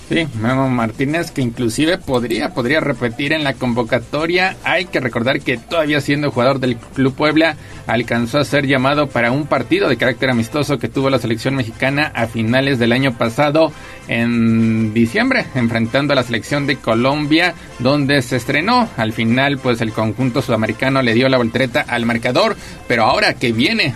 Sí, 0.09 0.25
Memo 0.39 0.69
Martínez 0.69 1.31
que 1.31 1.41
inclusive 1.41 1.97
podría 1.97 2.53
podría 2.53 2.79
repetir 2.79 3.33
en 3.33 3.43
la 3.43 3.53
convocatoria. 3.53 4.55
Hay 4.63 4.85
que 4.85 5.01
recordar 5.01 5.41
que 5.41 5.57
todavía 5.57 5.99
siendo 5.99 6.31
jugador 6.31 6.59
del 6.59 6.77
Club 6.77 7.13
Puebla 7.13 7.57
alcanzó 7.87 8.39
a 8.39 8.45
ser 8.45 8.67
llamado 8.67 9.07
para 9.07 9.31
un 9.31 9.47
partido 9.47 9.89
de 9.89 9.97
carácter 9.97 10.29
amistoso 10.29 10.79
que 10.79 10.87
tuvo 10.87 11.09
la 11.09 11.19
selección 11.19 11.55
mexicana 11.55 12.09
a 12.15 12.27
finales 12.27 12.79
del 12.79 12.93
año 12.93 13.17
pasado 13.17 13.73
en 14.07 14.93
diciembre, 14.93 15.45
enfrentando 15.55 16.13
a 16.13 16.15
la 16.15 16.23
selección 16.23 16.67
de 16.67 16.77
Colombia, 16.77 17.53
donde 17.79 18.21
se 18.21 18.37
estrenó. 18.37 18.87
Al 18.95 19.11
final, 19.11 19.57
pues 19.57 19.81
el 19.81 19.91
conjunto 19.91 20.41
sudamericano 20.41 21.01
le 21.01 21.15
dio 21.15 21.27
la 21.27 21.37
voltereta 21.37 21.81
al 21.81 22.05
marcador, 22.05 22.55
pero 22.87 23.03
ahora 23.03 23.33
que 23.33 23.51
viene 23.51 23.93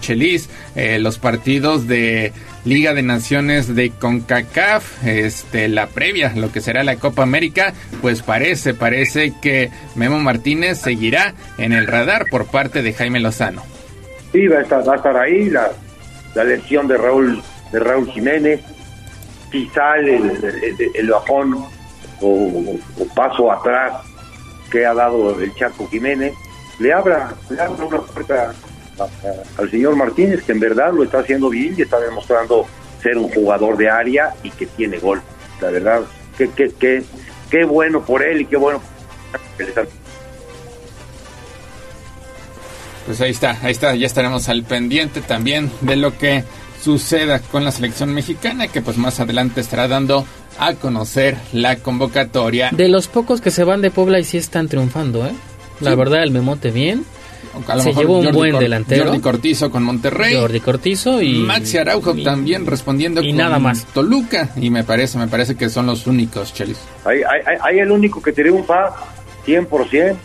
Chelis, 0.00 0.50
eh, 0.74 0.98
los 0.98 1.18
partidos 1.18 1.86
de 1.86 2.32
Liga 2.64 2.94
de 2.94 3.02
Naciones 3.02 3.74
de 3.74 3.90
CONCACAF, 3.90 5.04
este, 5.06 5.68
la 5.68 5.86
previa, 5.88 6.32
lo 6.34 6.50
que 6.50 6.60
será 6.60 6.82
la 6.84 6.96
Copa 6.96 7.22
América, 7.22 7.74
pues 8.00 8.22
parece, 8.22 8.72
parece 8.74 9.32
que 9.42 9.70
Memo 9.94 10.18
Martínez 10.18 10.78
seguirá 10.78 11.34
en 11.58 11.72
el 11.72 11.86
radar 11.86 12.26
por 12.30 12.46
parte 12.46 12.82
de 12.82 12.92
Jaime 12.94 13.20
Lozano. 13.20 13.62
Sí, 14.32 14.46
va 14.48 14.58
a 14.58 14.62
estar, 14.62 14.88
va 14.88 14.94
a 14.94 14.96
estar 14.96 15.16
ahí 15.16 15.50
la, 15.50 15.70
la 16.34 16.44
lesión 16.44 16.88
de 16.88 16.96
Raúl, 16.96 17.42
de 17.70 17.78
Raúl 17.80 18.10
Jiménez, 18.10 18.60
sale 19.72 20.16
el, 20.16 20.24
el- 20.44 20.90
el 20.94 21.10
bajón 21.10 21.54
o, 22.20 22.28
o 22.98 23.06
paso 23.14 23.52
atrás 23.52 23.92
que 24.70 24.84
ha 24.84 24.94
dado 24.94 25.38
el 25.40 25.54
Chaco 25.54 25.86
Jiménez, 25.88 26.32
le 26.80 26.92
abra, 26.92 27.32
le 27.50 27.60
abra 27.60 27.84
una 27.84 27.98
puerta 28.00 28.52
a- 28.98 29.60
al 29.60 29.70
señor 29.70 29.96
Martínez, 29.96 30.42
que 30.44 30.52
en 30.52 30.60
verdad 30.60 30.92
lo 30.92 31.02
está 31.04 31.18
haciendo 31.20 31.48
bien 31.50 31.74
y 31.76 31.82
está 31.82 31.98
demostrando 32.00 32.66
ser 33.02 33.18
un 33.18 33.28
jugador 33.30 33.76
de 33.76 33.88
área 33.90 34.34
y 34.42 34.50
que 34.50 34.66
tiene 34.66 34.98
gol. 34.98 35.20
La 35.60 35.70
verdad, 35.70 36.02
qué, 36.38 36.50
qué, 36.56 36.70
qué, 36.78 37.02
qué 37.50 37.64
bueno 37.64 38.02
por 38.04 38.22
él 38.22 38.42
y 38.42 38.46
qué 38.46 38.56
bueno 38.56 38.80
Pues 43.06 43.20
ahí 43.20 43.30
está, 43.30 43.58
ahí 43.62 43.72
está, 43.72 43.94
ya 43.94 44.06
estaremos 44.06 44.48
al 44.48 44.62
pendiente 44.62 45.20
también 45.20 45.70
de 45.82 45.96
lo 45.96 46.16
que 46.16 46.44
suceda 46.82 47.38
con 47.40 47.64
la 47.64 47.70
selección 47.70 48.12
mexicana, 48.14 48.68
que 48.68 48.80
pues 48.80 48.96
más 48.96 49.20
adelante 49.20 49.60
estará 49.60 49.88
dando 49.88 50.26
a 50.58 50.74
conocer 50.74 51.36
la 51.52 51.76
convocatoria. 51.76 52.70
De 52.72 52.88
los 52.88 53.08
pocos 53.08 53.40
que 53.40 53.50
se 53.50 53.64
van 53.64 53.82
de 53.82 53.90
Puebla 53.90 54.18
y 54.20 54.24
sí 54.24 54.38
están 54.38 54.68
triunfando, 54.68 55.26
¿eh? 55.26 55.32
La 55.80 55.90
Sí. 55.90 55.96
verdad, 55.96 56.22
el 56.22 56.30
memote 56.30 56.70
bien. 56.70 57.04
A 57.68 57.76
lo 57.76 57.82
se 57.82 57.88
mejor 57.90 58.02
llevó 58.02 58.18
un 58.18 58.24
Jordi 58.24 58.38
buen 58.38 58.52
Cor- 58.52 58.60
delantero. 58.62 59.04
Jordi 59.06 59.20
Cortizo 59.20 59.70
con 59.70 59.82
Monterrey. 59.82 60.34
Jordi 60.34 60.60
Cortizo 60.60 61.22
y... 61.22 61.38
Maxi 61.38 61.78
Araujo 61.78 62.14
también 62.22 62.66
respondiendo 62.66 63.22
y 63.22 63.28
con 63.28 63.36
nada 63.38 63.58
más. 63.58 63.84
Toluca. 63.86 64.50
Y 64.56 64.70
me 64.70 64.84
parece, 64.84 65.18
me 65.18 65.28
parece 65.28 65.54
que 65.54 65.68
son 65.68 65.86
los 65.86 66.06
únicos, 66.06 66.52
Chelis. 66.52 66.78
Ahí 67.04 67.78
el 67.78 67.90
único 67.90 68.20
que 68.22 68.32
triunfa 68.32 68.90
100% 69.46 70.16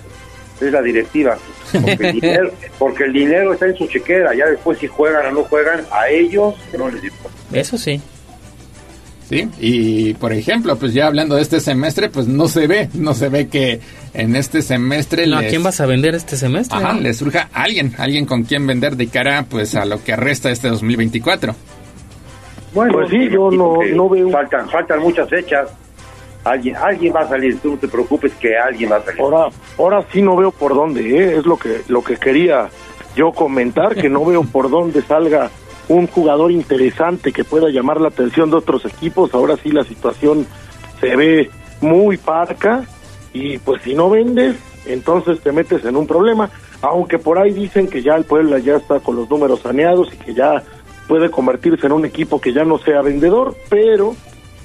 es 0.61 0.71
la 0.71 0.81
directiva. 0.81 1.37
Porque 1.71 2.09
el, 2.09 2.13
dinero, 2.21 2.51
porque 2.77 3.03
el 3.05 3.13
dinero 3.13 3.53
está 3.53 3.67
en 3.67 3.77
su 3.77 3.87
chequera. 3.87 4.33
Ya 4.35 4.45
después 4.47 4.77
si 4.79 4.87
juegan 4.87 5.27
o 5.27 5.31
no 5.31 5.43
juegan, 5.43 5.81
a 5.91 6.09
ellos 6.09 6.55
no 6.77 6.89
les 6.89 7.03
importa. 7.03 7.37
Eso 7.53 7.77
sí. 7.77 8.01
Sí, 9.29 9.47
y 9.59 10.13
por 10.15 10.33
ejemplo, 10.33 10.75
pues 10.77 10.91
ya 10.91 11.05
hablando 11.05 11.35
de 11.35 11.43
este 11.43 11.59
semestre, 11.59 12.09
pues 12.09 12.27
no 12.27 12.47
se 12.47 12.65
ve, 12.65 12.89
no 12.95 13.13
se 13.13 13.29
ve 13.29 13.47
que 13.47 13.79
en 14.13 14.35
este 14.35 14.61
semestre 14.61 15.27
No, 15.27 15.37
¿A 15.37 15.43
quién 15.43 15.63
vas 15.63 15.79
a 15.81 15.85
vender 15.85 16.15
este 16.15 16.35
semestre? 16.37 16.77
Ajá, 16.77 16.93
le 16.93 17.13
surja 17.13 17.49
alguien, 17.53 17.93
alguien 17.97 18.25
con 18.25 18.43
quien 18.43 18.65
vender 18.67 18.95
de 18.95 19.07
cara 19.07 19.45
pues 19.49 19.75
a 19.75 19.85
lo 19.85 20.03
que 20.03 20.15
resta 20.15 20.49
este 20.51 20.67
2024. 20.69 21.55
Bueno, 22.73 22.93
Pues 22.93 23.09
sí, 23.09 23.29
yo 23.31 23.49
no- 23.51 23.79
no 23.95 24.09
veo- 24.09 24.29
Faltan, 24.29 24.69
faltan 24.69 24.99
muchas 24.99 25.27
fechas. 25.29 25.69
Alguien, 26.43 26.75
alguien 26.77 27.13
va 27.13 27.21
a 27.21 27.27
salir, 27.27 27.59
tú 27.59 27.71
no 27.71 27.77
te 27.77 27.87
preocupes 27.87 28.31
que 28.39 28.57
alguien 28.57 28.91
va 28.91 28.97
a 28.97 29.03
salir. 29.03 29.19
Ahora, 29.21 29.47
ahora 29.77 30.05
sí 30.11 30.21
no 30.21 30.35
veo 30.37 30.51
por 30.51 30.73
dónde, 30.73 31.01
¿eh? 31.01 31.37
es 31.37 31.45
lo 31.45 31.57
que 31.57 31.81
lo 31.89 32.03
que 32.03 32.15
quería 32.17 32.69
yo 33.15 33.31
comentar, 33.31 33.95
que 33.95 34.07
no 34.09 34.23
veo 34.23 34.43
por 34.43 34.69
dónde 34.69 35.01
salga 35.01 35.49
un 35.89 36.07
jugador 36.07 36.51
interesante 36.51 37.33
que 37.33 37.43
pueda 37.43 37.69
llamar 37.69 37.99
la 37.99 38.09
atención 38.09 38.49
de 38.51 38.57
otros 38.57 38.85
equipos. 38.85 39.33
Ahora 39.33 39.57
sí 39.61 39.71
la 39.71 39.83
situación 39.83 40.45
se 41.01 41.15
ve 41.15 41.49
muy 41.81 42.17
parca 42.17 42.83
y 43.33 43.57
pues 43.59 43.81
si 43.83 43.93
no 43.93 44.09
vendes, 44.09 44.55
entonces 44.85 45.39
te 45.41 45.51
metes 45.51 45.83
en 45.85 45.95
un 45.95 46.07
problema. 46.07 46.49
Aunque 46.81 47.19
por 47.19 47.37
ahí 47.39 47.51
dicen 47.51 47.87
que 47.87 48.01
ya 48.01 48.15
el 48.15 48.23
Puebla 48.23 48.59
ya 48.59 48.75
está 48.77 48.99
con 49.01 49.15
los 49.17 49.29
números 49.29 49.61
saneados 49.61 50.13
y 50.13 50.17
que 50.17 50.33
ya 50.33 50.63
puede 51.07 51.29
convertirse 51.29 51.85
en 51.87 51.91
un 51.91 52.05
equipo 52.05 52.39
que 52.39 52.53
ya 52.53 52.63
no 52.63 52.77
sea 52.79 53.01
vendedor, 53.01 53.55
pero 53.69 54.15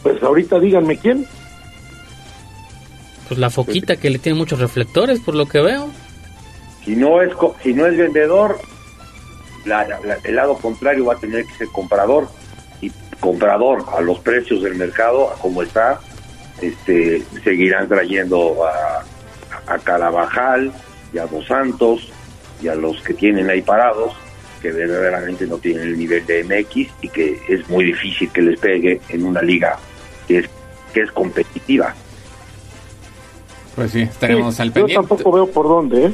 pues 0.03 0.23
ahorita 0.23 0.61
díganme 0.61 0.97
quién. 0.99 1.27
Pues 3.29 3.41
la 3.41 3.51
foquita 3.51 3.97
que 3.97 4.11
le 4.11 4.19
tiene 4.19 4.39
muchos 4.39 4.59
reflectores, 4.61 5.19
por 5.21 5.35
lo 5.35 5.47
que 5.47 5.61
veo. 5.61 5.89
Si 6.85 6.95
no 6.95 7.23
es 7.23 7.35
co- 7.35 7.57
si 7.63 7.73
no 7.73 7.87
es 7.87 7.97
vendedor, 7.97 8.59
la- 9.65 9.87
la- 9.89 10.19
el 10.23 10.37
lado 10.37 10.57
contrario 10.59 11.07
va 11.07 11.15
a 11.15 11.19
tener 11.19 11.45
que 11.47 11.55
ser 11.55 11.69
comprador 11.69 12.29
y 12.83 12.93
comprador 13.19 13.85
a 13.97 14.03
los 14.03 14.19
precios 14.19 14.63
del 14.63 14.75
mercado, 14.75 15.31
a 15.31 15.35
como 15.39 15.63
está, 15.63 16.01
este, 16.69 17.23
seguirán 17.43 17.89
trayendo 17.89 18.65
a, 18.67 19.05
a 19.73 19.79
Carabajal 19.79 20.73
y 21.13 21.19
a 21.19 21.27
Dos 21.27 21.47
Santos 21.47 22.09
y 22.63 22.69
a 22.69 22.75
los 22.75 23.01
que 23.03 23.15
tienen 23.15 23.49
ahí 23.51 23.63
parados, 23.63 24.13
que 24.63 24.71
verdaderamente 24.73 25.47
no 25.47 25.59
tienen 25.59 25.85
el 25.89 25.99
nivel 25.99 26.25
de 26.27 26.45
MX 26.45 26.91
y 27.03 27.09
que 27.09 27.39
es 27.49 27.69
muy 27.69 27.85
difícil 27.85 28.31
que 28.31 28.43
les 28.43 28.59
pegue 28.59 29.01
en 29.09 29.25
una 29.25 29.43
liga 29.43 29.79
que 30.27 30.39
es, 30.39 30.47
que 30.93 31.01
es 31.03 31.13
competitiva. 31.13 31.95
Pues 33.75 33.91
sí, 33.91 34.03
estaremos 34.03 34.55
Sí, 34.55 34.63
al 34.63 34.69
yo 34.69 34.75
pendiente. 34.75 34.95
tampoco 35.09 35.33
veo 35.33 35.47
por 35.51 35.67
dónde, 35.69 36.07
¿eh? 36.07 36.13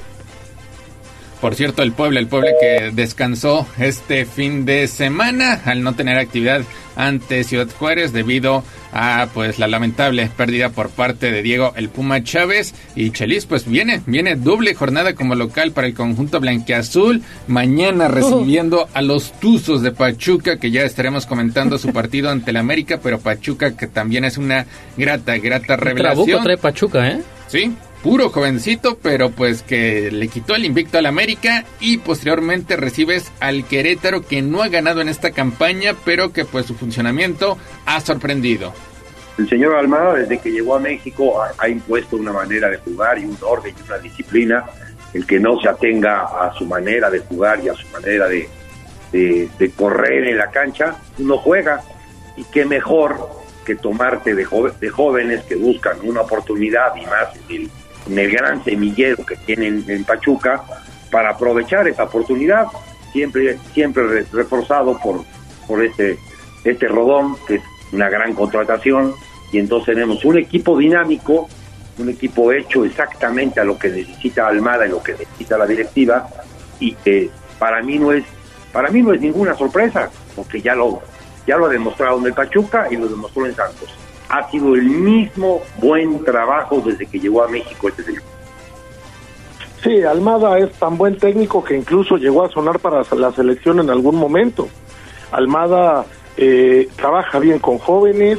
Por 1.41 1.55
cierto, 1.55 1.83
el 1.83 1.93
pueblo, 1.93 2.19
el 2.19 2.27
pueblo 2.27 2.51
que 2.61 2.91
descansó 2.93 3.67
este 3.79 4.27
fin 4.27 4.67
de 4.67 4.87
semana 4.87 5.62
al 5.65 5.83
no 5.83 5.95
tener 5.95 6.19
actividad 6.19 6.62
ante 6.97 7.45
Ciudad 7.45 7.69
Juárez 7.79 8.12
debido 8.12 8.62
a 8.93 9.29
pues 9.33 9.59
la 9.59 9.69
lamentable 9.69 10.29
pérdida 10.37 10.71
por 10.71 10.91
parte 10.91 11.31
de 11.31 11.43
Diego 11.43 11.73
el 11.77 11.89
Puma 11.89 12.23
Chávez 12.23 12.75
y 12.95 13.11
Chelis 13.11 13.47
pues 13.47 13.67
viene, 13.67 14.03
viene 14.07 14.37
doble 14.37 14.75
jornada 14.75 15.15
como 15.15 15.35
local 15.35 15.73
para 15.73 15.87
el 15.87 15.95
conjunto 15.95 16.41
blanqueazul, 16.41 17.23
mañana 17.47 18.09
recibiendo 18.09 18.89
a 18.93 19.01
los 19.01 19.33
Tuzos 19.41 19.83
de 19.83 19.93
Pachuca 19.93 20.59
que 20.59 20.71
ya 20.71 20.83
estaremos 20.83 21.25
comentando 21.25 21.79
su 21.79 21.93
partido 21.93 22.31
ante 22.31 22.51
el 22.51 22.57
América, 22.59 23.01
pero 23.03 23.21
Pachuca 23.21 23.77
que 23.77 23.87
también 23.87 24.25
es 24.25 24.37
una 24.37 24.67
grata, 24.97 25.39
grata 25.39 25.77
revelación. 25.77 26.43
trae 26.43 26.59
Pachuca, 26.59 27.09
¿eh? 27.09 27.23
Sí, 27.49 27.73
puro 28.02 28.31
jovencito, 28.31 28.98
pero 29.02 29.31
pues 29.31 29.62
que 29.62 30.10
le 30.10 30.28
quitó 30.28 30.55
el 30.55 30.64
invicto 30.64 30.98
al 30.98 31.06
América 31.06 31.64
y 31.81 31.98
posteriormente 31.98 32.77
recibes 32.77 33.31
al 33.40 33.64
Querétaro 33.64 34.27
que 34.27 34.43
no 34.43 34.62
ha 34.62 34.68
ganado 34.68 35.01
en 35.01 35.09
esta 35.09 35.32
campaña, 35.32 35.94
pero 36.05 36.32
que 36.32 36.44
pues 36.44 36.66
su 36.66 36.74
funcionamiento 36.74 37.59
ha 37.86 38.01
sorprendido. 38.01 38.72
El 39.39 39.48
señor 39.48 39.74
Almada, 39.77 40.14
desde 40.14 40.39
que 40.39 40.51
llegó 40.51 40.77
a 40.77 40.81
México, 40.81 41.43
ha, 41.59 41.68
impuesto 41.68 42.16
una 42.16 42.32
manera 42.32 42.68
de 42.68 42.77
jugar 42.78 43.18
y 43.18 43.24
un 43.24 43.36
orden 43.40 43.74
y 43.78 43.86
una 43.86 43.98
disciplina. 43.98 44.64
El 45.14 45.27
que 45.27 45.40
no 45.40 45.59
se 45.60 45.68
atenga 45.68 46.20
a 46.22 46.52
su 46.56 46.66
manera 46.66 47.10
de 47.10 47.20
jugar 47.20 47.60
y 47.64 47.68
a 47.68 47.74
su 47.74 47.89
manera 47.89 48.28
de, 48.28 48.48
de, 49.12 49.70
correr 49.74 50.28
en 50.28 50.39
la 50.39 50.51
cancha, 50.51 50.97
no 51.18 51.39
juega. 51.39 51.81
Y 52.36 52.44
qué 52.44 52.64
mejor 52.64 53.28
que 53.64 53.77
tomarte 53.77 54.35
de, 54.35 54.47
jove- 54.47 54.78
de 54.78 54.89
jóvenes 54.89 55.43
que 55.44 55.56
buscan 55.56 55.97
una 56.02 56.20
oportunidad 56.20 56.94
y 56.97 57.06
más 57.06 57.28
el, 57.48 57.70
en 58.11 58.19
el 58.19 58.31
gran 58.31 58.65
semillero 58.65 59.24
que 59.24 59.37
tienen 59.37 59.85
en 59.89 60.05
Pachuca 60.05 60.62
para 61.11 61.31
aprovechar 61.31 61.87
esa 61.89 62.05
oportunidad, 62.05 62.66
siempre, 63.12 63.59
siempre 63.73 64.03
re- 64.07 64.27
reforzado 64.32 64.99
por, 64.99 65.24
por 65.66 65.85
este, 65.85 66.19
este 66.65 66.89
Rodón, 66.89 67.37
que 67.47 67.57
es 67.57 67.62
una 67.93 68.09
gran 68.09 68.35
contratación, 68.35 69.15
y 69.53 69.59
entonces 69.59 69.95
tenemos 69.95 70.24
un 70.24 70.39
equipo 70.39 70.77
dinámico, 70.78 71.49
un 71.99 72.09
equipo 72.09 72.53
hecho 72.53 72.85
exactamente 72.85 73.61
a 73.61 73.65
lo 73.65 73.78
que 73.78 73.89
necesita 73.89 74.47
Almada 74.47 74.87
y 74.87 74.91
lo 74.91 75.03
que 75.03 75.12
necesita 75.12 75.59
la 75.59 75.66
directiva, 75.66 76.28
y 76.78 76.95
que 76.95 77.31
para 77.59 77.82
mí 77.82 77.99
no 77.99 78.12
es, 78.12 78.24
para 78.73 78.91
mí 78.91 79.03
no 79.03 79.12
es 79.12 79.20
ninguna 79.20 79.55
sorpresa, 79.55 80.11
porque 80.35 80.61
ya 80.61 80.74
lo, 80.74 81.03
ya 81.47 81.57
lo 81.57 81.66
ha 81.66 81.69
demostrado 81.69 82.19
en 82.19 82.27
el 82.27 82.32
Pachuca 82.35 82.87
y 82.91 82.97
lo 82.97 83.07
demostró 83.09 83.47
en 83.47 83.55
Santos. 83.55 83.89
Ha 84.31 84.48
sido 84.51 84.74
el 84.74 84.85
mismo 84.85 85.61
buen 85.78 86.24
trabajo 86.24 86.81
desde 86.85 87.07
que 87.07 87.19
llegó 87.19 87.43
a 87.44 87.48
México 87.48 87.89
este 87.89 88.05
señor. 88.05 88.23
Sí, 89.82 90.02
Almada 90.02 90.59
es 90.59 90.73
tan 90.73 90.97
buen 90.98 91.16
técnico 91.19 91.65
que 91.65 91.77
incluso 91.77 92.16
llegó 92.16 92.44
a 92.44 92.51
sonar 92.51 92.78
para 92.81 93.02
la 93.16 93.32
selección 93.32 93.81
en 93.81 93.90
algún 93.90 94.16
momento. 94.16 94.69
Almada 95.32 96.05
eh, 96.36 96.89
trabaja 96.97 97.39
bien 97.39 97.59
con 97.59 97.78
jóvenes, 97.78 98.39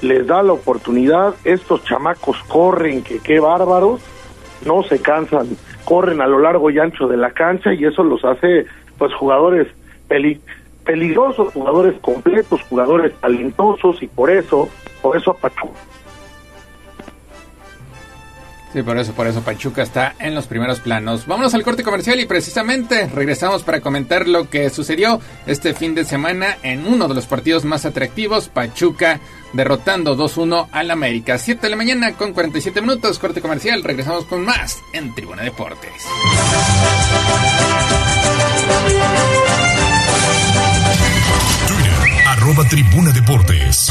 les 0.00 0.26
da 0.26 0.42
la 0.42 0.54
oportunidad, 0.54 1.34
estos 1.44 1.84
chamacos 1.84 2.38
corren, 2.48 3.02
que 3.02 3.18
qué 3.18 3.38
bárbaros, 3.38 4.00
no 4.64 4.82
se 4.82 5.00
cansan, 5.00 5.48
corren 5.84 6.20
a 6.20 6.26
lo 6.26 6.38
largo 6.38 6.70
y 6.70 6.78
ancho 6.78 7.06
de 7.06 7.16
la 7.16 7.30
cancha 7.32 7.74
y 7.74 7.84
eso 7.84 8.02
los 8.02 8.24
hace 8.24 8.66
pues 8.96 9.12
jugadores 9.14 9.68
peli- 10.08 10.40
peligrosos, 10.84 11.52
jugadores 11.52 12.00
completos, 12.00 12.62
jugadores 12.68 13.12
talentosos 13.20 14.02
y 14.02 14.06
por 14.06 14.30
eso, 14.30 14.68
por 15.02 15.16
eso 15.16 15.32
a 15.32 15.36
Pachuca 15.36 15.78
Sí, 18.72 18.82
por 18.82 18.98
eso, 18.98 19.12
por 19.14 19.26
eso 19.26 19.40
Pachuca 19.40 19.82
está 19.82 20.14
en 20.18 20.34
los 20.34 20.46
primeros 20.46 20.80
planos. 20.80 21.26
Vámonos 21.26 21.54
al 21.54 21.62
corte 21.62 21.82
comercial 21.82 22.20
y 22.20 22.26
precisamente 22.26 23.06
regresamos 23.06 23.62
para 23.62 23.80
comentar 23.80 24.28
lo 24.28 24.50
que 24.50 24.68
sucedió 24.68 25.20
este 25.46 25.72
fin 25.72 25.94
de 25.94 26.04
semana 26.04 26.58
en 26.62 26.86
uno 26.86 27.08
de 27.08 27.14
los 27.14 27.26
partidos 27.26 27.64
más 27.64 27.86
atractivos, 27.86 28.48
Pachuca 28.48 29.20
derrotando 29.54 30.16
2-1 30.16 30.68
al 30.70 30.90
América. 30.90 31.38
7 31.38 31.62
de 31.62 31.70
la 31.70 31.76
mañana 31.76 32.12
con 32.12 32.34
47 32.34 32.82
minutos, 32.82 33.18
corte 33.18 33.40
comercial, 33.40 33.82
regresamos 33.82 34.26
con 34.26 34.44
más 34.44 34.78
en 34.92 35.14
Tribuna 35.14 35.42
Deportes. 35.42 36.04
Arroba 42.26 42.64
Tribuna 42.68 43.12
Deportes. 43.12 43.90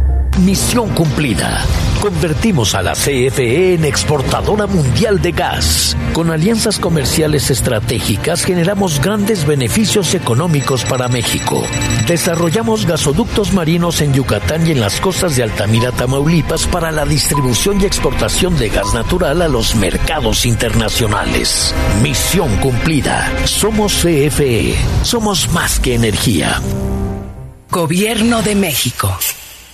Misión 0.39 0.89
cumplida. 0.95 1.63
Convertimos 2.01 2.73
a 2.73 2.81
la 2.81 2.93
CFE 2.93 3.75
en 3.75 3.85
exportadora 3.85 4.65
mundial 4.65 5.21
de 5.21 5.33
gas. 5.33 5.95
Con 6.13 6.31
alianzas 6.31 6.79
comerciales 6.79 7.51
estratégicas 7.51 8.43
generamos 8.43 9.01
grandes 9.01 9.45
beneficios 9.45 10.15
económicos 10.15 10.83
para 10.85 11.09
México. 11.09 11.61
Desarrollamos 12.07 12.87
gasoductos 12.87 13.53
marinos 13.53 14.01
en 14.01 14.13
Yucatán 14.13 14.65
y 14.65 14.71
en 14.71 14.79
las 14.79 14.99
costas 14.99 15.35
de 15.35 15.43
Altamira, 15.43 15.91
Tamaulipas 15.91 16.65
para 16.65 16.91
la 16.91 17.05
distribución 17.05 17.79
y 17.81 17.85
exportación 17.85 18.57
de 18.57 18.69
gas 18.69 18.93
natural 18.95 19.41
a 19.43 19.47
los 19.47 19.75
mercados 19.75 20.45
internacionales. 20.45 21.75
Misión 22.01 22.55
cumplida. 22.57 23.31
Somos 23.45 23.93
CFE. 23.93 24.75
Somos 25.03 25.51
más 25.51 25.79
que 25.79 25.93
energía. 25.93 26.59
Gobierno 27.69 28.41
de 28.41 28.55
México. 28.55 29.15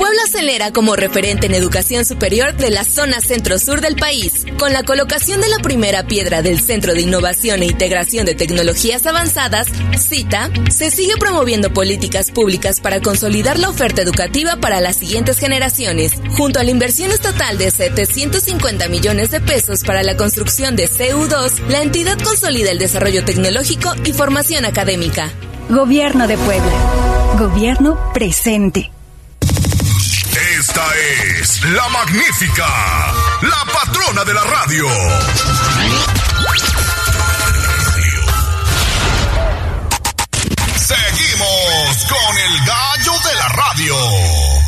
Puebla 0.00 0.22
acelera 0.24 0.72
como 0.72 0.96
referente 0.96 1.46
en 1.46 1.54
educación 1.54 2.06
superior 2.06 2.56
de 2.56 2.70
la 2.70 2.84
zona 2.84 3.20
centro-sur 3.20 3.82
del 3.82 3.96
país, 3.96 4.46
con 4.58 4.72
la 4.72 4.82
colocación 4.82 5.42
de 5.42 5.48
la 5.48 5.58
primera 5.58 6.06
piedra 6.06 6.40
del 6.40 6.58
Centro 6.58 6.94
de 6.94 7.02
Innovación 7.02 7.62
e 7.62 7.66
Integración 7.66 8.24
de 8.24 8.34
Tecnologías 8.34 9.04
Avanzadas, 9.06 9.68
CITA, 9.98 10.50
se 10.70 10.90
sigue 10.90 11.18
promoviendo 11.18 11.72
políticas 11.72 12.30
públicas 12.30 12.80
para 12.80 13.02
consolidar 13.02 13.58
la 13.58 13.68
oferta 13.68 14.00
educativa 14.00 14.56
para 14.56 14.80
las 14.80 14.96
siguientes 14.96 15.38
generaciones, 15.38 16.14
junto 16.36 16.58
a 16.58 16.64
la 16.64 16.70
inversión 16.70 17.10
estatal 17.10 17.58
de 17.58 17.70
750 17.70 18.88
millones 18.88 19.30
de 19.30 19.40
pesos 19.40 19.84
para 19.84 20.02
la 20.02 20.16
construcción 20.16 20.76
de 20.76 20.88
CU2, 20.88 21.68
la 21.68 21.82
entidad 21.82 22.18
consolida 22.18 22.70
el 22.70 22.78
desarrollo 22.78 23.22
tecnológico 23.24 23.92
y 24.04 24.12
formación 24.12 24.64
académica. 24.64 25.30
Gobierno 25.68 26.26
de 26.26 26.38
Puebla. 26.38 27.36
Gobierno 27.38 28.12
presente. 28.14 28.90
Esta 30.60 30.86
es 31.40 31.64
la 31.70 31.88
magnífica, 31.88 32.66
la 33.40 33.64
patrona 33.72 34.24
de 34.24 34.34
la 34.34 34.44
radio. 34.44 34.86
Seguimos 40.76 42.06
con 42.10 42.38
el 42.38 42.58
gallo 42.66 43.12
de 43.24 43.34
la 43.36 43.48
radio. 43.48 44.59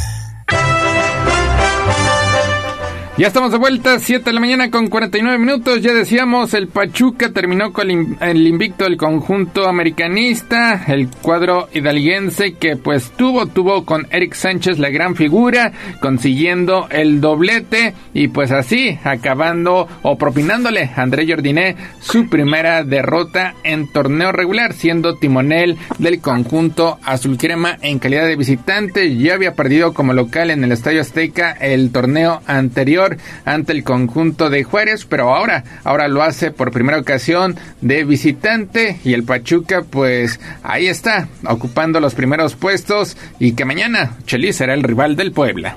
Ya 3.18 3.26
estamos 3.26 3.52
de 3.52 3.58
vuelta, 3.58 3.98
7 3.98 4.24
de 4.24 4.32
la 4.32 4.40
mañana 4.40 4.70
con 4.70 4.88
49 4.88 5.38
minutos. 5.38 5.82
Ya 5.82 5.92
decíamos, 5.92 6.54
el 6.54 6.68
Pachuca 6.68 7.30
terminó 7.30 7.70
con 7.70 7.90
el 7.90 7.90
in- 7.90 8.16
el 8.22 8.46
invicto 8.46 8.84
del 8.84 8.96
conjunto 8.96 9.68
americanista, 9.68 10.82
el 10.88 11.08
cuadro 11.20 11.68
hidalguense 11.74 12.54
que 12.54 12.76
pues 12.76 13.10
tuvo, 13.10 13.46
tuvo 13.46 13.84
con 13.84 14.06
Eric 14.10 14.32
Sánchez 14.32 14.78
la 14.78 14.88
gran 14.88 15.14
figura, 15.14 15.72
consiguiendo 16.00 16.88
el 16.90 17.20
doblete 17.20 17.92
y 18.14 18.28
pues 18.28 18.50
así 18.50 18.98
acabando 19.04 19.86
o 20.00 20.16
propinándole 20.16 20.84
a 20.96 21.02
André 21.02 21.26
Jardiné 21.26 21.76
su 22.00 22.30
primera 22.30 22.82
derrota 22.82 23.54
en 23.62 23.92
torneo 23.92 24.32
regular, 24.32 24.72
siendo 24.72 25.16
timonel 25.16 25.76
del 25.98 26.20
conjunto 26.22 26.98
azul 27.04 27.36
crema 27.36 27.76
en 27.82 27.98
calidad 27.98 28.26
de 28.26 28.36
visitante. 28.36 29.14
Ya 29.18 29.34
había 29.34 29.54
perdido 29.54 29.92
como 29.92 30.14
local 30.14 30.50
en 30.50 30.64
el 30.64 30.72
Estadio 30.72 31.02
Azteca 31.02 31.52
el 31.52 31.92
torneo 31.92 32.40
anterior 32.46 33.01
ante 33.44 33.72
el 33.72 33.84
conjunto 33.84 34.50
de 34.50 34.64
Juárez, 34.64 35.04
pero 35.04 35.34
ahora, 35.34 35.64
ahora 35.84 36.08
lo 36.08 36.22
hace 36.22 36.50
por 36.50 36.70
primera 36.70 36.98
ocasión 36.98 37.56
de 37.80 38.04
visitante 38.04 38.98
y 39.04 39.14
el 39.14 39.24
Pachuca 39.24 39.82
pues 39.82 40.40
ahí 40.62 40.86
está, 40.86 41.28
ocupando 41.46 42.00
los 42.00 42.14
primeros 42.14 42.54
puestos 42.54 43.16
y 43.38 43.54
que 43.54 43.64
mañana 43.64 44.16
Chelis 44.26 44.56
será 44.56 44.74
el 44.74 44.82
rival 44.82 45.16
del 45.16 45.32
Puebla. 45.32 45.76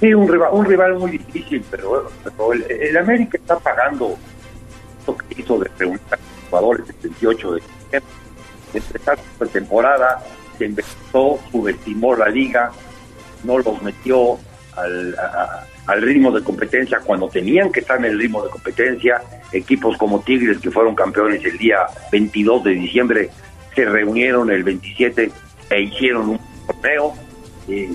Sí, 0.00 0.12
un 0.12 0.28
rival, 0.28 0.48
un 0.52 0.64
rival 0.66 0.98
muy 0.98 1.12
difícil, 1.12 1.64
pero, 1.70 2.10
pero 2.22 2.52
el, 2.52 2.64
el 2.70 2.96
América 2.96 3.38
está 3.38 3.58
pagando 3.58 4.16
lo 5.06 5.16
que 5.16 5.40
hizo 5.40 5.58
de 5.58 5.70
reunir 5.78 6.00
a 6.10 6.16
los 6.16 6.48
jugadores 6.50 6.88
el 6.88 7.10
28 7.10 7.52
de 7.52 7.60
diciembre. 7.60 8.10
Empezar 8.74 9.18
la 9.38 9.46
temporada, 9.46 10.22
se 10.58 10.66
inventó, 10.66 11.38
subestimó 11.50 12.14
la 12.16 12.28
liga, 12.28 12.72
no 13.44 13.58
los 13.58 13.82
metió 13.82 14.38
al, 14.76 15.14
al 15.86 16.02
ritmo 16.02 16.30
de 16.32 16.42
competencia 16.42 17.00
cuando 17.00 17.28
tenían 17.28 17.70
que 17.70 17.80
estar 17.80 17.98
en 17.98 18.06
el 18.06 18.18
ritmo 18.18 18.42
de 18.42 18.50
competencia. 18.50 19.22
Equipos 19.52 19.96
como 19.96 20.20
Tigres, 20.20 20.58
que 20.58 20.70
fueron 20.70 20.94
campeones 20.94 21.44
el 21.44 21.58
día 21.58 21.86
22 22.10 22.64
de 22.64 22.70
diciembre, 22.72 23.30
se 23.74 23.84
reunieron 23.84 24.50
el 24.50 24.62
27 24.62 25.30
e 25.70 25.80
hicieron 25.80 26.30
un 26.30 26.40
torneo. 26.66 27.14
Eh, 27.68 27.90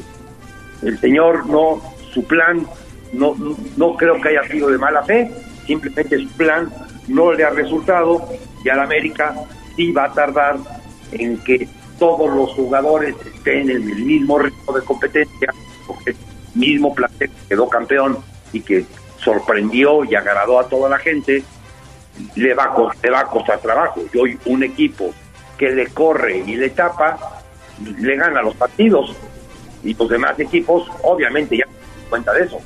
el 0.81 0.99
señor 0.99 1.47
no, 1.47 1.81
su 2.13 2.23
plan 2.25 2.65
no, 3.13 3.35
no, 3.75 3.95
creo 3.95 4.21
que 4.21 4.29
haya 4.29 4.43
sido 4.43 4.69
de 4.69 4.77
mala 4.77 5.03
fe, 5.03 5.29
simplemente 5.65 6.17
su 6.19 6.29
plan 6.29 6.71
no 7.07 7.33
le 7.33 7.43
ha 7.43 7.49
resultado 7.49 8.29
y 8.63 8.69
al 8.69 8.79
América 8.79 9.35
sí 9.75 9.91
va 9.91 10.05
a 10.05 10.13
tardar 10.13 10.57
en 11.11 11.37
que 11.39 11.67
todos 11.97 12.33
los 12.33 12.51
jugadores 12.51 13.15
estén 13.35 13.69
en 13.69 13.89
el 13.89 14.05
mismo 14.05 14.39
ritmo 14.39 14.73
de 14.73 14.81
competencia, 14.85 15.53
porque 15.85 16.15
mismo 16.59 16.93
plantel 16.93 17.29
que 17.29 17.47
quedó 17.49 17.69
campeón 17.69 18.17
y 18.51 18.61
que 18.61 18.85
sorprendió 19.17 20.03
y 20.03 20.15
agradó 20.15 20.59
a 20.59 20.67
toda 20.67 20.89
la 20.89 20.97
gente, 20.97 21.43
le 22.35 22.53
va 22.53 22.65
a, 22.65 22.93
le 23.01 23.09
va 23.09 23.21
a 23.21 23.25
costar 23.25 23.59
trabajo. 23.59 24.01
Y 24.13 24.17
hoy 24.17 24.39
un 24.45 24.63
equipo 24.63 25.13
que 25.57 25.71
le 25.71 25.87
corre 25.87 26.37
y 26.37 26.55
le 26.55 26.69
tapa, 26.69 27.41
le 27.99 28.15
gana 28.15 28.41
los 28.41 28.55
partidos. 28.55 29.15
Y 29.83 29.93
los 29.93 30.09
demás 30.09 30.39
equipos, 30.39 30.89
obviamente, 31.03 31.57
ya 31.57 31.65
se 31.65 31.71
dan 31.71 32.09
cuenta 32.09 32.33
de 32.33 32.43
eso. 32.43 32.59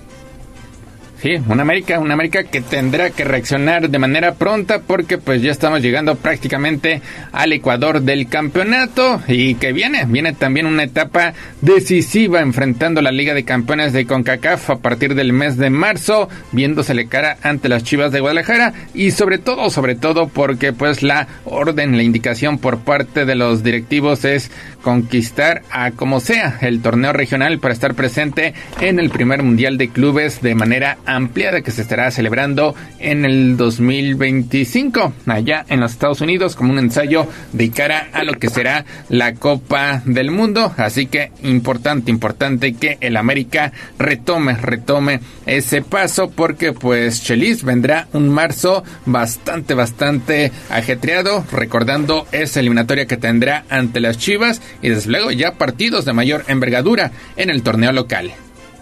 Sí, 1.24 1.40
una 1.48 1.62
América, 1.62 2.00
una 2.00 2.16
América 2.16 2.44
que 2.44 2.60
tendrá 2.60 3.12
que 3.12 3.24
reaccionar 3.24 3.90
de 3.90 3.98
manera 3.98 4.34
pronta 4.34 4.82
porque 4.82 5.18
pues 5.18 5.42
ya 5.42 5.52
estamos 5.52 5.82
llegando 5.82 6.16
prácticamente 6.16 7.02
al 7.32 7.54
Ecuador 7.54 8.02
del 8.02 8.28
campeonato 8.28 9.22
y 9.30 9.56
que 9.56 9.72
viene, 9.72 10.04
viene 10.06 10.34
también 10.34 10.66
una 10.66 10.84
etapa 10.84 11.34
decisiva 11.62 12.42
enfrentando 12.42 13.02
la 13.02 13.14
Liga 13.14 13.34
de 13.34 13.46
Campeones 13.46 13.94
de 13.94 14.06
CONCACAF 14.06 14.72
a 14.72 14.80
partir 14.80 15.16
del 15.16 15.32
mes 15.32 15.56
de 15.56 15.70
marzo, 15.70 16.28
viéndosele 16.52 17.08
cara 17.08 17.38
ante 17.42 17.70
las 17.70 17.86
Chivas 17.86 18.12
de 18.12 18.20
Guadalajara 18.20 18.74
y 18.94 19.12
sobre 19.12 19.38
todo, 19.38 19.70
sobre 19.70 19.96
todo 19.96 20.28
porque 20.28 20.74
pues 20.74 21.04
la 21.04 21.30
orden, 21.46 21.96
la 21.96 22.04
indicación 22.04 22.58
por 22.58 22.80
parte 22.80 23.24
de 23.24 23.36
los 23.36 23.64
directivos 23.64 24.26
es 24.26 24.52
conquistar 24.82 25.62
a 25.72 25.92
como 25.92 26.20
sea 26.20 26.58
el 26.60 26.82
torneo 26.82 27.14
regional 27.14 27.60
para 27.60 27.74
estar 27.74 27.94
presente 27.94 28.54
en 28.82 29.00
el 29.00 29.10
primer 29.10 29.42
mundial 29.42 29.78
de 29.78 29.88
clubes 29.88 30.42
de 30.42 30.54
manera 30.54 30.98
ampliada 31.16 31.62
que 31.62 31.72
se 31.72 31.82
estará 31.82 32.12
celebrando 32.12 32.76
en 33.00 33.26
el 33.26 33.58
2025 33.58 35.14
allá 35.28 35.66
en 35.70 35.80
los 35.80 35.92
Estados 35.92 36.22
Unidos 36.22 36.56
como 36.56 36.72
un 36.72 36.80
ensayo 36.80 37.28
de 37.52 37.70
cara 37.72 38.10
a 38.14 38.24
lo 38.24 38.34
que 38.34 38.50
será 38.50 38.86
la 39.10 39.34
Copa 39.36 40.02
del 40.06 40.32
Mundo 40.32 40.74
así 40.78 41.08
que 41.08 41.32
importante 41.44 42.12
importante 42.12 42.74
que 42.74 42.98
el 43.02 43.18
América 43.18 43.72
retome 43.98 44.56
retome 44.56 45.20
ese 45.46 45.82
paso 45.82 46.32
porque 46.32 46.74
pues 46.74 47.24
Chelis 47.24 47.64
vendrá 47.64 48.08
un 48.14 48.30
marzo 48.30 48.84
bastante 49.06 49.74
bastante 49.74 50.52
ajetreado 50.70 51.46
recordando 51.52 52.28
esa 52.32 52.60
eliminatoria 52.60 53.06
que 53.06 53.18
tendrá 53.18 53.66
ante 53.70 54.00
las 54.00 54.18
Chivas 54.18 54.62
y 54.82 54.90
desde 54.90 55.12
luego 55.12 55.32
ya 55.32 55.54
partidos 55.54 56.06
de 56.06 56.14
mayor 56.14 56.46
envergadura 56.48 57.12
en 57.36 57.50
el 57.50 57.64
torneo 57.64 57.92
local. 57.92 58.32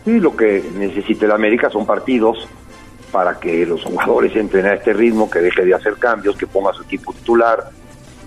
Sí, 0.06 0.20
lo 0.20 0.36
que 0.36 0.64
necesita 0.76 1.26
el 1.26 1.32
América 1.32 1.70
son 1.70 1.86
partidos 1.86 2.48
para 3.12 3.40
que 3.40 3.66
los 3.66 3.84
jugadores 3.84 4.36
entren 4.36 4.66
a 4.66 4.74
este 4.74 4.94
ritmo, 4.94 5.30
que 5.30 5.40
deje 5.40 5.66
de 5.66 5.74
hacer 5.74 5.96
cambios, 5.96 6.38
que 6.38 6.48
ponga 6.48 6.74
su 6.74 6.84
equipo 6.84 7.14
titular, 7.14 7.70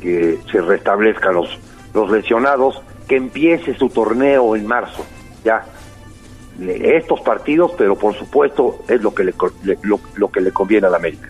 que 0.01 0.39
se 0.51 0.61
restablezcan 0.61 1.35
los, 1.35 1.59
los 1.95 2.11
lesionados, 2.11 2.81
que 3.09 3.17
empiece 3.17 3.75
su 3.75 3.89
torneo 3.89 4.55
en 4.55 4.67
marzo. 4.67 5.05
Ya, 5.45 5.65
estos 6.61 7.21
partidos, 7.23 7.73
pero 7.77 7.97
por 7.97 8.15
supuesto 8.15 8.85
es 8.89 9.03
lo 9.03 9.15
que 9.15 9.25
le, 9.25 9.35
lo, 9.83 10.01
lo 10.15 10.31
que 10.31 10.41
le 10.41 10.53
conviene 10.53 10.87
al 10.87 10.95
América. 10.95 11.29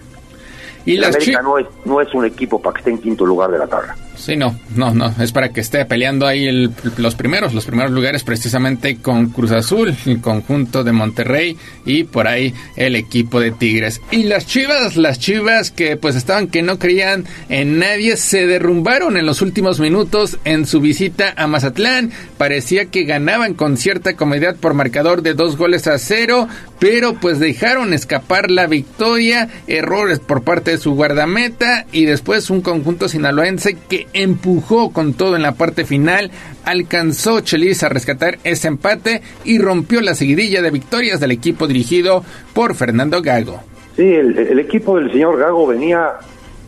Y 0.85 0.97
el 0.97 1.05
América 1.05 1.41
no 1.41 1.59
es, 1.59 1.67
no 1.85 2.01
es 2.01 2.13
un 2.13 2.27
equipo 2.27 2.61
para 2.61 2.75
que 2.75 2.81
esté 2.81 2.91
en 2.91 2.99
quinto 2.99 3.25
lugar 3.25 3.51
de 3.51 3.59
la 3.59 3.67
tabla. 3.67 3.97
Sí, 4.25 4.37
no, 4.37 4.59
no, 4.75 4.95
no, 4.95 5.15
es 5.21 5.33
para 5.33 5.51
que 5.51 5.61
esté 5.61 5.85
peleando 5.85 6.27
ahí 6.27 6.47
el- 6.47 6.71
los 6.97 7.15
primeros, 7.15 7.53
los 7.53 7.67
primeros 7.67 7.93
lugares 7.93 8.25
precisamente 8.25 8.97
con 8.97 9.27
Cruz 9.29 9.51
Azul, 9.53 9.95
el 10.07 10.21
conjunto 10.23 10.83
de 10.83 10.93
Monterrey 10.93 11.59
y 11.85 12.05
por 12.05 12.27
ahí 12.27 12.55
el 12.77 12.97
equipo 12.97 13.39
de 13.39 13.51
Tigres. 13.51 14.01
Y 14.11 14.23
las 14.23 14.47
Chivas, 14.47 14.97
las 14.97 15.19
Chivas 15.19 15.71
que 15.71 15.99
pues 15.99 16.17
estaban 16.17 16.47
que 16.47 16.63
no 16.63 16.79
creían 16.79 17.25
en 17.51 17.79
nadie, 17.79 18.17
se 18.17 18.47
derrumbaron 18.47 19.19
en 19.19 19.27
los 19.27 19.43
últimos 19.43 19.79
minutos 19.79 20.39
en 20.47 20.67
su 20.67 20.81
visita 20.81 21.35
a 21.37 21.47
Mazatlán. 21.47 22.11
Parecía 22.39 22.87
que 22.87 23.05
ganaban 23.05 23.53
con 23.53 23.77
cierta 23.77 24.15
comodidad 24.17 24.57
por 24.57 24.73
marcador 24.73 25.21
de 25.21 25.35
dos 25.35 25.59
goles 25.59 25.87
a 25.87 25.99
cero, 25.99 26.49
pero 26.79 27.13
pues 27.21 27.41
dejaron 27.41 27.93
escapar 27.93 28.51
la 28.51 28.67
victoria, 28.69 29.51
errores 29.67 30.19
por 30.19 30.45
parte 30.45 30.71
de 30.71 30.79
su 30.79 30.93
guardameta 30.95 31.85
y 31.93 32.07
después 32.07 32.49
un 32.49 32.63
conjunto 32.63 33.09
sinaloense 33.09 33.77
que 33.89 34.07
empujó 34.15 34.93
con 34.93 35.13
todo 35.13 35.37
en 35.37 35.43
la 35.43 35.53
parte 35.53 35.85
final, 35.85 36.31
alcanzó 36.65 37.41
Chelis 37.41 37.83
a 37.83 37.91
rescatar 37.91 38.39
ese 38.45 38.69
empate 38.69 39.21
y 39.45 39.59
rompió 39.59 40.01
la 40.01 40.15
seguidilla 40.15 40.63
de 40.63 40.71
victorias 40.71 41.21
del 41.21 41.33
equipo 41.33 41.67
dirigido 41.67 42.25
por 42.55 42.75
Fernando 42.75 43.21
Gago. 43.21 43.61
Sí, 43.97 44.03
el, 44.03 44.59
equipo 44.59 44.99
del 44.99 45.13
señor 45.13 45.39
Gago 45.39 45.67
venía, 45.67 46.15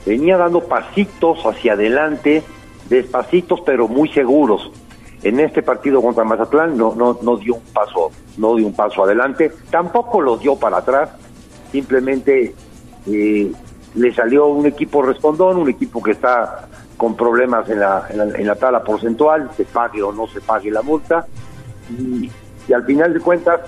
venía 0.05 0.37
dando 0.37 0.61
pasitos 0.61 1.39
hacia 1.45 1.73
adelante, 1.73 2.43
despacitos 2.89 3.61
pero 3.65 3.89
muy 3.89 4.09
seguros. 4.11 4.71
En 5.23 5.41
este 5.41 5.63
partido 5.63 6.03
contra 6.03 6.25
Mazatlán 6.25 6.77
no, 6.77 6.95
no, 6.95 7.19
no 7.23 7.37
dio 7.37 7.55
un 7.55 7.65
paso, 7.73 8.11
no 8.37 8.55
dio 8.55 8.67
un 8.67 8.75
paso 8.75 9.03
adelante, 9.03 9.51
tampoco 9.71 10.21
lo 10.21 10.37
dio 10.37 10.57
para 10.57 10.79
atrás, 10.79 11.11
simplemente 11.73 12.55
eh, 13.07 13.51
le 13.95 14.15
salió 14.15 14.47
un 14.47 14.67
equipo 14.67 15.03
respondón, 15.03 15.57
un 15.57 15.71
equipo 15.71 16.03
que 16.03 16.13
está 16.13 16.69
con 16.97 17.17
problemas 17.17 17.69
en 17.69 17.81
la, 17.81 18.07
en 18.09 18.19
la, 18.19 18.25
en 18.25 18.47
la 18.47 18.55
tabla 18.55 18.83
porcentual, 18.83 19.51
se 19.57 19.65
pague 19.65 20.03
o 20.03 20.13
no 20.13 20.27
se 20.27 20.41
pague 20.41 20.71
la 20.71 20.83
multa, 20.83 21.27
y, 21.91 22.31
al 22.73 22.85
final 22.85 23.13
de 23.15 23.21
cuentas 23.21 23.61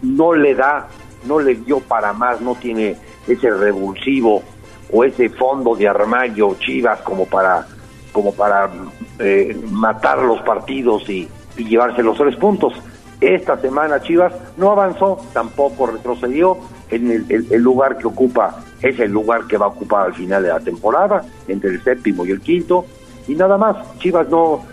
no 0.00 0.32
le 0.32 0.54
da, 0.54 0.88
no 1.26 1.38
le 1.40 1.56
dio 1.56 1.80
para 1.80 2.12
más, 2.12 2.40
no 2.40 2.54
tiene 2.54 2.96
ese 3.26 3.50
revulsivo 3.50 4.42
o 4.90 5.04
ese 5.04 5.28
fondo 5.28 5.74
de 5.76 5.86
armario 5.86 6.56
Chivas 6.58 7.00
como 7.02 7.26
para 7.26 7.66
como 8.12 8.32
para 8.32 8.70
eh, 9.18 9.54
matar 9.70 10.20
los 10.20 10.40
partidos 10.40 11.06
y 11.10 11.28
llevarse 11.56 12.02
los 12.02 12.16
tres 12.16 12.34
puntos. 12.36 12.72
Esta 13.20 13.60
semana 13.60 14.00
Chivas 14.00 14.32
no 14.56 14.70
avanzó, 14.70 15.18
tampoco 15.32 15.86
retrocedió 15.86 16.58
en 16.90 17.26
el, 17.28 17.62
lugar 17.62 17.98
que 17.98 18.06
ocupa, 18.06 18.60
es 18.80 18.98
el 19.00 19.10
lugar 19.10 19.46
que 19.46 19.56
va 19.56 19.66
a 19.66 19.70
ocupar 19.70 20.06
al 20.06 20.14
final 20.14 20.42
de 20.42 20.50
la 20.50 20.60
temporada, 20.60 21.24
entre 21.48 21.70
el 21.70 21.82
séptimo 21.82 22.24
y 22.24 22.30
el 22.30 22.40
quinto, 22.40 22.86
y 23.26 23.34
nada 23.34 23.58
más. 23.58 23.98
Chivas 23.98 24.28
no, 24.28 24.64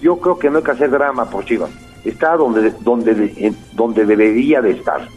yo 0.00 0.18
creo 0.18 0.38
que 0.38 0.50
no 0.50 0.58
hay 0.58 0.64
que 0.64 0.70
hacer 0.72 0.90
drama 0.90 1.24
por 1.24 1.44
Chivas. 1.44 1.70
Está 2.04 2.36
donde, 2.36 2.72
donde, 2.80 3.54
donde 3.72 4.04
debería 4.04 4.60
de 4.60 4.72
estar. 4.72 5.08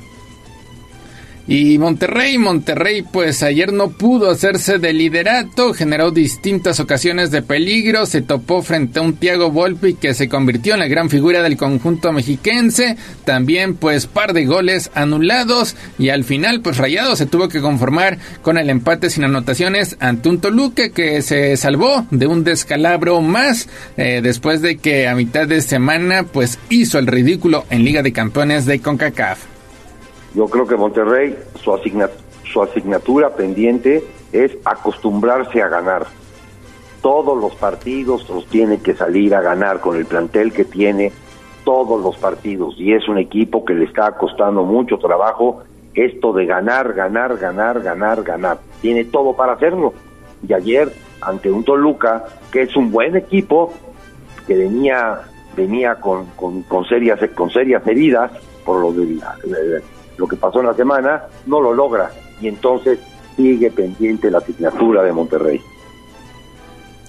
Y 1.49 1.77
Monterrey, 1.77 2.37
Monterrey 2.37 3.03
pues 3.09 3.41
ayer 3.41 3.71
no 3.71 3.91
pudo 3.91 4.29
hacerse 4.29 4.79
de 4.79 4.91
liderato, 4.91 5.73
generó 5.73 6.11
distintas 6.11 6.81
ocasiones 6.81 7.31
de 7.31 7.41
peligro, 7.41 8.05
se 8.05 8.21
topó 8.21 8.61
frente 8.61 8.99
a 8.99 9.01
un 9.01 9.13
Thiago 9.13 9.49
Volpi 9.49 9.93
que 9.93 10.13
se 10.13 10.27
convirtió 10.27 10.73
en 10.73 10.81
la 10.81 10.89
gran 10.89 11.09
figura 11.09 11.41
del 11.41 11.55
conjunto 11.55 12.11
mexiquense, 12.11 12.97
también 13.23 13.75
pues 13.75 14.07
par 14.07 14.33
de 14.33 14.45
goles 14.45 14.91
anulados 14.93 15.77
y 15.97 16.09
al 16.09 16.25
final 16.25 16.59
pues 16.59 16.75
Rayado 16.75 17.15
se 17.15 17.27
tuvo 17.27 17.47
que 17.47 17.61
conformar 17.61 18.17
con 18.41 18.57
el 18.57 18.69
empate 18.69 19.09
sin 19.09 19.23
anotaciones 19.23 19.95
ante 20.01 20.27
un 20.27 20.41
Toluca 20.41 20.89
que 20.89 21.21
se 21.21 21.55
salvó 21.55 22.05
de 22.11 22.27
un 22.27 22.43
descalabro 22.43 23.21
más 23.21 23.69
eh, 23.95 24.19
después 24.21 24.61
de 24.61 24.77
que 24.77 25.07
a 25.07 25.15
mitad 25.15 25.47
de 25.47 25.61
semana 25.61 26.23
pues 26.23 26.59
hizo 26.69 26.99
el 26.99 27.07
ridículo 27.07 27.65
en 27.69 27.85
Liga 27.85 28.03
de 28.03 28.11
Campeones 28.11 28.65
de 28.65 28.81
CONCACAF. 28.81 29.56
Yo 30.37 30.45
creo 30.45 30.67
que 30.67 30.75
Monterrey, 30.75 31.35
su, 31.63 31.73
asigna- 31.73 32.11
su 32.43 32.61
asignatura 32.61 33.31
pendiente 33.31 34.03
es 34.31 34.51
acostumbrarse 34.65 35.63
a 35.63 35.67
ganar. 35.67 36.05
Todos 37.01 37.41
los 37.41 37.55
partidos 37.55 38.29
los 38.29 38.45
tiene 38.45 38.77
que 38.79 38.93
salir 38.93 39.33
a 39.33 39.41
ganar 39.41 39.79
con 39.79 39.95
el 39.97 40.05
plantel 40.05 40.53
que 40.53 40.63
tiene, 40.63 41.11
todos 41.63 41.99
los 42.03 42.17
partidos. 42.17 42.75
Y 42.77 42.93
es 42.93 43.09
un 43.09 43.17
equipo 43.17 43.65
que 43.65 43.73
le 43.73 43.85
está 43.85 44.11
costando 44.11 44.61
mucho 44.63 44.99
trabajo 44.99 45.63
esto 45.95 46.31
de 46.33 46.45
ganar, 46.45 46.93
ganar, 46.93 47.35
ganar, 47.37 47.81
ganar, 47.81 48.21
ganar. 48.21 48.59
Tiene 48.79 49.05
todo 49.05 49.33
para 49.35 49.53
hacerlo. 49.53 49.95
Y 50.47 50.53
ayer, 50.53 50.93
ante 51.19 51.51
un 51.51 51.63
Toluca, 51.63 52.25
que 52.51 52.61
es 52.61 52.75
un 52.75 52.91
buen 52.91 53.15
equipo, 53.15 53.73
que 54.45 54.55
venía 54.55 55.21
venía 55.55 55.95
con, 55.95 56.27
con, 56.35 56.61
con 56.61 56.85
serias 56.85 57.19
con 57.33 57.49
serias 57.49 57.81
heridas 57.87 58.31
por 58.63 58.79
lo 58.79 58.93
de 58.93 59.19
lo 60.17 60.27
que 60.27 60.35
pasó 60.35 60.59
en 60.59 60.67
la 60.67 60.73
semana, 60.73 61.23
no 61.45 61.61
lo 61.61 61.73
logra 61.73 62.11
y 62.41 62.47
entonces 62.47 62.99
sigue 63.35 63.71
pendiente 63.71 64.31
la 64.31 64.39
asignatura 64.39 65.03
de 65.03 65.13
Monterrey. 65.13 65.61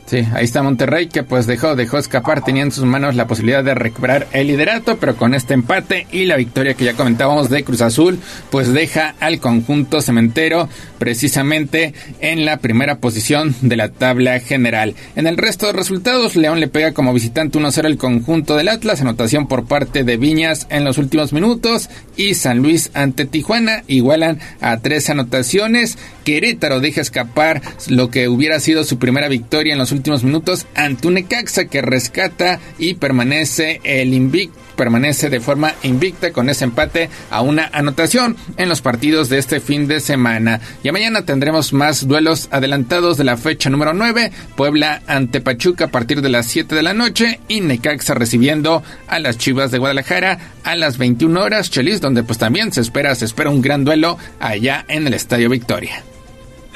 Sí, 0.09 0.25
ahí 0.33 0.47
está 0.47 0.63
Monterrey 0.63 1.09
que 1.09 1.23
pues 1.23 1.47
dejó, 1.47 1.77
dejó 1.77 1.99
escapar, 1.99 2.43
tenía 2.43 2.63
en 2.63 2.73
sus 2.73 2.85
manos 2.85 3.15
la 3.15 3.27
posibilidad 3.27 3.63
de 3.63 3.75
recuperar 3.75 4.27
el 4.33 4.47
liderato, 4.47 4.97
pero 4.97 5.17
con 5.17 5.35
este 5.35 5.53
empate 5.53 6.07
y 6.11 6.25
la 6.25 6.37
victoria 6.37 6.73
que 6.73 6.87
ya 6.87 6.95
comentábamos 6.95 7.51
de 7.51 7.63
Cruz 7.63 7.83
Azul, 7.83 8.19
pues 8.51 8.73
deja 8.73 9.17
al 9.21 9.39
conjunto 9.39 10.01
cementero 10.01 10.67
precisamente 10.99 11.93
en 12.21 12.47
la 12.47 12.57
primera 12.57 13.01
posición 13.01 13.55
de 13.61 13.77
la 13.77 13.91
tabla 13.91 14.41
general. 14.41 14.95
En 15.15 15.27
el 15.27 15.37
resto 15.37 15.67
de 15.67 15.75
resultados, 15.75 16.37
León 16.37 16.59
le 16.59 16.69
pega 16.69 16.95
como 16.95 17.13
visitante 17.13 17.59
1-0 17.59 17.85
el 17.85 17.99
conjunto 17.99 18.57
del 18.57 18.69
Atlas, 18.69 19.03
anotación 19.03 19.47
por 19.47 19.67
parte 19.67 20.05
de 20.05 20.17
Viñas 20.17 20.67
en 20.71 20.85
los 20.85 20.97
últimos 20.97 21.35
minutos 21.35 21.91
y 22.17 22.33
San 22.33 22.61
Luis 22.61 22.91
ante 22.95 23.27
Tijuana 23.27 23.83
igualan 23.89 24.41
a 24.63 24.79
tres 24.79 25.11
anotaciones. 25.11 25.99
Querétaro 26.25 26.81
deja 26.81 27.03
escapar 27.03 27.61
lo 27.89 28.11
que 28.11 28.29
hubiera 28.29 28.59
sido 28.61 28.85
su 28.85 28.99
primera 28.99 29.29
victoria 29.29 29.73
en 29.73 29.79
los 29.79 29.93
últimos 29.93 29.98
minutos 30.23 30.67
ante 30.75 31.09
un 31.09 31.15
Necaxa 31.15 31.67
que 31.67 31.83
rescata 31.83 32.61
y 32.79 32.95
permanece 32.95 33.81
el 33.85 34.15
invicto 34.15 34.59
permanece 34.79 35.29
de 35.29 35.41
forma 35.41 35.75
invicta 35.83 36.33
con 36.33 36.49
ese 36.49 36.65
empate 36.65 37.11
a 37.31 37.43
una 37.43 37.69
anotación 37.73 38.37
en 38.57 38.69
los 38.69 38.81
partidos 38.81 39.29
de 39.29 39.39
este 39.39 39.59
fin 39.61 39.89
de 39.89 39.99
semana. 39.99 40.61
Y 40.85 40.93
mañana 40.93 41.27
tendremos 41.27 41.73
más 41.73 42.07
duelos 42.07 42.49
adelantados 42.53 43.19
de 43.19 43.25
la 43.25 43.37
fecha 43.37 43.69
número 43.69 43.93
9, 43.93 44.31
Puebla 44.57 45.03
ante 45.09 45.41
Pachuca 45.41 45.87
a 45.87 45.91
partir 45.91 46.23
de 46.23 46.29
las 46.29 46.47
7 46.47 46.77
de 46.77 46.83
la 46.83 46.95
noche 46.95 47.41
y 47.49 47.61
Necaxa 47.61 48.15
recibiendo 48.15 48.85
a 49.09 49.19
las 49.19 49.37
Chivas 49.37 49.73
de 49.73 49.79
Guadalajara 49.79 50.39
a 50.63 50.77
las 50.77 50.97
21 50.97 51.43
horas, 51.43 51.71
Chelis, 51.71 52.01
donde 52.01 52.23
pues 52.23 52.39
también 52.39 52.73
se 52.73 52.81
espera, 52.81 53.15
se 53.17 53.25
espera 53.25 53.51
un 53.51 53.61
gran 53.61 53.85
duelo 53.85 54.17
allá 54.39 54.85
en 54.89 55.09
el 55.09 55.15
Estadio 55.15 55.51
Victoria. 55.51 56.05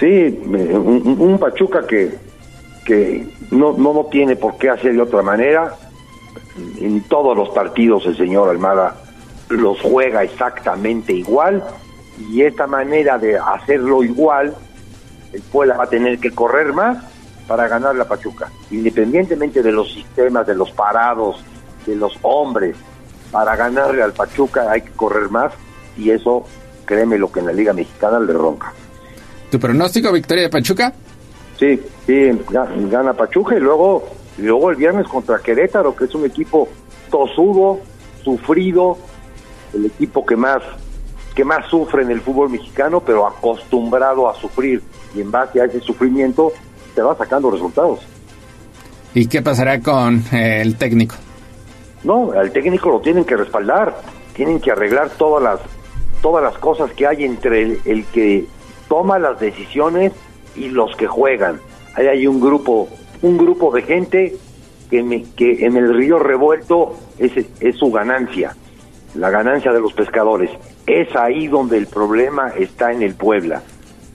Sí, 0.00 0.06
un, 0.06 1.16
un 1.20 1.38
Pachuca 1.38 1.86
que, 1.86 2.10
que 2.84 3.26
no, 3.50 3.72
no, 3.72 3.92
no 3.92 4.06
tiene 4.06 4.36
por 4.36 4.56
qué 4.56 4.70
hacer 4.70 4.94
de 4.94 5.02
otra 5.02 5.22
manera. 5.22 5.76
En 6.80 7.02
todos 7.02 7.36
los 7.36 7.48
partidos 7.50 8.04
el 8.06 8.16
señor 8.16 8.48
Almada 8.48 8.96
los 9.48 9.80
juega 9.80 10.22
exactamente 10.22 11.12
igual 11.12 11.62
y 12.30 12.42
esta 12.42 12.66
manera 12.66 13.18
de 13.18 13.38
hacerlo 13.38 14.02
igual, 14.02 14.54
el 15.32 15.42
Puebla 15.42 15.76
va 15.76 15.84
a 15.84 15.88
tener 15.88 16.18
que 16.18 16.30
correr 16.30 16.72
más 16.72 16.98
para 17.46 17.68
ganar 17.68 17.94
la 17.96 18.06
Pachuca, 18.06 18.50
independientemente 18.70 19.62
de 19.62 19.72
los 19.72 19.92
sistemas, 19.92 20.46
de 20.46 20.54
los 20.54 20.70
parados, 20.70 21.42
de 21.86 21.96
los 21.96 22.16
hombres, 22.22 22.76
para 23.30 23.56
ganarle 23.56 24.02
al 24.02 24.12
Pachuca 24.12 24.70
hay 24.70 24.82
que 24.82 24.92
correr 24.92 25.30
más 25.30 25.52
y 25.96 26.10
eso, 26.10 26.44
créeme 26.84 27.18
lo 27.18 27.32
que 27.32 27.40
en 27.40 27.46
la 27.46 27.52
Liga 27.52 27.72
Mexicana 27.72 28.20
le 28.20 28.32
ronca. 28.32 28.72
¿Tu 29.50 29.58
pronóstico, 29.58 30.12
victoria 30.12 30.44
de 30.44 30.48
Pachuca? 30.50 30.92
Sí, 31.62 31.80
sí, 32.08 32.30
gana 32.90 33.12
Pachuca 33.12 33.54
y 33.54 33.60
luego, 33.60 34.02
y 34.36 34.42
luego 34.42 34.70
el 34.70 34.76
viernes 34.76 35.06
contra 35.06 35.38
Querétaro, 35.38 35.94
que 35.94 36.06
es 36.06 36.14
un 36.16 36.24
equipo 36.24 36.68
tosudo, 37.08 37.78
sufrido, 38.24 38.98
el 39.72 39.86
equipo 39.86 40.26
que 40.26 40.34
más 40.34 40.60
que 41.36 41.44
más 41.44 41.64
sufre 41.68 42.02
en 42.02 42.10
el 42.10 42.20
fútbol 42.20 42.50
mexicano, 42.50 42.98
pero 42.98 43.28
acostumbrado 43.28 44.28
a 44.28 44.34
sufrir 44.34 44.82
y 45.14 45.20
en 45.20 45.30
base 45.30 45.60
a 45.60 45.66
ese 45.66 45.78
sufrimiento 45.78 46.52
te 46.96 47.00
va 47.00 47.16
sacando 47.16 47.48
resultados. 47.48 48.00
¿Y 49.14 49.28
qué 49.28 49.40
pasará 49.40 49.78
con 49.80 50.16
eh, 50.32 50.62
el 50.62 50.76
técnico? 50.76 51.14
No, 52.02 52.32
al 52.32 52.50
técnico 52.50 52.90
lo 52.90 53.00
tienen 53.00 53.24
que 53.24 53.36
respaldar, 53.36 54.00
tienen 54.34 54.60
que 54.60 54.72
arreglar 54.72 55.10
todas 55.10 55.40
las 55.40 55.60
todas 56.22 56.42
las 56.42 56.58
cosas 56.58 56.90
que 56.90 57.06
hay 57.06 57.22
entre 57.22 57.62
el, 57.62 57.80
el 57.84 58.04
que 58.06 58.46
toma 58.88 59.20
las 59.20 59.38
decisiones 59.38 60.12
y 60.56 60.68
los 60.68 60.94
que 60.96 61.06
juegan. 61.06 61.60
Ahí 61.94 62.06
hay 62.06 62.26
un 62.26 62.40
grupo, 62.40 62.88
un 63.22 63.38
grupo 63.38 63.72
de 63.72 63.82
gente 63.82 64.36
que, 64.90 65.02
me, 65.02 65.24
que 65.36 65.64
en 65.66 65.76
el 65.76 65.94
río 65.94 66.18
revuelto 66.18 66.96
es, 67.18 67.32
es 67.60 67.76
su 67.76 67.90
ganancia, 67.90 68.56
la 69.14 69.30
ganancia 69.30 69.72
de 69.72 69.80
los 69.80 69.92
pescadores. 69.92 70.50
Es 70.86 71.14
ahí 71.16 71.48
donde 71.48 71.78
el 71.78 71.86
problema 71.86 72.48
está 72.50 72.92
en 72.92 73.02
el 73.02 73.14
Puebla, 73.14 73.62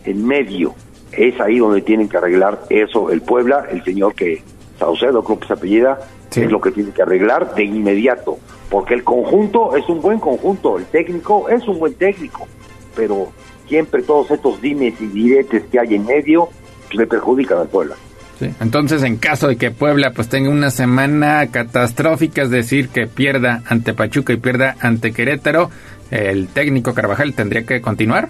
en 0.05 0.25
medio. 0.25 0.75
Es 1.11 1.39
ahí 1.39 1.59
donde 1.59 1.81
tienen 1.81 2.09
que 2.09 2.17
arreglar 2.17 2.63
eso 2.69 3.09
el 3.11 3.21
Puebla, 3.21 3.67
el 3.71 3.83
señor 3.83 4.13
que 4.13 4.41
Saucedo, 4.77 5.23
creo 5.23 5.39
que 5.39 5.47
se 5.47 5.53
apellida, 5.53 5.99
es 6.35 6.51
lo 6.51 6.61
que 6.61 6.71
tiene 6.71 6.91
que 6.91 7.01
arreglar 7.01 7.55
de 7.55 7.63
inmediato. 7.63 8.37
Porque 8.69 8.93
el 8.93 9.03
conjunto 9.03 9.75
es 9.75 9.87
un 9.89 10.01
buen 10.01 10.19
conjunto, 10.19 10.77
el 10.77 10.85
técnico 10.85 11.49
es 11.49 11.67
un 11.67 11.79
buen 11.79 11.93
técnico, 11.95 12.47
pero 12.95 13.29
siempre 13.67 14.01
todos 14.03 14.31
estos 14.31 14.61
dimes 14.61 14.99
y 14.99 15.07
diretes 15.07 15.63
que 15.71 15.79
hay 15.79 15.95
en 15.95 16.05
medio 16.05 16.49
le 16.91 17.05
perjudican 17.05 17.59
al 17.59 17.67
Puebla. 17.67 17.95
Sí. 18.39 18.53
Entonces, 18.61 19.01
en 19.03 19.17
caso 19.17 19.47
de 19.47 19.57
que 19.57 19.71
Puebla 19.71 20.11
pues 20.11 20.29
tenga 20.29 20.49
una 20.49 20.69
semana 20.69 21.47
catastrófica, 21.47 22.43
es 22.43 22.51
decir, 22.51 22.89
que 22.89 23.07
pierda 23.07 23.63
ante 23.67 23.93
Pachuca 23.93 24.33
y 24.33 24.37
pierda 24.37 24.75
ante 24.79 25.11
Querétaro, 25.11 25.71
el 26.11 26.47
técnico 26.47 26.93
Carvajal 26.93 27.33
tendría 27.33 27.65
que 27.65 27.81
continuar. 27.81 28.29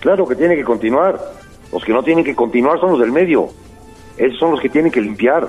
Claro 0.00 0.26
que 0.26 0.36
tiene 0.36 0.56
que 0.56 0.64
continuar. 0.64 1.18
Los 1.72 1.84
que 1.84 1.92
no 1.92 2.02
tienen 2.02 2.24
que 2.24 2.34
continuar 2.34 2.80
son 2.80 2.90
los 2.90 3.00
del 3.00 3.12
medio. 3.12 3.48
Esos 4.16 4.38
son 4.38 4.50
los 4.52 4.60
que 4.60 4.68
tienen 4.68 4.92
que 4.92 5.00
limpiar. 5.00 5.48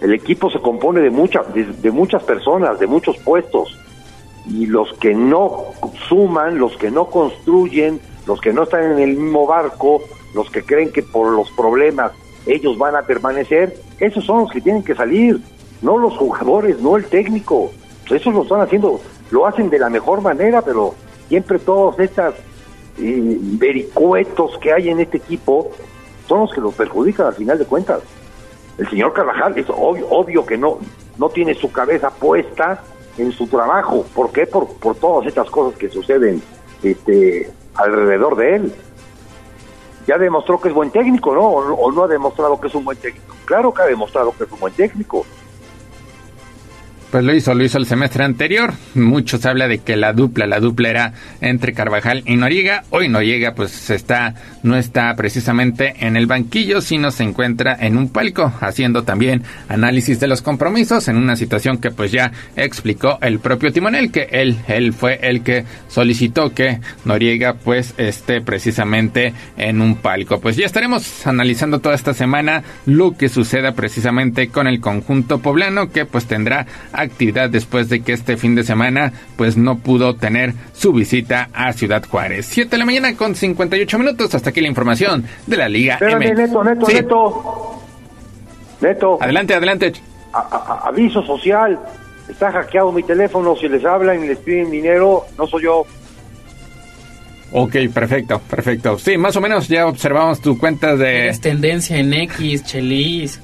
El 0.00 0.12
equipo 0.12 0.50
se 0.50 0.60
compone 0.60 1.00
de, 1.00 1.10
mucha, 1.10 1.42
de, 1.42 1.64
de 1.64 1.90
muchas 1.90 2.22
personas, 2.22 2.78
de 2.78 2.86
muchos 2.86 3.16
puestos. 3.18 3.78
Y 4.48 4.66
los 4.66 4.92
que 4.94 5.14
no 5.14 5.64
suman, 6.08 6.58
los 6.58 6.76
que 6.76 6.90
no 6.90 7.06
construyen, 7.06 8.00
los 8.26 8.40
que 8.40 8.52
no 8.52 8.64
están 8.64 8.92
en 8.92 8.98
el 8.98 9.16
mismo 9.16 9.46
barco, 9.46 10.02
los 10.34 10.50
que 10.50 10.62
creen 10.62 10.92
que 10.92 11.02
por 11.02 11.32
los 11.32 11.50
problemas 11.52 12.12
ellos 12.46 12.76
van 12.78 12.96
a 12.96 13.02
permanecer, 13.02 13.76
esos 13.98 14.24
son 14.24 14.40
los 14.40 14.50
que 14.50 14.60
tienen 14.60 14.82
que 14.82 14.94
salir, 14.94 15.40
no 15.80 15.98
los 15.98 16.16
jugadores, 16.16 16.80
no 16.80 16.96
el 16.96 17.04
técnico. 17.04 17.70
Esos 18.10 18.34
lo 18.34 18.42
están 18.42 18.60
haciendo, 18.60 19.00
lo 19.30 19.46
hacen 19.46 19.70
de 19.70 19.78
la 19.78 19.88
mejor 19.88 20.20
manera, 20.20 20.62
pero 20.62 20.94
siempre 21.28 21.58
todos 21.58 21.98
estos 21.98 22.34
eh, 22.98 23.38
vericuetos 23.40 24.58
que 24.58 24.72
hay 24.72 24.90
en 24.90 25.00
este 25.00 25.16
equipo 25.16 25.70
son 26.28 26.40
los 26.40 26.52
que 26.52 26.60
los 26.60 26.74
perjudican 26.74 27.26
al 27.26 27.34
final 27.34 27.58
de 27.58 27.64
cuentas. 27.64 28.02
El 28.78 28.88
señor 28.90 29.12
Carvajal 29.12 29.56
es 29.58 29.66
obvio, 29.70 30.08
obvio 30.10 30.44
que 30.44 30.58
no, 30.58 30.78
no 31.18 31.28
tiene 31.28 31.54
su 31.54 31.70
cabeza 31.70 32.10
puesta 32.10 32.82
en 33.18 33.32
su 33.32 33.46
trabajo. 33.46 34.04
¿Por 34.14 34.32
qué? 34.32 34.46
Por, 34.46 34.68
por 34.74 34.96
todas 34.96 35.26
estas 35.26 35.48
cosas 35.50 35.78
que 35.78 35.88
suceden 35.88 36.42
este, 36.82 37.50
alrededor 37.74 38.36
de 38.36 38.56
él. 38.56 38.74
Ya 40.06 40.18
demostró 40.18 40.60
que 40.60 40.68
es 40.68 40.74
buen 40.74 40.90
técnico, 40.90 41.34
¿no? 41.34 41.42
O, 41.42 41.74
o, 41.74 41.92
no 41.92 42.04
ha 42.04 42.08
demostrado 42.08 42.60
que 42.60 42.66
es 42.66 42.74
un 42.74 42.84
buen 42.84 42.98
técnico. 42.98 43.36
Claro 43.44 43.72
que 43.72 43.82
ha 43.82 43.86
demostrado 43.86 44.34
que 44.36 44.44
es 44.44 44.52
un 44.52 44.60
buen 44.60 44.74
técnico. 44.74 45.24
Pues 47.12 47.26
lo 47.26 47.34
hizo, 47.34 47.52
lo 47.52 47.62
hizo 47.62 47.76
el 47.76 47.84
semestre 47.84 48.24
anterior. 48.24 48.72
Mucho 48.94 49.36
se 49.36 49.46
habla 49.46 49.68
de 49.68 49.80
que 49.80 49.96
la 49.96 50.14
dupla, 50.14 50.46
la 50.46 50.60
dupla 50.60 50.88
era 50.88 51.12
entre 51.42 51.74
Carvajal 51.74 52.22
y 52.24 52.36
Noriega. 52.36 52.84
Hoy 52.88 53.10
Noriega 53.10 53.54
pues 53.54 53.90
está, 53.90 54.34
no 54.62 54.78
está 54.78 55.14
precisamente 55.14 55.92
en 56.00 56.16
el 56.16 56.26
banquillo, 56.26 56.80
sino 56.80 57.10
se 57.10 57.24
encuentra 57.24 57.76
en 57.78 57.98
un 57.98 58.08
palco, 58.08 58.50
haciendo 58.62 59.02
también 59.02 59.42
análisis 59.68 60.20
de 60.20 60.26
los 60.26 60.40
compromisos 60.40 61.06
en 61.08 61.18
una 61.18 61.36
situación 61.36 61.76
que 61.76 61.90
pues 61.90 62.12
ya 62.12 62.32
explicó 62.56 63.18
el 63.20 63.40
propio 63.40 63.74
timonel, 63.74 64.10
que 64.10 64.28
él, 64.32 64.56
él 64.66 64.94
fue 64.94 65.18
el 65.20 65.42
que 65.42 65.66
solicitó 65.88 66.54
que 66.54 66.80
Noriega 67.04 67.56
pues 67.62 67.92
esté 67.98 68.40
precisamente 68.40 69.34
en 69.58 69.82
un 69.82 69.96
palco. 69.96 70.40
Pues 70.40 70.56
ya 70.56 70.64
estaremos 70.64 71.26
analizando 71.26 71.80
toda 71.80 71.94
esta 71.94 72.14
semana 72.14 72.62
lo 72.86 73.18
que 73.18 73.28
suceda 73.28 73.72
precisamente 73.72 74.48
con 74.48 74.66
el 74.66 74.80
conjunto 74.80 75.40
poblano, 75.40 75.90
que 75.90 76.06
pues 76.06 76.24
tendrá 76.24 76.66
actividad 77.02 77.50
después 77.50 77.88
de 77.88 78.00
que 78.02 78.12
este 78.12 78.36
fin 78.36 78.54
de 78.54 78.64
semana 78.64 79.12
pues 79.36 79.56
no 79.56 79.78
pudo 79.78 80.16
tener 80.16 80.54
su 80.72 80.92
visita 80.92 81.48
a 81.52 81.72
Ciudad 81.72 82.02
Juárez. 82.08 82.46
7 82.46 82.70
de 82.70 82.78
la 82.78 82.84
mañana 82.84 83.14
con 83.16 83.34
58 83.34 83.98
minutos. 83.98 84.34
Hasta 84.34 84.50
aquí 84.50 84.60
la 84.60 84.68
información 84.68 85.24
de 85.46 85.56
la 85.56 85.68
Liga 85.68 85.94
Espérame, 85.94 86.22
M. 86.22 86.34
Neto, 86.34 86.64
Neto, 86.64 86.86
Sí. 86.86 86.94
Neto. 86.94 87.82
Neto. 88.80 89.18
Adelante, 89.22 89.54
adelante. 89.54 89.92
A- 90.32 90.38
a- 90.84 90.88
aviso 90.88 91.22
social. 91.24 91.78
Está 92.28 92.50
hackeado 92.50 92.90
mi 92.92 93.02
teléfono. 93.02 93.54
Si 93.56 93.68
les 93.68 93.84
hablan 93.84 94.24
y 94.24 94.28
les 94.28 94.38
piden 94.38 94.70
dinero, 94.70 95.26
no 95.38 95.46
soy 95.46 95.64
yo. 95.64 95.84
Ok, 97.54 97.76
perfecto, 97.92 98.40
perfecto. 98.48 98.98
Sí, 98.98 99.18
más 99.18 99.36
o 99.36 99.40
menos 99.42 99.68
ya 99.68 99.86
observamos 99.86 100.40
tu 100.40 100.56
cuenta 100.58 100.96
de... 100.96 101.28
Es 101.28 101.40
tendencia 101.40 101.98
en 101.98 102.14
X, 102.14 102.64
Chelis. 102.64 103.40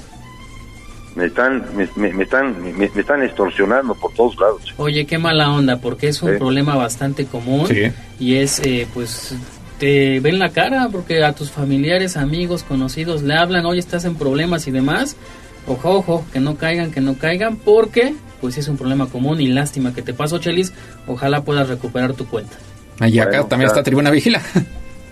Me 1.18 1.26
están, 1.26 1.64
me, 1.74 1.88
me- 1.96 2.12
me 2.12 2.22
están, 2.22 2.62
me, 2.62 2.72
me 2.88 3.00
están 3.00 3.24
extorsionando 3.24 3.92
por 3.96 4.12
todos 4.14 4.36
lados. 4.38 4.62
Oye, 4.76 5.04
qué 5.04 5.18
mala 5.18 5.50
onda, 5.50 5.78
porque 5.80 6.06
es 6.06 6.22
un 6.22 6.38
problema 6.38 6.76
bastante 6.76 7.26
común. 7.26 7.66
Sí. 7.66 7.90
Y 8.20 8.36
es, 8.36 8.60
eh, 8.60 8.86
pues, 8.94 9.34
te 9.80 10.20
ven 10.20 10.38
la 10.38 10.50
cara 10.50 10.88
porque 10.92 11.24
a 11.24 11.32
tus 11.32 11.50
familiares, 11.50 12.16
amigos, 12.16 12.62
conocidos 12.62 13.22
le 13.24 13.34
hablan, 13.34 13.66
oye, 13.66 13.80
estás 13.80 14.04
en 14.04 14.14
problemas 14.14 14.68
y 14.68 14.70
demás. 14.70 15.16
Ojo, 15.66 15.90
ojo, 15.96 16.24
que 16.32 16.38
no 16.38 16.56
caigan, 16.56 16.92
que 16.92 17.00
no 17.00 17.18
caigan, 17.18 17.56
porque, 17.56 18.14
pues, 18.40 18.56
es 18.56 18.68
un 18.68 18.76
problema 18.76 19.06
común 19.08 19.40
y 19.40 19.48
lástima 19.48 19.92
que 19.92 20.02
te 20.02 20.14
pasó, 20.14 20.38
Chelis. 20.38 20.72
Ojalá 21.08 21.42
puedas 21.42 21.68
recuperar 21.68 22.12
tu 22.12 22.26
cuenta. 22.28 22.56
Y 23.00 23.18
acá 23.18 23.30
Bueno, 23.30 23.46
también 23.48 23.68
ya. 23.68 23.72
está 23.72 23.82
Tribuna 23.82 24.10
Vigila. 24.10 24.40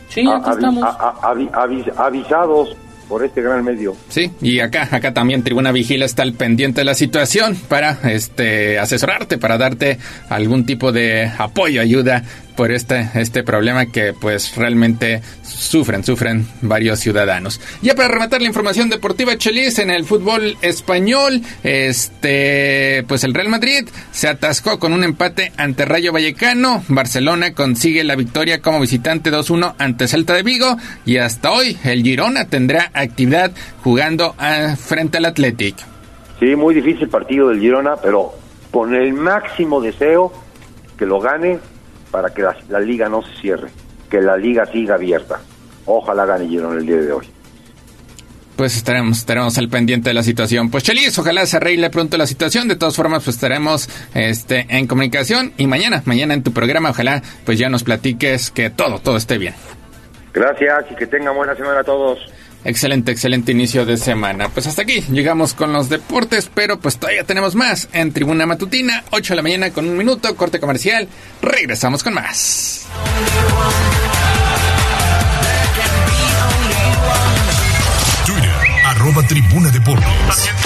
Sí, 0.08 0.24
aquí 0.30 0.50
estamos. 0.50 0.84
a- 0.84 0.88
a- 0.88 1.34
avi- 1.34 1.50
avis- 1.50 1.92
avisados, 1.96 2.76
por 3.08 3.24
este 3.24 3.42
gran 3.42 3.64
medio. 3.64 3.96
Sí, 4.08 4.30
y 4.40 4.60
acá, 4.60 4.88
acá 4.90 5.14
también 5.14 5.42
Tribuna 5.42 5.72
Vigila 5.72 6.04
está 6.04 6.22
al 6.22 6.32
pendiente 6.32 6.80
de 6.80 6.84
la 6.84 6.94
situación 6.94 7.56
para 7.68 7.98
este 8.10 8.78
asesorarte, 8.78 9.38
para 9.38 9.58
darte 9.58 9.98
algún 10.28 10.66
tipo 10.66 10.92
de 10.92 11.30
apoyo, 11.38 11.80
ayuda 11.80 12.24
por 12.56 12.72
este, 12.72 13.10
este 13.14 13.42
problema 13.42 13.86
que 13.86 14.14
pues 14.18 14.56
realmente 14.56 15.20
sufren, 15.42 16.02
sufren 16.02 16.46
varios 16.62 16.98
ciudadanos. 17.00 17.60
Ya 17.82 17.94
para 17.94 18.08
rematar 18.08 18.40
la 18.40 18.48
información 18.48 18.88
deportiva, 18.88 19.36
Chelis, 19.36 19.78
en 19.78 19.90
el 19.90 20.04
fútbol 20.04 20.56
español, 20.62 21.42
este, 21.62 23.04
pues 23.06 23.24
el 23.24 23.34
Real 23.34 23.48
Madrid 23.48 23.88
se 24.10 24.28
atascó 24.28 24.78
con 24.78 24.92
un 24.92 25.04
empate 25.04 25.52
ante 25.56 25.84
Rayo 25.84 26.12
Vallecano, 26.12 26.82
Barcelona 26.88 27.52
consigue 27.52 28.04
la 28.04 28.16
victoria 28.16 28.60
como 28.60 28.80
visitante 28.80 29.30
2-1 29.30 29.74
ante 29.78 30.08
Celta 30.08 30.34
de 30.34 30.42
Vigo 30.42 30.76
y 31.04 31.18
hasta 31.18 31.52
hoy 31.52 31.76
el 31.84 32.02
Girona 32.02 32.46
tendrá 32.46 32.90
actividad 32.94 33.52
jugando 33.82 34.34
a, 34.38 34.76
frente 34.76 35.18
al 35.18 35.26
Athletic. 35.26 35.76
Sí, 36.40 36.54
muy 36.56 36.74
difícil 36.74 37.08
partido 37.08 37.48
del 37.48 37.60
Girona, 37.60 37.96
pero 37.96 38.32
con 38.70 38.94
el 38.94 39.12
máximo 39.12 39.80
deseo 39.80 40.32
que 40.98 41.06
lo 41.06 41.20
gane 41.20 41.58
para 42.16 42.30
que 42.30 42.40
la, 42.40 42.80
liga 42.80 43.10
no 43.10 43.20
se 43.20 43.43
cierre, 43.43 43.68
que 44.09 44.22
la 44.22 44.38
liga 44.38 44.64
siga 44.72 44.94
abierta. 44.94 45.38
Ojalá 45.84 46.24
gane 46.24 46.47
el 46.47 46.86
día 46.86 46.97
de 46.97 47.12
hoy. 47.12 47.26
Pues 48.56 48.74
estaremos, 48.74 49.18
estaremos 49.18 49.59
al 49.59 49.68
pendiente 49.68 50.09
de 50.09 50.14
la 50.14 50.22
situación. 50.22 50.70
Pues 50.70 50.82
Chelis, 50.82 51.18
ojalá 51.18 51.44
se 51.44 51.59
arregle 51.59 51.90
pronto 51.90 52.16
la 52.16 52.26
situación. 52.26 52.68
De 52.68 52.76
todas 52.76 52.97
formas, 52.97 53.22
pues 53.22 53.36
estaremos 53.36 53.90
este, 54.14 54.64
en 54.70 54.86
comunicación. 54.86 55.52
Y 55.59 55.66
mañana, 55.66 56.01
mañana 56.06 56.32
en 56.32 56.43
tu 56.43 56.55
programa, 56.55 56.88
ojalá 56.88 57.20
pues 57.44 57.59
ya 57.59 57.68
nos 57.68 57.84
platiques 57.84 58.51
que 58.51 58.70
todo, 58.70 58.98
todo 58.98 59.18
esté 59.18 59.36
bien. 59.36 59.52
Gracias 60.32 60.86
y 60.90 60.94
que 60.94 61.06
tengan 61.06 61.36
buena 61.36 61.55
semana 61.55 61.80
a 61.80 61.84
todos. 61.84 62.18
Excelente, 62.64 63.12
excelente 63.12 63.52
inicio 63.52 63.86
de 63.86 63.96
semana. 63.96 64.48
Pues 64.48 64.66
hasta 64.66 64.82
aquí 64.82 65.02
llegamos 65.12 65.54
con 65.54 65.72
los 65.72 65.88
deportes, 65.88 66.50
pero 66.52 66.80
pues 66.80 66.98
todavía 66.98 67.24
tenemos 67.24 67.54
más 67.54 67.88
en 67.92 68.12
Tribuna 68.12 68.46
Matutina, 68.46 69.04
8 69.10 69.32
de 69.32 69.36
la 69.36 69.42
mañana 69.42 69.70
con 69.70 69.88
un 69.88 69.96
minuto, 69.96 70.34
corte 70.34 70.58
comercial. 70.58 71.08
Regresamos 71.42 72.02
con 72.02 72.14
más. 72.14 72.86
Twitter, 78.26 78.50
arroba 78.84 79.22
Tribuna 79.22 79.70
Deportes. 79.70 80.65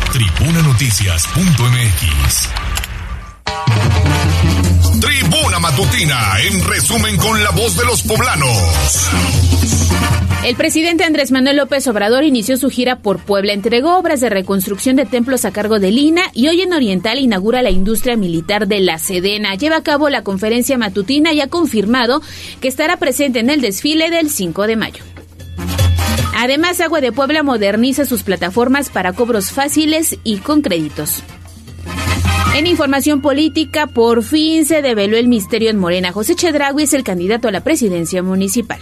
tribunanoticias.mx. 0.11 2.49
Tribuna 4.99 5.59
Matutina, 5.59 6.33
en 6.41 6.61
resumen 6.65 7.15
con 7.15 7.41
la 7.41 7.51
voz 7.51 7.77
de 7.77 7.85
los 7.85 8.03
poblanos. 8.03 9.09
El 10.43 10.57
presidente 10.57 11.05
Andrés 11.05 11.31
Manuel 11.31 11.55
López 11.57 11.87
Obrador 11.87 12.25
inició 12.25 12.57
su 12.57 12.69
gira 12.69 12.97
por 12.97 13.19
Puebla, 13.19 13.53
entregó 13.53 13.97
obras 13.97 14.19
de 14.19 14.29
reconstrucción 14.29 14.97
de 14.97 15.05
templos 15.05 15.45
a 15.45 15.51
cargo 15.51 15.79
de 15.79 15.91
Lina 15.91 16.23
y 16.33 16.49
hoy 16.49 16.59
en 16.61 16.73
Oriental 16.73 17.17
inaugura 17.17 17.61
la 17.61 17.69
industria 17.69 18.17
militar 18.17 18.67
de 18.67 18.81
la 18.81 18.99
Sedena. 18.99 19.55
Lleva 19.55 19.77
a 19.77 19.83
cabo 19.83 20.09
la 20.09 20.23
conferencia 20.23 20.77
matutina 20.77 21.31
y 21.31 21.39
ha 21.39 21.47
confirmado 21.47 22.21
que 22.59 22.67
estará 22.67 22.97
presente 22.97 23.39
en 23.39 23.49
el 23.49 23.61
desfile 23.61 24.09
del 24.09 24.29
5 24.29 24.67
de 24.67 24.75
mayo. 24.75 25.05
Además, 26.35 26.79
Agua 26.81 27.01
de 27.01 27.11
Puebla 27.11 27.43
moderniza 27.43 28.05
sus 28.05 28.23
plataformas 28.23 28.89
para 28.89 29.13
cobros 29.13 29.51
fáciles 29.51 30.17
y 30.23 30.37
con 30.37 30.61
créditos. 30.61 31.23
En 32.55 32.67
información 32.67 33.21
política, 33.21 33.87
por 33.87 34.23
fin 34.23 34.65
se 34.65 34.81
develó 34.81 35.17
el 35.17 35.27
misterio 35.27 35.69
en 35.69 35.77
Morena. 35.77 36.11
José 36.11 36.35
Chedragui 36.35 36.83
es 36.83 36.93
el 36.93 37.03
candidato 37.03 37.47
a 37.47 37.51
la 37.51 37.63
presidencia 37.63 38.21
municipal. 38.23 38.79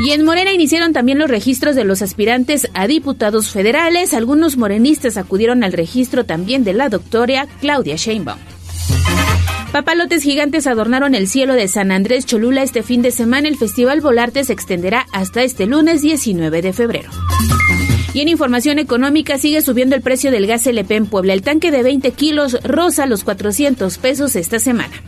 Y 0.00 0.12
en 0.12 0.24
Morena 0.24 0.52
iniciaron 0.52 0.92
también 0.92 1.18
los 1.18 1.28
registros 1.28 1.74
de 1.74 1.84
los 1.84 2.02
aspirantes 2.02 2.70
a 2.72 2.86
diputados 2.86 3.50
federales. 3.50 4.14
Algunos 4.14 4.56
morenistas 4.56 5.16
acudieron 5.16 5.64
al 5.64 5.72
registro 5.72 6.24
también 6.24 6.64
de 6.64 6.72
la 6.72 6.88
doctora 6.88 7.48
Claudia 7.60 7.96
Sheinbaum. 7.96 8.38
Papalotes 9.72 10.22
gigantes 10.22 10.66
adornaron 10.66 11.14
el 11.14 11.28
cielo 11.28 11.52
de 11.52 11.68
San 11.68 11.92
Andrés 11.92 12.24
Cholula 12.24 12.62
este 12.62 12.82
fin 12.82 13.02
de 13.02 13.10
semana. 13.10 13.48
El 13.48 13.56
Festival 13.56 14.00
Volarte 14.00 14.42
se 14.44 14.54
extenderá 14.54 15.06
hasta 15.12 15.42
este 15.42 15.66
lunes 15.66 16.00
19 16.00 16.62
de 16.62 16.72
febrero. 16.72 17.10
Y 18.14 18.20
en 18.20 18.28
información 18.28 18.78
económica 18.78 19.36
sigue 19.36 19.60
subiendo 19.60 19.94
el 19.94 20.00
precio 20.00 20.30
del 20.30 20.46
gas 20.46 20.66
LP 20.66 20.96
en 20.96 21.06
Puebla. 21.06 21.34
El 21.34 21.42
tanque 21.42 21.70
de 21.70 21.82
20 21.82 22.10
kilos 22.12 22.58
roza 22.64 23.06
los 23.06 23.24
400 23.24 23.98
pesos 23.98 24.36
esta 24.36 24.58
semana. 24.58 25.02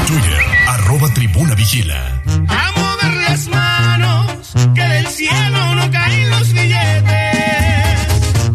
Twitter, 0.06 0.42
arroba 0.68 1.12
tribuna 1.16 1.56
vigila. 1.56 2.22
A 2.50 2.72
mover 2.78 3.14
las 3.30 3.48
manos, 3.48 4.23
que 4.54 4.82
del 4.82 5.08
cielo 5.08 5.76
no 5.76 5.92
caen 5.92 6.30
los 6.30 6.54
billetes. 6.54 7.98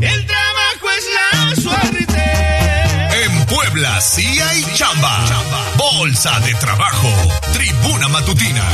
El 0.01 0.27
trabajo 0.27 0.87
es 0.97 1.05
la 1.19 1.63
suerte. 1.63 3.25
En 3.25 3.47
Puebla 3.47 4.01
sí 4.01 4.27
hay 4.41 4.65
chamba. 4.75 5.25
Bolsa 5.77 6.39
de 6.41 6.55
trabajo. 6.55 7.09
Tribuna 7.53 8.09
matutina. 8.09 8.65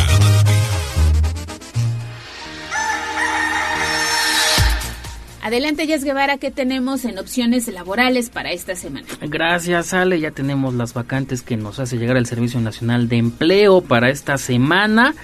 Adelante, 5.44 5.86
Jess 5.86 6.04
Guevara, 6.04 6.38
¿qué 6.38 6.50
tenemos 6.50 7.04
en 7.04 7.18
opciones 7.18 7.68
laborales 7.68 8.30
para 8.30 8.52
esta 8.52 8.74
semana? 8.76 9.06
Gracias, 9.20 9.92
Ale. 9.92 10.18
Ya 10.18 10.30
tenemos 10.30 10.72
las 10.72 10.94
vacantes 10.94 11.42
que 11.42 11.58
nos 11.58 11.78
hace 11.78 11.98
llegar 11.98 12.16
el 12.16 12.24
Servicio 12.24 12.62
Nacional 12.62 13.10
de 13.10 13.18
Empleo 13.18 13.82
para 13.82 14.08
esta 14.08 14.38
semana. 14.38 15.14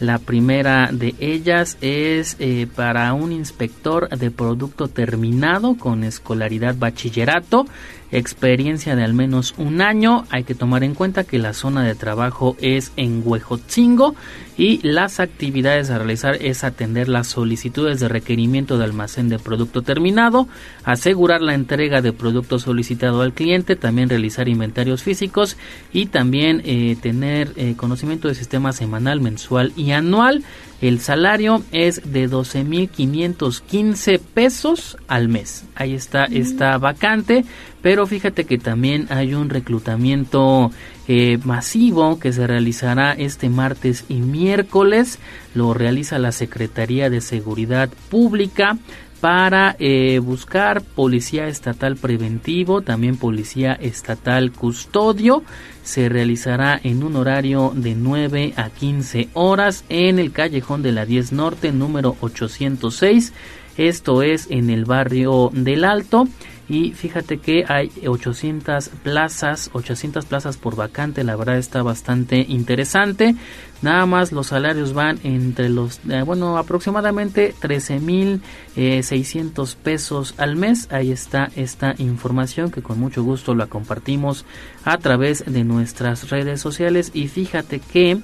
La 0.00 0.18
primera 0.18 0.90
de 0.90 1.14
ellas 1.20 1.78
es 1.80 2.34
eh, 2.40 2.66
para 2.74 3.12
un 3.12 3.30
inspector 3.30 4.08
de 4.08 4.32
producto 4.32 4.88
terminado 4.88 5.76
con 5.76 6.02
escolaridad 6.02 6.74
bachillerato 6.74 7.64
experiencia 8.10 8.96
de 8.96 9.04
al 9.04 9.14
menos 9.14 9.54
un 9.58 9.80
año. 9.80 10.24
Hay 10.30 10.44
que 10.44 10.54
tomar 10.54 10.84
en 10.84 10.94
cuenta 10.94 11.24
que 11.24 11.38
la 11.38 11.52
zona 11.52 11.84
de 11.84 11.94
trabajo 11.94 12.56
es 12.60 12.92
en 12.96 13.22
Huejotzingo 13.24 14.14
y 14.56 14.80
las 14.82 15.20
actividades 15.20 15.88
a 15.90 15.98
realizar 15.98 16.36
es 16.40 16.64
atender 16.64 17.08
las 17.08 17.28
solicitudes 17.28 18.00
de 18.00 18.08
requerimiento 18.08 18.76
de 18.76 18.84
almacén 18.84 19.28
de 19.28 19.38
producto 19.38 19.82
terminado, 19.82 20.48
asegurar 20.84 21.42
la 21.42 21.54
entrega 21.54 22.02
de 22.02 22.12
producto 22.12 22.58
solicitado 22.58 23.22
al 23.22 23.34
cliente, 23.34 23.76
también 23.76 24.08
realizar 24.08 24.48
inventarios 24.48 25.02
físicos 25.04 25.56
y 25.92 26.06
también 26.06 26.62
eh, 26.64 26.96
tener 27.00 27.52
eh, 27.56 27.74
conocimiento 27.76 28.26
de 28.26 28.34
sistema 28.34 28.72
semanal, 28.72 29.20
mensual 29.20 29.72
y 29.76 29.92
anual. 29.92 30.42
El 30.80 31.00
salario 31.00 31.62
es 31.72 32.12
de 32.12 32.28
12.515 32.30 34.20
pesos 34.20 34.96
al 35.08 35.28
mes. 35.28 35.64
Ahí 35.74 35.94
está 35.94 36.24
esta 36.24 36.78
vacante 36.78 37.44
pero 37.80 38.06
fíjate 38.06 38.44
que 38.44 38.58
también 38.58 39.06
hay 39.10 39.34
un 39.34 39.50
reclutamiento 39.50 40.70
eh, 41.06 41.38
masivo 41.44 42.18
que 42.18 42.32
se 42.32 42.46
realizará 42.46 43.12
este 43.12 43.48
martes 43.48 44.04
y 44.08 44.14
miércoles. 44.14 45.18
Lo 45.54 45.74
realiza 45.74 46.18
la 46.18 46.32
Secretaría 46.32 47.08
de 47.08 47.20
Seguridad 47.20 47.88
Pública 48.10 48.78
para 49.20 49.74
eh, 49.78 50.20
buscar 50.20 50.82
policía 50.82 51.48
estatal 51.48 51.96
preventivo, 51.96 52.82
también 52.82 53.16
policía 53.16 53.72
estatal 53.72 54.52
custodio. 54.52 55.42
Se 55.82 56.08
realizará 56.08 56.78
en 56.82 57.02
un 57.02 57.16
horario 57.16 57.72
de 57.74 57.94
9 57.94 58.54
a 58.56 58.70
15 58.70 59.28
horas 59.34 59.84
en 59.88 60.18
el 60.18 60.32
callejón 60.32 60.82
de 60.82 60.92
la 60.92 61.06
10 61.06 61.32
Norte, 61.32 61.72
número 61.72 62.16
806. 62.20 63.32
Esto 63.76 64.22
es 64.22 64.48
en 64.50 64.70
el 64.70 64.84
barrio 64.84 65.50
del 65.54 65.84
Alto 65.84 66.28
y 66.68 66.92
fíjate 66.92 67.38
que 67.38 67.64
hay 67.66 67.90
800 68.06 68.90
plazas, 69.02 69.70
800 69.72 70.26
plazas 70.26 70.56
por 70.56 70.76
vacante, 70.76 71.24
la 71.24 71.36
verdad 71.36 71.56
está 71.56 71.82
bastante 71.82 72.44
interesante. 72.48 73.34
Nada 73.80 74.06
más 74.06 74.32
los 74.32 74.48
salarios 74.48 74.92
van 74.92 75.20
entre 75.22 75.68
los, 75.68 76.00
eh, 76.08 76.22
bueno, 76.22 76.58
aproximadamente 76.58 77.54
13 77.58 78.00
mil 78.00 78.42
eh, 78.76 79.02
600 79.02 79.76
pesos 79.76 80.34
al 80.36 80.56
mes. 80.56 80.88
Ahí 80.90 81.12
está 81.12 81.50
esta 81.56 81.94
información 81.98 82.70
que 82.70 82.82
con 82.82 82.98
mucho 82.98 83.22
gusto 83.22 83.54
la 83.54 83.66
compartimos 83.66 84.44
a 84.84 84.98
través 84.98 85.44
de 85.46 85.64
nuestras 85.64 86.28
redes 86.28 86.60
sociales 86.60 87.12
y 87.14 87.28
fíjate 87.28 87.78
que 87.78 88.18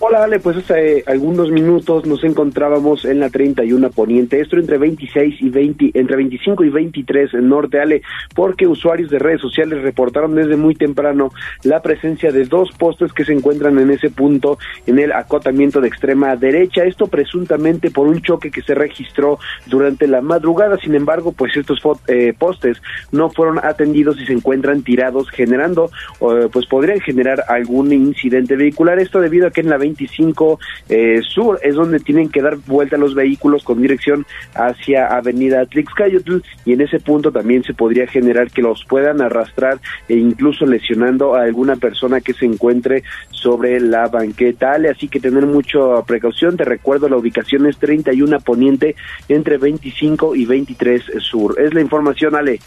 Hola, 0.00 0.24
Ale, 0.24 0.40
pues 0.40 0.56
hace 0.56 1.04
algunos 1.06 1.52
minutos 1.52 2.04
nos 2.04 2.24
encontrábamos 2.24 3.04
en 3.04 3.20
la 3.20 3.30
31 3.30 3.90
Poniente, 3.90 4.40
esto 4.40 4.56
entre 4.56 4.76
26 4.76 5.40
y 5.40 5.48
20, 5.50 5.92
entre 5.94 6.16
25 6.16 6.64
y 6.64 6.68
23 6.68 7.34
en 7.34 7.48
Norte, 7.48 7.80
Ale, 7.80 8.02
porque 8.34 8.66
usuarios 8.66 9.08
de 9.08 9.20
redes 9.20 9.40
sociales 9.40 9.82
reportaron 9.82 10.34
desde 10.34 10.56
muy 10.56 10.74
temprano 10.74 11.30
la 11.62 11.80
presencia 11.80 12.32
de 12.32 12.44
dos 12.44 12.72
postes 12.72 13.12
que 13.12 13.24
se 13.24 13.32
encuentran 13.32 13.78
en 13.78 13.92
ese 13.92 14.10
punto 14.10 14.58
en 14.84 14.98
el 14.98 15.12
acotamiento 15.12 15.80
de 15.80 15.88
extrema 15.88 16.34
derecha, 16.34 16.82
esto 16.82 17.06
presuntamente 17.06 17.92
por 17.92 18.08
un 18.08 18.20
choque 18.20 18.50
que 18.50 18.62
se 18.62 18.74
registró 18.74 19.38
durante 19.66 20.08
la 20.08 20.20
madrugada, 20.20 20.76
sin 20.76 20.96
embargo, 20.96 21.30
pues 21.30 21.56
estos 21.56 21.78
eh, 22.08 22.34
postes 22.36 22.82
no 23.12 23.30
fueron 23.30 23.60
atendidos 23.64 24.20
y 24.20 24.26
se 24.26 24.32
encuentran 24.32 24.82
tirados, 24.82 25.30
generando, 25.30 25.88
eh, 26.20 26.48
pues 26.52 26.66
podrían 26.66 27.00
generar 27.00 27.44
algún 27.46 27.92
incidente 27.92 28.56
vehicular, 28.56 28.98
esto 28.98 29.20
debido 29.20 29.46
a 29.46 29.50
que 29.52 29.60
en 29.60 29.70
la 29.70 29.83
25 29.84 30.58
eh, 30.88 31.20
Sur 31.22 31.60
es 31.62 31.74
donde 31.74 32.00
tienen 32.00 32.30
que 32.30 32.40
dar 32.40 32.56
vuelta 32.56 32.96
los 32.96 33.14
vehículos 33.14 33.62
con 33.62 33.82
dirección 33.82 34.24
hacia 34.54 35.06
Avenida 35.06 35.66
Tlixcayotl 35.66 36.38
y 36.64 36.72
en 36.72 36.80
ese 36.80 37.00
punto 37.00 37.30
también 37.30 37.62
se 37.64 37.74
podría 37.74 38.06
generar 38.06 38.50
que 38.50 38.62
los 38.62 38.84
puedan 38.84 39.20
arrastrar 39.20 39.78
e 40.08 40.14
incluso 40.14 40.64
lesionando 40.64 41.34
a 41.34 41.42
alguna 41.42 41.76
persona 41.76 42.20
que 42.20 42.32
se 42.32 42.46
encuentre 42.46 43.02
sobre 43.30 43.78
la 43.80 44.08
banqueta. 44.08 44.72
Ale, 44.72 44.90
así 44.90 45.08
que 45.08 45.20
tener 45.20 45.46
mucha 45.46 45.78
precaución. 46.06 46.56
Te 46.56 46.64
recuerdo, 46.64 47.08
la 47.08 47.16
ubicación 47.16 47.66
es 47.66 47.76
31 47.78 48.40
Poniente 48.40 48.96
entre 49.28 49.58
25 49.58 50.34
y 50.34 50.46
23 50.46 51.02
Sur. 51.18 51.60
Es 51.60 51.74
la 51.74 51.80
información, 51.80 52.34
Ale. 52.34 52.60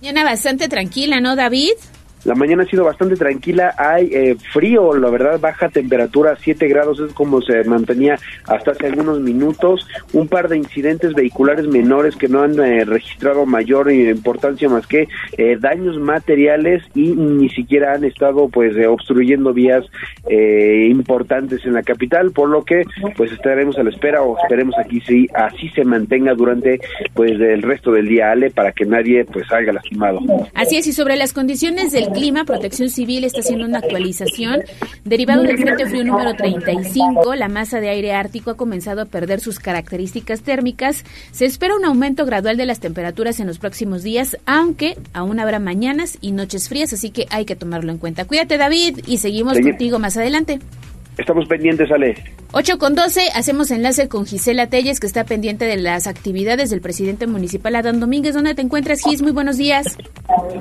Mañana 0.00 0.24
bastante 0.24 0.68
tranquila, 0.68 1.20
¿no, 1.20 1.34
David? 1.34 1.72
La 2.26 2.34
mañana 2.34 2.64
ha 2.64 2.66
sido 2.66 2.82
bastante 2.82 3.14
tranquila, 3.14 3.72
hay 3.78 4.10
eh, 4.12 4.36
frío, 4.52 4.96
la 4.96 5.10
verdad, 5.10 5.38
baja 5.38 5.68
temperatura, 5.68 6.36
7 6.36 6.66
grados 6.66 6.98
es 6.98 7.12
como 7.12 7.40
se 7.40 7.62
mantenía 7.62 8.18
hasta 8.48 8.72
hace 8.72 8.88
algunos 8.88 9.20
minutos. 9.20 9.86
Un 10.12 10.26
par 10.26 10.48
de 10.48 10.56
incidentes 10.56 11.14
vehiculares 11.14 11.68
menores 11.68 12.16
que 12.16 12.26
no 12.26 12.42
han 12.42 12.58
eh, 12.58 12.84
registrado 12.84 13.46
mayor 13.46 13.92
importancia 13.92 14.68
más 14.68 14.88
que 14.88 15.06
eh, 15.38 15.56
daños 15.60 16.00
materiales 16.00 16.82
y 16.96 17.12
ni 17.12 17.48
siquiera 17.50 17.94
han 17.94 18.02
estado 18.02 18.48
pues 18.48 18.74
obstruyendo 18.88 19.52
vías 19.52 19.84
importantes 20.28 21.64
en 21.64 21.74
la 21.74 21.84
capital, 21.84 22.32
por 22.32 22.48
lo 22.48 22.64
que 22.64 22.82
pues 23.16 23.30
estaremos 23.30 23.78
a 23.78 23.84
la 23.84 23.90
espera 23.90 24.22
o 24.22 24.36
esperemos 24.36 24.74
aquí 24.76 25.00
si 25.02 25.28
así 25.32 25.68
se 25.68 25.84
mantenga 25.84 26.34
durante 26.34 26.80
pues 27.14 27.32
el 27.40 27.62
resto 27.62 27.92
del 27.92 28.08
día, 28.08 28.32
Ale, 28.32 28.50
para 28.50 28.72
que 28.72 28.84
nadie 28.84 29.24
pues 29.24 29.46
salga 29.46 29.72
lastimado. 29.72 30.18
Así 30.54 30.76
es, 30.76 30.88
y 30.88 30.92
sobre 30.92 31.14
las 31.14 31.32
condiciones 31.32 31.92
del 31.92 32.15
clima, 32.16 32.44
Protección 32.44 32.88
Civil 32.88 33.24
está 33.24 33.40
haciendo 33.40 33.66
una 33.66 33.78
actualización. 33.78 34.62
Derivado 35.04 35.42
del 35.42 35.58
Frente 35.58 35.86
Frío 35.86 36.04
número 36.04 36.34
35, 36.34 37.34
la 37.34 37.48
masa 37.48 37.80
de 37.80 37.90
aire 37.90 38.12
ártico 38.12 38.50
ha 38.50 38.56
comenzado 38.56 39.02
a 39.02 39.04
perder 39.04 39.40
sus 39.40 39.58
características 39.58 40.42
térmicas. 40.42 41.04
Se 41.30 41.44
espera 41.44 41.76
un 41.76 41.84
aumento 41.84 42.24
gradual 42.24 42.56
de 42.56 42.66
las 42.66 42.80
temperaturas 42.80 43.38
en 43.40 43.46
los 43.46 43.58
próximos 43.58 44.02
días, 44.02 44.36
aunque 44.46 44.96
aún 45.12 45.38
habrá 45.38 45.58
mañanas 45.58 46.18
y 46.20 46.32
noches 46.32 46.68
frías, 46.68 46.92
así 46.92 47.10
que 47.10 47.26
hay 47.30 47.44
que 47.44 47.56
tomarlo 47.56 47.92
en 47.92 47.98
cuenta. 47.98 48.24
Cuídate, 48.24 48.56
David, 48.56 49.00
y 49.06 49.18
seguimos 49.18 49.58
contigo 49.60 49.98
más 49.98 50.16
adelante. 50.16 50.58
Estamos 51.18 51.46
pendientes, 51.46 51.90
Ale. 51.90 52.14
8 52.58 52.78
con 52.78 52.94
12, 52.94 53.20
hacemos 53.34 53.70
enlace 53.70 54.08
con 54.08 54.24
Gisela 54.24 54.66
Telles, 54.68 54.98
que 54.98 55.06
está 55.06 55.24
pendiente 55.24 55.66
de 55.66 55.76
las 55.76 56.06
actividades 56.06 56.70
del 56.70 56.80
presidente 56.80 57.26
municipal 57.26 57.76
Adán 57.76 58.00
Domínguez. 58.00 58.34
¿Dónde 58.34 58.54
te 58.54 58.62
encuentras, 58.62 59.02
Gis? 59.02 59.20
Muy 59.20 59.32
buenos 59.32 59.58
días. 59.58 59.98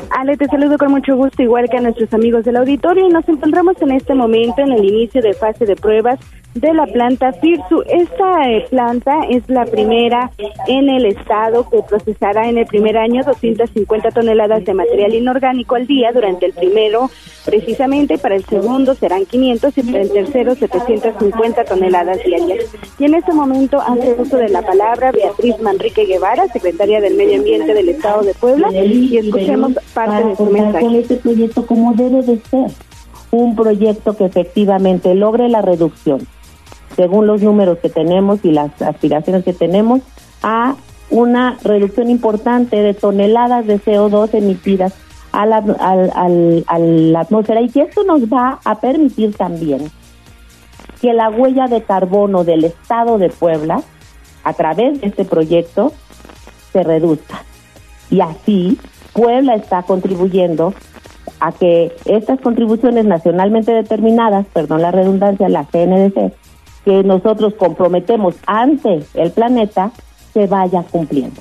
Ale, 0.10 0.36
te 0.36 0.46
saludo 0.48 0.78
con 0.78 0.92
mucho 0.92 1.16
gusto, 1.16 1.42
igual 1.42 1.70
que 1.70 1.78
a 1.78 1.80
nuestros 1.80 2.14
amigos 2.14 2.44
del 2.44 2.58
auditorio, 2.58 3.08
y 3.08 3.14
nos 3.14 3.26
encontramos 3.30 3.82
en 3.82 3.92
este 3.92 4.14
momento 4.14 4.62
en 4.62 4.74
el 4.74 4.84
inicio 4.84 5.22
de 5.22 5.34
fase 5.36 5.66
de 5.66 5.78
pruebas 5.78 6.20
de 6.54 6.74
la 6.74 6.86
planta 6.86 7.32
FIRSU. 7.32 7.84
Esta 7.88 8.50
eh, 8.50 8.66
planta 8.70 9.14
es 9.30 9.48
la 9.50 9.66
primera 9.66 10.32
en 10.68 10.90
el 10.90 11.06
estado 11.06 11.70
que 11.70 11.82
procesará 11.82 12.50
en 12.50 12.58
el 12.58 12.66
primer 12.66 12.98
año 12.98 13.24
250 13.24 14.12
toneladas 14.12 14.66
de 14.66 14.74
material 14.74 15.14
inorgánico 15.14 15.76
al 15.76 15.88
día 15.88 16.12
durante 16.14 16.46
el 16.46 16.54
primero 16.54 17.10
precisamente, 17.46 18.18
para 18.18 18.36
el 18.36 18.44
segundo 18.46 18.96
serán 18.96 19.26
500 19.26 19.78
y 19.78 19.84
para 19.84 20.02
el 20.02 20.12
tercero 20.12 20.56
750 20.56 21.64
toneladas 21.64 21.85
diarias. 22.24 22.66
Y 23.00 23.06
en 23.06 23.16
este 23.16 23.34
momento 23.34 23.82
hace 23.82 24.16
uso 24.18 24.38
de 24.38 24.50
la 24.50 24.62
palabra 24.62 25.12
Beatriz 25.12 25.60
Manrique 25.62 26.06
Guevara, 26.06 26.48
secretaria 26.48 27.02
del 27.02 27.16
Medio 27.16 27.38
Ambiente 27.38 27.74
del 27.74 27.90
Estado 27.90 28.24
de 28.24 28.34
Puebla, 28.34 28.72
y 28.72 29.18
escuchemos 29.18 29.74
parte 29.94 30.28
de 30.28 30.36
su 30.36 30.46
mensaje. 30.46 30.86
Con 30.86 30.96
este 30.96 31.16
proyecto 31.16 31.66
como 31.66 31.94
debe 31.94 32.22
de 32.22 32.40
ser, 32.50 32.72
un 33.32 33.56
proyecto 33.56 34.16
que 34.16 34.26
efectivamente 34.26 35.14
logre 35.16 35.50
la 35.50 35.62
reducción 35.62 36.28
según 36.96 37.28
los 37.28 37.42
números 37.42 37.80
que 37.80 37.90
tenemos 37.90 38.40
y 38.44 38.52
las 38.52 38.82
aspiraciones 38.82 39.44
que 39.44 39.54
tenemos, 39.54 40.02
a 40.42 40.76
una 41.10 41.58
reducción 41.64 42.10
importante 42.10 42.78
de 42.78 42.94
toneladas 42.94 43.68
de 43.68 43.80
CO2 43.80 44.34
emitidas 44.34 44.94
a 45.32 45.46
la, 45.46 45.58
a 45.58 46.80
la 46.80 47.20
atmósfera 47.20 47.62
y 47.62 47.70
que 47.70 47.82
esto 47.82 48.04
nos 48.04 48.24
va 48.24 48.60
a 48.64 48.80
permitir 48.80 49.36
también 49.36 49.92
que 51.06 51.14
la 51.14 51.30
huella 51.30 51.68
de 51.68 51.84
carbono 51.84 52.44
del 52.44 52.64
estado 52.64 53.20
de 53.20 53.30
Puebla, 53.30 53.84
a 54.44 54.54
través 54.54 55.00
de 55.00 55.08
este 55.08 55.24
proyecto, 55.24 55.92
se 56.74 56.82
reduzca. 56.82 57.44
Y 58.10 58.22
así, 58.22 58.80
Puebla 59.14 59.54
está 59.54 59.84
contribuyendo 59.84 60.74
a 61.40 61.52
que 61.52 61.96
estas 62.06 62.42
contribuciones 62.42 63.06
nacionalmente 63.06 63.72
determinadas, 63.72 64.48
perdón 64.48 64.82
la 64.82 64.90
redundancia, 64.90 65.48
la 65.48 65.66
CNDC, 65.66 66.34
que 66.86 67.04
nosotros 67.04 67.54
comprometemos 67.54 68.34
ante 68.48 69.04
el 69.14 69.30
planeta 69.30 69.92
se 70.34 70.48
vaya 70.48 70.82
cumpliendo. 70.90 71.40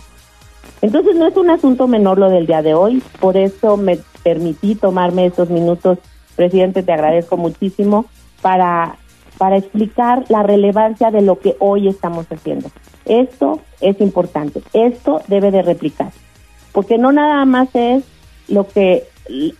Entonces 0.82 1.16
no 1.16 1.26
es 1.26 1.38
un 1.38 1.48
asunto 1.48 1.88
menor 1.88 2.18
lo 2.18 2.28
del 2.28 2.46
día 2.46 2.60
de 2.60 2.74
hoy, 2.74 3.02
por 3.18 3.38
eso 3.38 3.78
me 3.78 3.98
permití 4.22 4.74
tomarme 4.74 5.24
estos 5.24 5.48
minutos, 5.48 5.96
presidente, 6.36 6.82
te 6.82 6.92
agradezco 6.92 7.38
muchísimo 7.38 8.04
para, 8.42 8.98
para 9.38 9.56
explicar 9.56 10.24
la 10.28 10.42
relevancia 10.42 11.10
de 11.10 11.22
lo 11.22 11.38
que 11.38 11.56
hoy 11.58 11.88
estamos 11.88 12.26
haciendo. 12.30 12.68
Esto 13.04 13.60
es 13.80 14.00
importante, 14.00 14.62
esto 14.72 15.20
debe 15.28 15.50
de 15.50 15.62
replicar, 15.62 16.10
porque 16.72 16.98
no 16.98 17.12
nada 17.12 17.44
más 17.44 17.68
es 17.74 18.04
lo 18.48 18.66
que 18.66 19.04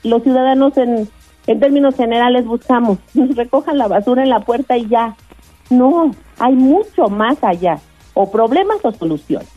los 0.02 0.22
ciudadanos 0.22 0.76
en, 0.76 1.09
en 1.46 1.60
términos 1.60 1.96
generales 1.96 2.46
buscamos, 2.46 2.98
nos 3.14 3.34
recojan 3.36 3.78
la 3.78 3.88
basura 3.88 4.22
en 4.22 4.30
la 4.30 4.40
puerta 4.40 4.76
y 4.76 4.88
ya. 4.88 5.16
No, 5.70 6.10
hay 6.38 6.55
mucho 6.55 7.09
más 7.09 7.42
allá, 7.42 7.78
o 8.12 8.30
problemas 8.30 8.78
o 8.82 8.92
soluciones. 8.92 9.48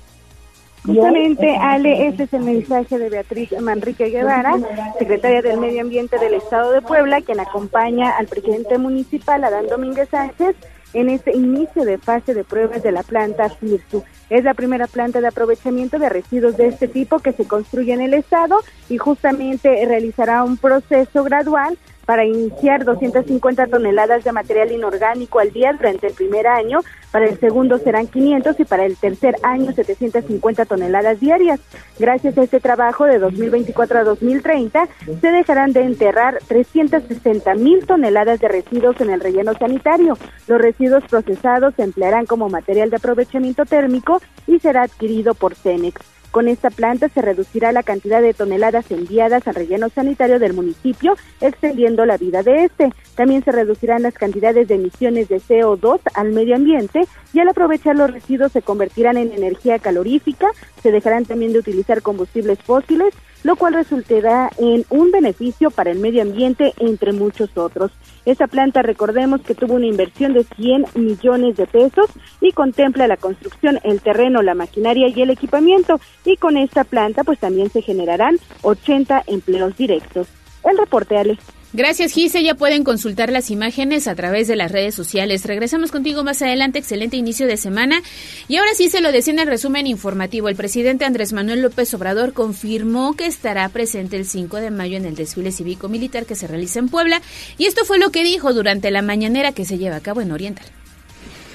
Justamente, 0.88 1.58
Ale, 1.58 2.08
ese 2.08 2.24
es 2.24 2.34
el 2.34 2.44
mensaje 2.44 2.98
de 2.98 3.10
Beatriz 3.10 3.52
Manrique 3.60 4.10
Guevara, 4.10 4.56
secretaria 4.98 5.42
del 5.42 5.60
Medio 5.60 5.82
Ambiente 5.82 6.18
del 6.18 6.34
Estado 6.34 6.72
de 6.72 6.82
Puebla, 6.82 7.22
quien 7.22 7.42
acompaña 7.42 8.16
al 8.18 8.28
presidente 8.28 8.78
municipal, 8.78 9.44
Adán 9.44 9.68
Domínguez 9.68 10.08
Sánchez, 10.10 10.56
en 10.94 11.10
este 11.10 11.36
inicio 11.36 11.84
de 11.84 11.98
fase 11.98 12.34
de 12.34 12.46
pruebas 12.46 12.82
de 12.84 12.94
la 12.94 13.04
planta 13.04 13.50
FIRSU. 13.50 14.04
Es 14.30 14.46
la 14.46 14.54
primera 14.54 14.88
planta 14.88 15.20
de 15.20 15.28
aprovechamiento 15.28 16.00
de 16.00 16.08
residuos 16.08 16.56
de 16.56 16.68
este 16.68 16.88
tipo 16.88 17.20
que 17.20 17.34
se 17.34 17.46
construye 17.46 17.92
en 17.92 18.02
el 18.02 18.14
Estado 18.14 18.58
y 18.88 18.98
justamente 18.98 19.86
realizará 19.86 20.44
un 20.44 20.56
proceso 20.56 21.26
gradual 21.26 21.78
para 22.08 22.24
iniciar 22.24 22.86
250 22.86 23.68
toneladas 23.68 24.24
de 24.24 24.32
material 24.32 24.72
inorgánico 24.72 25.40
al 25.40 25.52
día 25.52 25.74
durante 25.74 26.08
el 26.08 26.14
primer 26.14 26.48
año, 26.48 26.80
para 27.12 27.26
el 27.26 27.38
segundo 27.38 27.78
serán 27.80 28.08
500 28.08 28.58
y 28.62 28.64
para 28.64 28.86
el 28.86 28.96
tercer 28.96 29.36
año 29.44 29.74
750 29.74 30.64
toneladas 30.64 31.20
diarias. 31.20 31.60
Gracias 32.00 32.38
a 32.38 32.44
este 32.44 32.62
trabajo 32.62 33.04
de 33.04 33.20
2024 33.20 34.00
a 34.00 34.04
2030 34.06 34.88
se 35.20 35.32
dejarán 35.32 35.74
de 35.74 35.82
enterrar 35.82 36.40
360 36.48 37.56
mil 37.56 37.86
toneladas 37.86 38.40
de 38.40 38.48
residuos 38.48 39.02
en 39.02 39.10
el 39.10 39.20
relleno 39.20 39.54
sanitario. 39.56 40.18
Los 40.48 40.62
residuos 40.62 41.04
procesados 41.10 41.74
se 41.76 41.84
emplearán 41.84 42.26
como 42.26 42.48
material 42.48 42.90
de 42.90 42.96
aprovechamiento 42.96 43.66
térmico 43.66 44.22
y 44.48 44.60
será 44.60 44.84
adquirido 44.84 45.34
por 45.34 45.56
Cenex. 45.56 46.17
Con 46.38 46.48
esta 46.48 46.70
planta 46.70 47.10
se 47.10 47.20
reducirá 47.24 47.72
la 47.72 47.82
cantidad 47.82 48.22
de 48.22 48.36
toneladas 48.36 48.92
enviadas 48.92 49.48
al 49.48 49.56
relleno 49.56 49.90
sanitario 49.90 50.38
del 50.38 50.54
municipio, 50.54 51.18
extendiendo 51.42 52.06
la 52.06 52.18
vida 52.18 52.44
de 52.44 52.66
este. 52.66 52.94
También 53.16 53.44
se 53.44 53.52
reducirán 53.52 54.04
las 54.04 54.14
cantidades 54.14 54.68
de 54.68 54.76
emisiones 54.76 55.30
de 55.30 55.38
CO2 55.38 56.00
al 56.14 56.34
medio 56.34 56.56
ambiente 56.56 57.08
y 57.34 57.40
al 57.40 57.50
aprovechar 57.50 57.96
los 57.96 58.12
residuos 58.12 58.52
se 58.52 58.62
convertirán 58.62 59.18
en 59.18 59.32
energía 59.32 59.80
calorífica, 59.80 60.50
se 60.84 60.92
dejarán 60.92 61.26
también 61.26 61.54
de 61.54 61.60
utilizar 61.60 62.04
combustibles 62.04 62.60
fósiles, 62.60 63.16
lo 63.48 63.56
cual 63.56 63.76
resultará 63.76 64.52
en 64.58 64.84
un 64.90 65.10
beneficio 65.10 65.72
para 65.72 65.90
el 65.90 66.00
medio 66.00 66.22
ambiente, 66.22 66.74
entre 66.80 67.14
muchos 67.14 67.50
otros. 67.58 67.94
Esta 68.26 68.48
planta, 68.48 68.82
recordemos 68.82 69.40
que 69.40 69.56
tuvo 69.56 69.76
una 69.76 69.86
inversión 69.86 70.34
de 70.34 70.44
100 70.44 70.88
millones 70.96 71.56
de 71.56 71.66
pesos 71.66 72.08
y 72.42 72.52
contempla 72.52 73.08
la 73.08 73.16
construcción, 73.16 73.80
el 73.86 74.02
terreno, 74.02 74.42
la 74.42 74.54
maquinaria 74.54 75.08
y 75.08 75.22
el 75.22 75.30
equipamiento. 75.30 76.02
Y 76.26 76.36
con 76.36 76.58
esta 76.58 76.84
planta, 76.84 77.24
pues 77.24 77.40
también 77.40 77.70
se 77.70 77.82
generarán 77.82 78.38
80 78.64 79.24
empleos 79.28 79.78
directos. 79.78 80.28
El 80.70 80.78
reporte, 80.78 81.18
Ale. 81.18 81.38
Gracias, 81.74 82.14
Gise. 82.14 82.44
Ya 82.44 82.56
pueden 82.56 82.84
consultar 82.84 83.32
las 83.32 83.52
imágenes 83.52 84.08
a 84.08 84.16
través 84.16 84.48
de 84.48 84.56
las 84.56 84.72
redes 84.72 84.96
sociales. 84.96 85.46
Regresamos 85.46 85.92
contigo 85.92 86.24
más 86.24 86.42
adelante. 86.42 86.80
Excelente 86.80 87.18
inicio 87.18 87.46
de 87.46 87.58
semana. 87.58 88.02
Y 88.48 88.56
ahora 88.56 88.74
sí 88.74 88.90
se 88.90 89.02
lo 89.02 89.12
decía 89.12 89.34
en 89.34 89.40
el 89.40 89.48
resumen 89.48 89.86
informativo. 89.86 90.50
El 90.50 90.56
presidente 90.56 91.06
Andrés 91.06 91.34
Manuel 91.34 91.62
López 91.62 91.94
Obrador 91.94 92.34
confirmó 92.34 93.16
que 93.16 93.28
estará 93.28 93.68
presente 93.70 94.18
el 94.18 94.26
5 94.26 94.58
de 94.58 94.72
mayo 94.72 94.98
en 94.98 95.06
el 95.06 95.16
desfile 95.16 95.52
cívico-militar 95.52 96.26
que 96.26 96.36
se 96.36 96.48
realiza 96.48 96.80
en 96.80 96.90
Puebla. 96.90 97.22
Y 97.58 97.66
esto 97.66 97.86
fue 97.86 98.00
lo 98.00 98.12
que 98.12 98.24
dijo 98.24 98.54
durante 98.54 98.90
la 98.90 99.02
mañanera 99.02 99.52
que 99.52 99.66
se 99.66 99.78
lleva 99.78 99.98
a 99.98 100.02
cabo 100.02 100.22
en 100.22 100.32
Oriental. 100.32 100.66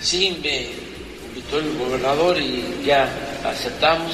Sí, 0.01 0.39
me 0.43 0.69
invitó 1.29 1.59
el 1.59 1.77
gobernador 1.79 2.39
y 2.39 2.65
ya 2.85 3.09
aceptamos. 3.45 4.13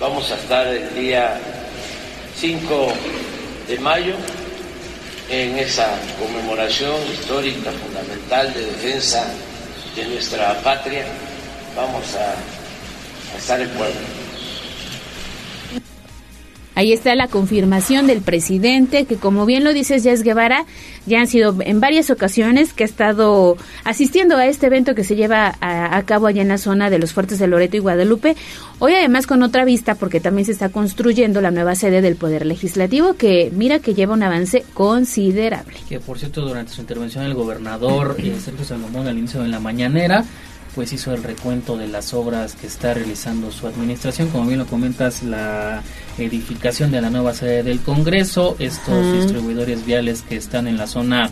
Vamos 0.00 0.30
a 0.30 0.36
estar 0.36 0.66
el 0.68 0.94
día 0.94 1.38
5 2.36 2.92
de 3.70 3.78
mayo 3.78 4.14
en 5.30 5.56
esa 5.56 5.96
conmemoración 6.18 6.96
histórica 7.12 7.70
fundamental 7.70 8.52
de 8.52 8.66
defensa 8.66 9.32
de 9.94 10.06
nuestra 10.06 10.60
patria. 10.62 11.04
Vamos 11.76 12.04
a, 12.16 13.38
estar 13.38 13.60
en 13.60 13.68
Puebla. 13.70 13.94
Ahí 16.74 16.92
está 16.92 17.14
la 17.14 17.28
confirmación 17.28 18.08
del 18.08 18.22
presidente, 18.22 19.04
que 19.04 19.16
como 19.16 19.46
bien 19.46 19.62
lo 19.62 19.72
dices, 19.72 20.02
Jess 20.02 20.24
Guevara, 20.24 20.64
ya 21.06 21.20
han 21.20 21.26
sido 21.26 21.56
en 21.60 21.80
varias 21.80 22.10
ocasiones 22.10 22.72
que 22.72 22.84
ha 22.84 22.86
estado 22.86 23.56
asistiendo 23.84 24.36
a 24.36 24.46
este 24.46 24.66
evento 24.66 24.94
que 24.94 25.04
se 25.04 25.16
lleva 25.16 25.54
a, 25.60 25.96
a, 25.96 26.02
cabo 26.04 26.26
allá 26.26 26.42
en 26.42 26.48
la 26.48 26.58
zona 26.58 26.90
de 26.90 26.98
los 26.98 27.12
fuertes 27.12 27.38
de 27.38 27.46
Loreto 27.46 27.76
y 27.76 27.80
Guadalupe. 27.80 28.36
Hoy 28.78 28.94
además 28.94 29.26
con 29.26 29.42
otra 29.42 29.64
vista, 29.64 29.94
porque 29.94 30.20
también 30.20 30.46
se 30.46 30.52
está 30.52 30.68
construyendo 30.68 31.40
la 31.40 31.50
nueva 31.50 31.74
sede 31.74 32.00
del 32.00 32.16
Poder 32.16 32.46
Legislativo, 32.46 33.14
que 33.14 33.50
mira 33.54 33.78
que 33.78 33.94
lleva 33.94 34.14
un 34.14 34.22
avance 34.22 34.64
considerable. 34.74 35.76
Que 35.88 36.00
por 36.00 36.18
cierto, 36.18 36.42
durante 36.42 36.72
su 36.72 36.80
intervención 36.80 37.24
el 37.24 37.34
gobernador 37.34 38.16
eh, 38.18 38.36
Sergio 38.42 38.64
Salomón 38.64 39.06
al 39.06 39.18
inicio 39.18 39.42
de 39.42 39.48
la 39.48 39.60
mañanera, 39.60 40.24
pues 40.74 40.92
hizo 40.92 41.12
el 41.12 41.22
recuento 41.22 41.76
de 41.76 41.88
las 41.88 42.14
obras 42.14 42.54
que 42.54 42.66
está 42.66 42.94
realizando 42.94 43.50
su 43.50 43.66
administración. 43.66 44.28
Como 44.28 44.46
bien 44.46 44.58
lo 44.60 44.66
comentas, 44.66 45.22
la 45.22 45.82
edificación 46.18 46.90
de 46.92 47.00
la 47.00 47.10
nueva 47.10 47.34
sede 47.34 47.62
del 47.62 47.80
Congreso, 47.80 48.56
estos 48.58 49.12
distribuidores 49.14 49.84
viales 49.84 50.22
que 50.22 50.36
están 50.36 50.68
en 50.68 50.76
la 50.76 50.86
zona 50.86 51.30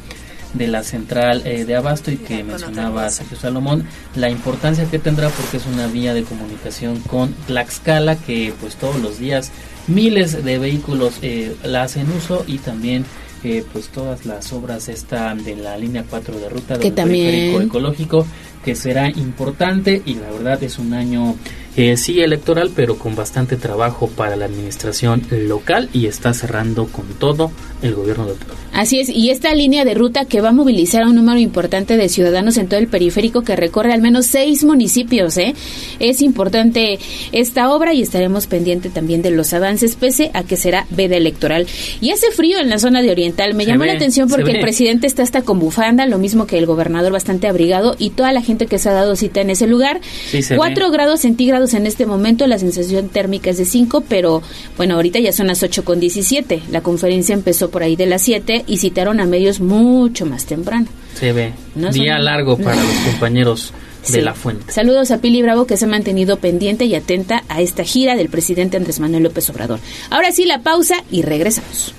de 0.55 0.66
la 0.66 0.82
central 0.82 1.43
eh, 1.44 1.66
de 1.66 1.77
abasto 1.77 2.10
y 2.10 2.16
que 2.16 2.43
mencionaba 2.43 3.10
Sergio 3.10 3.36
Salomón, 3.39 3.85
la 4.16 4.31
importancia 4.31 4.86
que 4.90 4.98
tendrá 4.98 5.28
porque 5.28 5.59
es 5.59 5.66
una 5.66 5.86
vía 5.89 6.15
de 6.15 6.23
comunicación 6.23 7.01
con 7.01 7.35
Tlaxcala 7.47 8.16
que 8.16 8.55
pues 8.59 8.77
todos 8.77 8.97
los 9.01 9.19
días 9.19 9.52
miles 9.89 10.43
de 10.43 10.59
vehículos 10.59 11.15
eh, 11.20 11.55
la 11.65 11.82
hacen 11.82 12.10
uso 12.10 12.44
y 12.47 12.59
también 12.59 13.05
eh, 13.44 13.62
pues 13.73 13.89
todas 13.89 14.24
las 14.24 14.51
obras 14.55 14.89
están 14.89 15.44
de 15.44 15.55
la 15.55 15.77
línea 15.77 16.05
4 16.09 16.39
de 16.40 16.48
ruta 16.48 16.74
Que 16.78 16.85
del 16.86 16.94
también- 16.94 17.27
periférico 17.27 17.60
ecológico 17.60 18.27
que 18.64 18.74
será 18.74 19.09
importante 19.09 20.02
y 20.05 20.14
la 20.14 20.30
verdad 20.30 20.62
es 20.62 20.78
un 20.78 20.93
año 20.94 21.36
eh, 21.76 21.97
sí 21.97 22.20
electoral 22.20 22.70
pero 22.74 22.98
con 22.98 23.14
bastante 23.14 23.56
trabajo 23.56 24.09
para 24.09 24.36
la 24.36 24.47
administración 24.47 25.22
local 25.30 25.89
y 25.93 26.06
está 26.06 26.35
cerrando 26.35 26.86
con 26.86 27.06
todo 27.18 27.52
el 27.82 27.94
gobierno 27.94 28.26
de 28.26 28.35
Puebla. 28.35 28.55
Así 28.72 29.01
es, 29.01 29.09
y 29.09 29.30
esta 29.30 29.55
línea 29.55 29.85
de 29.85 29.94
ruta 29.94 30.24
que 30.24 30.40
va 30.40 30.51
a 30.51 30.52
movilizar 30.52 31.02
a 31.02 31.09
un 31.09 31.16
número 31.16 31.39
importante 31.39 31.97
de 31.97 32.09
ciudadanos 32.09 32.56
en 32.59 32.68
todo 32.68 32.78
el 32.78 32.86
periférico 32.86 33.43
que 33.43 33.56
recorre 33.56 33.93
al 33.93 34.02
menos 34.02 34.26
seis 34.26 34.62
municipios, 34.64 35.36
¿eh? 35.36 35.55
Es 35.98 36.22
importante 36.22 36.98
esta 37.32 37.72
obra 37.72 37.94
y 37.94 38.02
estaremos 38.02 38.47
pendiente 38.47 38.90
también 38.90 39.22
de 39.22 39.30
los 39.30 39.52
avances, 39.52 39.97
pese 39.97 40.30
a 40.35 40.43
que 40.43 40.56
será 40.56 40.86
veda 40.90 41.16
electoral. 41.16 41.66
Y 42.01 42.10
hace 42.10 42.30
frío 42.30 42.59
en 42.59 42.68
la 42.68 42.78
zona 42.78 43.02
de 43.02 43.10
Oriental. 43.10 43.55
Me 43.55 43.66
llamó 43.66 43.85
la 43.85 43.94
atención 43.94 44.28
porque 44.28 44.52
el 44.52 44.60
presidente 44.60 45.06
está 45.06 45.22
hasta 45.22 45.43
con 45.43 45.59
bufanda, 45.59 46.06
lo 46.06 46.18
mismo 46.18 46.47
que 46.47 46.59
el 46.59 46.66
gobernador 46.66 47.12
bastante 47.12 47.48
abrigado 47.48 47.97
y 47.98 48.10
toda 48.10 48.32
la 48.32 48.43
gente 48.49 48.66
que 48.66 48.79
se 48.81 48.89
ha 48.89 48.93
dado 48.93 49.15
cita 49.15 49.41
en 49.41 49.51
ese 49.51 49.69
lugar. 49.69 50.01
Sí, 50.31 50.43
se 50.43 50.57
Cuatro 50.57 50.87
ve. 50.91 50.93
grados 50.97 51.20
centígrados 51.20 51.73
en 51.75 51.87
este 51.87 52.05
momento, 52.07 52.47
la 52.49 52.59
sensación 52.59 53.09
térmica 53.09 53.51
es 53.51 53.59
de 53.59 53.65
5, 53.65 54.03
pero 54.09 54.43
bueno, 54.77 54.95
ahorita 54.97 55.20
ya 55.20 55.33
son 55.33 55.47
las 55.47 55.62
8 55.62 55.85
con 55.85 56.01
17. 56.01 56.62
La 56.73 56.81
conferencia 56.81 57.33
empezó 57.35 57.70
por 57.70 57.85
ahí 57.85 57.95
de 57.95 58.07
las 58.07 58.23
7 58.23 58.65
y 58.66 58.79
citaron 58.79 59.20
a 59.20 59.25
medios 59.27 59.61
mucho 59.61 60.27
más 60.27 60.45
temprano. 60.47 60.87
Se 61.15 61.33
ve. 61.33 61.53
No 61.77 61.91
Día 61.93 62.16
son- 62.16 62.25
largo 62.25 62.57
para 62.65 62.83
los 62.83 62.93
compañeros 63.12 63.73
de 64.07 64.12
Sí. 64.15 64.20
la 64.20 64.35
fuente. 64.35 64.73
Saludos 64.73 65.11
a 65.11 65.19
Pili 65.19 65.43
Bravo 65.43 65.66
que 65.66 65.77
se 65.77 65.85
ha 65.85 65.89
mantenido 65.89 66.39
pendiente 66.39 66.85
y 66.87 66.95
atenta 66.95 67.45
a 67.49 67.61
esta 67.61 67.85
gira 67.85 68.16
del 68.16 68.29
presidente 68.29 68.77
Andrés 68.77 69.01
Manuel 69.01 69.23
López 69.25 69.49
Obrador. 69.51 69.81
Ahora 70.11 70.33
sí, 70.33 70.45
la 70.47 70.61
pausa 70.62 71.05
y 71.11 71.23
regresamos. 71.23 71.95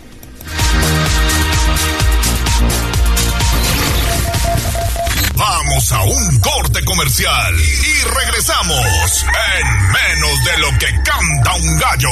A 5.79 6.03
un 6.03 6.39
corte 6.39 6.83
comercial 6.83 7.55
y 7.57 8.03
regresamos 8.03 9.25
en 9.55 9.91
menos 9.91 10.43
de 10.43 10.57
lo 10.57 10.69
que 10.77 10.87
canta 11.03 11.55
un 11.55 11.77
gallo. 11.77 12.09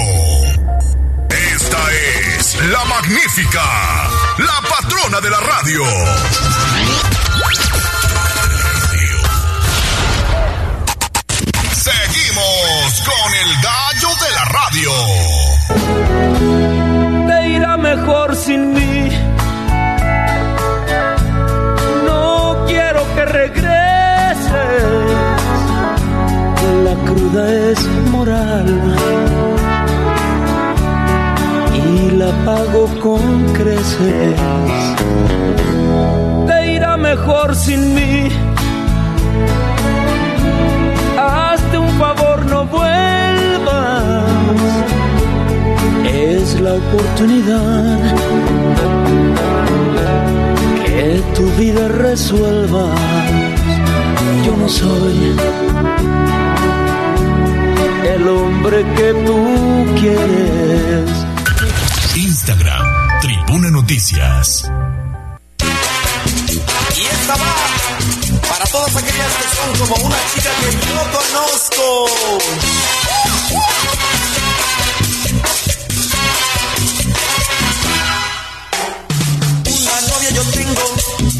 Esta 1.29 1.77
es 1.91 2.55
la 2.71 2.85
magnífica, 2.85 3.61
la 4.37 4.61
patrona 4.69 5.19
de 5.19 5.29
la 5.29 5.39
radio. 5.41 5.83
Seguimos 11.73 13.03
con 13.05 13.35
el 13.35 13.53
gallo 13.61 14.09
de 14.21 14.31
la 14.31 14.45
radio. 14.45 14.91
te 17.27 17.49
irá 17.49 17.75
mejor 17.75 18.33
sin 18.33 18.73
mí. 18.73 18.96
regreses. 23.27 24.37
La 26.83 26.93
cruda 27.05 27.71
es 27.71 27.87
moral 28.11 28.95
y 31.73 32.11
la 32.11 32.31
pago 32.45 32.87
con 33.01 33.21
creces. 33.53 34.39
Te 36.47 36.71
irá 36.73 36.97
mejor 36.97 37.55
sin 37.55 37.95
mí. 37.95 38.29
Hazte 41.19 41.77
un 41.77 41.89
favor, 41.99 42.45
no 42.45 42.65
vuelvas. 42.65 44.03
Es 46.05 46.59
la 46.61 46.73
oportunidad 46.73 47.99
que 50.97 51.21
tu 51.35 51.45
vida 51.61 51.87
resuelva. 51.87 52.85
Yo 54.45 54.57
no 54.57 54.67
soy 54.67 55.35
el 58.13 58.27
hombre 58.27 58.83
que 58.95 59.13
tú 59.25 59.39
quieres. 59.99 61.09
Instagram, 62.15 62.85
Tribuna 63.21 63.69
Noticias. 63.69 64.71
Y 66.97 67.01
esta 67.15 67.35
va 67.43 67.55
para 68.49 68.65
todas 68.65 68.95
aquellas 68.95 69.33
que 69.39 69.47
son 69.55 69.87
como 69.87 70.05
una 70.07 70.17
chica 70.33 70.49
que 70.61 70.69
yo 70.87 70.99
conozco. 71.17 72.07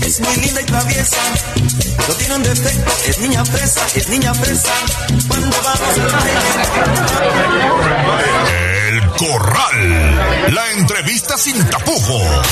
Es 0.06 0.20
muy 0.20 0.36
linda 0.38 0.62
y 0.62 0.66
traviesa. 0.66 1.18
No 2.08 2.14
tiene 2.16 2.36
un 2.36 2.44
defecto, 2.44 2.92
es 3.08 3.20
niña 3.20 3.46
fresa, 3.46 3.82
es 3.96 4.08
niña 4.10 4.34
fresa. 4.34 4.74
Cuando 5.28 5.58
vamos. 5.62 5.96
El 8.90 9.08
Corral. 9.12 10.54
La 10.54 10.72
entrevista 10.72 11.38
sin 11.38 11.64
tapujos. 11.70 12.48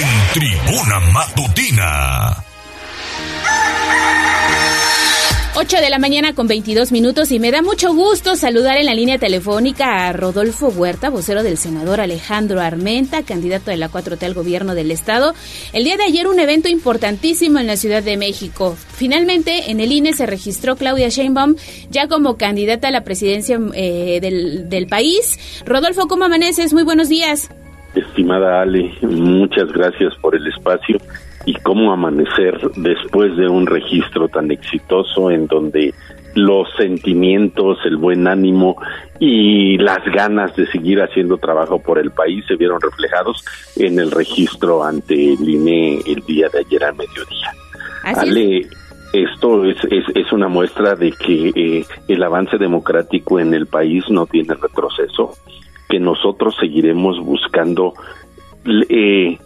En 0.00 0.32
Tribuna 0.34 1.00
Matutina. 1.12 2.47
8 5.56 5.76
de 5.80 5.90
la 5.90 5.98
mañana 5.98 6.34
con 6.34 6.46
22 6.46 6.92
minutos 6.92 7.32
y 7.32 7.40
me 7.40 7.50
da 7.50 7.62
mucho 7.62 7.92
gusto 7.92 8.36
saludar 8.36 8.76
en 8.76 8.86
la 8.86 8.94
línea 8.94 9.18
telefónica 9.18 10.06
a 10.06 10.12
Rodolfo 10.12 10.68
Huerta, 10.68 11.10
vocero 11.10 11.42
del 11.42 11.56
senador 11.56 12.00
Alejandro 12.00 12.60
Armenta, 12.60 13.22
candidato 13.24 13.70
de 13.70 13.76
la 13.76 13.90
4T 13.90 14.22
al 14.24 14.34
gobierno 14.34 14.74
del 14.74 14.90
estado. 14.90 15.34
El 15.72 15.84
día 15.84 15.96
de 15.96 16.04
ayer 16.04 16.28
un 16.28 16.38
evento 16.38 16.68
importantísimo 16.68 17.58
en 17.58 17.66
la 17.66 17.76
Ciudad 17.76 18.02
de 18.02 18.16
México. 18.16 18.76
Finalmente 18.76 19.70
en 19.70 19.80
el 19.80 19.90
INE 19.90 20.12
se 20.12 20.26
registró 20.26 20.76
Claudia 20.76 21.08
Sheinbaum 21.08 21.56
ya 21.90 22.06
como 22.08 22.36
candidata 22.36 22.88
a 22.88 22.92
la 22.92 23.02
presidencia 23.02 23.58
eh, 23.74 24.20
del, 24.20 24.68
del 24.68 24.86
país. 24.86 25.62
Rodolfo, 25.66 26.06
¿cómo 26.06 26.26
amaneces? 26.26 26.72
Muy 26.72 26.84
buenos 26.84 27.08
días. 27.08 27.50
Estimada 27.94 28.60
Ale, 28.60 28.92
muchas 29.02 29.72
gracias 29.72 30.14
por 30.20 30.36
el 30.36 30.46
espacio 30.46 30.98
y 31.48 31.54
cómo 31.54 31.94
amanecer 31.94 32.60
después 32.76 33.34
de 33.38 33.48
un 33.48 33.66
registro 33.66 34.28
tan 34.28 34.50
exitoso 34.50 35.30
en 35.30 35.46
donde 35.46 35.94
los 36.34 36.68
sentimientos, 36.76 37.78
el 37.86 37.96
buen 37.96 38.28
ánimo 38.28 38.76
y 39.18 39.78
las 39.78 40.04
ganas 40.12 40.54
de 40.56 40.66
seguir 40.66 41.00
haciendo 41.00 41.38
trabajo 41.38 41.78
por 41.78 41.98
el 41.98 42.10
país 42.10 42.44
se 42.46 42.56
vieron 42.56 42.78
reflejados 42.82 43.42
en 43.76 43.98
el 43.98 44.10
registro 44.10 44.84
ante 44.84 45.14
el 45.14 45.48
INE 45.48 46.00
el 46.06 46.22
día 46.26 46.50
de 46.50 46.58
ayer 46.58 46.84
al 46.84 46.96
mediodía. 46.96 47.50
Ale, 48.04 48.66
esto 49.14 49.64
es, 49.64 49.78
es, 49.84 50.04
es, 50.14 50.30
una 50.30 50.48
muestra 50.48 50.96
de 50.96 51.12
que 51.12 51.48
eh, 51.56 51.86
el 52.08 52.22
avance 52.24 52.58
democrático 52.58 53.40
en 53.40 53.54
el 53.54 53.66
país 53.66 54.04
no 54.10 54.26
tiene 54.26 54.52
retroceso, 54.52 55.32
que 55.88 55.98
nosotros 55.98 56.54
seguiremos 56.60 57.18
buscando 57.24 57.94
eh, 58.90 59.38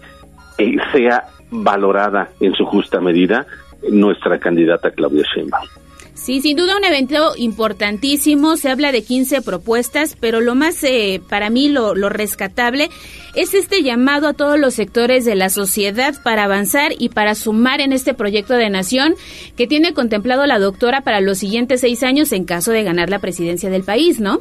eh, 0.59 0.77
sea 0.93 1.29
valorada 1.53 2.31
en 2.41 2.55
su 2.55 2.65
justa 2.65 3.01
medida 3.01 3.47
nuestra 3.91 4.39
candidata 4.39 4.91
Claudia 4.91 5.24
Sheinbaum. 5.35 5.69
Sí, 6.15 6.41
sin 6.41 6.57
duda 6.57 6.77
un 6.77 6.85
evento 6.85 7.33
importantísimo, 7.37 8.57
se 8.57 8.70
habla 8.70 8.93
de 8.93 9.03
15 9.03 9.41
propuestas, 9.43 10.16
pero 10.20 10.41
lo 10.41 10.55
más 10.55 10.85
eh, 10.85 11.23
para 11.29 11.49
mí 11.49 11.69
lo, 11.69 11.95
lo, 11.95 12.11
rescatable 12.11 12.91
es 13.35 13.55
este 13.55 13.83
llamado 13.83 14.29
a 14.29 14.35
todos 14.35 14.61
los 14.61 14.74
sectores 14.74 15.24
de 15.24 15.35
la 15.35 15.49
sociedad 15.49 16.15
para 16.23 16.45
avanzar 16.45 16.93
y 16.99 17.09
para 17.09 17.35
sumar 17.35 17.81
en 17.81 17.93
este 17.93 18.12
proyecto 18.12 18.55
de 18.55 18.69
nación 18.69 19.15
que 19.57 19.66
tiene 19.66 19.95
contemplado 19.95 20.47
la 20.47 20.59
doctora 20.59 21.01
para 21.01 21.20
los 21.23 21.39
siguientes 21.39 21.81
seis 21.81 22.03
años 22.03 22.31
en 22.33 22.45
caso 22.45 22.73
de 22.73 22.85
ganar 22.85 23.09
la 23.09 23.19
presidencia 23.19 23.70
del 23.70 23.83
país, 23.83 24.20
¿no? 24.20 24.41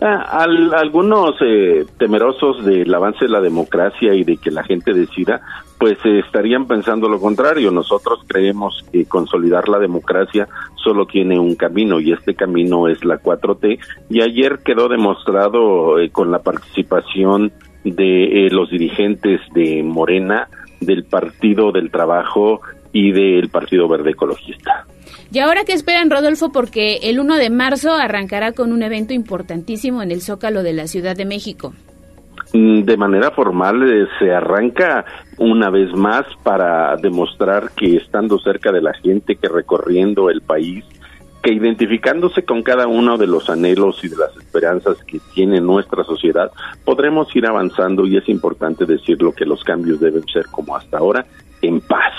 Ah, 0.00 0.42
al, 0.42 0.74
algunos 0.74 1.34
eh, 1.40 1.84
temerosos 1.98 2.64
del 2.64 2.92
avance 2.94 3.24
de 3.24 3.30
la 3.30 3.40
democracia 3.40 4.14
y 4.14 4.22
de 4.22 4.36
que 4.36 4.50
la 4.50 4.62
gente 4.62 4.92
decida, 4.92 5.40
pues 5.78 5.96
eh, 6.04 6.20
estarían 6.24 6.66
pensando 6.66 7.08
lo 7.08 7.20
contrario. 7.20 7.70
Nosotros 7.70 8.20
creemos 8.26 8.84
que 8.92 9.04
consolidar 9.06 9.68
la 9.68 9.78
democracia 9.78 10.48
solo 10.74 11.06
tiene 11.06 11.38
un 11.38 11.54
camino 11.54 12.00
y 12.00 12.12
este 12.12 12.34
camino 12.34 12.88
es 12.88 13.04
la 13.04 13.20
4T. 13.20 13.78
Y 14.10 14.22
ayer 14.22 14.58
quedó 14.64 14.88
demostrado 14.88 15.98
eh, 15.98 16.10
con 16.10 16.30
la 16.30 16.40
participación 16.40 17.52
de 17.84 18.46
eh, 18.46 18.50
los 18.50 18.70
dirigentes 18.70 19.40
de 19.54 19.82
Morena, 19.82 20.48
del 20.80 21.04
Partido 21.04 21.72
del 21.72 21.90
Trabajo 21.90 22.60
y 22.92 23.12
del 23.12 23.48
Partido 23.48 23.88
Verde 23.88 24.10
Ecologista. 24.10 24.86
¿Y 25.30 25.40
ahora 25.40 25.64
qué 25.64 25.74
esperan, 25.74 26.10
Rodolfo? 26.10 26.50
Porque 26.50 27.00
el 27.02 27.20
1 27.20 27.36
de 27.36 27.50
marzo 27.50 27.92
arrancará 27.92 28.52
con 28.52 28.72
un 28.72 28.82
evento 28.82 29.12
importantísimo 29.12 30.02
en 30.02 30.10
el 30.10 30.22
Zócalo 30.22 30.62
de 30.62 30.72
la 30.72 30.86
Ciudad 30.86 31.16
de 31.16 31.26
México. 31.26 31.74
De 32.52 32.96
manera 32.96 33.30
formal 33.30 33.82
eh, 33.82 34.06
se 34.18 34.32
arranca 34.32 35.04
una 35.36 35.68
vez 35.68 35.94
más 35.94 36.24
para 36.42 36.96
demostrar 36.96 37.70
que 37.76 37.96
estando 37.96 38.38
cerca 38.38 38.72
de 38.72 38.80
la 38.80 38.94
gente, 38.94 39.36
que 39.36 39.48
recorriendo 39.48 40.30
el 40.30 40.40
país, 40.40 40.84
que 41.42 41.52
identificándose 41.52 42.44
con 42.44 42.62
cada 42.62 42.86
uno 42.86 43.18
de 43.18 43.26
los 43.26 43.50
anhelos 43.50 44.02
y 44.02 44.08
de 44.08 44.16
las 44.16 44.34
esperanzas 44.36 44.96
que 45.04 45.20
tiene 45.34 45.60
nuestra 45.60 46.04
sociedad, 46.04 46.50
podremos 46.84 47.34
ir 47.36 47.46
avanzando 47.46 48.06
y 48.06 48.16
es 48.16 48.28
importante 48.28 48.86
decirlo 48.86 49.32
que 49.32 49.44
los 49.44 49.62
cambios 49.62 50.00
deben 50.00 50.26
ser 50.28 50.46
como 50.46 50.74
hasta 50.74 50.98
ahora, 50.98 51.26
en 51.60 51.80
paz. 51.80 52.14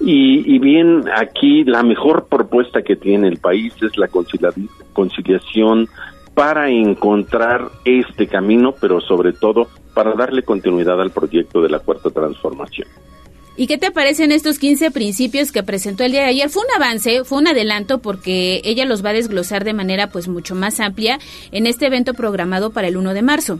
Y, 0.00 0.54
y, 0.54 0.58
bien, 0.58 1.04
aquí 1.16 1.64
la 1.64 1.82
mejor 1.82 2.26
propuesta 2.26 2.82
que 2.82 2.96
tiene 2.96 3.28
el 3.28 3.38
país 3.38 3.74
es 3.82 3.96
la 3.96 4.08
conciliación 4.08 5.88
para 6.38 6.70
encontrar 6.70 7.68
este 7.84 8.28
camino, 8.28 8.72
pero 8.80 9.00
sobre 9.00 9.32
todo 9.32 9.66
para 9.92 10.14
darle 10.14 10.44
continuidad 10.44 11.00
al 11.00 11.10
proyecto 11.10 11.60
de 11.60 11.68
la 11.68 11.80
cuarta 11.80 12.10
transformación. 12.10 12.86
¿Y 13.56 13.66
qué 13.66 13.76
te 13.76 13.90
parecen 13.90 14.30
estos 14.30 14.60
15 14.60 14.92
principios 14.92 15.50
que 15.50 15.64
presentó 15.64 16.04
el 16.04 16.12
día 16.12 16.20
de 16.20 16.28
ayer? 16.28 16.48
Fue 16.48 16.62
un 16.62 16.80
avance, 16.80 17.24
fue 17.24 17.38
un 17.38 17.48
adelanto 17.48 17.98
porque 17.98 18.60
ella 18.62 18.84
los 18.84 19.04
va 19.04 19.10
a 19.10 19.14
desglosar 19.14 19.64
de 19.64 19.72
manera 19.72 20.10
pues 20.10 20.28
mucho 20.28 20.54
más 20.54 20.78
amplia 20.78 21.18
en 21.50 21.66
este 21.66 21.86
evento 21.86 22.14
programado 22.14 22.70
para 22.70 22.86
el 22.86 22.96
1 22.96 23.14
de 23.14 23.22
marzo. 23.22 23.58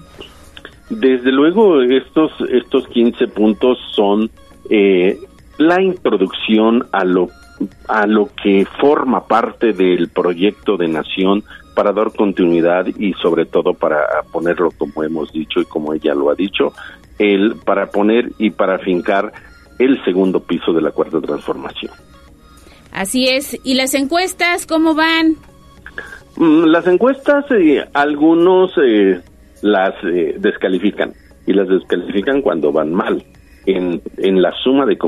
Desde 0.89 1.33
luego 1.33 1.83
estos 1.83 2.31
estos 2.49 2.87
15 2.87 3.27
puntos 3.27 3.77
son 3.97 4.31
eh, 4.71 5.19
la 5.57 5.83
introducción 5.83 6.87
a 6.93 7.05
lo 7.05 7.27
a 7.89 8.07
lo 8.07 8.29
que 8.41 8.65
forma 8.81 9.27
parte 9.27 9.73
del 9.73 10.11
proyecto 10.11 10.77
de 10.77 10.87
nación 10.87 11.43
para 11.79 11.93
dar 11.93 12.11
continuidad 12.11 12.87
y 12.89 13.13
sobre 13.23 13.47
todo 13.47 13.73
para 13.73 14.25
ponerlo 14.33 14.73
como 14.77 15.05
hemos 15.05 15.33
dicho 15.33 15.61
y 15.61 15.65
como 15.65 15.95
ella 15.95 16.13
lo 16.13 16.29
ha 16.29 16.35
dicho, 16.35 16.73
el 17.21 17.55
para 17.65 17.87
poner 17.87 18.33
y 18.37 18.51
para 18.51 18.81
fincar 18.81 19.33
el 19.79 20.03
segundo 20.05 20.41
piso 20.41 20.73
de 20.73 20.83
la 20.83 20.91
cuarta 20.91 21.21
transformación. 21.21 21.93
Así 22.91 23.29
es. 23.29 23.57
¿Y 23.63 23.75
las 23.75 23.95
encuestas 23.95 24.67
cómo 24.67 24.97
van? 24.97 25.37
Las 26.37 26.85
encuestas, 26.89 27.45
eh, 27.53 27.85
algunos 27.95 28.73
eh, 28.85 29.21
las 29.63 29.95
eh, 30.03 30.35
descalifican 30.37 31.13
y 31.47 31.53
las 31.53 31.69
descalifican 31.69 32.43
cuando 32.43 32.73
van 32.73 32.93
mal. 32.93 33.23
En, 33.67 34.03
en 34.17 34.43
la 34.43 34.53
suma 34.65 34.85
de, 34.85 34.99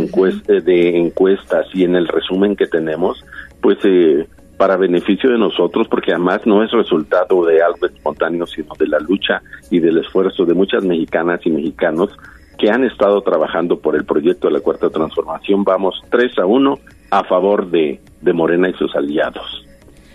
de 0.61 0.99
encuestas 0.99 1.67
y 1.75 1.83
en 1.83 1.97
el 1.97 2.07
resumen 2.07 2.55
que 2.55 2.69
tenemos, 2.69 3.25
pues 3.61 3.79
eh, 3.83 4.25
para 4.61 4.77
beneficio 4.77 5.31
de 5.31 5.39
nosotros, 5.39 5.89
porque 5.89 6.13
además 6.13 6.43
no 6.45 6.63
es 6.63 6.71
resultado 6.71 7.47
de 7.47 7.63
algo 7.63 7.87
espontáneo, 7.87 8.47
sino 8.47 8.75
de 8.79 8.89
la 8.89 8.99
lucha 8.99 9.41
y 9.71 9.81
del 9.81 9.97
esfuerzo 9.97 10.45
de 10.45 10.53
muchas 10.53 10.85
mexicanas 10.85 11.41
y 11.47 11.51
mexicanos 11.51 12.11
que 12.59 12.69
han 12.69 12.85
estado 12.85 13.23
trabajando 13.23 13.81
por 13.81 13.97
el 13.97 14.05
proyecto 14.05 14.49
de 14.49 14.53
la 14.53 14.61
Cuarta 14.61 14.91
Transformación. 14.91 15.65
Vamos 15.65 16.03
3 16.11 16.41
a 16.41 16.45
1 16.45 16.79
a 17.11 17.25
favor 17.25 17.71
de, 17.71 18.03
de 18.21 18.33
Morena 18.35 18.69
y 18.69 18.75
sus 18.75 18.95
aliados. 18.95 19.65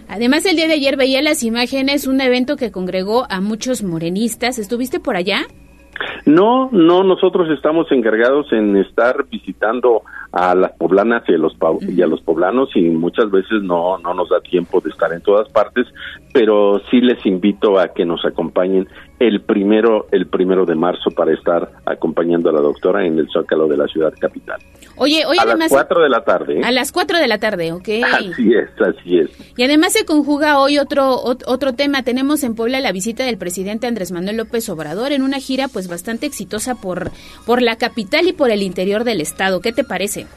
Además, 0.10 0.46
el 0.46 0.58
día 0.58 0.68
de 0.68 0.74
ayer 0.74 0.96
veía 0.96 1.24
las 1.24 1.42
imágenes, 1.42 2.06
un 2.06 2.22
evento 2.22 2.56
que 2.56 2.72
congregó 2.72 3.26
a 3.28 3.42
muchos 3.42 3.82
morenistas. 3.82 4.60
¿Estuviste 4.60 5.00
por 5.00 5.16
allá? 5.16 5.48
No, 6.28 6.70
no, 6.72 7.04
nosotros 7.04 7.50
estamos 7.50 7.92
encargados 7.92 8.54
en 8.54 8.78
estar 8.78 9.26
visitando 9.28 10.04
a 10.36 10.54
las 10.54 10.74
poblanas 10.74 11.24
y 11.30 11.34
a 11.34 11.38
los 11.38 11.56
y 11.82 12.02
a 12.02 12.08
los 12.08 12.22
poblanos 12.22 12.70
y 12.76 12.82
muchas 12.82 13.32
veces 13.32 13.64
no 13.64 13.98
no 14.00 14.14
nos 14.14 14.30
da 14.30 14.42
tiempo 14.42 14.82
de 14.82 14.90
estar 14.90 15.12
en 15.14 15.22
todas 15.22 15.48
partes, 15.50 15.88
pero 16.34 16.82
sí 16.92 17.00
les 17.00 17.26
invito 17.26 17.80
a 17.80 17.88
que 17.88 18.06
nos 18.06 18.26
acompañen 18.26 18.86
el 19.20 19.42
primero 19.42 20.08
el 20.12 20.28
primero 20.28 20.66
de 20.66 20.76
marzo 20.76 21.10
para 21.12 21.32
estar 21.32 21.72
acompañando 21.86 22.50
a 22.50 22.54
la 22.54 22.60
doctora 22.60 23.06
en 23.06 23.18
el 23.18 23.30
Zócalo 23.30 23.68
de 23.70 23.78
la 23.78 23.88
ciudad 23.88 24.14
capital. 24.20 24.60
Oye, 24.98 25.26
hoy 25.26 25.38
a 25.38 25.44
además... 25.44 25.72
las 25.72 25.84
4 25.86 26.04
de 26.04 26.10
la 26.10 26.24
tarde. 26.24 26.60
¿eh? 26.60 26.62
A 26.64 26.72
las 26.72 26.92
4 26.92 27.18
de 27.20 27.28
la 27.28 27.38
tarde, 27.38 27.72
ok. 27.74 27.90
Así 28.14 28.54
es, 28.54 28.70
así 28.82 29.18
es. 29.20 29.30
Y 29.58 29.64
además 29.64 29.94
se 29.94 30.06
conjuga 30.06 30.60
hoy 30.60 30.78
otro 30.78 31.16
ot- 31.24 31.44
otro 31.48 31.74
tema. 31.74 32.04
Tenemos 32.04 32.44
en 32.44 32.56
Puebla 32.56 32.80
la 32.80 32.92
visita 32.92 33.24
del 33.26 33.38
presidente 33.38 33.88
Andrés 33.88 34.12
Manuel 34.12 34.38
López 34.38 34.68
Obrador 34.70 35.12
en 35.12 35.22
una 35.22 35.40
gira 35.40 35.68
pues 35.68 35.88
bastante 35.88 36.26
exitosa 36.26 36.76
por, 36.76 37.12
por 37.46 37.62
la 37.62 37.76
capital 37.78 38.28
y 38.28 38.34
por 38.34 38.52
el 38.52 38.62
interior 38.62 39.04
del 39.04 39.22
estado. 39.22 39.60
¿Qué 39.62 39.72
te 39.74 39.84
parece? 39.84 40.28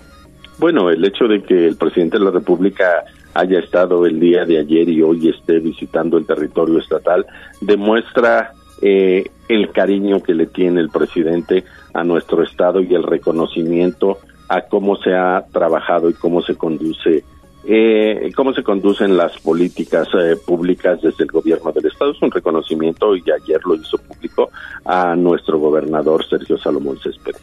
Bueno, 0.59 0.90
el 0.90 1.05
hecho 1.05 1.26
de 1.26 1.43
que 1.43 1.66
el 1.68 1.76
presidente 1.76 2.18
de 2.18 2.24
la 2.24 2.30
República 2.32 3.05
haya 3.35 3.60
estado 3.60 4.06
el 4.06 4.18
día 4.18 4.44
de 4.44 4.59
ayer 4.59 4.89
y 4.89 5.01
hoy 5.02 5.28
esté 5.28 5.60
visitando 5.60 6.18
el 6.18 6.26
territorio 6.26 6.78
estatal 6.80 7.24
demuestra 7.60 8.52
eh, 8.82 9.24
el 9.48 9.70
cariño 9.70 10.20
que 10.22 10.35
le 10.35 10.47
tiene 10.47 10.80
el 10.80 10.89
presidente 10.89 11.64
a 11.94 12.02
nuestro 12.02 12.43
estado 12.43 12.80
y 12.80 12.93
el 12.94 13.02
reconocimiento 13.05 14.18
a 14.49 14.62
cómo 14.62 14.97
se 14.97 15.15
ha 15.15 15.45
trabajado 15.53 16.11
y 16.11 16.15
cómo 16.15 16.43
se 16.43 16.57
conduce 16.57 17.25
eh, 17.70 18.33
cómo 18.35 18.55
se 18.55 18.62
conducen 18.62 19.15
las 19.16 19.37
políticas 19.41 20.09
eh, 20.15 20.37
públicas 20.37 21.03
desde 21.03 21.25
el 21.25 21.31
gobierno 21.31 21.70
del 21.70 21.85
estado 21.85 22.12
es 22.12 22.23
un 22.23 22.31
reconocimiento 22.31 23.15
y 23.15 23.23
ayer 23.31 23.61
lo 23.66 23.75
hizo 23.75 23.99
público 23.99 24.49
a 24.87 25.15
nuestro 25.15 25.59
gobernador 25.59 26.27
Sergio 26.27 26.57
Salomón 26.57 26.99
Céspedes. 26.99 27.43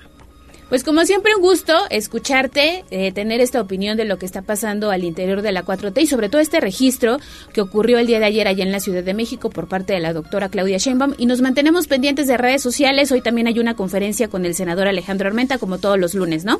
Pues 0.70 0.84
como 0.84 1.06
siempre 1.06 1.36
un 1.36 1.44
gusto 1.44 1.74
escucharte, 1.92 2.86
eh, 2.90 3.12
tener 3.12 3.40
esta 3.40 3.62
opinión 3.62 3.98
de 3.98 4.06
lo 4.06 4.18
que 4.18 4.26
está 4.26 4.42
pasando 4.42 4.90
al 4.90 5.04
interior 5.04 5.44
de 5.44 5.52
la 5.52 5.64
4T 5.64 6.02
y 6.02 6.08
sobre 6.08 6.28
todo 6.28 6.42
este 6.42 6.60
registro 6.60 7.18
que 7.54 7.62
ocurrió 7.62 8.00
el 8.00 8.08
día 8.08 8.18
de 8.18 8.26
ayer 8.26 8.48
allá 8.48 8.64
en 8.64 8.72
la 8.72 8.80
Ciudad 8.80 9.04
de 9.04 9.14
México 9.14 9.52
por 9.52 9.68
parte 9.68 9.94
de 9.94 10.00
la 10.00 10.12
doctora 10.12 10.50
Claudia 10.50 10.80
Sheinbaum 10.80 11.14
y 11.20 11.28
nos 11.28 11.42
mantenemos 11.42 11.86
pendientes 11.86 12.26
de 12.26 12.38
redes 12.38 12.64
sociales. 12.64 13.12
Hoy 13.12 13.22
también 13.22 13.46
hay 13.46 13.60
una 13.60 13.76
conferencia 13.76 14.28
con 14.28 14.44
el 14.44 14.56
senador 14.56 14.88
Alejandro 14.88 15.28
Armenta 15.28 15.60
como 15.60 15.78
todos 15.78 16.00
los 16.00 16.16
lunes, 16.16 16.46
¿no? 16.46 16.60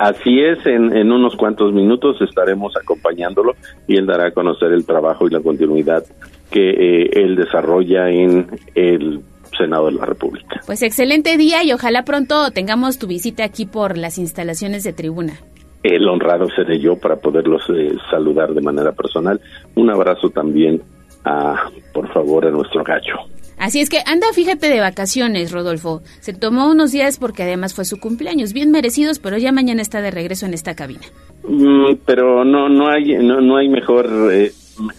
Así 0.00 0.40
es, 0.40 0.64
en, 0.64 0.96
en 0.96 1.12
unos 1.12 1.36
cuantos 1.36 1.74
minutos 1.74 2.16
estaremos 2.22 2.74
acompañándolo 2.74 3.54
y 3.86 3.98
él 3.98 4.06
dará 4.06 4.28
a 4.28 4.30
conocer 4.30 4.72
el 4.72 4.86
trabajo 4.86 5.26
y 5.26 5.30
la 5.30 5.40
continuidad 5.40 6.02
que 6.50 6.70
eh, 6.70 7.10
él 7.12 7.36
desarrolla 7.36 8.08
en 8.08 8.46
el 8.74 9.20
Senado 9.58 9.86
de 9.86 9.92
la 9.92 10.06
República. 10.06 10.62
Pues 10.64 10.80
excelente 10.80 11.36
día 11.36 11.62
y 11.64 11.74
ojalá 11.74 12.02
pronto 12.04 12.50
tengamos 12.50 12.98
tu 12.98 13.06
visita 13.06 13.44
aquí 13.44 13.66
por 13.66 13.98
las 13.98 14.16
instalaciones 14.16 14.84
de 14.84 14.94
tribuna. 14.94 15.34
El 15.82 16.08
honrado 16.08 16.48
seré 16.48 16.78
yo 16.78 16.96
para 16.96 17.16
poderlos 17.16 17.60
eh, 17.68 17.92
saludar 18.10 18.54
de 18.54 18.62
manera 18.62 18.92
personal. 18.92 19.38
Un 19.74 19.90
abrazo 19.90 20.30
también 20.30 20.80
a, 21.26 21.68
por 21.92 22.10
favor, 22.10 22.46
a 22.46 22.50
nuestro 22.50 22.82
gacho. 22.84 23.18
Así 23.60 23.80
es 23.80 23.90
que 23.90 23.98
anda, 24.06 24.26
fíjate 24.32 24.70
de 24.70 24.80
vacaciones, 24.80 25.52
Rodolfo. 25.52 26.00
Se 26.20 26.32
tomó 26.32 26.70
unos 26.70 26.92
días 26.92 27.18
porque 27.18 27.42
además 27.42 27.74
fue 27.74 27.84
su 27.84 28.00
cumpleaños, 28.00 28.54
bien 28.54 28.70
merecidos, 28.70 29.18
pero 29.18 29.36
ya 29.36 29.52
mañana 29.52 29.82
está 29.82 30.00
de 30.00 30.10
regreso 30.10 30.46
en 30.46 30.54
esta 30.54 30.74
cabina. 30.74 31.02
Mm, 31.46 31.96
pero 32.06 32.42
no 32.42 32.70
no 32.70 32.88
hay 32.88 33.18
no, 33.18 33.42
no 33.42 33.58
hay 33.58 33.68
mejor 33.68 34.30
eh, 34.32 34.50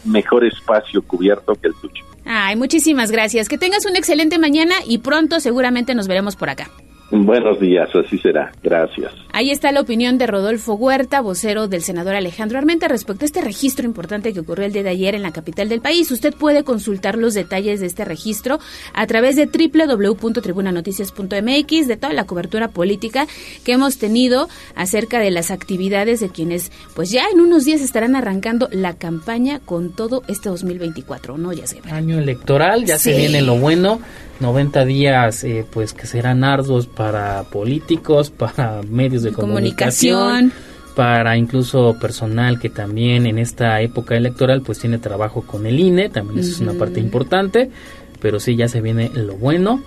mejor 0.05 0.45
espacio 0.45 1.01
cubierto 1.01 1.55
que 1.55 1.69
el 1.69 1.73
tuyo. 1.81 2.05
Ay, 2.23 2.55
muchísimas 2.55 3.09
gracias. 3.09 3.49
Que 3.49 3.57
tengas 3.57 3.87
una 3.87 3.97
excelente 3.97 4.37
mañana 4.37 4.75
y 4.85 4.99
pronto 4.99 5.39
seguramente 5.39 5.95
nos 5.95 6.07
veremos 6.07 6.35
por 6.35 6.51
acá. 6.51 6.69
Buenos 7.31 7.59
días, 7.59 7.89
así 7.93 8.17
será. 8.17 8.53
Gracias. 8.63 9.11
Ahí 9.33 9.51
está 9.51 9.73
la 9.73 9.81
opinión 9.81 10.17
de 10.17 10.27
Rodolfo 10.27 10.75
Huerta, 10.75 11.19
vocero 11.19 11.67
del 11.67 11.81
senador 11.81 12.15
Alejandro 12.15 12.57
Armenta, 12.57 12.87
respecto 12.87 13.23
a 13.23 13.25
este 13.25 13.41
registro 13.41 13.85
importante 13.85 14.31
que 14.31 14.39
ocurrió 14.39 14.65
el 14.65 14.71
día 14.71 14.83
de 14.83 14.89
ayer 14.89 15.15
en 15.15 15.21
la 15.21 15.31
capital 15.31 15.67
del 15.67 15.81
país. 15.81 16.09
Usted 16.09 16.33
puede 16.33 16.63
consultar 16.63 17.17
los 17.17 17.33
detalles 17.33 17.81
de 17.81 17.87
este 17.87 18.05
registro 18.05 18.59
a 18.93 19.05
través 19.07 19.35
de 19.35 19.47
www.tribunanoticias.mx, 19.47 21.87
de 21.87 21.97
toda 21.97 22.13
la 22.13 22.25
cobertura 22.25 22.69
política 22.69 23.27
que 23.65 23.73
hemos 23.73 23.97
tenido 23.97 24.47
acerca 24.75 25.19
de 25.19 25.31
las 25.31 25.51
actividades 25.51 26.21
de 26.21 26.29
quienes, 26.29 26.71
pues 26.95 27.11
ya 27.11 27.25
en 27.33 27.41
unos 27.41 27.65
días 27.65 27.81
estarán 27.81 28.15
arrancando 28.15 28.69
la 28.71 28.93
campaña 28.93 29.59
con 29.59 29.91
todo 29.91 30.23
este 30.27 30.47
2024, 30.49 31.37
¿no, 31.37 31.51
ya 31.51 31.67
se 31.67 31.81
Año 31.91 32.19
electoral, 32.19 32.85
ya 32.85 32.97
se 32.97 33.17
viene 33.17 33.41
lo 33.41 33.57
bueno. 33.57 33.99
90 34.41 34.85
días, 34.85 35.43
eh, 35.43 35.65
pues 35.71 35.93
que 35.93 36.07
serán 36.07 36.43
arduos 36.43 36.87
para 36.87 37.43
políticos, 37.43 38.29
para 38.37 38.81
medios 38.83 39.23
de 39.23 39.31
Comunicación. 39.31 40.19
comunicación, 40.19 40.71
para 40.95 41.37
incluso 41.37 41.97
personal 41.99 42.59
que 42.59 42.69
también 42.69 43.25
en 43.25 43.37
esta 43.37 43.79
época 43.81 44.15
electoral 44.15 44.61
pues 44.61 44.79
tiene 44.79 44.97
trabajo 44.97 45.43
con 45.43 45.65
el 45.65 45.79
INE, 45.79 46.09
también 46.09 46.39
eso 46.39 46.51
es 46.51 46.59
una 46.59 46.73
parte 46.73 46.99
importante, 46.99 47.71
pero 48.19 48.39
sí 48.39 48.55
ya 48.55 48.67
se 48.67 48.81
viene 48.81 49.09
lo 49.13 49.35
bueno 49.35 49.81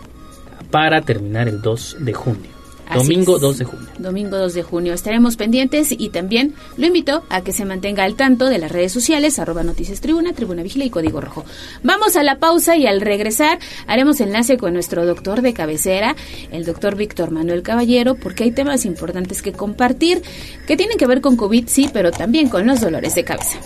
para 0.70 1.02
terminar 1.02 1.48
el 1.48 1.60
2 1.60 1.98
de 2.00 2.12
junio. 2.14 2.53
Así 2.86 2.98
Domingo 2.98 3.36
es. 3.36 3.42
2 3.42 3.58
de 3.58 3.64
junio. 3.64 3.86
Domingo 3.98 4.36
2 4.36 4.54
de 4.54 4.62
junio. 4.62 4.94
Estaremos 4.94 5.36
pendientes 5.36 5.94
y 5.96 6.08
también 6.10 6.54
lo 6.76 6.86
invito 6.86 7.24
a 7.28 7.42
que 7.42 7.52
se 7.52 7.64
mantenga 7.64 8.04
al 8.04 8.14
tanto 8.14 8.46
de 8.46 8.58
las 8.58 8.70
redes 8.70 8.92
sociales, 8.92 9.38
arroba 9.38 9.62
noticias 9.62 10.00
tribuna, 10.00 10.32
tribuna 10.32 10.62
vigila 10.62 10.84
y 10.84 10.90
código 10.90 11.20
rojo. 11.20 11.44
Vamos 11.82 12.16
a 12.16 12.22
la 12.22 12.38
pausa 12.38 12.76
y 12.76 12.86
al 12.86 13.00
regresar 13.00 13.58
haremos 13.86 14.20
enlace 14.20 14.56
con 14.56 14.72
nuestro 14.74 15.06
doctor 15.06 15.42
de 15.42 15.54
cabecera, 15.54 16.16
el 16.50 16.64
doctor 16.64 16.96
Víctor 16.96 17.30
Manuel 17.30 17.62
Caballero, 17.62 18.14
porque 18.14 18.44
hay 18.44 18.52
temas 18.52 18.84
importantes 18.84 19.42
que 19.42 19.52
compartir 19.52 20.22
que 20.66 20.76
tienen 20.76 20.98
que 20.98 21.06
ver 21.06 21.20
con 21.20 21.36
COVID, 21.36 21.68
sí, 21.68 21.90
pero 21.92 22.10
también 22.10 22.48
con 22.48 22.66
los 22.66 22.80
dolores 22.80 23.14
de 23.14 23.24
cabeza. 23.24 23.58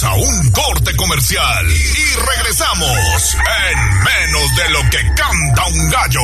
A 0.00 0.14
un 0.14 0.50
corte 0.50 0.96
comercial 0.96 1.70
y 1.70 2.14
regresamos 2.16 3.36
en 3.68 4.02
menos 4.02 4.56
de 4.56 4.70
lo 4.70 4.80
que 4.90 4.98
canta 5.14 5.66
un 5.66 5.90
gallo. 5.90 6.20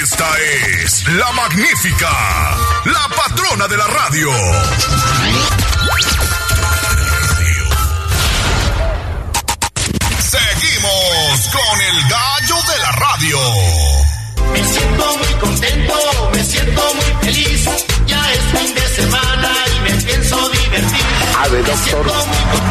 Esta 0.00 0.28
es 0.82 1.08
la 1.08 1.32
magnífica, 1.32 2.10
la 2.84 3.08
patrona 3.16 3.66
de 3.66 3.76
la 3.78 3.86
radio. 3.86 4.30
Seguimos 10.20 11.48
con 11.52 11.80
el 11.80 12.02
gallo 12.02 12.62
de 12.70 12.78
la 12.78 12.92
radio. 12.92 13.38
Me 14.52 14.62
siento 14.62 15.16
muy 15.16 15.34
contento, 15.40 16.30
me 16.32 16.44
siento 16.44 16.94
muy 16.94 17.24
feliz. 17.24 17.64
Ya 18.06 18.32
es 18.32 18.40
fin 18.52 18.74
de 18.74 18.88
semana 18.94 19.66
pienso 20.26 20.48
divertir. 20.48 21.06
Ave, 21.38 21.62
doctor. 21.62 22.06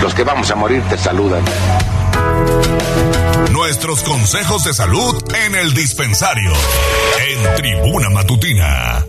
Los 0.01 0.13
que 0.13 0.23
vamos 0.23 0.49
a 0.51 0.55
morir 0.55 0.83
te 0.89 0.97
saludan. 0.97 1.43
Nuestros 3.51 4.03
consejos 4.03 4.63
de 4.65 4.73
salud 4.73 5.15
en 5.45 5.55
el 5.55 5.73
dispensario. 5.73 6.51
En 7.29 7.55
Tribuna 7.55 8.09
Matutina. 8.09 9.05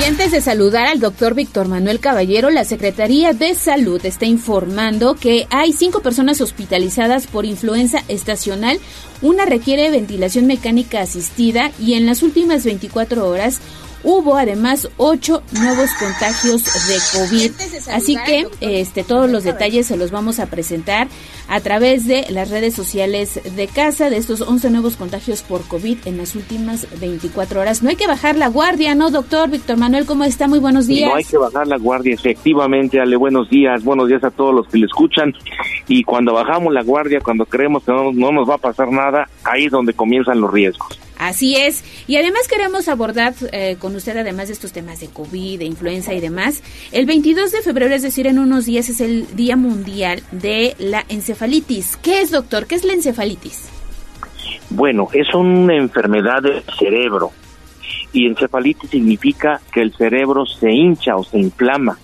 Y 0.00 0.04
antes 0.06 0.32
de 0.32 0.40
saludar 0.40 0.86
al 0.86 1.00
doctor 1.00 1.34
Víctor 1.34 1.68
Manuel 1.68 2.00
Caballero, 2.00 2.50
la 2.50 2.64
Secretaría 2.64 3.32
de 3.32 3.54
Salud 3.54 4.04
está 4.04 4.26
informando 4.26 5.14
que 5.14 5.46
hay 5.50 5.72
cinco 5.72 6.00
personas 6.00 6.40
hospitalizadas 6.40 7.26
por 7.26 7.44
influenza 7.44 8.02
estacional. 8.08 8.80
Una 9.22 9.46
requiere 9.46 9.90
ventilación 9.90 10.46
mecánica 10.46 11.00
asistida 11.00 11.70
y 11.78 11.94
en 11.94 12.06
las 12.06 12.22
últimas 12.22 12.64
24 12.64 13.26
horas 13.28 13.60
hubo 14.04 14.36
además 14.36 14.88
ocho 14.98 15.42
nuevos 15.52 15.90
contagios 15.98 16.64
de 16.86 17.18
COVID. 17.18 17.52
Así 17.92 18.16
que 18.24 18.46
este, 18.60 19.02
todos 19.02 19.30
los 19.30 19.44
detalles 19.44 19.86
se 19.86 19.96
los 19.96 20.10
vamos 20.10 20.38
a 20.38 20.46
presentar 20.46 21.08
a 21.48 21.60
través 21.60 22.06
de 22.06 22.26
las 22.30 22.50
redes 22.50 22.74
sociales 22.74 23.40
de 23.56 23.66
casa 23.66 24.10
de 24.10 24.18
estos 24.18 24.40
11 24.42 24.70
nuevos 24.70 24.96
contagios 24.96 25.42
por 25.42 25.62
COVID 25.66 25.98
en 26.06 26.18
las 26.18 26.36
últimas 26.36 26.86
24 27.00 27.60
horas. 27.60 27.82
No 27.82 27.90
hay 27.90 27.96
que 27.96 28.06
bajar 28.06 28.36
la 28.36 28.48
guardia, 28.48 28.94
¿no, 28.94 29.10
doctor 29.10 29.50
Víctor 29.50 29.76
Manuel? 29.76 30.06
¿Cómo 30.06 30.24
está? 30.24 30.46
Muy 30.46 30.58
buenos 30.58 30.86
días. 30.86 31.10
No 31.10 31.16
hay 31.16 31.24
que 31.24 31.38
bajar 31.38 31.66
la 31.66 31.78
guardia, 31.78 32.14
efectivamente, 32.14 33.00
Ale, 33.00 33.16
buenos 33.16 33.48
días, 33.48 33.82
buenos 33.82 34.08
días 34.08 34.22
a 34.24 34.30
todos 34.30 34.54
los 34.54 34.68
que 34.68 34.78
le 34.78 34.86
escuchan. 34.86 35.32
Y 35.88 36.04
cuando 36.04 36.34
bajamos 36.34 36.72
la 36.72 36.82
guardia, 36.82 37.20
cuando 37.20 37.46
creemos 37.46 37.84
que 37.84 37.92
no, 37.92 38.12
no 38.12 38.32
nos 38.32 38.48
va 38.48 38.54
a 38.54 38.58
pasar 38.58 38.90
nada, 38.90 39.28
ahí 39.44 39.66
es 39.66 39.72
donde 39.72 39.92
comienzan 39.92 40.40
los 40.40 40.52
riesgos. 40.52 40.98
Así 41.24 41.56
es. 41.56 41.82
Y 42.06 42.16
además 42.16 42.46
queremos 42.48 42.86
abordar 42.86 43.32
eh, 43.50 43.76
con 43.78 43.96
usted, 43.96 44.14
además 44.18 44.48
de 44.48 44.52
estos 44.52 44.72
temas 44.72 45.00
de 45.00 45.08
COVID, 45.08 45.58
de 45.58 45.64
influenza 45.64 46.12
y 46.12 46.20
demás, 46.20 46.62
el 46.92 47.06
22 47.06 47.50
de 47.50 47.62
febrero, 47.62 47.94
es 47.94 48.02
decir, 48.02 48.26
en 48.26 48.38
unos 48.38 48.66
días, 48.66 48.90
es 48.90 49.00
el 49.00 49.34
Día 49.34 49.56
Mundial 49.56 50.22
de 50.32 50.74
la 50.78 51.02
Encefalitis. 51.08 51.96
¿Qué 51.96 52.20
es, 52.20 52.30
doctor? 52.30 52.66
¿Qué 52.66 52.74
es 52.74 52.84
la 52.84 52.92
encefalitis? 52.92 53.70
Bueno, 54.68 55.08
es 55.14 55.32
una 55.34 55.74
enfermedad 55.76 56.42
del 56.42 56.62
cerebro. 56.78 57.30
Y 58.12 58.26
encefalitis 58.26 58.90
significa 58.90 59.62
que 59.72 59.80
el 59.80 59.94
cerebro 59.94 60.44
se 60.44 60.70
hincha 60.70 61.16
o 61.16 61.24
se 61.24 61.38
inflama. 61.38 61.98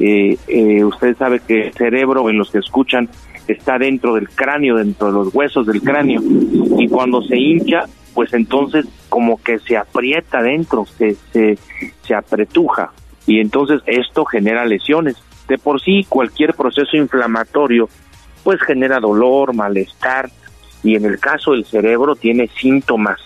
Eh, 0.00 0.36
eh, 0.48 0.82
usted 0.82 1.16
sabe 1.16 1.40
que 1.46 1.68
el 1.68 1.72
cerebro, 1.74 2.28
en 2.28 2.38
los 2.38 2.50
que 2.50 2.58
escuchan, 2.58 3.08
está 3.46 3.78
dentro 3.78 4.16
del 4.16 4.28
cráneo, 4.28 4.76
dentro 4.76 5.06
de 5.06 5.12
los 5.12 5.32
huesos 5.32 5.68
del 5.68 5.80
cráneo. 5.82 6.20
Y 6.78 6.88
cuando 6.88 7.22
se 7.22 7.36
hincha, 7.36 7.86
pues 8.14 8.32
entonces 8.32 8.86
como 9.08 9.42
que 9.42 9.58
se 9.58 9.76
aprieta 9.76 10.42
dentro, 10.42 10.86
se, 10.86 11.16
se, 11.32 12.14
apretuja. 12.14 12.92
Y 13.26 13.40
entonces 13.40 13.80
esto 13.86 14.24
genera 14.24 14.64
lesiones. 14.64 15.16
De 15.48 15.58
por 15.58 15.80
sí, 15.80 16.06
cualquier 16.08 16.54
proceso 16.54 16.96
inflamatorio, 16.96 17.88
pues 18.42 18.60
genera 18.62 19.00
dolor, 19.00 19.54
malestar, 19.54 20.30
y 20.82 20.96
en 20.96 21.04
el 21.04 21.18
caso 21.18 21.52
del 21.52 21.64
cerebro 21.64 22.16
tiene 22.16 22.48
síntomas, 22.48 23.20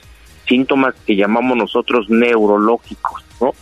síntomas 0.46 0.94
que 1.06 1.16
llamamos 1.16 1.56
nosotros 1.56 2.10
neurológicos, 2.10 3.24
¿no? 3.40 3.52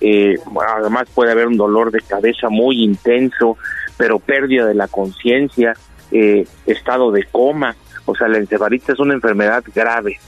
Eh, 0.00 0.36
además 0.78 1.08
puede 1.14 1.32
haber 1.32 1.48
un 1.48 1.56
dolor 1.56 1.90
de 1.90 2.00
cabeza 2.00 2.48
muy 2.48 2.82
intenso, 2.82 3.58
pero 3.96 4.18
pérdida 4.18 4.66
de 4.66 4.74
la 4.74 4.88
conciencia, 4.88 5.74
eh, 6.12 6.46
estado 6.66 7.10
de 7.10 7.24
coma, 7.24 7.76
o 8.04 8.14
sea, 8.14 8.28
la 8.28 8.38
encefalitis 8.38 8.90
es 8.90 8.98
una 9.00 9.14
enfermedad 9.14 9.62
grave, 9.74 10.18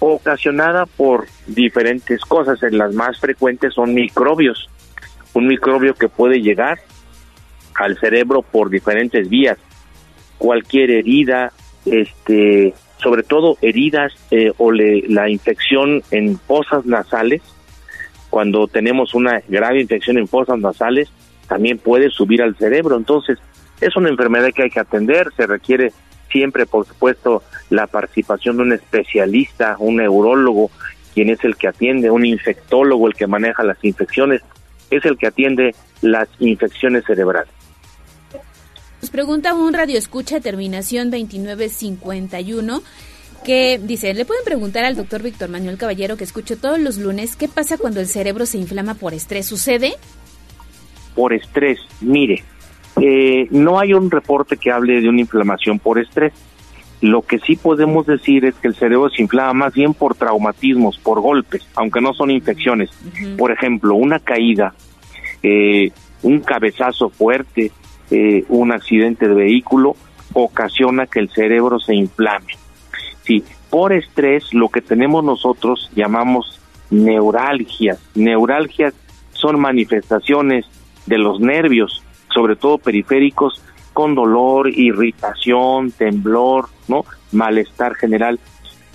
ocasionada 0.00 0.86
por 0.86 1.26
diferentes 1.46 2.20
cosas. 2.22 2.62
En 2.62 2.78
las 2.78 2.94
más 2.94 3.18
frecuentes 3.18 3.74
son 3.74 3.94
microbios. 3.94 4.68
Un 5.34 5.46
microbio 5.46 5.94
que 5.94 6.08
puede 6.08 6.40
llegar 6.40 6.78
al 7.74 7.98
cerebro 7.98 8.42
por 8.42 8.70
diferentes 8.70 9.28
vías. 9.28 9.58
Cualquier 10.38 10.90
herida, 10.90 11.52
este, 11.84 12.74
sobre 12.98 13.22
todo 13.22 13.56
heridas 13.60 14.12
eh, 14.30 14.52
o 14.58 14.72
la 14.72 15.28
infección 15.28 16.02
en 16.10 16.38
fosas 16.38 16.84
nasales. 16.86 17.42
Cuando 18.30 18.66
tenemos 18.66 19.14
una 19.14 19.42
grave 19.48 19.80
infección 19.80 20.18
en 20.18 20.28
fosas 20.28 20.58
nasales, 20.58 21.08
también 21.48 21.78
puede 21.78 22.10
subir 22.10 22.42
al 22.42 22.56
cerebro. 22.56 22.96
Entonces, 22.96 23.38
es 23.80 23.96
una 23.96 24.10
enfermedad 24.10 24.50
que 24.54 24.64
hay 24.64 24.70
que 24.70 24.80
atender. 24.80 25.28
Se 25.36 25.46
requiere 25.46 25.92
siempre, 26.30 26.66
por 26.66 26.86
supuesto, 26.86 27.42
la 27.70 27.86
participación 27.86 28.56
de 28.56 28.62
un 28.62 28.72
especialista, 28.72 29.76
un 29.78 29.96
neurólogo, 29.96 30.70
quien 31.14 31.30
es 31.30 31.42
el 31.44 31.56
que 31.56 31.68
atiende, 31.68 32.10
un 32.10 32.24
infectólogo, 32.24 33.08
el 33.08 33.14
que 33.14 33.26
maneja 33.26 33.62
las 33.64 33.82
infecciones, 33.84 34.42
es 34.90 35.04
el 35.04 35.18
que 35.18 35.26
atiende 35.26 35.74
las 36.00 36.28
infecciones 36.38 37.04
cerebrales. 37.04 37.52
Nos 39.00 39.10
pregunta 39.10 39.54
un 39.54 39.72
radio 39.74 39.96
escucha 39.96 40.40
terminación 40.40 41.10
2951 41.10 42.82
que 43.44 43.80
dice, 43.82 44.12
le 44.14 44.24
pueden 44.24 44.44
preguntar 44.44 44.84
al 44.84 44.96
doctor 44.96 45.22
Víctor 45.22 45.48
Manuel 45.48 45.78
Caballero 45.78 46.16
que 46.16 46.24
escucho 46.24 46.58
todos 46.58 46.78
los 46.80 46.98
lunes, 46.98 47.36
¿qué 47.36 47.48
pasa 47.48 47.78
cuando 47.78 48.00
el 48.00 48.08
cerebro 48.08 48.46
se 48.46 48.58
inflama 48.58 48.94
por 48.94 49.14
estrés? 49.14 49.46
¿Sucede? 49.46 49.94
Por 51.14 51.32
estrés, 51.32 51.78
mire, 52.00 52.44
eh, 53.00 53.48
no 53.50 53.78
hay 53.78 53.92
un 53.92 54.10
reporte 54.10 54.56
que 54.56 54.70
hable 54.70 55.00
de 55.00 55.08
una 55.08 55.20
inflamación 55.20 55.78
por 55.78 55.98
estrés. 55.98 56.32
Lo 57.00 57.22
que 57.22 57.38
sí 57.38 57.54
podemos 57.56 58.06
decir 58.06 58.44
es 58.44 58.56
que 58.56 58.68
el 58.68 58.74
cerebro 58.74 59.08
se 59.10 59.22
inflama 59.22 59.52
más 59.52 59.74
bien 59.74 59.94
por 59.94 60.16
traumatismos, 60.16 60.98
por 60.98 61.20
golpes, 61.20 61.66
aunque 61.76 62.00
no 62.00 62.12
son 62.12 62.30
infecciones. 62.30 62.90
Por 63.36 63.52
ejemplo, 63.52 63.94
una 63.94 64.18
caída, 64.18 64.74
eh, 65.42 65.92
un 66.22 66.40
cabezazo 66.40 67.08
fuerte, 67.08 67.70
eh, 68.10 68.44
un 68.48 68.72
accidente 68.72 69.28
de 69.28 69.34
vehículo, 69.34 69.94
ocasiona 70.32 71.06
que 71.06 71.20
el 71.20 71.30
cerebro 71.30 71.78
se 71.78 71.94
inflame. 71.94 72.56
Sí, 73.22 73.44
por 73.70 73.92
estrés 73.92 74.52
lo 74.52 74.68
que 74.68 74.80
tenemos 74.80 75.22
nosotros 75.22 75.90
llamamos 75.94 76.60
neuralgias. 76.90 78.00
Neuralgias 78.16 78.94
son 79.32 79.60
manifestaciones 79.60 80.66
de 81.06 81.18
los 81.18 81.38
nervios 81.38 82.02
sobre 82.32 82.56
todo 82.56 82.78
periféricos, 82.78 83.62
con 83.92 84.14
dolor, 84.14 84.68
irritación, 84.68 85.90
temblor, 85.90 86.68
¿no? 86.86 87.04
Malestar 87.32 87.94
general. 87.94 88.38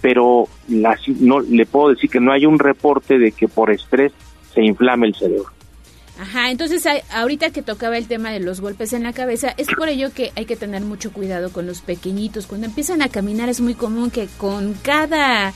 Pero 0.01 0.47
no, 0.68 1.39
le 1.39 1.65
puedo 1.65 1.89
decir 1.89 2.10
que 2.10 2.19
no 2.19 2.31
hay 2.31 2.45
un 2.45 2.60
reporte 2.60 3.18
de 3.18 3.31
que 3.31 3.47
por 3.47 3.72
estrés 3.72 4.11
se 4.53 4.61
inflame 4.64 5.07
el 5.07 5.15
cerebro. 5.15 5.51
Ajá, 6.19 6.51
entonces 6.51 6.88
ahorita 7.11 7.49
que 7.49 7.64
tocaba 7.64 7.97
el 7.97 8.07
tema 8.07 8.31
de 8.31 8.39
los 8.39 8.61
golpes 8.61 8.93
en 8.93 9.03
la 9.03 9.14
cabeza, 9.14 9.53
es 9.57 9.68
por 9.76 9.89
ello 9.89 10.14
que 10.14 10.31
hay 10.35 10.45
que 10.45 10.55
tener 10.55 10.84
mucho 10.84 11.11
cuidado 11.11 11.51
con 11.51 11.65
los 11.65 11.81
pequeñitos. 11.81 12.45
Cuando 12.45 12.68
empiezan 12.68 13.01
a 13.01 13.10
caminar 13.10 13.49
es 13.49 13.61
muy 13.61 13.73
común 13.73 14.11
que 14.11 14.27
con 14.38 14.73
cada 14.73 15.53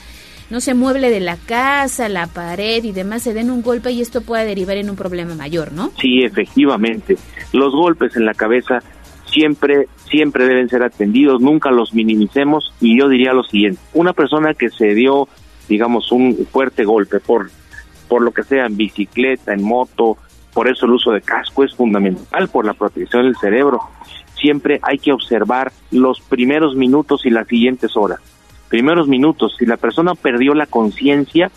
no 0.50 0.60
se 0.60 0.74
mueble 0.74 1.10
de 1.10 1.20
la 1.20 1.36
casa, 1.36 2.08
la 2.08 2.26
pared 2.26 2.82
y 2.82 2.92
demás 2.92 3.22
se 3.22 3.34
den 3.34 3.50
un 3.50 3.62
golpe 3.62 3.90
y 3.90 4.00
esto 4.00 4.22
pueda 4.22 4.44
derivar 4.44 4.76
en 4.76 4.90
un 4.90 4.96
problema 4.96 5.34
mayor, 5.34 5.72
¿no? 5.72 5.90
Sí, 6.00 6.22
efectivamente. 6.22 7.16
Los 7.52 7.72
golpes 7.72 8.16
en 8.16 8.24
la 8.24 8.34
cabeza 8.34 8.82
siempre 9.26 9.88
siempre 10.08 10.46
deben 10.46 10.70
ser 10.70 10.82
atendidos, 10.82 11.42
nunca 11.42 11.70
los 11.70 11.92
minimicemos 11.92 12.72
y 12.80 12.98
yo 12.98 13.08
diría 13.08 13.34
lo 13.34 13.42
siguiente, 13.42 13.78
una 13.92 14.14
persona 14.14 14.54
que 14.54 14.70
se 14.70 14.94
dio, 14.94 15.28
digamos, 15.68 16.10
un 16.12 16.46
fuerte 16.50 16.84
golpe 16.84 17.20
por 17.20 17.50
por 18.08 18.22
lo 18.22 18.32
que 18.32 18.42
sea 18.42 18.64
en 18.64 18.78
bicicleta, 18.78 19.52
en 19.52 19.62
moto, 19.62 20.16
por 20.54 20.66
eso 20.66 20.86
el 20.86 20.92
uso 20.92 21.10
de 21.10 21.20
casco 21.20 21.62
es 21.62 21.74
fundamental 21.74 22.48
por 22.48 22.64
la 22.64 22.72
protección 22.72 23.24
del 23.24 23.36
cerebro. 23.36 23.82
Siempre 24.34 24.80
hay 24.82 24.96
que 24.96 25.12
observar 25.12 25.72
los 25.90 26.22
primeros 26.22 26.74
minutos 26.74 27.26
y 27.26 27.30
las 27.30 27.46
siguientes 27.46 27.94
horas 27.98 28.20
primeros 28.68 29.08
minutos, 29.08 29.56
si 29.58 29.66
la 29.66 29.76
persona 29.76 30.14
perdió 30.14 30.54
la 30.54 30.66
conciencia, 30.66 31.50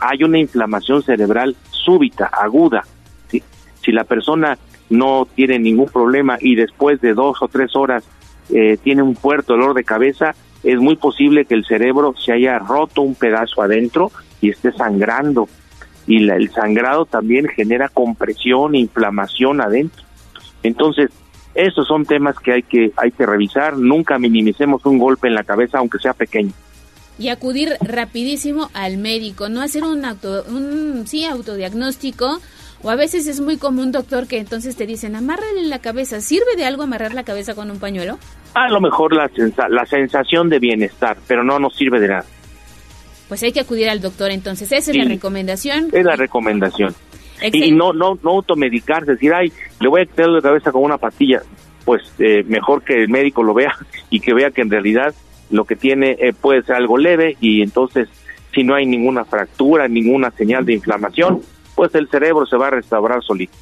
hay 0.00 0.22
una 0.22 0.38
inflamación 0.38 1.02
cerebral 1.02 1.56
súbita, 1.70 2.26
aguda. 2.26 2.84
Si 3.30 3.92
la 3.92 4.04
persona 4.04 4.58
no 4.90 5.26
tiene 5.34 5.58
ningún 5.58 5.86
problema 5.86 6.36
y 6.40 6.54
después 6.54 7.00
de 7.00 7.14
dos 7.14 7.38
o 7.40 7.48
tres 7.48 7.74
horas 7.74 8.04
eh, 8.50 8.76
tiene 8.82 9.02
un 9.02 9.16
fuerte 9.16 9.52
dolor 9.52 9.74
de 9.74 9.84
cabeza, 9.84 10.34
es 10.62 10.78
muy 10.78 10.96
posible 10.96 11.44
que 11.44 11.54
el 11.54 11.64
cerebro 11.64 12.14
se 12.16 12.32
haya 12.32 12.58
roto 12.58 13.02
un 13.02 13.14
pedazo 13.14 13.62
adentro 13.62 14.10
y 14.40 14.50
esté 14.50 14.72
sangrando. 14.72 15.48
Y 16.06 16.28
el 16.28 16.50
sangrado 16.50 17.04
también 17.04 17.48
genera 17.48 17.88
compresión, 17.88 18.74
inflamación 18.74 19.60
adentro. 19.60 20.02
Entonces, 20.62 21.10
esos 21.58 21.88
son 21.88 22.04
temas 22.04 22.36
que 22.38 22.52
hay 22.52 22.62
que 22.62 22.92
hay 22.96 23.10
que 23.10 23.26
revisar. 23.26 23.76
Nunca 23.76 24.16
minimicemos 24.18 24.86
un 24.86 24.96
golpe 24.98 25.26
en 25.26 25.34
la 25.34 25.42
cabeza, 25.42 25.78
aunque 25.78 25.98
sea 25.98 26.12
pequeño. 26.14 26.52
Y 27.18 27.30
acudir 27.30 27.70
rapidísimo 27.80 28.70
al 28.74 28.96
médico, 28.96 29.48
no 29.48 29.60
hacer 29.60 29.82
un 29.82 30.04
auto, 30.04 30.44
un 30.48 31.04
sí 31.08 31.24
autodiagnóstico. 31.24 32.38
O 32.80 32.90
a 32.90 32.94
veces 32.94 33.26
es 33.26 33.40
muy 33.40 33.56
común, 33.56 33.90
doctor, 33.90 34.28
que 34.28 34.38
entonces 34.38 34.76
te 34.76 34.86
dicen, 34.86 35.16
amárrale 35.16 35.64
la 35.64 35.80
cabeza. 35.80 36.20
¿Sirve 36.20 36.54
de 36.56 36.64
algo 36.64 36.84
amarrar 36.84 37.12
la 37.12 37.24
cabeza 37.24 37.56
con 37.56 37.72
un 37.72 37.80
pañuelo? 37.80 38.18
A 38.54 38.68
lo 38.68 38.80
mejor 38.80 39.12
la, 39.12 39.28
la 39.68 39.84
sensación 39.84 40.48
de 40.48 40.60
bienestar, 40.60 41.18
pero 41.26 41.42
no 41.42 41.58
nos 41.58 41.74
sirve 41.74 41.98
de 41.98 42.06
nada. 42.06 42.24
Pues 43.26 43.42
hay 43.42 43.50
que 43.50 43.58
acudir 43.58 43.88
al 43.90 44.00
doctor 44.00 44.30
entonces. 44.30 44.70
Esa 44.70 44.92
es 44.92 44.96
la 44.96 45.06
recomendación. 45.06 45.88
Es 45.92 46.04
la 46.04 46.14
recomendación. 46.14 46.94
Y 47.42 47.72
no, 47.72 47.92
no, 47.92 48.18
no 48.22 48.30
automedicarse, 48.30 49.12
decir, 49.12 49.32
ay, 49.32 49.52
le 49.80 49.88
voy 49.88 50.02
a 50.02 50.06
quitar 50.06 50.28
la 50.28 50.40
cabeza 50.40 50.72
con 50.72 50.82
una 50.82 50.98
pastilla. 50.98 51.42
Pues 51.84 52.02
eh, 52.18 52.44
mejor 52.46 52.82
que 52.82 53.04
el 53.04 53.08
médico 53.08 53.42
lo 53.42 53.54
vea 53.54 53.74
y 54.10 54.20
que 54.20 54.34
vea 54.34 54.50
que 54.50 54.62
en 54.62 54.70
realidad 54.70 55.14
lo 55.50 55.64
que 55.64 55.76
tiene 55.76 56.16
eh, 56.18 56.32
puede 56.38 56.62
ser 56.62 56.76
algo 56.76 56.98
leve 56.98 57.36
y 57.40 57.62
entonces 57.62 58.08
si 58.54 58.62
no 58.62 58.74
hay 58.74 58.86
ninguna 58.86 59.24
fractura, 59.24 59.88
ninguna 59.88 60.30
señal 60.32 60.64
de 60.64 60.74
inflamación, 60.74 61.40
pues 61.74 61.94
el 61.94 62.08
cerebro 62.08 62.44
se 62.46 62.56
va 62.56 62.68
a 62.68 62.70
restaurar 62.70 63.22
solito. 63.22 63.56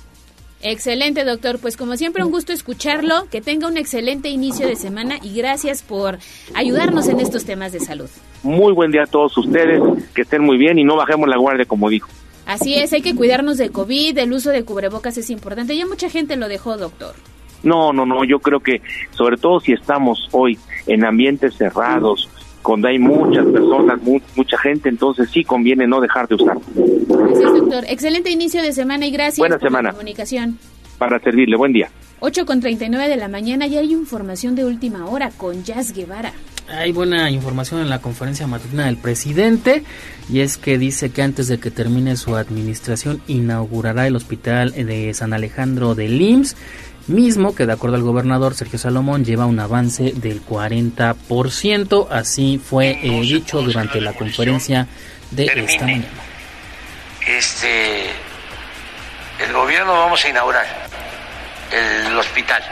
Excelente, 0.62 1.24
doctor. 1.24 1.58
Pues 1.60 1.76
como 1.76 1.96
siempre, 1.96 2.24
un 2.24 2.30
gusto 2.30 2.52
escucharlo. 2.52 3.26
Que 3.30 3.40
tenga 3.40 3.68
un 3.68 3.76
excelente 3.76 4.28
inicio 4.30 4.66
de 4.66 4.76
semana 4.76 5.16
y 5.22 5.36
gracias 5.36 5.82
por 5.82 6.18
ayudarnos 6.54 7.08
en 7.08 7.20
estos 7.20 7.44
temas 7.44 7.72
de 7.72 7.80
salud. 7.80 8.08
Muy 8.42 8.72
buen 8.72 8.90
día 8.90 9.02
a 9.02 9.06
todos 9.06 9.36
ustedes. 9.36 9.82
Que 10.14 10.22
estén 10.22 10.42
muy 10.42 10.56
bien 10.56 10.78
y 10.78 10.84
no 10.84 10.96
bajemos 10.96 11.28
la 11.28 11.36
guardia, 11.36 11.66
como 11.66 11.90
dijo. 11.90 12.08
Así 12.46 12.74
es, 12.76 12.92
hay 12.92 13.02
que 13.02 13.14
cuidarnos 13.14 13.58
de 13.58 13.70
COVID, 13.70 14.16
el 14.18 14.32
uso 14.32 14.50
de 14.50 14.64
cubrebocas 14.64 15.18
es 15.18 15.30
importante. 15.30 15.76
Ya 15.76 15.86
mucha 15.86 16.08
gente 16.08 16.36
lo 16.36 16.48
dejó, 16.48 16.76
doctor. 16.76 17.14
No, 17.62 17.92
no, 17.92 18.06
no, 18.06 18.24
yo 18.24 18.38
creo 18.38 18.60
que 18.60 18.80
sobre 19.10 19.36
todo 19.36 19.58
si 19.60 19.72
estamos 19.72 20.28
hoy 20.30 20.56
en 20.86 21.04
ambientes 21.04 21.54
cerrados, 21.54 22.28
cuando 22.62 22.88
hay 22.88 22.98
muchas 22.98 23.44
personas, 23.46 24.00
mucha 24.36 24.58
gente, 24.58 24.88
entonces 24.88 25.28
sí 25.30 25.44
conviene 25.44 25.86
no 25.86 26.00
dejar 26.00 26.28
de 26.28 26.36
usar. 26.36 26.56
Gracias, 26.74 27.52
doctor. 27.52 27.84
Excelente 27.88 28.30
inicio 28.30 28.62
de 28.62 28.72
semana 28.72 29.06
y 29.06 29.10
gracias 29.10 29.38
Buena 29.38 29.56
por 29.58 29.68
semana. 29.68 29.88
la 29.88 29.92
comunicación. 29.94 30.58
Para 30.98 31.18
servirle, 31.20 31.56
buen 31.56 31.72
día. 31.72 31.90
8 32.20 32.46
con 32.46 32.60
39 32.60 33.08
de 33.08 33.16
la 33.16 33.28
mañana 33.28 33.66
y 33.66 33.76
hay 33.76 33.92
información 33.92 34.54
de 34.54 34.64
última 34.64 35.06
hora 35.06 35.30
con 35.36 35.64
Jazz 35.64 35.92
Guevara. 35.92 36.32
Hay 36.68 36.90
buena 36.92 37.30
información 37.30 37.80
en 37.80 37.88
la 37.88 38.00
conferencia 38.00 38.46
matutina 38.46 38.86
del 38.86 38.96
presidente 38.96 39.84
y 40.28 40.40
es 40.40 40.56
que 40.56 40.78
dice 40.78 41.10
que 41.10 41.22
antes 41.22 41.46
de 41.46 41.60
que 41.60 41.70
termine 41.70 42.16
su 42.16 42.34
administración 42.36 43.22
inaugurará 43.28 44.06
el 44.06 44.16
hospital 44.16 44.72
de 44.72 45.14
San 45.14 45.32
Alejandro 45.32 45.94
de 45.94 46.08
LIMS 46.08 46.56
mismo 47.06 47.54
que 47.54 47.66
de 47.66 47.72
acuerdo 47.72 47.96
al 47.96 48.02
gobernador 48.02 48.54
Sergio 48.54 48.80
Salomón 48.80 49.24
lleva 49.24 49.46
un 49.46 49.60
avance 49.60 50.12
del 50.16 50.44
40%, 50.44 52.08
así 52.10 52.60
fue 52.62 52.98
eh, 53.00 53.20
dicho 53.20 53.62
durante 53.62 54.00
la 54.00 54.12
conferencia 54.12 54.88
de 55.30 55.44
esta 55.44 55.84
mañana. 55.84 56.08
Este, 57.26 58.06
el 59.38 59.52
gobierno 59.52 59.92
vamos 59.92 60.24
a 60.24 60.28
inaugurar 60.28 60.66
el 61.72 62.16
hospital 62.16 62.62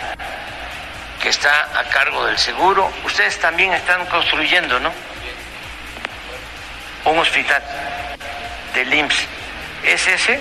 que 1.24 1.30
está 1.30 1.70
a 1.80 1.84
cargo 1.84 2.26
del 2.26 2.36
seguro. 2.36 2.92
Ustedes 3.02 3.40
también 3.40 3.72
están 3.72 4.04
construyendo, 4.06 4.78
¿no? 4.78 4.92
Un 7.06 7.18
hospital 7.18 7.62
del 8.74 8.92
IMSS. 8.92 9.26
¿Es 9.84 10.06
ese? 10.06 10.40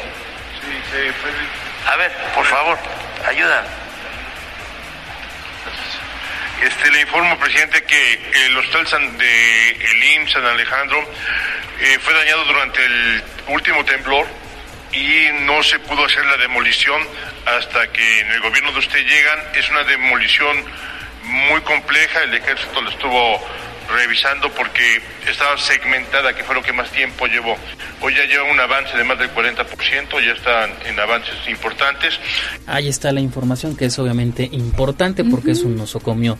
A 1.88 1.95
ver, 1.95 2.11
por 2.35 2.45
favor, 2.45 2.77
ayuda. 3.26 3.64
Este, 6.61 6.91
le 6.91 7.01
informo, 7.01 7.39
presidente, 7.39 7.81
que 7.84 8.45
el 8.45 8.57
hostal 8.57 8.85
San 8.85 9.18
de 9.18 9.69
el 9.72 10.03
IMSS 10.15 10.34
San 10.34 10.45
Alejandro 10.45 11.10
eh, 11.80 11.97
fue 12.01 12.14
dañado 12.14 12.43
durante 12.43 12.85
el 12.85 13.23
último 13.47 13.85
temblor 13.85 14.27
y 14.93 15.45
no 15.45 15.61
se 15.63 15.79
pudo 15.79 16.05
hacer 16.05 16.25
la 16.25 16.37
demolición 16.37 17.01
hasta 17.45 17.91
que 17.91 18.19
en 18.21 18.31
el 18.31 18.41
gobierno 18.41 18.71
de 18.71 18.79
usted 18.79 18.99
llegan. 18.99 19.39
Es 19.55 19.69
una 19.69 19.83
demolición 19.83 20.57
muy 21.25 21.61
compleja, 21.61 22.23
el 22.23 22.33
ejército 22.33 22.81
lo 22.81 22.89
estuvo 22.89 23.39
revisando 23.89 24.49
porque 24.51 25.01
estaba 25.27 25.57
segmentada, 25.57 26.33
que 26.33 26.43
fue 26.43 26.55
lo 26.55 26.63
que 26.63 26.73
más 26.73 26.89
tiempo 26.91 27.27
llevó. 27.27 27.55
Hoy 28.01 28.13
ya 28.15 28.25
lleva 28.25 28.43
un 28.43 28.59
avance 28.59 28.95
de 28.97 29.03
más 29.03 29.19
del 29.19 29.33
40%, 29.33 30.25
ya 30.25 30.31
están 30.31 30.71
en 30.85 30.99
avances 30.99 31.35
importantes. 31.47 32.13
Ahí 32.65 32.87
está 32.87 33.11
la 33.11 33.19
información 33.19 33.75
que 33.75 33.85
es 33.85 33.99
obviamente 33.99 34.47
importante 34.51 35.23
porque 35.23 35.51
es 35.51 35.63
un 35.63 35.75
nosocomio 35.75 36.37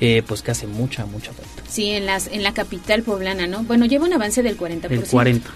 eh, 0.00 0.22
pues 0.26 0.42
que 0.42 0.50
hace 0.50 0.66
mucha, 0.66 1.06
mucha 1.06 1.32
falta. 1.32 1.62
Sí, 1.68 1.90
en, 1.90 2.06
las, 2.06 2.26
en 2.26 2.42
la 2.42 2.52
capital 2.52 3.02
poblana, 3.02 3.46
¿no? 3.46 3.62
Bueno, 3.62 3.86
lleva 3.86 4.04
un 4.04 4.12
avance 4.12 4.42
del 4.42 4.58
40%. 4.58 4.90
El 4.90 5.04
40. 5.04 5.50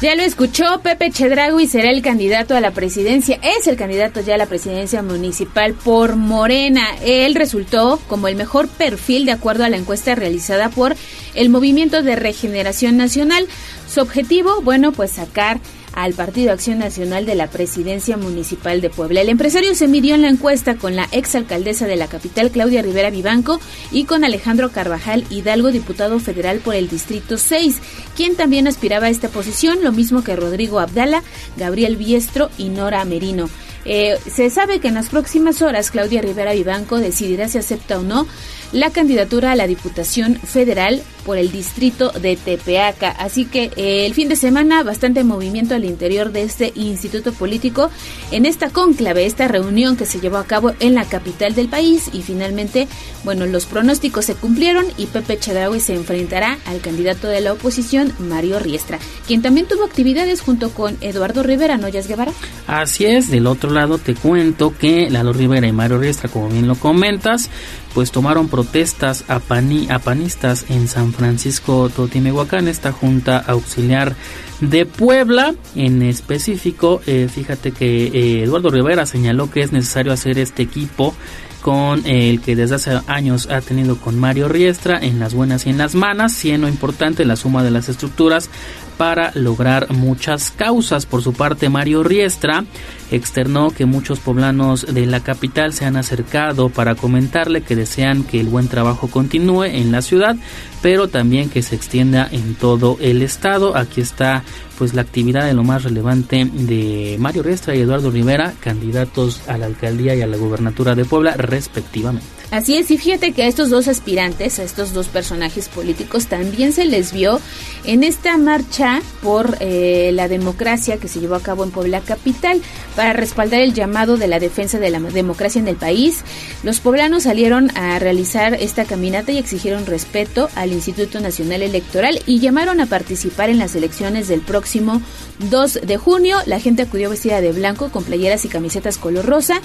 Ya 0.00 0.14
lo 0.14 0.22
escuchó, 0.22 0.80
Pepe 0.80 1.10
Chedragui 1.10 1.66
será 1.66 1.90
el 1.90 2.02
candidato 2.02 2.54
a 2.54 2.60
la 2.60 2.70
presidencia, 2.70 3.40
es 3.42 3.66
el 3.66 3.76
candidato 3.76 4.20
ya 4.20 4.36
a 4.36 4.38
la 4.38 4.46
presidencia 4.46 5.02
municipal 5.02 5.74
por 5.74 6.14
Morena. 6.14 6.94
Él 7.02 7.34
resultó 7.34 7.98
como 8.06 8.28
el 8.28 8.36
mejor 8.36 8.68
perfil 8.68 9.26
de 9.26 9.32
acuerdo 9.32 9.64
a 9.64 9.68
la 9.68 9.78
encuesta 9.78 10.14
realizada 10.14 10.68
por 10.68 10.94
el 11.34 11.48
Movimiento 11.48 12.02
de 12.02 12.14
Regeneración 12.14 12.96
Nacional. 12.96 13.48
Su 13.92 14.02
objetivo, 14.02 14.60
bueno, 14.60 14.92
pues 14.92 15.10
sacar 15.12 15.58
al 15.96 16.12
Partido 16.12 16.52
Acción 16.52 16.78
Nacional 16.78 17.26
de 17.26 17.34
la 17.34 17.48
Presidencia 17.48 18.16
Municipal 18.18 18.80
de 18.80 18.90
Puebla. 18.90 19.22
El 19.22 19.30
empresario 19.30 19.74
se 19.74 19.88
midió 19.88 20.14
en 20.14 20.22
la 20.22 20.28
encuesta 20.28 20.76
con 20.76 20.94
la 20.94 21.08
exalcaldesa 21.10 21.86
de 21.86 21.96
la 21.96 22.06
capital, 22.06 22.50
Claudia 22.50 22.82
Rivera 22.82 23.10
Vivanco, 23.10 23.58
y 23.90 24.04
con 24.04 24.22
Alejandro 24.22 24.70
Carvajal 24.70 25.24
Hidalgo, 25.30 25.72
diputado 25.72 26.20
federal 26.20 26.58
por 26.58 26.74
el 26.74 26.88
Distrito 26.88 27.38
6, 27.38 27.78
quien 28.14 28.36
también 28.36 28.68
aspiraba 28.68 29.06
a 29.06 29.10
esta 29.10 29.30
posición, 29.30 29.82
lo 29.82 29.90
mismo 29.90 30.22
que 30.22 30.36
Rodrigo 30.36 30.80
Abdala, 30.80 31.22
Gabriel 31.56 31.96
Biestro 31.96 32.50
y 32.58 32.68
Nora 32.68 33.02
Merino. 33.06 33.48
Eh, 33.86 34.18
se 34.28 34.50
sabe 34.50 34.80
que 34.80 34.88
en 34.88 34.94
las 34.94 35.08
próximas 35.08 35.62
horas 35.62 35.90
Claudia 35.90 36.20
Rivera 36.20 36.52
Vivanco 36.52 36.98
decidirá 36.98 37.48
si 37.48 37.58
acepta 37.58 37.98
o 37.98 38.02
no 38.02 38.26
la 38.72 38.90
candidatura 38.90 39.52
a 39.52 39.56
la 39.56 39.66
Diputación 39.66 40.34
Federal 40.36 41.02
por 41.24 41.38
el 41.38 41.50
distrito 41.50 42.10
de 42.10 42.36
Tepeaca. 42.36 43.10
Así 43.10 43.44
que 43.44 43.70
eh, 43.76 44.06
el 44.06 44.14
fin 44.14 44.28
de 44.28 44.36
semana 44.36 44.82
bastante 44.82 45.24
movimiento 45.24 45.74
al 45.74 45.84
interior 45.84 46.30
de 46.30 46.42
este 46.42 46.72
instituto 46.76 47.32
político 47.32 47.90
en 48.30 48.46
esta 48.46 48.70
cónclave, 48.70 49.26
esta 49.26 49.48
reunión 49.48 49.96
que 49.96 50.06
se 50.06 50.20
llevó 50.20 50.36
a 50.38 50.46
cabo 50.46 50.72
en 50.78 50.94
la 50.94 51.04
capital 51.04 51.54
del 51.54 51.68
país 51.68 52.10
y 52.12 52.22
finalmente, 52.22 52.86
bueno, 53.24 53.46
los 53.46 53.66
pronósticos 53.66 54.24
se 54.24 54.34
cumplieron 54.34 54.84
y 54.96 55.06
Pepe 55.06 55.38
Chedraui 55.38 55.80
se 55.80 55.94
enfrentará 55.94 56.58
al 56.66 56.80
candidato 56.80 57.28
de 57.28 57.40
la 57.40 57.52
oposición, 57.52 58.12
Mario 58.18 58.58
Riestra, 58.60 58.98
quien 59.26 59.42
también 59.42 59.66
tuvo 59.66 59.84
actividades 59.84 60.40
junto 60.40 60.70
con 60.70 60.96
Eduardo 61.00 61.42
Rivera, 61.42 61.76
¿Noyas 61.76 62.06
Guevara? 62.06 62.32
Así 62.66 63.04
es, 63.04 63.30
del 63.30 63.46
otro 63.46 63.70
te 64.02 64.14
cuento 64.14 64.74
que 64.74 65.10
Lalo 65.10 65.34
Rivera 65.34 65.66
y 65.66 65.72
Mario 65.72 65.98
Riestra, 65.98 66.30
como 66.30 66.48
bien 66.48 66.66
lo 66.66 66.76
comentas, 66.76 67.50
pues 67.92 68.10
tomaron 68.10 68.48
protestas 68.48 69.24
a, 69.28 69.38
pani, 69.38 69.86
a 69.90 69.98
panistas 69.98 70.64
en 70.70 70.88
San 70.88 71.12
Francisco 71.12 71.90
Totimehuacán, 71.90 72.68
esta 72.68 72.92
junta 72.92 73.36
auxiliar 73.36 74.16
de 74.62 74.86
Puebla. 74.86 75.54
En 75.74 76.00
específico, 76.00 77.02
eh, 77.06 77.28
fíjate 77.30 77.72
que 77.72 78.06
eh, 78.06 78.44
Eduardo 78.44 78.70
Rivera 78.70 79.04
señaló 79.04 79.50
que 79.50 79.60
es 79.60 79.72
necesario 79.72 80.10
hacer 80.10 80.38
este 80.38 80.62
equipo 80.62 81.14
con 81.60 82.06
el 82.06 82.40
que 82.40 82.56
desde 82.56 82.76
hace 82.76 83.00
años 83.08 83.48
ha 83.50 83.60
tenido 83.60 83.98
con 83.98 84.18
Mario 84.18 84.48
Riestra 84.48 84.98
en 85.02 85.18
las 85.18 85.34
buenas 85.34 85.66
y 85.66 85.70
en 85.70 85.76
las 85.76 85.94
malas, 85.94 86.32
siendo 86.32 86.66
importante 86.66 87.26
la 87.26 87.36
suma 87.36 87.62
de 87.62 87.72
las 87.72 87.90
estructuras 87.90 88.48
para 88.96 89.32
lograr 89.34 89.92
muchas 89.92 90.50
causas. 90.50 91.06
Por 91.06 91.22
su 91.22 91.32
parte, 91.32 91.68
Mario 91.68 92.02
Riestra 92.02 92.64
externó 93.10 93.70
que 93.70 93.86
muchos 93.86 94.18
poblanos 94.18 94.86
de 94.92 95.06
la 95.06 95.20
capital 95.20 95.72
se 95.72 95.84
han 95.84 95.96
acercado 95.96 96.68
para 96.70 96.94
comentarle 96.94 97.62
que 97.62 97.76
desean 97.76 98.24
que 98.24 98.40
el 98.40 98.48
buen 98.48 98.68
trabajo 98.68 99.08
continúe 99.08 99.64
en 99.64 99.92
la 99.92 100.02
ciudad, 100.02 100.36
pero 100.82 101.08
también 101.08 101.48
que 101.48 101.62
se 101.62 101.76
extienda 101.76 102.28
en 102.30 102.54
todo 102.54 102.98
el 103.00 103.22
estado. 103.22 103.76
Aquí 103.76 104.00
está 104.00 104.42
pues 104.78 104.94
la 104.94 105.02
actividad 105.02 105.46
de 105.46 105.54
lo 105.54 105.64
más 105.64 105.84
relevante 105.84 106.44
de 106.52 107.16
Mario 107.18 107.42
Riestra 107.42 107.74
y 107.74 107.80
Eduardo 107.80 108.10
Rivera, 108.10 108.54
candidatos 108.60 109.42
a 109.48 109.56
la 109.56 109.66
alcaldía 109.66 110.14
y 110.14 110.22
a 110.22 110.26
la 110.26 110.36
gubernatura 110.36 110.94
de 110.94 111.04
Puebla 111.04 111.34
respectivamente. 111.36 112.35
Así 112.50 112.76
es, 112.76 112.90
y 112.92 112.98
fíjate 112.98 113.32
que 113.32 113.42
a 113.42 113.48
estos 113.48 113.70
dos 113.70 113.88
aspirantes, 113.88 114.60
a 114.60 114.62
estos 114.62 114.92
dos 114.92 115.08
personajes 115.08 115.68
políticos, 115.68 116.26
también 116.26 116.72
se 116.72 116.84
les 116.84 117.12
vio 117.12 117.40
en 117.84 118.04
esta 118.04 118.38
marcha 118.38 119.02
por 119.20 119.56
eh, 119.58 120.10
la 120.12 120.28
democracia 120.28 120.98
que 120.98 121.08
se 121.08 121.18
llevó 121.18 121.34
a 121.34 121.42
cabo 121.42 121.64
en 121.64 121.72
Puebla 121.72 122.00
Capital 122.00 122.60
para 122.94 123.12
respaldar 123.12 123.62
el 123.62 123.74
llamado 123.74 124.16
de 124.16 124.28
la 124.28 124.38
defensa 124.38 124.78
de 124.78 124.90
la 124.90 125.00
democracia 125.00 125.58
en 125.58 125.66
el 125.66 125.76
país. 125.76 126.20
Los 126.62 126.78
poblanos 126.78 127.24
salieron 127.24 127.76
a 127.76 127.98
realizar 127.98 128.54
esta 128.54 128.84
caminata 128.84 129.32
y 129.32 129.38
exigieron 129.38 129.84
respeto 129.84 130.48
al 130.54 130.72
Instituto 130.72 131.18
Nacional 131.18 131.62
Electoral 131.62 132.20
y 132.26 132.38
llamaron 132.38 132.80
a 132.80 132.86
participar 132.86 133.50
en 133.50 133.58
las 133.58 133.74
elecciones 133.74 134.28
del 134.28 134.40
próximo 134.40 135.02
2 135.50 135.80
de 135.82 135.96
junio. 135.96 136.38
La 136.46 136.60
gente 136.60 136.82
acudió 136.82 137.10
vestida 137.10 137.40
de 137.40 137.52
blanco 137.52 137.90
con 137.90 138.04
playeras 138.04 138.44
y 138.44 138.48
camisetas 138.48 138.98
color 138.98 139.26
rosa 139.26 139.60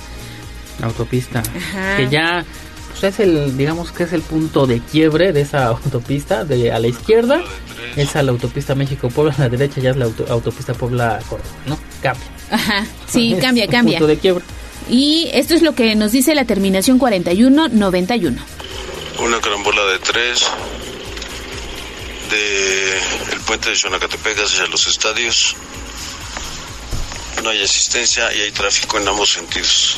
La 0.80 0.88
autopista. 0.88 1.44
Que 1.98 2.07
ya, 2.10 2.45
pues 2.91 3.03
es 3.14 3.20
el, 3.20 3.56
digamos 3.57 3.91
que 3.91 4.03
es 4.03 4.14
el 4.14 4.22
punto 4.22 4.65
de 4.65 4.80
quiebre 4.80 5.32
de 5.34 5.41
esa 5.41 5.65
autopista, 5.84 6.44
de 6.45 6.72
a 6.72 6.80
la 6.80 6.88
izquierda, 6.88 7.41
es 7.95 8.15
a 8.15 8.24
la 8.24 8.32
autopista 8.32 8.76
México-Puebla, 8.76 9.36
a 9.38 9.41
la 9.41 9.49
derecha 9.49 9.82
ya 9.82 9.91
es 9.91 9.98
la 9.98 10.06
auto- 10.06 10.26
autopista 10.30 10.74
Puebla-Córdoba, 10.74 11.49
¿no? 11.68 11.78
Cambia. 12.02 12.24
Ajá, 12.49 12.86
sí, 13.07 13.34
Es 13.34 13.41
cambia, 13.41 13.68
cambia. 13.68 13.98
Punto 13.99 14.07
de 14.07 14.18
quiebre. 14.18 14.44
Y 14.90 15.30
esto 15.34 15.53
es 15.53 15.61
lo 15.61 15.76
que 15.76 15.95
nos 15.95 16.11
dice 16.11 16.36
la 16.36 16.45
terminación 16.45 16.98
4191. 16.99 18.41
Una 19.20 19.40
carambola 19.40 19.84
de 19.86 19.99
tres 19.99 20.44
de 22.32 23.34
el 23.34 23.40
puente 23.45 23.70
de 23.70 23.76
Xonacatepec 23.76 24.38
hacia 24.40 24.65
los 24.68 24.88
estadios. 24.88 25.56
No 27.44 27.49
hay 27.49 27.61
asistencia 27.61 28.34
y 28.34 28.41
hay 28.41 28.52
tráfico 28.52 28.99
en 28.99 29.07
ambos 29.07 29.34
sentidos. 29.34 29.98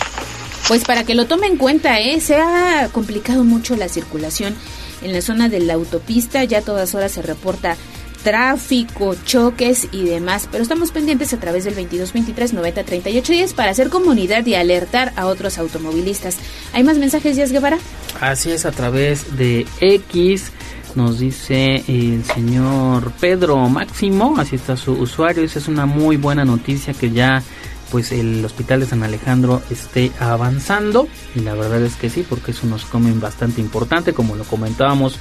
Pues 0.67 0.83
para 0.83 1.03
que 1.03 1.13
lo 1.13 1.27
tome 1.27 1.45
en 1.45 1.57
cuenta, 1.57 1.99
¿eh? 1.99 2.19
se 2.19 2.37
ha 2.37 2.89
complicado 2.91 3.43
mucho 3.43 3.75
la 3.75 3.87
circulación 3.87 4.55
en 5.03 5.13
la 5.13 5.21
zona 5.21 5.47
de 5.47 5.59
la 5.59 5.75
autopista. 5.75 6.43
Ya 6.43 6.59
a 6.59 6.61
todas 6.61 6.95
horas 6.95 7.11
se 7.11 7.21
reporta 7.21 7.77
tráfico, 8.23 9.15
choques 9.23 9.87
y 9.91 10.05
demás. 10.05 10.49
Pero 10.51 10.63
estamos 10.63 10.89
pendientes 10.89 11.31
a 11.33 11.39
través 11.39 11.63
del 11.65 11.75
22 11.75 12.11
23 12.11 12.53
90 12.53 12.83
38 12.83 13.33
10 13.33 13.53
para 13.53 13.69
hacer 13.69 13.89
comunidad 13.89 14.43
y 14.47 14.55
alertar 14.55 15.13
a 15.15 15.27
otros 15.27 15.59
automovilistas. 15.59 16.37
¿Hay 16.73 16.83
más 16.83 16.97
mensajes, 16.97 17.35
Díaz 17.35 17.51
Guevara? 17.51 17.77
Así 18.19 18.49
es, 18.49 18.65
a 18.65 18.71
través 18.71 19.37
de 19.37 19.67
X 19.79 20.51
nos 20.95 21.19
dice 21.19 21.83
el 21.87 22.23
señor 22.23 23.11
Pedro 23.19 23.57
Máximo, 23.69 24.35
así 24.37 24.55
está 24.55 24.77
su 24.77 24.93
usuario, 24.93 25.43
esa 25.43 25.59
es 25.59 25.67
una 25.67 25.85
muy 25.85 26.17
buena 26.17 26.45
noticia 26.45 26.93
que 26.93 27.11
ya 27.11 27.43
pues 27.91 28.11
el 28.11 28.43
hospital 28.43 28.81
de 28.81 28.87
San 28.87 29.03
Alejandro 29.03 29.61
esté 29.69 30.11
avanzando 30.19 31.07
y 31.35 31.39
la 31.39 31.53
verdad 31.53 31.81
es 31.83 31.95
que 31.95 32.09
sí 32.09 32.25
porque 32.27 32.51
es 32.51 32.63
un 32.63 32.75
comen 32.91 33.19
bastante 33.19 33.61
importante 33.61 34.13
como 34.13 34.35
lo 34.35 34.43
comentábamos 34.43 35.19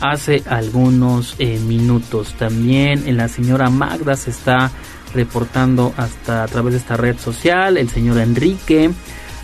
hace 0.00 0.42
algunos 0.46 1.34
eh, 1.38 1.58
minutos. 1.58 2.34
También 2.34 3.06
eh, 3.06 3.12
la 3.12 3.28
señora 3.28 3.70
Magda 3.70 4.16
se 4.16 4.30
está 4.30 4.70
reportando 5.14 5.94
hasta 5.96 6.42
a 6.42 6.48
través 6.48 6.74
de 6.74 6.78
esta 6.78 6.96
red 6.96 7.18
social 7.18 7.76
el 7.76 7.88
señor 7.88 8.18
Enrique 8.18 8.90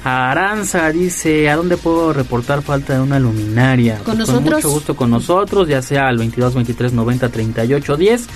Aranza 0.05 0.91
dice, 0.91 1.49
¿a 1.49 1.57
dónde 1.57 1.77
puedo 1.77 2.13
reportar 2.13 2.63
falta 2.63 2.95
de 2.95 3.01
una 3.01 3.19
luminaria? 3.19 3.97
Con 3.99 4.17
Pues 4.17 4.19
nosotros. 4.19 4.55
mucho 4.57 4.71
gusto 4.71 4.97
con 4.97 5.11
nosotros, 5.11 5.69
ya 5.69 5.81
sea 5.83 6.09
al 6.09 6.19
22 6.19 6.55
23 6.55 6.93
90 6.93 7.29
38 7.29 7.97
10 7.97 8.27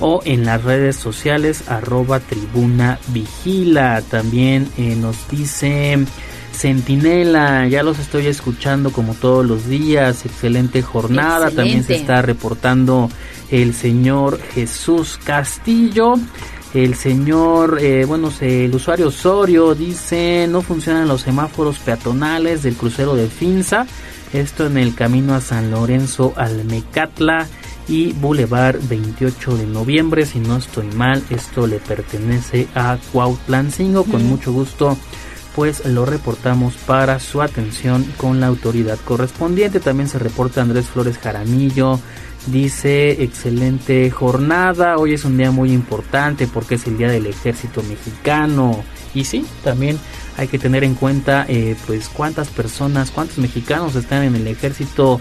o 0.00 0.20
en 0.24 0.44
las 0.44 0.62
redes 0.64 0.96
sociales 0.96 1.64
arroba 1.68 2.20
tribuna 2.20 2.98
vigila. 3.08 4.02
También 4.02 4.68
eh, 4.76 4.96
nos 4.96 5.28
dice 5.30 6.04
Centinela, 6.52 7.66
ya 7.68 7.82
los 7.82 7.98
estoy 7.98 8.26
escuchando 8.26 8.90
como 8.90 9.14
todos 9.14 9.44
los 9.46 9.66
días, 9.66 10.24
excelente 10.26 10.82
jornada. 10.82 11.50
También 11.50 11.84
se 11.84 11.96
está 11.96 12.22
reportando 12.22 13.08
el 13.50 13.74
señor 13.74 14.40
Jesús 14.54 15.18
Castillo. 15.24 16.14
El 16.74 16.96
señor, 16.96 17.78
eh, 17.80 18.04
bueno, 18.04 18.32
el 18.40 18.74
usuario 18.74 19.06
Osorio 19.06 19.76
dice, 19.76 20.48
no 20.50 20.60
funcionan 20.60 21.06
los 21.06 21.22
semáforos 21.22 21.78
peatonales 21.78 22.64
del 22.64 22.74
crucero 22.74 23.14
de 23.14 23.28
Finza. 23.28 23.86
Esto 24.32 24.66
en 24.66 24.78
el 24.78 24.96
camino 24.96 25.34
a 25.34 25.40
San 25.40 25.70
Lorenzo 25.70 26.34
Almecatla 26.36 27.46
y 27.86 28.12
Boulevard 28.14 28.80
28 28.88 29.56
de 29.56 29.66
noviembre. 29.66 30.26
Si 30.26 30.40
no 30.40 30.56
estoy 30.56 30.88
mal, 30.88 31.22
esto 31.30 31.68
le 31.68 31.78
pertenece 31.78 32.66
a 32.74 32.98
Cuautlancingo. 33.12 34.02
Con 34.02 34.26
mucho 34.26 34.52
gusto, 34.52 34.98
pues 35.54 35.86
lo 35.86 36.04
reportamos 36.04 36.74
para 36.74 37.20
su 37.20 37.40
atención 37.40 38.04
con 38.16 38.40
la 38.40 38.48
autoridad 38.48 38.98
correspondiente. 39.04 39.78
También 39.78 40.08
se 40.08 40.18
reporta 40.18 40.62
Andrés 40.62 40.86
Flores 40.86 41.18
Jaramillo. 41.18 42.00
Dice, 42.46 43.22
excelente 43.22 44.10
jornada, 44.10 44.98
hoy 44.98 45.14
es 45.14 45.24
un 45.24 45.38
día 45.38 45.50
muy 45.50 45.72
importante 45.72 46.46
porque 46.46 46.74
es 46.74 46.86
el 46.86 46.98
día 46.98 47.08
del 47.08 47.26
ejército 47.26 47.82
mexicano. 47.82 48.84
Y 49.14 49.24
sí, 49.24 49.46
también 49.62 49.98
hay 50.36 50.48
que 50.48 50.58
tener 50.58 50.84
en 50.84 50.94
cuenta 50.94 51.46
eh, 51.48 51.74
pues 51.86 52.10
cuántas 52.10 52.48
personas, 52.48 53.10
cuántos 53.10 53.38
mexicanos 53.38 53.94
están 53.94 54.24
en 54.24 54.36
el 54.36 54.46
ejército 54.46 55.20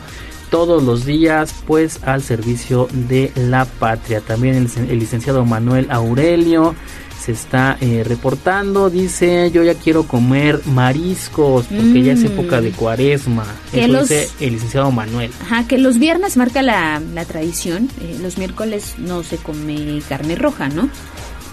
todos 0.50 0.84
los 0.84 1.06
días 1.06 1.56
pues 1.66 2.04
al 2.04 2.22
servicio 2.22 2.90
de 2.92 3.32
la 3.36 3.66
patria. 3.66 4.20
También 4.20 4.56
el, 4.56 4.70
el 4.90 5.00
licenciado 5.00 5.46
Manuel 5.46 5.88
Aurelio 5.92 6.76
se 7.24 7.32
está 7.32 7.78
eh, 7.80 8.04
reportando, 8.06 8.90
dice 8.90 9.50
yo 9.52 9.64
ya 9.64 9.76
quiero 9.76 10.04
comer 10.04 10.60
mariscos 10.66 11.66
porque 11.68 12.04
ya 12.04 12.14
es 12.14 12.20
Mm. 12.22 12.26
época 12.26 12.60
de 12.62 12.72
cuaresma. 12.72 13.46
Que 13.72 13.86
Eso 13.86 13.94
los- 13.94 14.10
dice 14.10 14.30
el 14.40 14.54
licenciado 14.54 14.92
Manuel. 14.92 15.32
Ajá, 15.42 15.66
que 15.68 15.78
los 15.78 16.00
viernes 16.00 16.36
marca 16.38 16.62
la, 16.62 17.02
la 17.14 17.26
tradición. 17.26 17.90
eh, 18.02 18.18
los 18.22 18.38
miércoles 18.38 18.96
no 18.98 19.24
se 19.24 19.38
come 19.38 20.02
carne 20.10 20.36
roja, 20.36 20.68
¿no? 20.70 20.90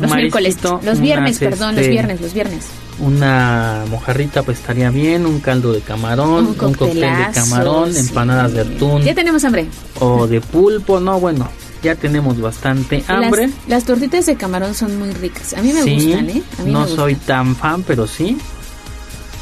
Los 0.01 0.15
miércoles, 0.15 0.57
los 0.83 0.99
viernes, 1.01 1.39
unas, 1.41 1.51
perdón, 1.51 1.71
este, 1.71 1.83
los 1.83 1.91
viernes, 1.91 2.21
los 2.23 2.33
viernes. 2.33 2.65
Una 2.99 3.85
mojarrita 3.91 4.43
pues 4.43 4.59
estaría 4.59 4.91
bien, 4.91 5.27
un 5.27 5.41
caldo 5.41 5.73
de 5.73 5.81
camarón, 5.81 6.31
Un 6.31 6.47
un, 6.49 6.55
cóctel 6.55 7.01
de 7.01 7.11
camarón, 7.35 7.93
sí. 7.93 8.01
empanadas 8.01 8.53
de 8.55 8.61
atún 8.63 9.03
Ya 9.03 9.15
tenemos 9.15 9.45
hambre. 9.45 9.67
o 9.99 10.27
de 10.27 10.41
pulpo, 10.41 11.01
no, 11.01 11.21
bueno, 11.21 11.49
ya 11.83 11.95
tenemos 11.95 12.41
bastante 12.41 13.05
hambre. 13.09 13.47
Las, 13.49 13.69
las 13.69 13.85
tortitas 13.85 14.27
de 14.27 14.37
camarón 14.37 14.75
son 14.75 14.99
muy 14.99 15.11
ricas. 15.13 15.55
A 15.55 15.63
mí 15.63 15.73
me 15.73 15.83
sí, 15.83 15.95
gustan, 15.95 16.31
¿eh? 16.31 16.43
A 16.59 16.63
mí 16.63 16.73
no 16.73 16.81
me 16.83 16.89
soy 16.89 17.15
tan 17.15 17.55
fan, 17.57 17.83
pero 17.83 18.07
sí. 18.07 18.37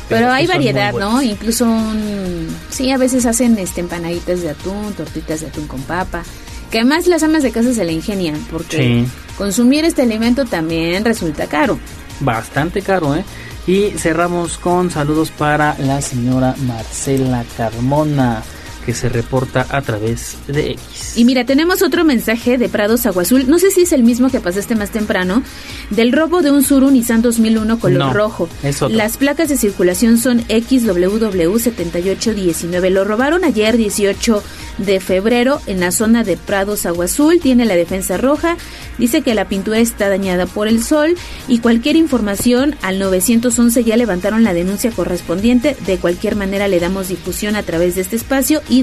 Pero 0.09 0.31
hay 0.31 0.47
variedad, 0.47 0.93
¿no? 0.95 1.21
Incluso, 1.21 1.67
un- 1.67 2.49
sí, 2.71 2.91
a 2.91 2.97
veces 2.97 3.27
hacen 3.27 3.59
este 3.59 3.81
empanaditas 3.81 4.41
de 4.41 4.51
atún, 4.51 4.95
tortitas 4.97 5.41
de 5.43 5.49
atún 5.49 5.67
con 5.67 5.83
papa. 5.83 6.23
Que 6.71 6.79
además 6.81 7.07
las 7.07 7.23
amas 7.23 7.43
de 7.43 7.51
casa 7.51 7.73
se 7.75 7.85
le 7.85 7.93
ingenian, 7.93 8.37
porque 8.51 8.77
Sí. 9.07 9.09
consumir 9.37 9.85
este 9.85 10.03
alimento 10.03 10.45
también 10.45 11.05
resulta 11.05 11.47
caro. 11.47 11.79
Bastante 12.21 12.83
caro, 12.83 13.15
¿eh? 13.17 13.25
Y 13.67 13.91
cerramos 13.99 14.57
con 14.57 14.91
saludos 14.91 15.31
para 15.31 15.77
la 15.79 16.01
señora 16.01 16.55
Marcela 16.67 17.45
Carmona, 17.57 18.43
que 18.89 18.95
se 18.95 19.11
reporta 19.11 19.67
a 19.69 19.83
través 19.83 20.39
de 20.47 20.71
X. 20.71 21.19
Y 21.19 21.27
mira, 21.27 21.45
tenemos 21.45 21.83
otro 21.83 22.07
mensaje 22.07 22.57
de 22.57 22.71
Prados 22.71 23.05
Agua 23.05 23.21
Azul. 23.21 23.45
No 23.47 23.59
sé 23.59 23.71
si 23.71 23.83
es 23.83 23.93
el 23.93 24.03
mismo 24.03 24.31
que 24.31 24.41
pasaste 24.41 24.75
más 24.77 24.89
temprano. 24.89 25.43
Del 25.91 26.11
robo 26.11 26.41
de 26.41 26.51
un 26.53 26.65
Suru 26.65 26.91
Nissan 26.91 27.21
2001 27.21 27.81
color 27.81 27.99
No, 27.99 28.15
rojo. 28.15 28.49
es 28.63 28.81
otro. 28.81 28.97
Las 28.97 29.19
placas 29.19 29.51
de 29.51 29.59
circulación 29.59 30.17
son 30.17 30.41
XWW7819. 30.49 32.89
Lo 32.89 33.05
robaron 33.05 33.45
ayer 33.45 33.77
18 33.77 34.43
de 34.79 35.01
febrero 35.01 35.61
en 35.67 35.81
la 35.81 35.91
zona 35.93 36.25
de 36.25 36.39
Prados 36.39 36.87
Agua 36.87 37.05
Azul. 37.05 37.41
Tiene 37.43 37.67
la 37.67 37.77
defensa 37.77 38.17
roja. 38.17 38.57
Dice 38.97 39.21
que 39.21 39.35
la 39.35 39.49
pintura 39.49 39.81
está 39.81 40.09
dañada 40.09 40.47
por 40.47 40.67
el 40.67 40.83
sol. 40.83 41.15
Y 41.47 41.59
cualquier 41.59 41.97
información 41.97 42.75
al 42.81 42.99
911 42.99 43.85
ya 43.85 43.99
levantaron 43.99 44.45
la 44.45 44.55
denuncia 44.55 44.91
correspondiente. 44.93 45.77
De 45.87 45.99
cualquier 45.99 46.37
manera 46.37 46.69
le 46.69 46.81
damos 46.81 47.09
difusión 47.09 47.55
a 47.55 47.63
través 47.63 47.97
de 47.97 48.01
este 48.01 48.17
espacio 48.17 48.63
y 48.71 48.78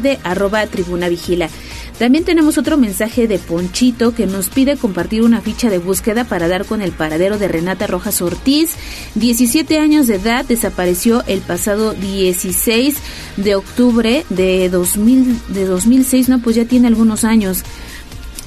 tribuna 0.72 1.10
vigila. 1.10 1.50
También 2.00 2.26
tenemos 2.26 2.58
otro 2.58 2.78
mensaje 2.78 3.28
de 3.28 3.40
Ponchito 3.40 4.14
que 4.14 4.28
nos 4.28 4.50
pide 4.50 4.76
compartir 4.76 5.24
una 5.24 5.42
ficha 5.42 5.70
de 5.70 5.78
búsqueda 5.78 6.26
para 6.26 6.48
dar 6.48 6.66
con 6.66 6.82
el 6.82 6.92
paradero 6.92 7.38
de 7.38 7.48
Renata 7.48 7.88
Rojas 7.88 8.22
Ortiz. 8.22 8.72
17 9.16 9.80
años 9.80 10.08
de 10.08 10.16
edad, 10.16 10.44
desapareció 10.44 11.24
el 11.28 11.40
pasado 11.40 11.94
16 11.94 12.98
de 13.38 13.56
octubre 13.56 14.26
de, 14.30 14.70
2000, 14.70 15.40
de 15.50 15.66
2006, 15.66 16.28
no, 16.28 16.40
pues 16.40 16.58
ya 16.58 16.66
tiene 16.66 16.88
algunos 16.88 17.24
años. 17.24 17.64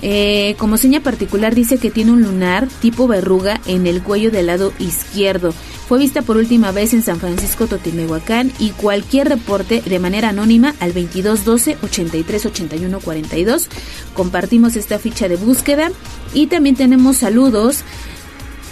Eh, 0.01 0.55
como 0.59 0.77
seña 0.77 1.01
particular 1.01 1.55
dice 1.55 1.79
que 1.79 1.91
tiene 1.91 2.13
un 2.13 2.23
lunar 2.23 2.69
tipo 2.81 3.09
verruga 3.09 3.61
en 3.67 3.87
el 3.87 4.03
cuello 4.03 4.31
del 4.31 4.47
lado 4.47 4.73
izquierdo. 4.79 5.55
Fue 5.89 5.99
vista 5.99 6.21
por 6.21 6.37
última 6.37 6.71
vez 6.71 6.93
en 6.93 7.03
San 7.03 7.19
Francisco 7.19 7.67
Totimehuacán 7.67 8.53
y 8.59 8.71
cualquier 8.71 9.29
reporte 9.31 9.81
de 9.81 9.99
manera 9.99 10.29
anónima 10.29 10.75
al 10.81 10.93
2212 10.93 11.79
83 11.83 12.45
81 12.47 13.01
42. 13.01 13.69
Compartimos 14.13 14.77
esta 14.77 14.99
ficha 14.99 15.29
de 15.29 15.37
búsqueda 15.37 15.91
y 16.35 16.49
también 16.49 16.77
tenemos 16.77 17.17
saludos 17.17 17.79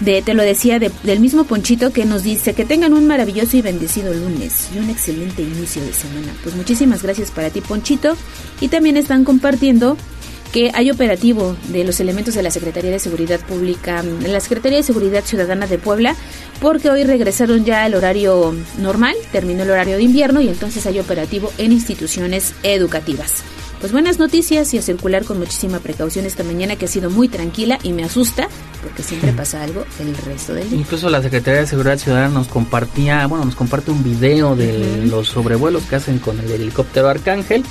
de, 0.01 0.21
te 0.21 0.35
lo 0.35 0.43
decía, 0.43 0.79
de- 0.79 0.93
del 1.05 1.21
mismo 1.21 1.45
Ponchito 1.45 1.91
que 1.91 2.05
nos 2.05 2.23
dice 2.23 2.53
que 2.53 2.67
tengan 2.67 2.93
un 2.93 3.07
maravilloso 3.07 3.57
y 3.57 3.63
bendecido 3.63 4.13
lunes 4.13 4.69
y 4.75 4.79
un 4.79 4.91
excelente 4.91 5.41
inicio 5.41 5.81
de 5.83 5.95
semana. 5.95 6.35
Pues 6.43 6.55
muchísimas 6.55 7.03
gracias 7.03 7.31
para 7.31 7.49
ti, 7.49 7.63
Ponchito. 7.63 8.15
Y 8.61 8.69
también 8.69 8.99
están 8.99 9.25
compartiendo 9.25 9.97
que 10.53 10.71
hay 10.75 10.91
operativo 10.91 11.57
de 11.69 11.85
los 11.85 12.01
elementos 12.01 12.35
de 12.35 12.43
la 12.43 12.51
Secretaría 12.51 12.91
de 12.91 12.99
Seguridad 12.99 13.41
Pública, 13.41 14.03
de 14.03 14.29
la 14.29 14.41
Secretaría 14.41 14.79
de 14.79 14.85
Seguridad 14.85 15.25
Ciudadana 15.25 15.67
de 15.67 15.79
Puebla, 15.79 16.17
porque 16.61 16.91
hoy 16.91 17.05
regresaron 17.05 17.65
ya 17.65 17.85
al 17.85 17.95
horario 17.95 18.55
normal, 18.79 19.15
terminó 19.33 19.63
el 19.65 19.71
horario 19.71 19.97
de 19.97 20.03
invierno 20.03 20.41
y 20.41 20.49
entonces 20.49 20.87
hay 20.87 20.99
operativo 20.99 21.53
en 21.59 21.73
instituciones 21.73 22.55
educativas. 22.63 23.43
pues 23.81 23.93
buenas 23.93 24.19
noticias 24.19 24.73
y 24.73 24.79
a 24.79 24.83
circular 24.83 25.25
con 25.25 25.39
muchísima 25.39 25.81
precaución 25.81 26.25
esta 26.25 26.43
mañana 26.43 26.77
que 26.77 26.87
ha 26.87 26.89
sido 26.89 27.11
muy 27.11 27.29
tranquila 27.29 27.79
y 27.83 27.93
me 27.93 28.05
asusta 28.05 28.49
porque 28.83 29.03
siempre 29.03 29.33
pasa 29.33 29.63
algo 29.63 29.85
el 30.01 30.17
resto 30.17 30.55
del 30.55 30.71
día. 30.71 30.79
Incluso 30.79 31.11
la 31.11 31.21
Secretaría 31.21 31.61
de 31.61 31.67
Seguridad 31.67 31.99
Ciudadana 31.99 32.29
nos 32.29 32.47
compartía, 32.47 33.27
bueno, 33.27 33.45
nos 33.45 33.55
comparte 33.55 33.91
un 33.91 34.03
video 34.03 34.57
de 34.57 35.05
los 35.07 35.29
sobrevuelos 35.29 35.83
que 35.85 35.97
hacen 35.97 36.19
con 36.19 36.39
el 36.39 36.51
helicóptero 36.51 37.09
Arcángel, 37.09 37.65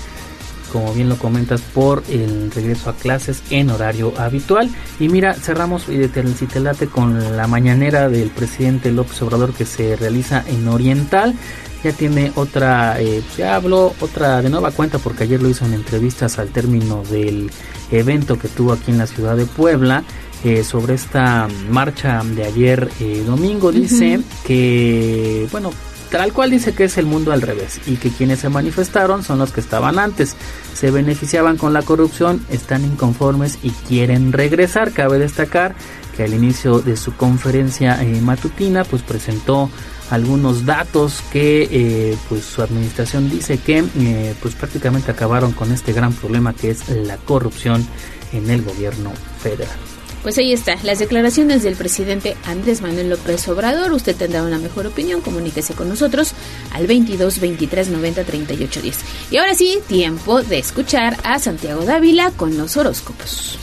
como 0.75 0.93
bien 0.93 1.07
lo 1.07 1.17
comentas, 1.17 1.61
por 1.61 2.03
el 2.09 2.51
regreso 2.51 2.89
a 2.89 2.95
clases 2.97 3.41
en 3.49 3.69
horario 3.69 4.11
habitual. 4.17 4.69
Y 4.99 5.07
mira, 5.07 5.33
cerramos 5.33 5.87
y 5.87 5.95
de 5.95 6.09
Telcitelate 6.09 6.87
con 6.87 7.37
la 7.37 7.47
mañanera 7.47 8.09
del 8.09 8.29
presidente 8.29 8.91
López 8.91 9.21
Obrador 9.21 9.53
que 9.53 9.63
se 9.63 9.95
realiza 9.95 10.43
en 10.45 10.67
Oriental. 10.67 11.33
Ya 11.81 11.93
tiene 11.93 12.33
otra, 12.35 12.99
eh, 12.99 13.23
ya 13.37 13.55
habló 13.55 13.95
otra 14.01 14.41
de 14.41 14.49
nueva 14.49 14.71
cuenta 14.71 14.99
porque 14.99 15.23
ayer 15.23 15.41
lo 15.41 15.47
hizo 15.47 15.65
en 15.65 15.75
entrevistas 15.75 16.39
al 16.39 16.49
término 16.49 17.03
del 17.09 17.49
evento 17.89 18.37
que 18.37 18.49
tuvo 18.49 18.73
aquí 18.73 18.91
en 18.91 18.97
la 18.97 19.07
ciudad 19.07 19.37
de 19.37 19.45
Puebla 19.45 20.03
eh, 20.43 20.65
sobre 20.65 20.95
esta 20.95 21.47
marcha 21.69 22.21
de 22.35 22.43
ayer 22.43 22.89
eh, 22.99 23.23
domingo. 23.25 23.71
Dice 23.71 24.19
que, 24.45 25.47
bueno, 25.53 25.71
tal 26.09 26.33
cual 26.33 26.51
dice 26.51 26.73
que 26.73 26.85
es 26.85 26.97
el 26.97 27.05
mundo 27.05 27.31
al 27.31 27.41
revés 27.41 27.79
y 27.85 27.97
que 27.97 28.09
quienes 28.09 28.39
se 28.39 28.49
manifestaron 28.49 29.23
son 29.23 29.39
los 29.39 29.51
que 29.51 29.61
estaban 29.61 29.99
antes. 29.99 30.35
Se 30.73 30.91
beneficiaban 30.91 31.57
con 31.57 31.73
la 31.73 31.81
corrupción, 31.81 32.45
están 32.49 32.83
inconformes 32.83 33.59
y 33.63 33.71
quieren 33.71 34.31
regresar. 34.31 34.91
Cabe 34.91 35.19
destacar 35.19 35.75
que 36.15 36.23
al 36.23 36.33
inicio 36.33 36.79
de 36.79 36.95
su 36.95 37.15
conferencia 37.15 38.01
eh, 38.01 38.21
matutina 38.21 38.83
pues 38.83 39.01
presentó 39.01 39.69
algunos 40.09 40.65
datos 40.65 41.23
que 41.31 41.67
eh, 41.71 42.17
pues 42.29 42.45
su 42.45 42.61
administración 42.61 43.29
dice 43.29 43.57
que 43.57 43.83
eh, 43.97 44.35
pues 44.41 44.55
prácticamente 44.55 45.11
acabaron 45.11 45.51
con 45.51 45.71
este 45.71 45.93
gran 45.93 46.13
problema 46.13 46.53
que 46.53 46.69
es 46.69 46.89
la 46.89 47.17
corrupción 47.17 47.85
en 48.31 48.49
el 48.49 48.61
gobierno 48.61 49.11
federal. 49.41 49.94
Pues 50.25 50.39
ahí 50.39 50.53
está, 50.53 50.75
las 50.81 50.97
declaraciones 50.97 51.61
del 51.61 51.75
presidente 51.75 52.35
Andrés 52.45 52.81
Manuel 52.81 53.11
López 53.11 53.47
Obrador. 53.47 53.91
Usted 53.91 54.15
tendrá 54.15 54.41
una 54.41 54.57
mejor 54.57 54.87
opinión, 54.87 55.21
comuníquese 55.21 55.75
con 55.75 55.87
nosotros 55.87 56.33
al 56.73 56.87
22 56.87 57.39
23 57.39 57.89
90 57.89 58.23
38 58.23 58.81
10. 58.81 58.97
Y 59.29 59.37
ahora 59.37 59.53
sí, 59.53 59.77
tiempo 59.87 60.41
de 60.41 60.57
escuchar 60.57 61.15
a 61.23 61.37
Santiago 61.37 61.85
Dávila 61.85 62.31
con 62.31 62.57
los 62.57 62.75
horóscopos. 62.75 63.59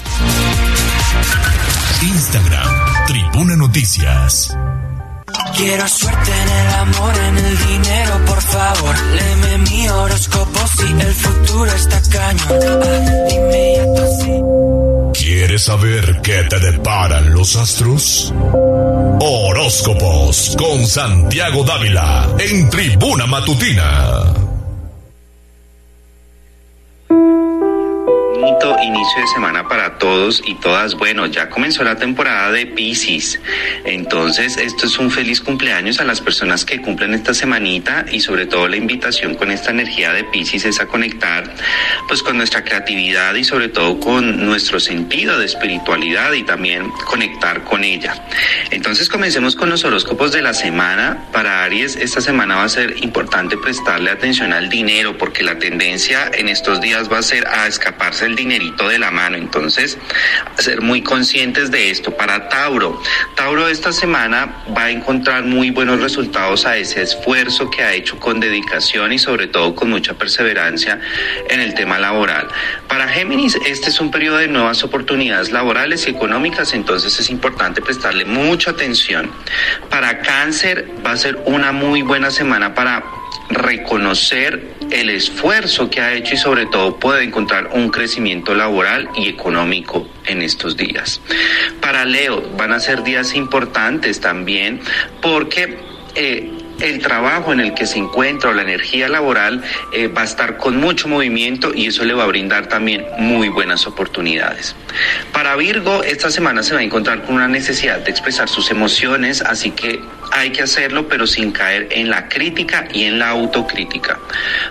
Instagram, 2.00 3.06
Tribuna 3.08 3.56
Noticias. 3.56 4.56
Quiero 5.56 5.88
suerte 5.88 6.30
en 6.30 6.48
el 6.48 6.74
amor, 6.74 7.14
en 7.26 7.38
el 7.38 7.58
dinero, 7.58 8.24
por 8.24 8.40
favor. 8.40 8.94
Léeme 9.16 9.58
mi 9.68 9.88
horóscopo 9.88 10.60
si 10.78 10.92
el 10.92 11.12
futuro 11.12 11.72
está 11.72 12.00
cañón. 12.02 12.82
Ah, 12.84 13.26
dime 13.28 13.74
ya 13.74 13.84
tú 13.94 14.22
sí. 14.22 15.01
¿Quieres 15.12 15.62
saber 15.64 16.20
qué 16.22 16.42
te 16.48 16.58
deparan 16.58 17.32
los 17.32 17.56
astros? 17.56 18.32
Horóscopos 19.20 20.56
con 20.58 20.86
Santiago 20.86 21.64
Dávila 21.64 22.34
en 22.38 22.68
Tribuna 22.70 23.26
Matutina. 23.26 24.34
Bonito 28.42 28.76
inicio 28.82 29.20
de 29.20 29.28
semana 29.28 29.68
para 29.68 29.98
todos 29.98 30.42
y 30.44 30.56
todas. 30.56 30.96
Bueno, 30.96 31.26
ya 31.26 31.48
comenzó 31.48 31.84
la 31.84 31.94
temporada 31.94 32.50
de 32.50 32.66
Pisces. 32.66 33.38
Entonces, 33.84 34.56
esto 34.56 34.86
es 34.86 34.98
un 34.98 35.12
feliz 35.12 35.40
cumpleaños 35.40 36.00
a 36.00 36.04
las 36.04 36.20
personas 36.20 36.64
que 36.64 36.82
cumplen 36.82 37.14
esta 37.14 37.34
semanita 37.34 38.04
y 38.10 38.18
sobre 38.18 38.46
todo 38.46 38.66
la 38.66 38.76
invitación 38.76 39.36
con 39.36 39.52
esta 39.52 39.70
energía 39.70 40.12
de 40.12 40.24
Pisces 40.24 40.64
es 40.64 40.80
a 40.80 40.86
conectar 40.86 41.54
pues 42.08 42.20
con 42.24 42.36
nuestra 42.36 42.64
creatividad 42.64 43.36
y 43.36 43.44
sobre 43.44 43.68
todo 43.68 44.00
con 44.00 44.44
nuestro 44.44 44.80
sentido 44.80 45.38
de 45.38 45.46
espiritualidad 45.46 46.32
y 46.32 46.42
también 46.42 46.90
conectar 47.06 47.62
con 47.62 47.84
ella. 47.84 48.26
Entonces, 48.72 49.08
comencemos 49.08 49.54
con 49.54 49.70
los 49.70 49.84
horóscopos 49.84 50.32
de 50.32 50.42
la 50.42 50.52
semana. 50.52 51.28
Para 51.30 51.62
Aries, 51.62 51.94
esta 51.94 52.20
semana 52.20 52.56
va 52.56 52.64
a 52.64 52.68
ser 52.68 53.04
importante 53.04 53.56
prestarle 53.56 54.10
atención 54.10 54.52
al 54.52 54.68
dinero 54.68 55.16
porque 55.16 55.44
la 55.44 55.60
tendencia 55.60 56.28
en 56.34 56.48
estos 56.48 56.80
días 56.80 57.08
va 57.08 57.18
a 57.18 57.22
ser 57.22 57.46
a 57.46 57.68
escaparse 57.68 58.31
el 58.32 58.36
dinerito 58.36 58.88
de 58.88 58.98
la 58.98 59.10
mano. 59.10 59.36
Entonces, 59.36 59.98
ser 60.58 60.80
muy 60.80 61.02
conscientes 61.02 61.70
de 61.70 61.90
esto. 61.90 62.16
Para 62.16 62.48
Tauro, 62.48 63.00
Tauro 63.36 63.68
esta 63.68 63.92
semana 63.92 64.64
va 64.76 64.84
a 64.84 64.90
encontrar 64.90 65.44
muy 65.44 65.70
buenos 65.70 66.00
resultados 66.00 66.66
a 66.66 66.76
ese 66.76 67.02
esfuerzo 67.02 67.70
que 67.70 67.82
ha 67.82 67.92
hecho 67.92 68.18
con 68.18 68.40
dedicación 68.40 69.12
y 69.12 69.18
sobre 69.18 69.46
todo 69.46 69.74
con 69.74 69.90
mucha 69.90 70.14
perseverancia 70.14 71.00
en 71.48 71.60
el 71.60 71.74
tema 71.74 71.98
laboral. 71.98 72.48
Para 72.88 73.08
Géminis, 73.08 73.56
este 73.66 73.90
es 73.90 74.00
un 74.00 74.10
periodo 74.10 74.38
de 74.38 74.48
nuevas 74.48 74.82
oportunidades 74.82 75.52
laborales 75.52 76.06
y 76.06 76.10
económicas, 76.10 76.72
entonces 76.72 77.18
es 77.20 77.30
importante 77.30 77.82
prestarle 77.82 78.24
mucha 78.24 78.70
atención. 78.70 79.30
Para 79.90 80.20
Cáncer 80.20 80.88
va 81.04 81.12
a 81.12 81.16
ser 81.16 81.38
una 81.44 81.72
muy 81.72 82.02
buena 82.02 82.30
semana 82.30 82.74
para 82.74 83.21
reconocer 83.48 84.62
el 84.90 85.10
esfuerzo 85.10 85.90
que 85.90 86.00
ha 86.00 86.12
hecho 86.14 86.34
y 86.34 86.38
sobre 86.38 86.66
todo 86.66 86.96
puede 86.96 87.24
encontrar 87.24 87.70
un 87.72 87.90
crecimiento 87.90 88.54
laboral 88.54 89.08
y 89.16 89.28
económico 89.28 90.06
en 90.26 90.42
estos 90.42 90.76
días. 90.76 91.20
Para 91.80 92.04
Leo 92.04 92.42
van 92.56 92.72
a 92.72 92.80
ser 92.80 93.02
días 93.02 93.34
importantes 93.34 94.20
también 94.20 94.80
porque 95.20 95.78
eh, 96.14 96.50
el 96.82 96.98
trabajo 96.98 97.52
en 97.52 97.60
el 97.60 97.74
que 97.74 97.86
se 97.86 97.98
encuentra 97.98 98.50
o 98.50 98.52
la 98.52 98.62
energía 98.62 99.08
laboral 99.08 99.62
eh, 99.92 100.08
va 100.08 100.22
a 100.22 100.24
estar 100.24 100.56
con 100.56 100.76
mucho 100.76 101.08
movimiento 101.08 101.72
y 101.74 101.86
eso 101.86 102.04
le 102.04 102.14
va 102.14 102.24
a 102.24 102.26
brindar 102.26 102.68
también 102.68 103.06
muy 103.18 103.48
buenas 103.48 103.86
oportunidades. 103.86 104.74
Para 105.32 105.56
Virgo, 105.56 106.02
esta 106.02 106.30
semana 106.30 106.62
se 106.62 106.74
va 106.74 106.80
a 106.80 106.82
encontrar 106.82 107.22
con 107.22 107.36
una 107.36 107.48
necesidad 107.48 108.00
de 108.00 108.10
expresar 108.10 108.48
sus 108.48 108.70
emociones, 108.70 109.42
así 109.42 109.70
que 109.70 110.00
hay 110.32 110.50
que 110.50 110.62
hacerlo, 110.62 111.08
pero 111.08 111.26
sin 111.26 111.52
caer 111.52 111.88
en 111.90 112.10
la 112.10 112.28
crítica 112.28 112.88
y 112.92 113.04
en 113.04 113.18
la 113.18 113.30
autocrítica. 113.30 114.18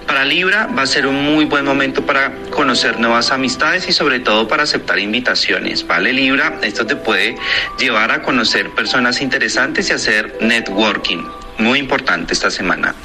Para 0.05 0.25
Libra 0.25 0.67
va 0.67 0.83
a 0.83 0.87
ser 0.87 1.07
un 1.07 1.23
muy 1.23 1.45
buen 1.45 1.65
momento 1.65 2.05
para 2.05 2.33
conocer 2.49 2.99
nuevas 2.99 3.31
amistades 3.31 3.87
y 3.87 3.93
sobre 3.93 4.19
todo 4.19 4.47
para 4.47 4.63
aceptar 4.63 4.99
invitaciones, 4.99 5.85
¿vale 5.85 6.13
Libra? 6.13 6.59
Esto 6.61 6.85
te 6.85 6.95
puede 6.95 7.37
llevar 7.79 8.11
a 8.11 8.21
conocer 8.21 8.69
personas 8.71 9.21
interesantes 9.21 9.89
y 9.89 9.93
hacer 9.93 10.37
networking 10.41 11.23
muy 11.61 11.79
importante 11.79 12.33
esta 12.33 12.51
semana. 12.51 12.95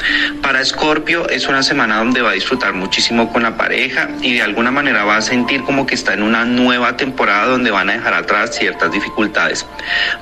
Para 0.43 0.61
Escorpio 0.61 1.29
es 1.29 1.47
una 1.47 1.63
semana 1.63 1.99
donde 1.99 2.23
va 2.23 2.31
a 2.31 2.35
disfrutar 2.35 2.73
muchísimo 2.73 3.33
con 3.33 3.43
la 3.43 3.57
pareja 3.57 4.09
y 4.23 4.35
de 4.35 4.43
alguna 4.43 4.71
manera 4.71 5.05
va 5.05 5.17
a 5.17 5.23
sentir 5.23 5.63
como 5.63 5.87
que 5.87 5.95
está 5.95 6.15
en 6.15 6.23
una 6.23 6.45
nueva 6.45 6.97
temporada 6.97 7.47
donde 7.47 7.71
van 7.71 7.91
a 7.91 7.95
dejar 7.95 8.15
atrás 8.15 8.57
ciertas 8.57 8.91
dificultades. 8.91 9.67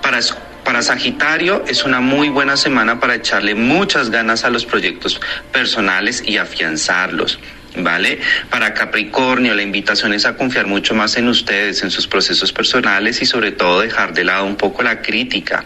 Para 0.03 0.21
para 0.65 0.81
Sagitario 0.81 1.63
es 1.69 1.85
una 1.85 2.01
muy 2.01 2.31
buena 2.31 2.57
semana 2.57 2.99
para 2.99 3.17
echarle 3.17 3.55
muchas 3.55 4.09
ganas 4.09 4.45
a 4.45 4.51
los 4.51 4.65
proyectos 4.65 5.21
personales 5.53 6.23
y 6.27 6.39
afianzarlos. 6.39 7.39
¿Vale? 7.77 8.21
Para 8.51 8.73
Capricornio 8.73 9.55
la 9.55 9.63
invitación 9.63 10.13
es 10.13 10.27
a 10.27 10.37
confiar 10.37 10.67
mucho 10.67 10.95
más 10.95 11.17
en 11.17 11.29
ustedes, 11.29 11.83
en 11.83 11.91
sus 11.91 12.07
procesos 12.07 12.53
personales 12.53 13.21
y 13.21 13.27
sobre 13.27 13.51
todo 13.51 13.81
dejar 13.81 14.15
de 14.15 14.25
lado 14.25 14.45
un 14.47 14.57
poco 14.57 14.83
la 14.83 15.03
crítica. 15.03 15.65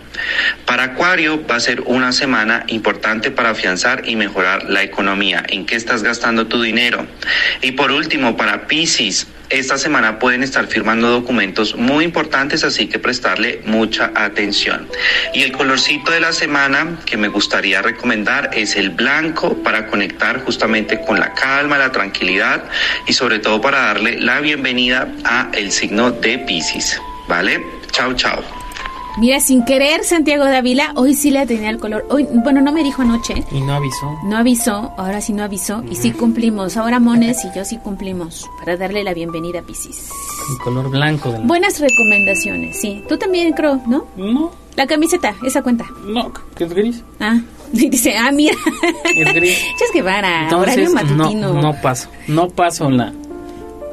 Para 0.65 0.85
Acuario 0.85 1.47
va 1.47 1.57
a 1.57 1.61
ser 1.61 1.83
una 1.83 2.13
semana 2.13 2.65
importante 2.69 3.31
para 3.31 3.51
afianzar 3.51 4.09
y 4.09 4.17
mejorar 4.17 4.65
la 4.65 4.83
economía. 4.83 5.43
¿En 5.49 5.67
qué 5.67 5.77
estás 5.77 6.03
gastando 6.03 6.47
tu 6.47 6.63
dinero? 6.63 7.07
Y 7.61 7.73
por 7.73 7.93
último, 7.93 8.37
para 8.37 8.67
Pisces, 8.67 9.27
esta 9.51 9.79
semana 9.79 10.19
pueden 10.19 10.43
estar 10.43 10.67
firmando 10.67 11.09
documentos 11.09 11.75
muy 11.75 12.05
importantes, 12.05 12.65
así 12.65 12.87
que 12.87 12.99
prestarle 12.99 13.63
mucha 13.65 14.13
atención. 14.15 14.87
Y 15.33 15.43
el 15.43 15.53
colorcito 15.53 16.11
de 16.13 16.21
la 16.21 16.35
semana 16.35 16.99
que 17.07 17.17
me 17.17 17.29
gustaría 17.29 17.81
recomendar 17.81 18.51
es 18.53 18.77
el 18.77 18.91
blanco 18.91 19.63
para 19.63 19.87
conectar 19.87 20.45
justamente 20.45 21.01
con 21.01 21.19
la 21.19 21.33
calma, 21.33 21.79
la 21.79 21.91
tranquilidad 21.99 22.63
y 23.09 23.13
sobre 23.13 23.41
todo 23.41 23.61
para 23.61 23.79
darle 23.81 24.21
la 24.21 24.41
bienvenida 24.41 25.13
a 25.25 25.51
el 25.53 25.73
signo 25.73 26.13
de 26.13 26.39
Pisces. 26.39 27.01
¿Vale? 27.29 27.61
Chao, 27.91 28.15
chao. 28.15 28.41
Mira, 29.19 29.41
sin 29.41 29.65
querer, 29.65 30.05
Santiago 30.05 30.45
Dávila, 30.45 30.93
hoy 30.95 31.15
sí 31.15 31.33
le 31.33 31.45
tenía 31.45 31.71
el 31.71 31.79
color. 31.79 32.07
Hoy, 32.09 32.25
bueno, 32.31 32.61
no 32.61 32.71
me 32.71 32.85
dijo 32.85 33.03
anoche. 33.03 33.35
Y 33.51 33.61
no 33.61 33.75
avisó. 33.75 34.17
No 34.23 34.37
avisó, 34.37 34.93
ahora 34.97 35.21
sí 35.21 35.33
no 35.33 35.43
avisó. 35.43 35.83
Y 35.91 35.97
sí 35.97 36.13
cumplimos. 36.13 36.77
Ahora 36.77 37.01
Mones 37.01 37.45
y 37.45 37.49
yo 37.57 37.65
sí 37.65 37.79
cumplimos. 37.79 38.49
Para 38.61 38.77
darle 38.77 39.03
la 39.03 39.13
bienvenida 39.15 39.59
a 39.59 39.63
Piscis. 39.63 40.09
El 40.53 40.59
color 40.63 40.89
blanco 40.91 41.33
de 41.33 41.41
la... 41.41 41.47
Buenas 41.47 41.81
recomendaciones, 41.81 42.81
sí. 42.81 43.03
Tú 43.09 43.19
también, 43.19 43.55
creo, 43.55 43.83
¿no? 43.89 44.07
No. 44.17 44.53
La 44.77 44.87
camiseta, 44.87 45.35
esa 45.45 45.63
cuenta. 45.63 45.85
No, 46.05 46.33
que 46.57 46.63
es 46.63 46.73
gris. 46.73 47.03
Ah, 47.19 47.41
dice, 47.91 48.17
ah, 48.17 48.31
mira. 48.33 48.57
Es 49.17 49.35
gris. 49.35 49.59
Chas 49.79 49.89
Guevara, 49.93 50.45
Entonces, 50.45 50.93
matutino. 50.93 51.53
no, 51.53 51.63
no 51.63 51.81
paso. 51.81 52.09
No 52.27 52.49
paso 52.49 52.91
la, 52.91 53.13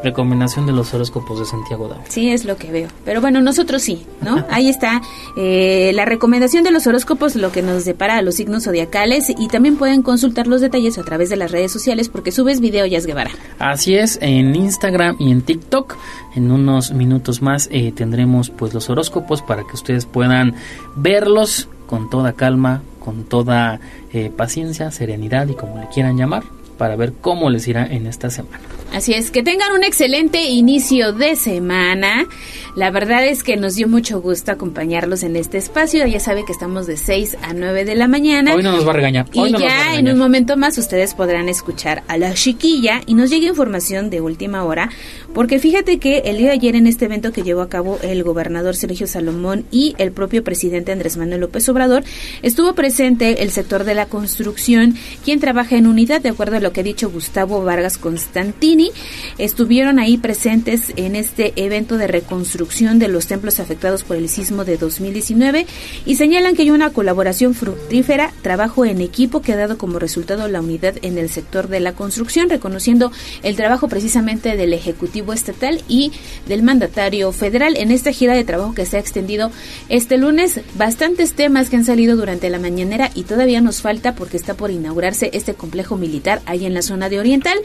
recomendación 0.06 0.68
de 0.68 0.72
los 0.72 0.94
horóscopos 0.94 1.40
de 1.40 1.46
Santiago. 1.46 1.90
Sí, 2.08 2.32
es 2.32 2.46
lo 2.46 2.58
que 2.58 2.72
veo. 2.72 2.88
Pero 3.04 3.22
bueno, 3.22 3.42
nosotros 3.42 3.82
sí, 3.82 4.06
¿no? 4.22 4.46
Ahí 4.50 4.70
está 4.70 5.02
eh, 5.36 5.92
la 5.96 6.06
recomendación 6.06 6.64
de 6.64 6.72
los 6.72 6.86
horóscopos, 6.88 7.36
lo 7.36 7.52
que 7.52 7.64
nos 7.64 7.86
depara 7.86 8.18
a 8.18 8.22
los 8.22 8.36
signos 8.36 8.64
zodiacales 8.64 9.30
y 9.30 9.48
también 9.48 9.78
pueden 9.78 10.04
consultar 10.04 10.48
los 10.48 10.62
detalles 10.62 10.98
a 11.00 11.04
través 11.04 11.30
de 11.30 11.36
las 11.36 11.52
redes 11.52 11.72
sociales 11.72 12.08
porque 12.08 12.32
subes 12.32 12.60
video, 12.62 12.86
Yas 12.86 13.08
Guevara. 13.08 13.32
Así 13.58 13.96
es, 13.96 14.20
en 14.22 14.56
Instagram 14.56 15.18
y 15.20 15.32
en 15.32 15.42
TikTok. 15.42 15.98
En 16.36 16.52
unos 16.52 16.92
minutos 16.92 17.42
más 17.42 17.68
eh, 17.72 17.92
tendremos 17.96 18.52
pues 18.52 18.74
los 18.76 18.90
horóscopos 18.90 19.42
para 19.42 19.64
que 19.64 19.74
ustedes 19.74 20.06
puedan 20.06 20.54
verlos 20.96 21.68
con 21.86 22.10
toda 22.10 22.34
calma, 22.34 22.82
con 23.00 23.24
toda 23.24 23.80
eh, 24.14 24.32
paciencia, 24.36 24.92
serenidad 24.92 25.48
y 25.48 25.56
como 25.56 25.80
le 25.80 25.88
quieran 25.88 26.18
llamar, 26.18 26.44
para 26.78 26.96
ver 26.96 27.14
cómo 27.22 27.50
les 27.50 27.68
irá 27.68 27.86
en 27.86 28.08
esta 28.08 28.30
semana. 28.30 28.60
Así 28.94 29.14
es, 29.14 29.30
que 29.30 29.44
tengan 29.44 29.74
un 29.74 29.84
excelente 29.84 30.46
inicio 30.46 31.12
de 31.12 31.36
semana. 31.36 32.28
La 32.76 32.92
verdad 32.92 33.26
es 33.26 33.44
que 33.44 33.58
nos 33.58 33.76
dio 33.76 33.88
mucho 33.88 34.22
gusto 34.22 34.52
acompañarlos 34.52 35.24
en 35.24 35.36
este 35.36 35.58
espacio. 35.58 36.06
Ya 36.08 36.20
sabe 36.20 36.46
que 36.46 36.52
estamos 36.52 36.88
de 36.88 36.96
6 36.96 37.38
a 37.42 37.54
9 37.54 37.84
de 37.84 37.96
la 37.96 38.08
mañana. 38.08 38.56
Hoy 38.56 38.64
no 38.64 38.72
nos 38.72 38.88
va 38.88 38.92
a 38.92 38.96
regañar. 38.96 39.26
Hoy 39.36 39.50
y 39.50 39.52
no 39.52 39.60
nos 39.60 39.62
va 39.62 39.66
a 39.66 39.70
ya 39.70 39.78
regañar. 39.78 40.00
en 40.00 40.14
un 40.14 40.18
momento 40.18 40.56
más 40.56 40.78
ustedes 40.78 41.14
podrán 41.14 41.50
escuchar 41.50 42.04
a 42.08 42.18
la 42.18 42.34
chiquilla 42.34 43.02
y 43.06 43.16
nos 43.16 43.30
llega 43.30 43.48
información 43.48 44.10
de 44.10 44.22
última 44.22 44.64
hora. 44.64 44.90
Porque 45.36 45.60
fíjate 45.60 46.00
que 46.00 46.20
el 46.20 46.38
día 46.38 46.48
de 46.48 46.54
ayer 46.54 46.78
en 46.78 46.88
este 46.88 47.04
evento 47.04 47.34
que 47.34 47.44
llevó 47.44 47.62
a 47.62 47.68
cabo 47.68 48.00
el 48.02 48.24
gobernador 48.24 48.74
Sergio 48.74 49.06
Salomón 49.06 49.66
y 49.70 49.94
el 49.98 50.14
propio 50.14 50.46
presidente 50.46 50.94
Andrés 50.94 51.18
Manuel 51.18 51.42
López 51.42 51.68
Obrador, 51.68 52.06
estuvo 52.42 52.74
presente 52.74 53.44
el 53.44 53.52
sector 53.52 53.84
de 53.84 53.96
la 53.96 54.06
construcción, 54.06 54.96
quien 55.26 55.42
trabaja 55.42 55.76
en 55.76 55.88
unidad, 55.88 56.22
de 56.22 56.30
acuerdo 56.30 56.56
a 56.56 56.62
lo 56.62 56.72
que 56.72 56.80
ha 56.80 56.84
dicho 56.84 57.10
Gustavo 57.10 57.62
Vargas 57.66 57.98
Constantini. 57.98 58.92
Estuvieron 59.38 60.00
ahí 60.00 60.16
presentes 60.16 60.94
en 60.96 61.18
este 61.18 61.52
evento 61.58 61.98
de 61.98 62.08
reconstrucción 62.08 62.98
de 62.98 63.10
los 63.10 63.28
templos 63.28 63.60
afectados 63.60 64.06
por 64.06 64.16
el 64.16 64.30
sismo 64.30 64.64
de 64.64 64.78
2019 64.78 65.66
y 66.06 66.16
señalan 66.16 66.56
que 66.56 66.62
hay 66.62 66.72
una 66.72 66.94
colaboración 66.94 67.56
fructífera, 67.56 68.32
trabajo 68.42 68.86
en 68.86 69.02
equipo 69.02 69.42
que 69.42 69.52
ha 69.52 69.58
dado 69.58 69.78
como 69.78 70.00
resultado 70.00 70.48
la 70.48 70.62
unidad 70.62 70.96
en 71.02 71.18
el 71.18 71.30
sector 71.30 71.68
de 71.68 71.82
la 71.82 71.92
construcción, 71.92 72.50
reconociendo 72.50 73.12
el 73.44 73.58
trabajo 73.58 73.90
precisamente 73.90 74.56
del 74.56 74.72
Ejecutivo 74.72 75.25
Estatal 75.34 75.84
y 75.88 76.12
del 76.48 76.64
mandatario 76.64 77.32
federal 77.32 77.78
en 77.78 77.92
esta 77.92 78.12
gira 78.12 78.34
de 78.34 78.44
trabajo 78.44 78.74
que 78.74 78.86
se 78.86 78.98
ha 78.98 79.00
extendido 79.00 79.52
este 79.90 80.18
lunes. 80.18 80.62
Bastantes 80.76 81.34
temas 81.34 81.70
que 81.70 81.76
han 81.76 81.86
salido 81.86 82.16
durante 82.16 82.50
la 82.50 82.60
mañanera 82.60 83.12
y 83.14 83.24
todavía 83.24 83.62
nos 83.62 83.82
falta 83.82 84.16
porque 84.16 84.38
está 84.38 84.54
por 84.54 84.72
inaugurarse 84.72 85.30
este 85.34 85.54
complejo 85.54 85.98
militar 85.98 86.42
ahí 86.46 86.66
en 86.66 86.74
la 86.74 86.82
zona 86.82 87.10
de 87.10 87.20
Oriental. 87.20 87.58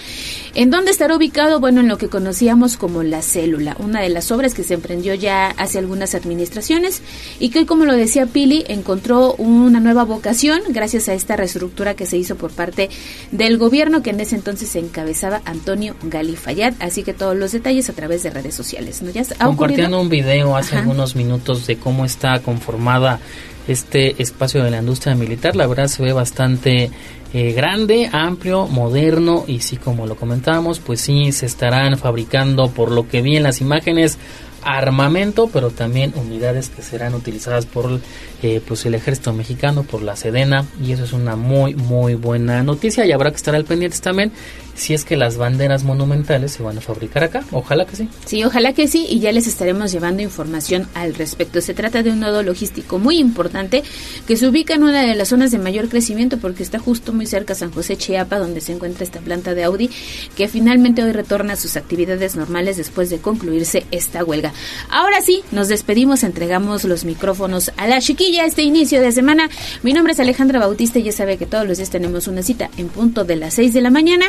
¿En 0.55 0.71
dónde 0.71 0.91
estará 0.91 1.17
ubicado? 1.17 1.61
Bueno, 1.61 1.81
en 1.81 1.89
lo 1.89 1.99
que 1.99 2.09
conocíamos 2.09 2.77
como 2.77 3.03
la 3.03 3.23
célula, 3.23 3.77
una 3.79 4.01
de 4.01 4.09
las 4.09 4.31
obras 4.31 4.55
que 4.55 4.63
se 4.63 4.75
emprendió 4.75 5.15
ya 5.15 5.49
hace 5.49 5.79
algunas 5.79 6.15
administraciones 6.15 7.03
y 7.39 7.51
que 7.51 7.61
hoy, 7.61 7.67
como 7.67 7.85
lo 7.85 7.95
decía 7.95 8.27
Pili, 8.27 8.65
encontró 8.69 9.35
una 9.35 9.81
nueva 9.81 10.05
vocación 10.05 10.61
gracias 10.69 11.09
a 11.09 11.15
esta 11.15 11.37
reestructura 11.37 11.95
que 11.95 12.07
se 12.07 12.17
hizo 12.17 12.37
por 12.37 12.51
parte 12.51 12.91
del 13.31 13.59
gobierno 13.59 14.03
que 14.03 14.11
en 14.11 14.21
ese 14.21 14.37
entonces 14.37 14.75
encabezaba 14.77 15.43
Antonio 15.45 15.95
Galifayat. 16.03 16.75
Así 16.81 17.03
que 17.03 17.15
todos 17.15 17.37
los 17.37 17.50
detalles 17.53 17.89
a 17.89 17.93
través 17.93 18.23
de 18.23 18.31
redes 18.31 18.55
sociales. 18.55 19.03
¿no? 19.03 19.11
¿Ya 19.11 19.23
ha 19.39 19.47
Compartiendo 19.47 19.99
ocurrido? 19.99 20.01
un 20.01 20.09
video 20.09 20.57
hace 20.57 20.75
Ajá. 20.75 20.81
algunos 20.81 21.17
minutos 21.17 21.67
de 21.67 21.77
cómo 21.77 22.05
está 22.05 22.41
conformada 22.41 23.21
este 23.69 24.21
espacio 24.21 24.65
de 24.65 24.71
la 24.71 24.79
industria 24.79 25.15
militar. 25.15 25.57
La 25.57 25.67
verdad 25.67 25.87
se 25.87 26.03
ve 26.03 26.13
bastante 26.13 26.91
eh, 27.33 27.53
grande, 27.53 28.09
amplio, 28.13 28.67
moderno 28.67 29.45
y 29.47 29.61
sí, 29.61 29.77
como 29.77 30.07
lo 30.07 30.17
comentábamos, 30.17 30.81
pues 30.81 31.01
sí, 31.01 31.31
se 31.33 31.47
estarán 31.47 31.97
fabricando 31.97 32.71
por 32.71 32.91
lo 32.91 33.09
que 33.09 33.23
vi 33.23 33.37
en 33.37 33.45
las 33.45 33.61
imágenes 33.61 34.19
armamento, 34.63 35.49
pero 35.53 35.71
también 35.71 36.13
unidades 36.17 36.69
que 36.69 36.83
serán 36.83 37.15
utilizadas 37.15 37.67
por 37.67 38.01
eh, 38.43 38.61
pues 38.67 38.87
el 38.87 38.95
ejército 38.95 39.33
mexicano, 39.33 39.83
por 39.83 40.03
la 40.03 40.17
Sedena 40.17 40.65
y 40.83 40.93
eso 40.93 41.05
es 41.05 41.13
una 41.13 41.37
muy 41.37 41.75
muy 41.75 42.15
buena 42.15 42.63
noticia 42.63 43.05
y 43.07 43.13
habrá 43.13 43.31
que 43.31 43.37
estar 43.37 43.55
al 43.55 43.65
pendiente 43.65 43.99
también 43.99 44.33
si 44.81 44.95
es 44.95 45.05
que 45.05 45.17
las 45.17 45.37
banderas 45.37 45.85
monumentales 45.85 46.53
se 46.53 46.63
van 46.63 46.79
a 46.79 46.81
fabricar 46.81 47.25
acá, 47.25 47.45
ojalá 47.53 47.85
que 47.85 47.97
sí. 47.97 48.09
Sí, 48.25 48.45
ojalá 48.45 48.73
que 48.73 48.89
sí, 48.89 49.07
y 49.09 49.21
ya 49.21 49.31
les 49.31 49.47
estaremos 49.47 49.93
llevando 49.93 50.23
información 50.23 50.89
al 50.95 51.15
respecto. 51.15 51.61
Se 51.61 51.75
trata 51.75 52.03
de 52.03 52.11
un 52.11 52.21
nodo 52.21 52.43
logístico 52.43 52.99
muy 52.99 53.19
importante 53.19 53.83
que 54.27 54.37
se 54.37 54.49
ubica 54.49 54.75
en 54.75 54.85
una 54.85 55.03
de 55.03 55.15
las 55.15 55.29
zonas 55.29 55.51
de 55.51 55.59
mayor 55.59 55.89
crecimiento 55.89 56.39
porque 56.39 56.63
está 56.63 56.79
justo 56.79 57.13
muy 57.13 57.27
cerca 57.27 57.55
San 57.55 57.73
José 57.73 57.97
Chiapa, 57.97 58.39
donde 58.39 58.63
se 58.63 58.73
encuentra 58.73 59.05
esta 59.05 59.21
planta 59.21 59.55
de 59.55 59.65
Audi, 59.65 59.91
que 60.35 60.49
finalmente 60.49 61.03
hoy 61.03 61.13
retorna 61.13 61.53
a 61.53 61.57
sus 61.57 61.77
actividades 61.77 62.37
normales 62.37 62.79
después 62.79 63.11
de 63.11 63.19
concluirse 63.19 63.85
esta 63.91 64.25
huelga. 64.25 64.53
Ahora 64.89 65.21
sí, 65.21 65.43
nos 65.53 65.69
despedimos, 65.69 66.23
entregamos 66.23 66.85
los 66.85 67.05
micrófonos 67.05 67.71
a 67.77 67.87
la 67.87 68.01
chiquilla 68.01 68.30
este 68.39 68.63
inicio 68.63 69.01
de 69.01 69.13
semana. 69.13 69.49
Mi 69.83 69.93
nombre 69.93 70.13
es 70.13 70.21
Alejandra 70.21 70.59
Bautista 70.59 70.99
y 70.99 71.03
ya 71.03 71.13
sabe 71.13 71.37
que 71.37 71.47
todos 71.47 71.67
los 71.67 71.79
días 71.79 71.91
tenemos 71.91 72.29
una 72.29 72.43
cita 72.43 72.71
en 72.77 72.89
punto 72.89 73.25
de 73.25 73.37
las 73.37 73.55
6 73.55 73.75
de 73.75 73.81
la 73.81 73.91
mañana. 73.91 74.27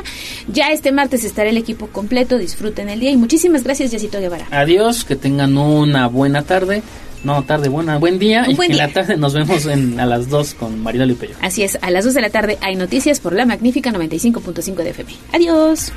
Ya 0.47 0.71
este 0.71 0.91
martes 0.91 1.23
estará 1.23 1.49
el 1.49 1.57
equipo 1.57 1.87
completo, 1.87 2.37
disfruten 2.37 2.89
el 2.89 2.99
día 2.99 3.11
y 3.11 3.17
muchísimas 3.17 3.63
gracias, 3.63 3.91
Yacito 3.91 4.19
Guevara. 4.19 4.47
Adiós, 4.51 5.05
que 5.05 5.15
tengan 5.15 5.57
una 5.57 6.07
buena 6.07 6.43
tarde. 6.43 6.81
No, 7.23 7.43
tarde, 7.43 7.69
buena, 7.69 7.97
buen 7.97 8.17
día. 8.17 8.43
Un 8.45 8.51
y 8.51 8.55
buen 8.55 8.71
en 8.71 8.77
día. 8.77 8.87
la 8.87 8.93
tarde 8.93 9.15
nos 9.15 9.33
vemos 9.33 9.65
en, 9.67 9.99
a 9.99 10.07
las 10.07 10.29
2 10.29 10.55
con 10.55 10.81
Maridol 10.81 11.11
y 11.11 11.13
Pello. 11.13 11.35
Así 11.41 11.61
es, 11.61 11.77
a 11.81 11.91
las 11.91 12.03
2 12.03 12.15
de 12.15 12.21
la 12.21 12.31
tarde 12.31 12.57
hay 12.61 12.75
noticias 12.75 13.19
por 13.19 13.33
la 13.33 13.45
magnífica 13.45 13.91
95.5 13.91 14.75
de 14.77 14.89
FM. 14.89 15.13
Adiós. 15.33 15.91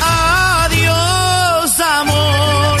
Adiós, 0.00 1.80
amor. 1.80 2.80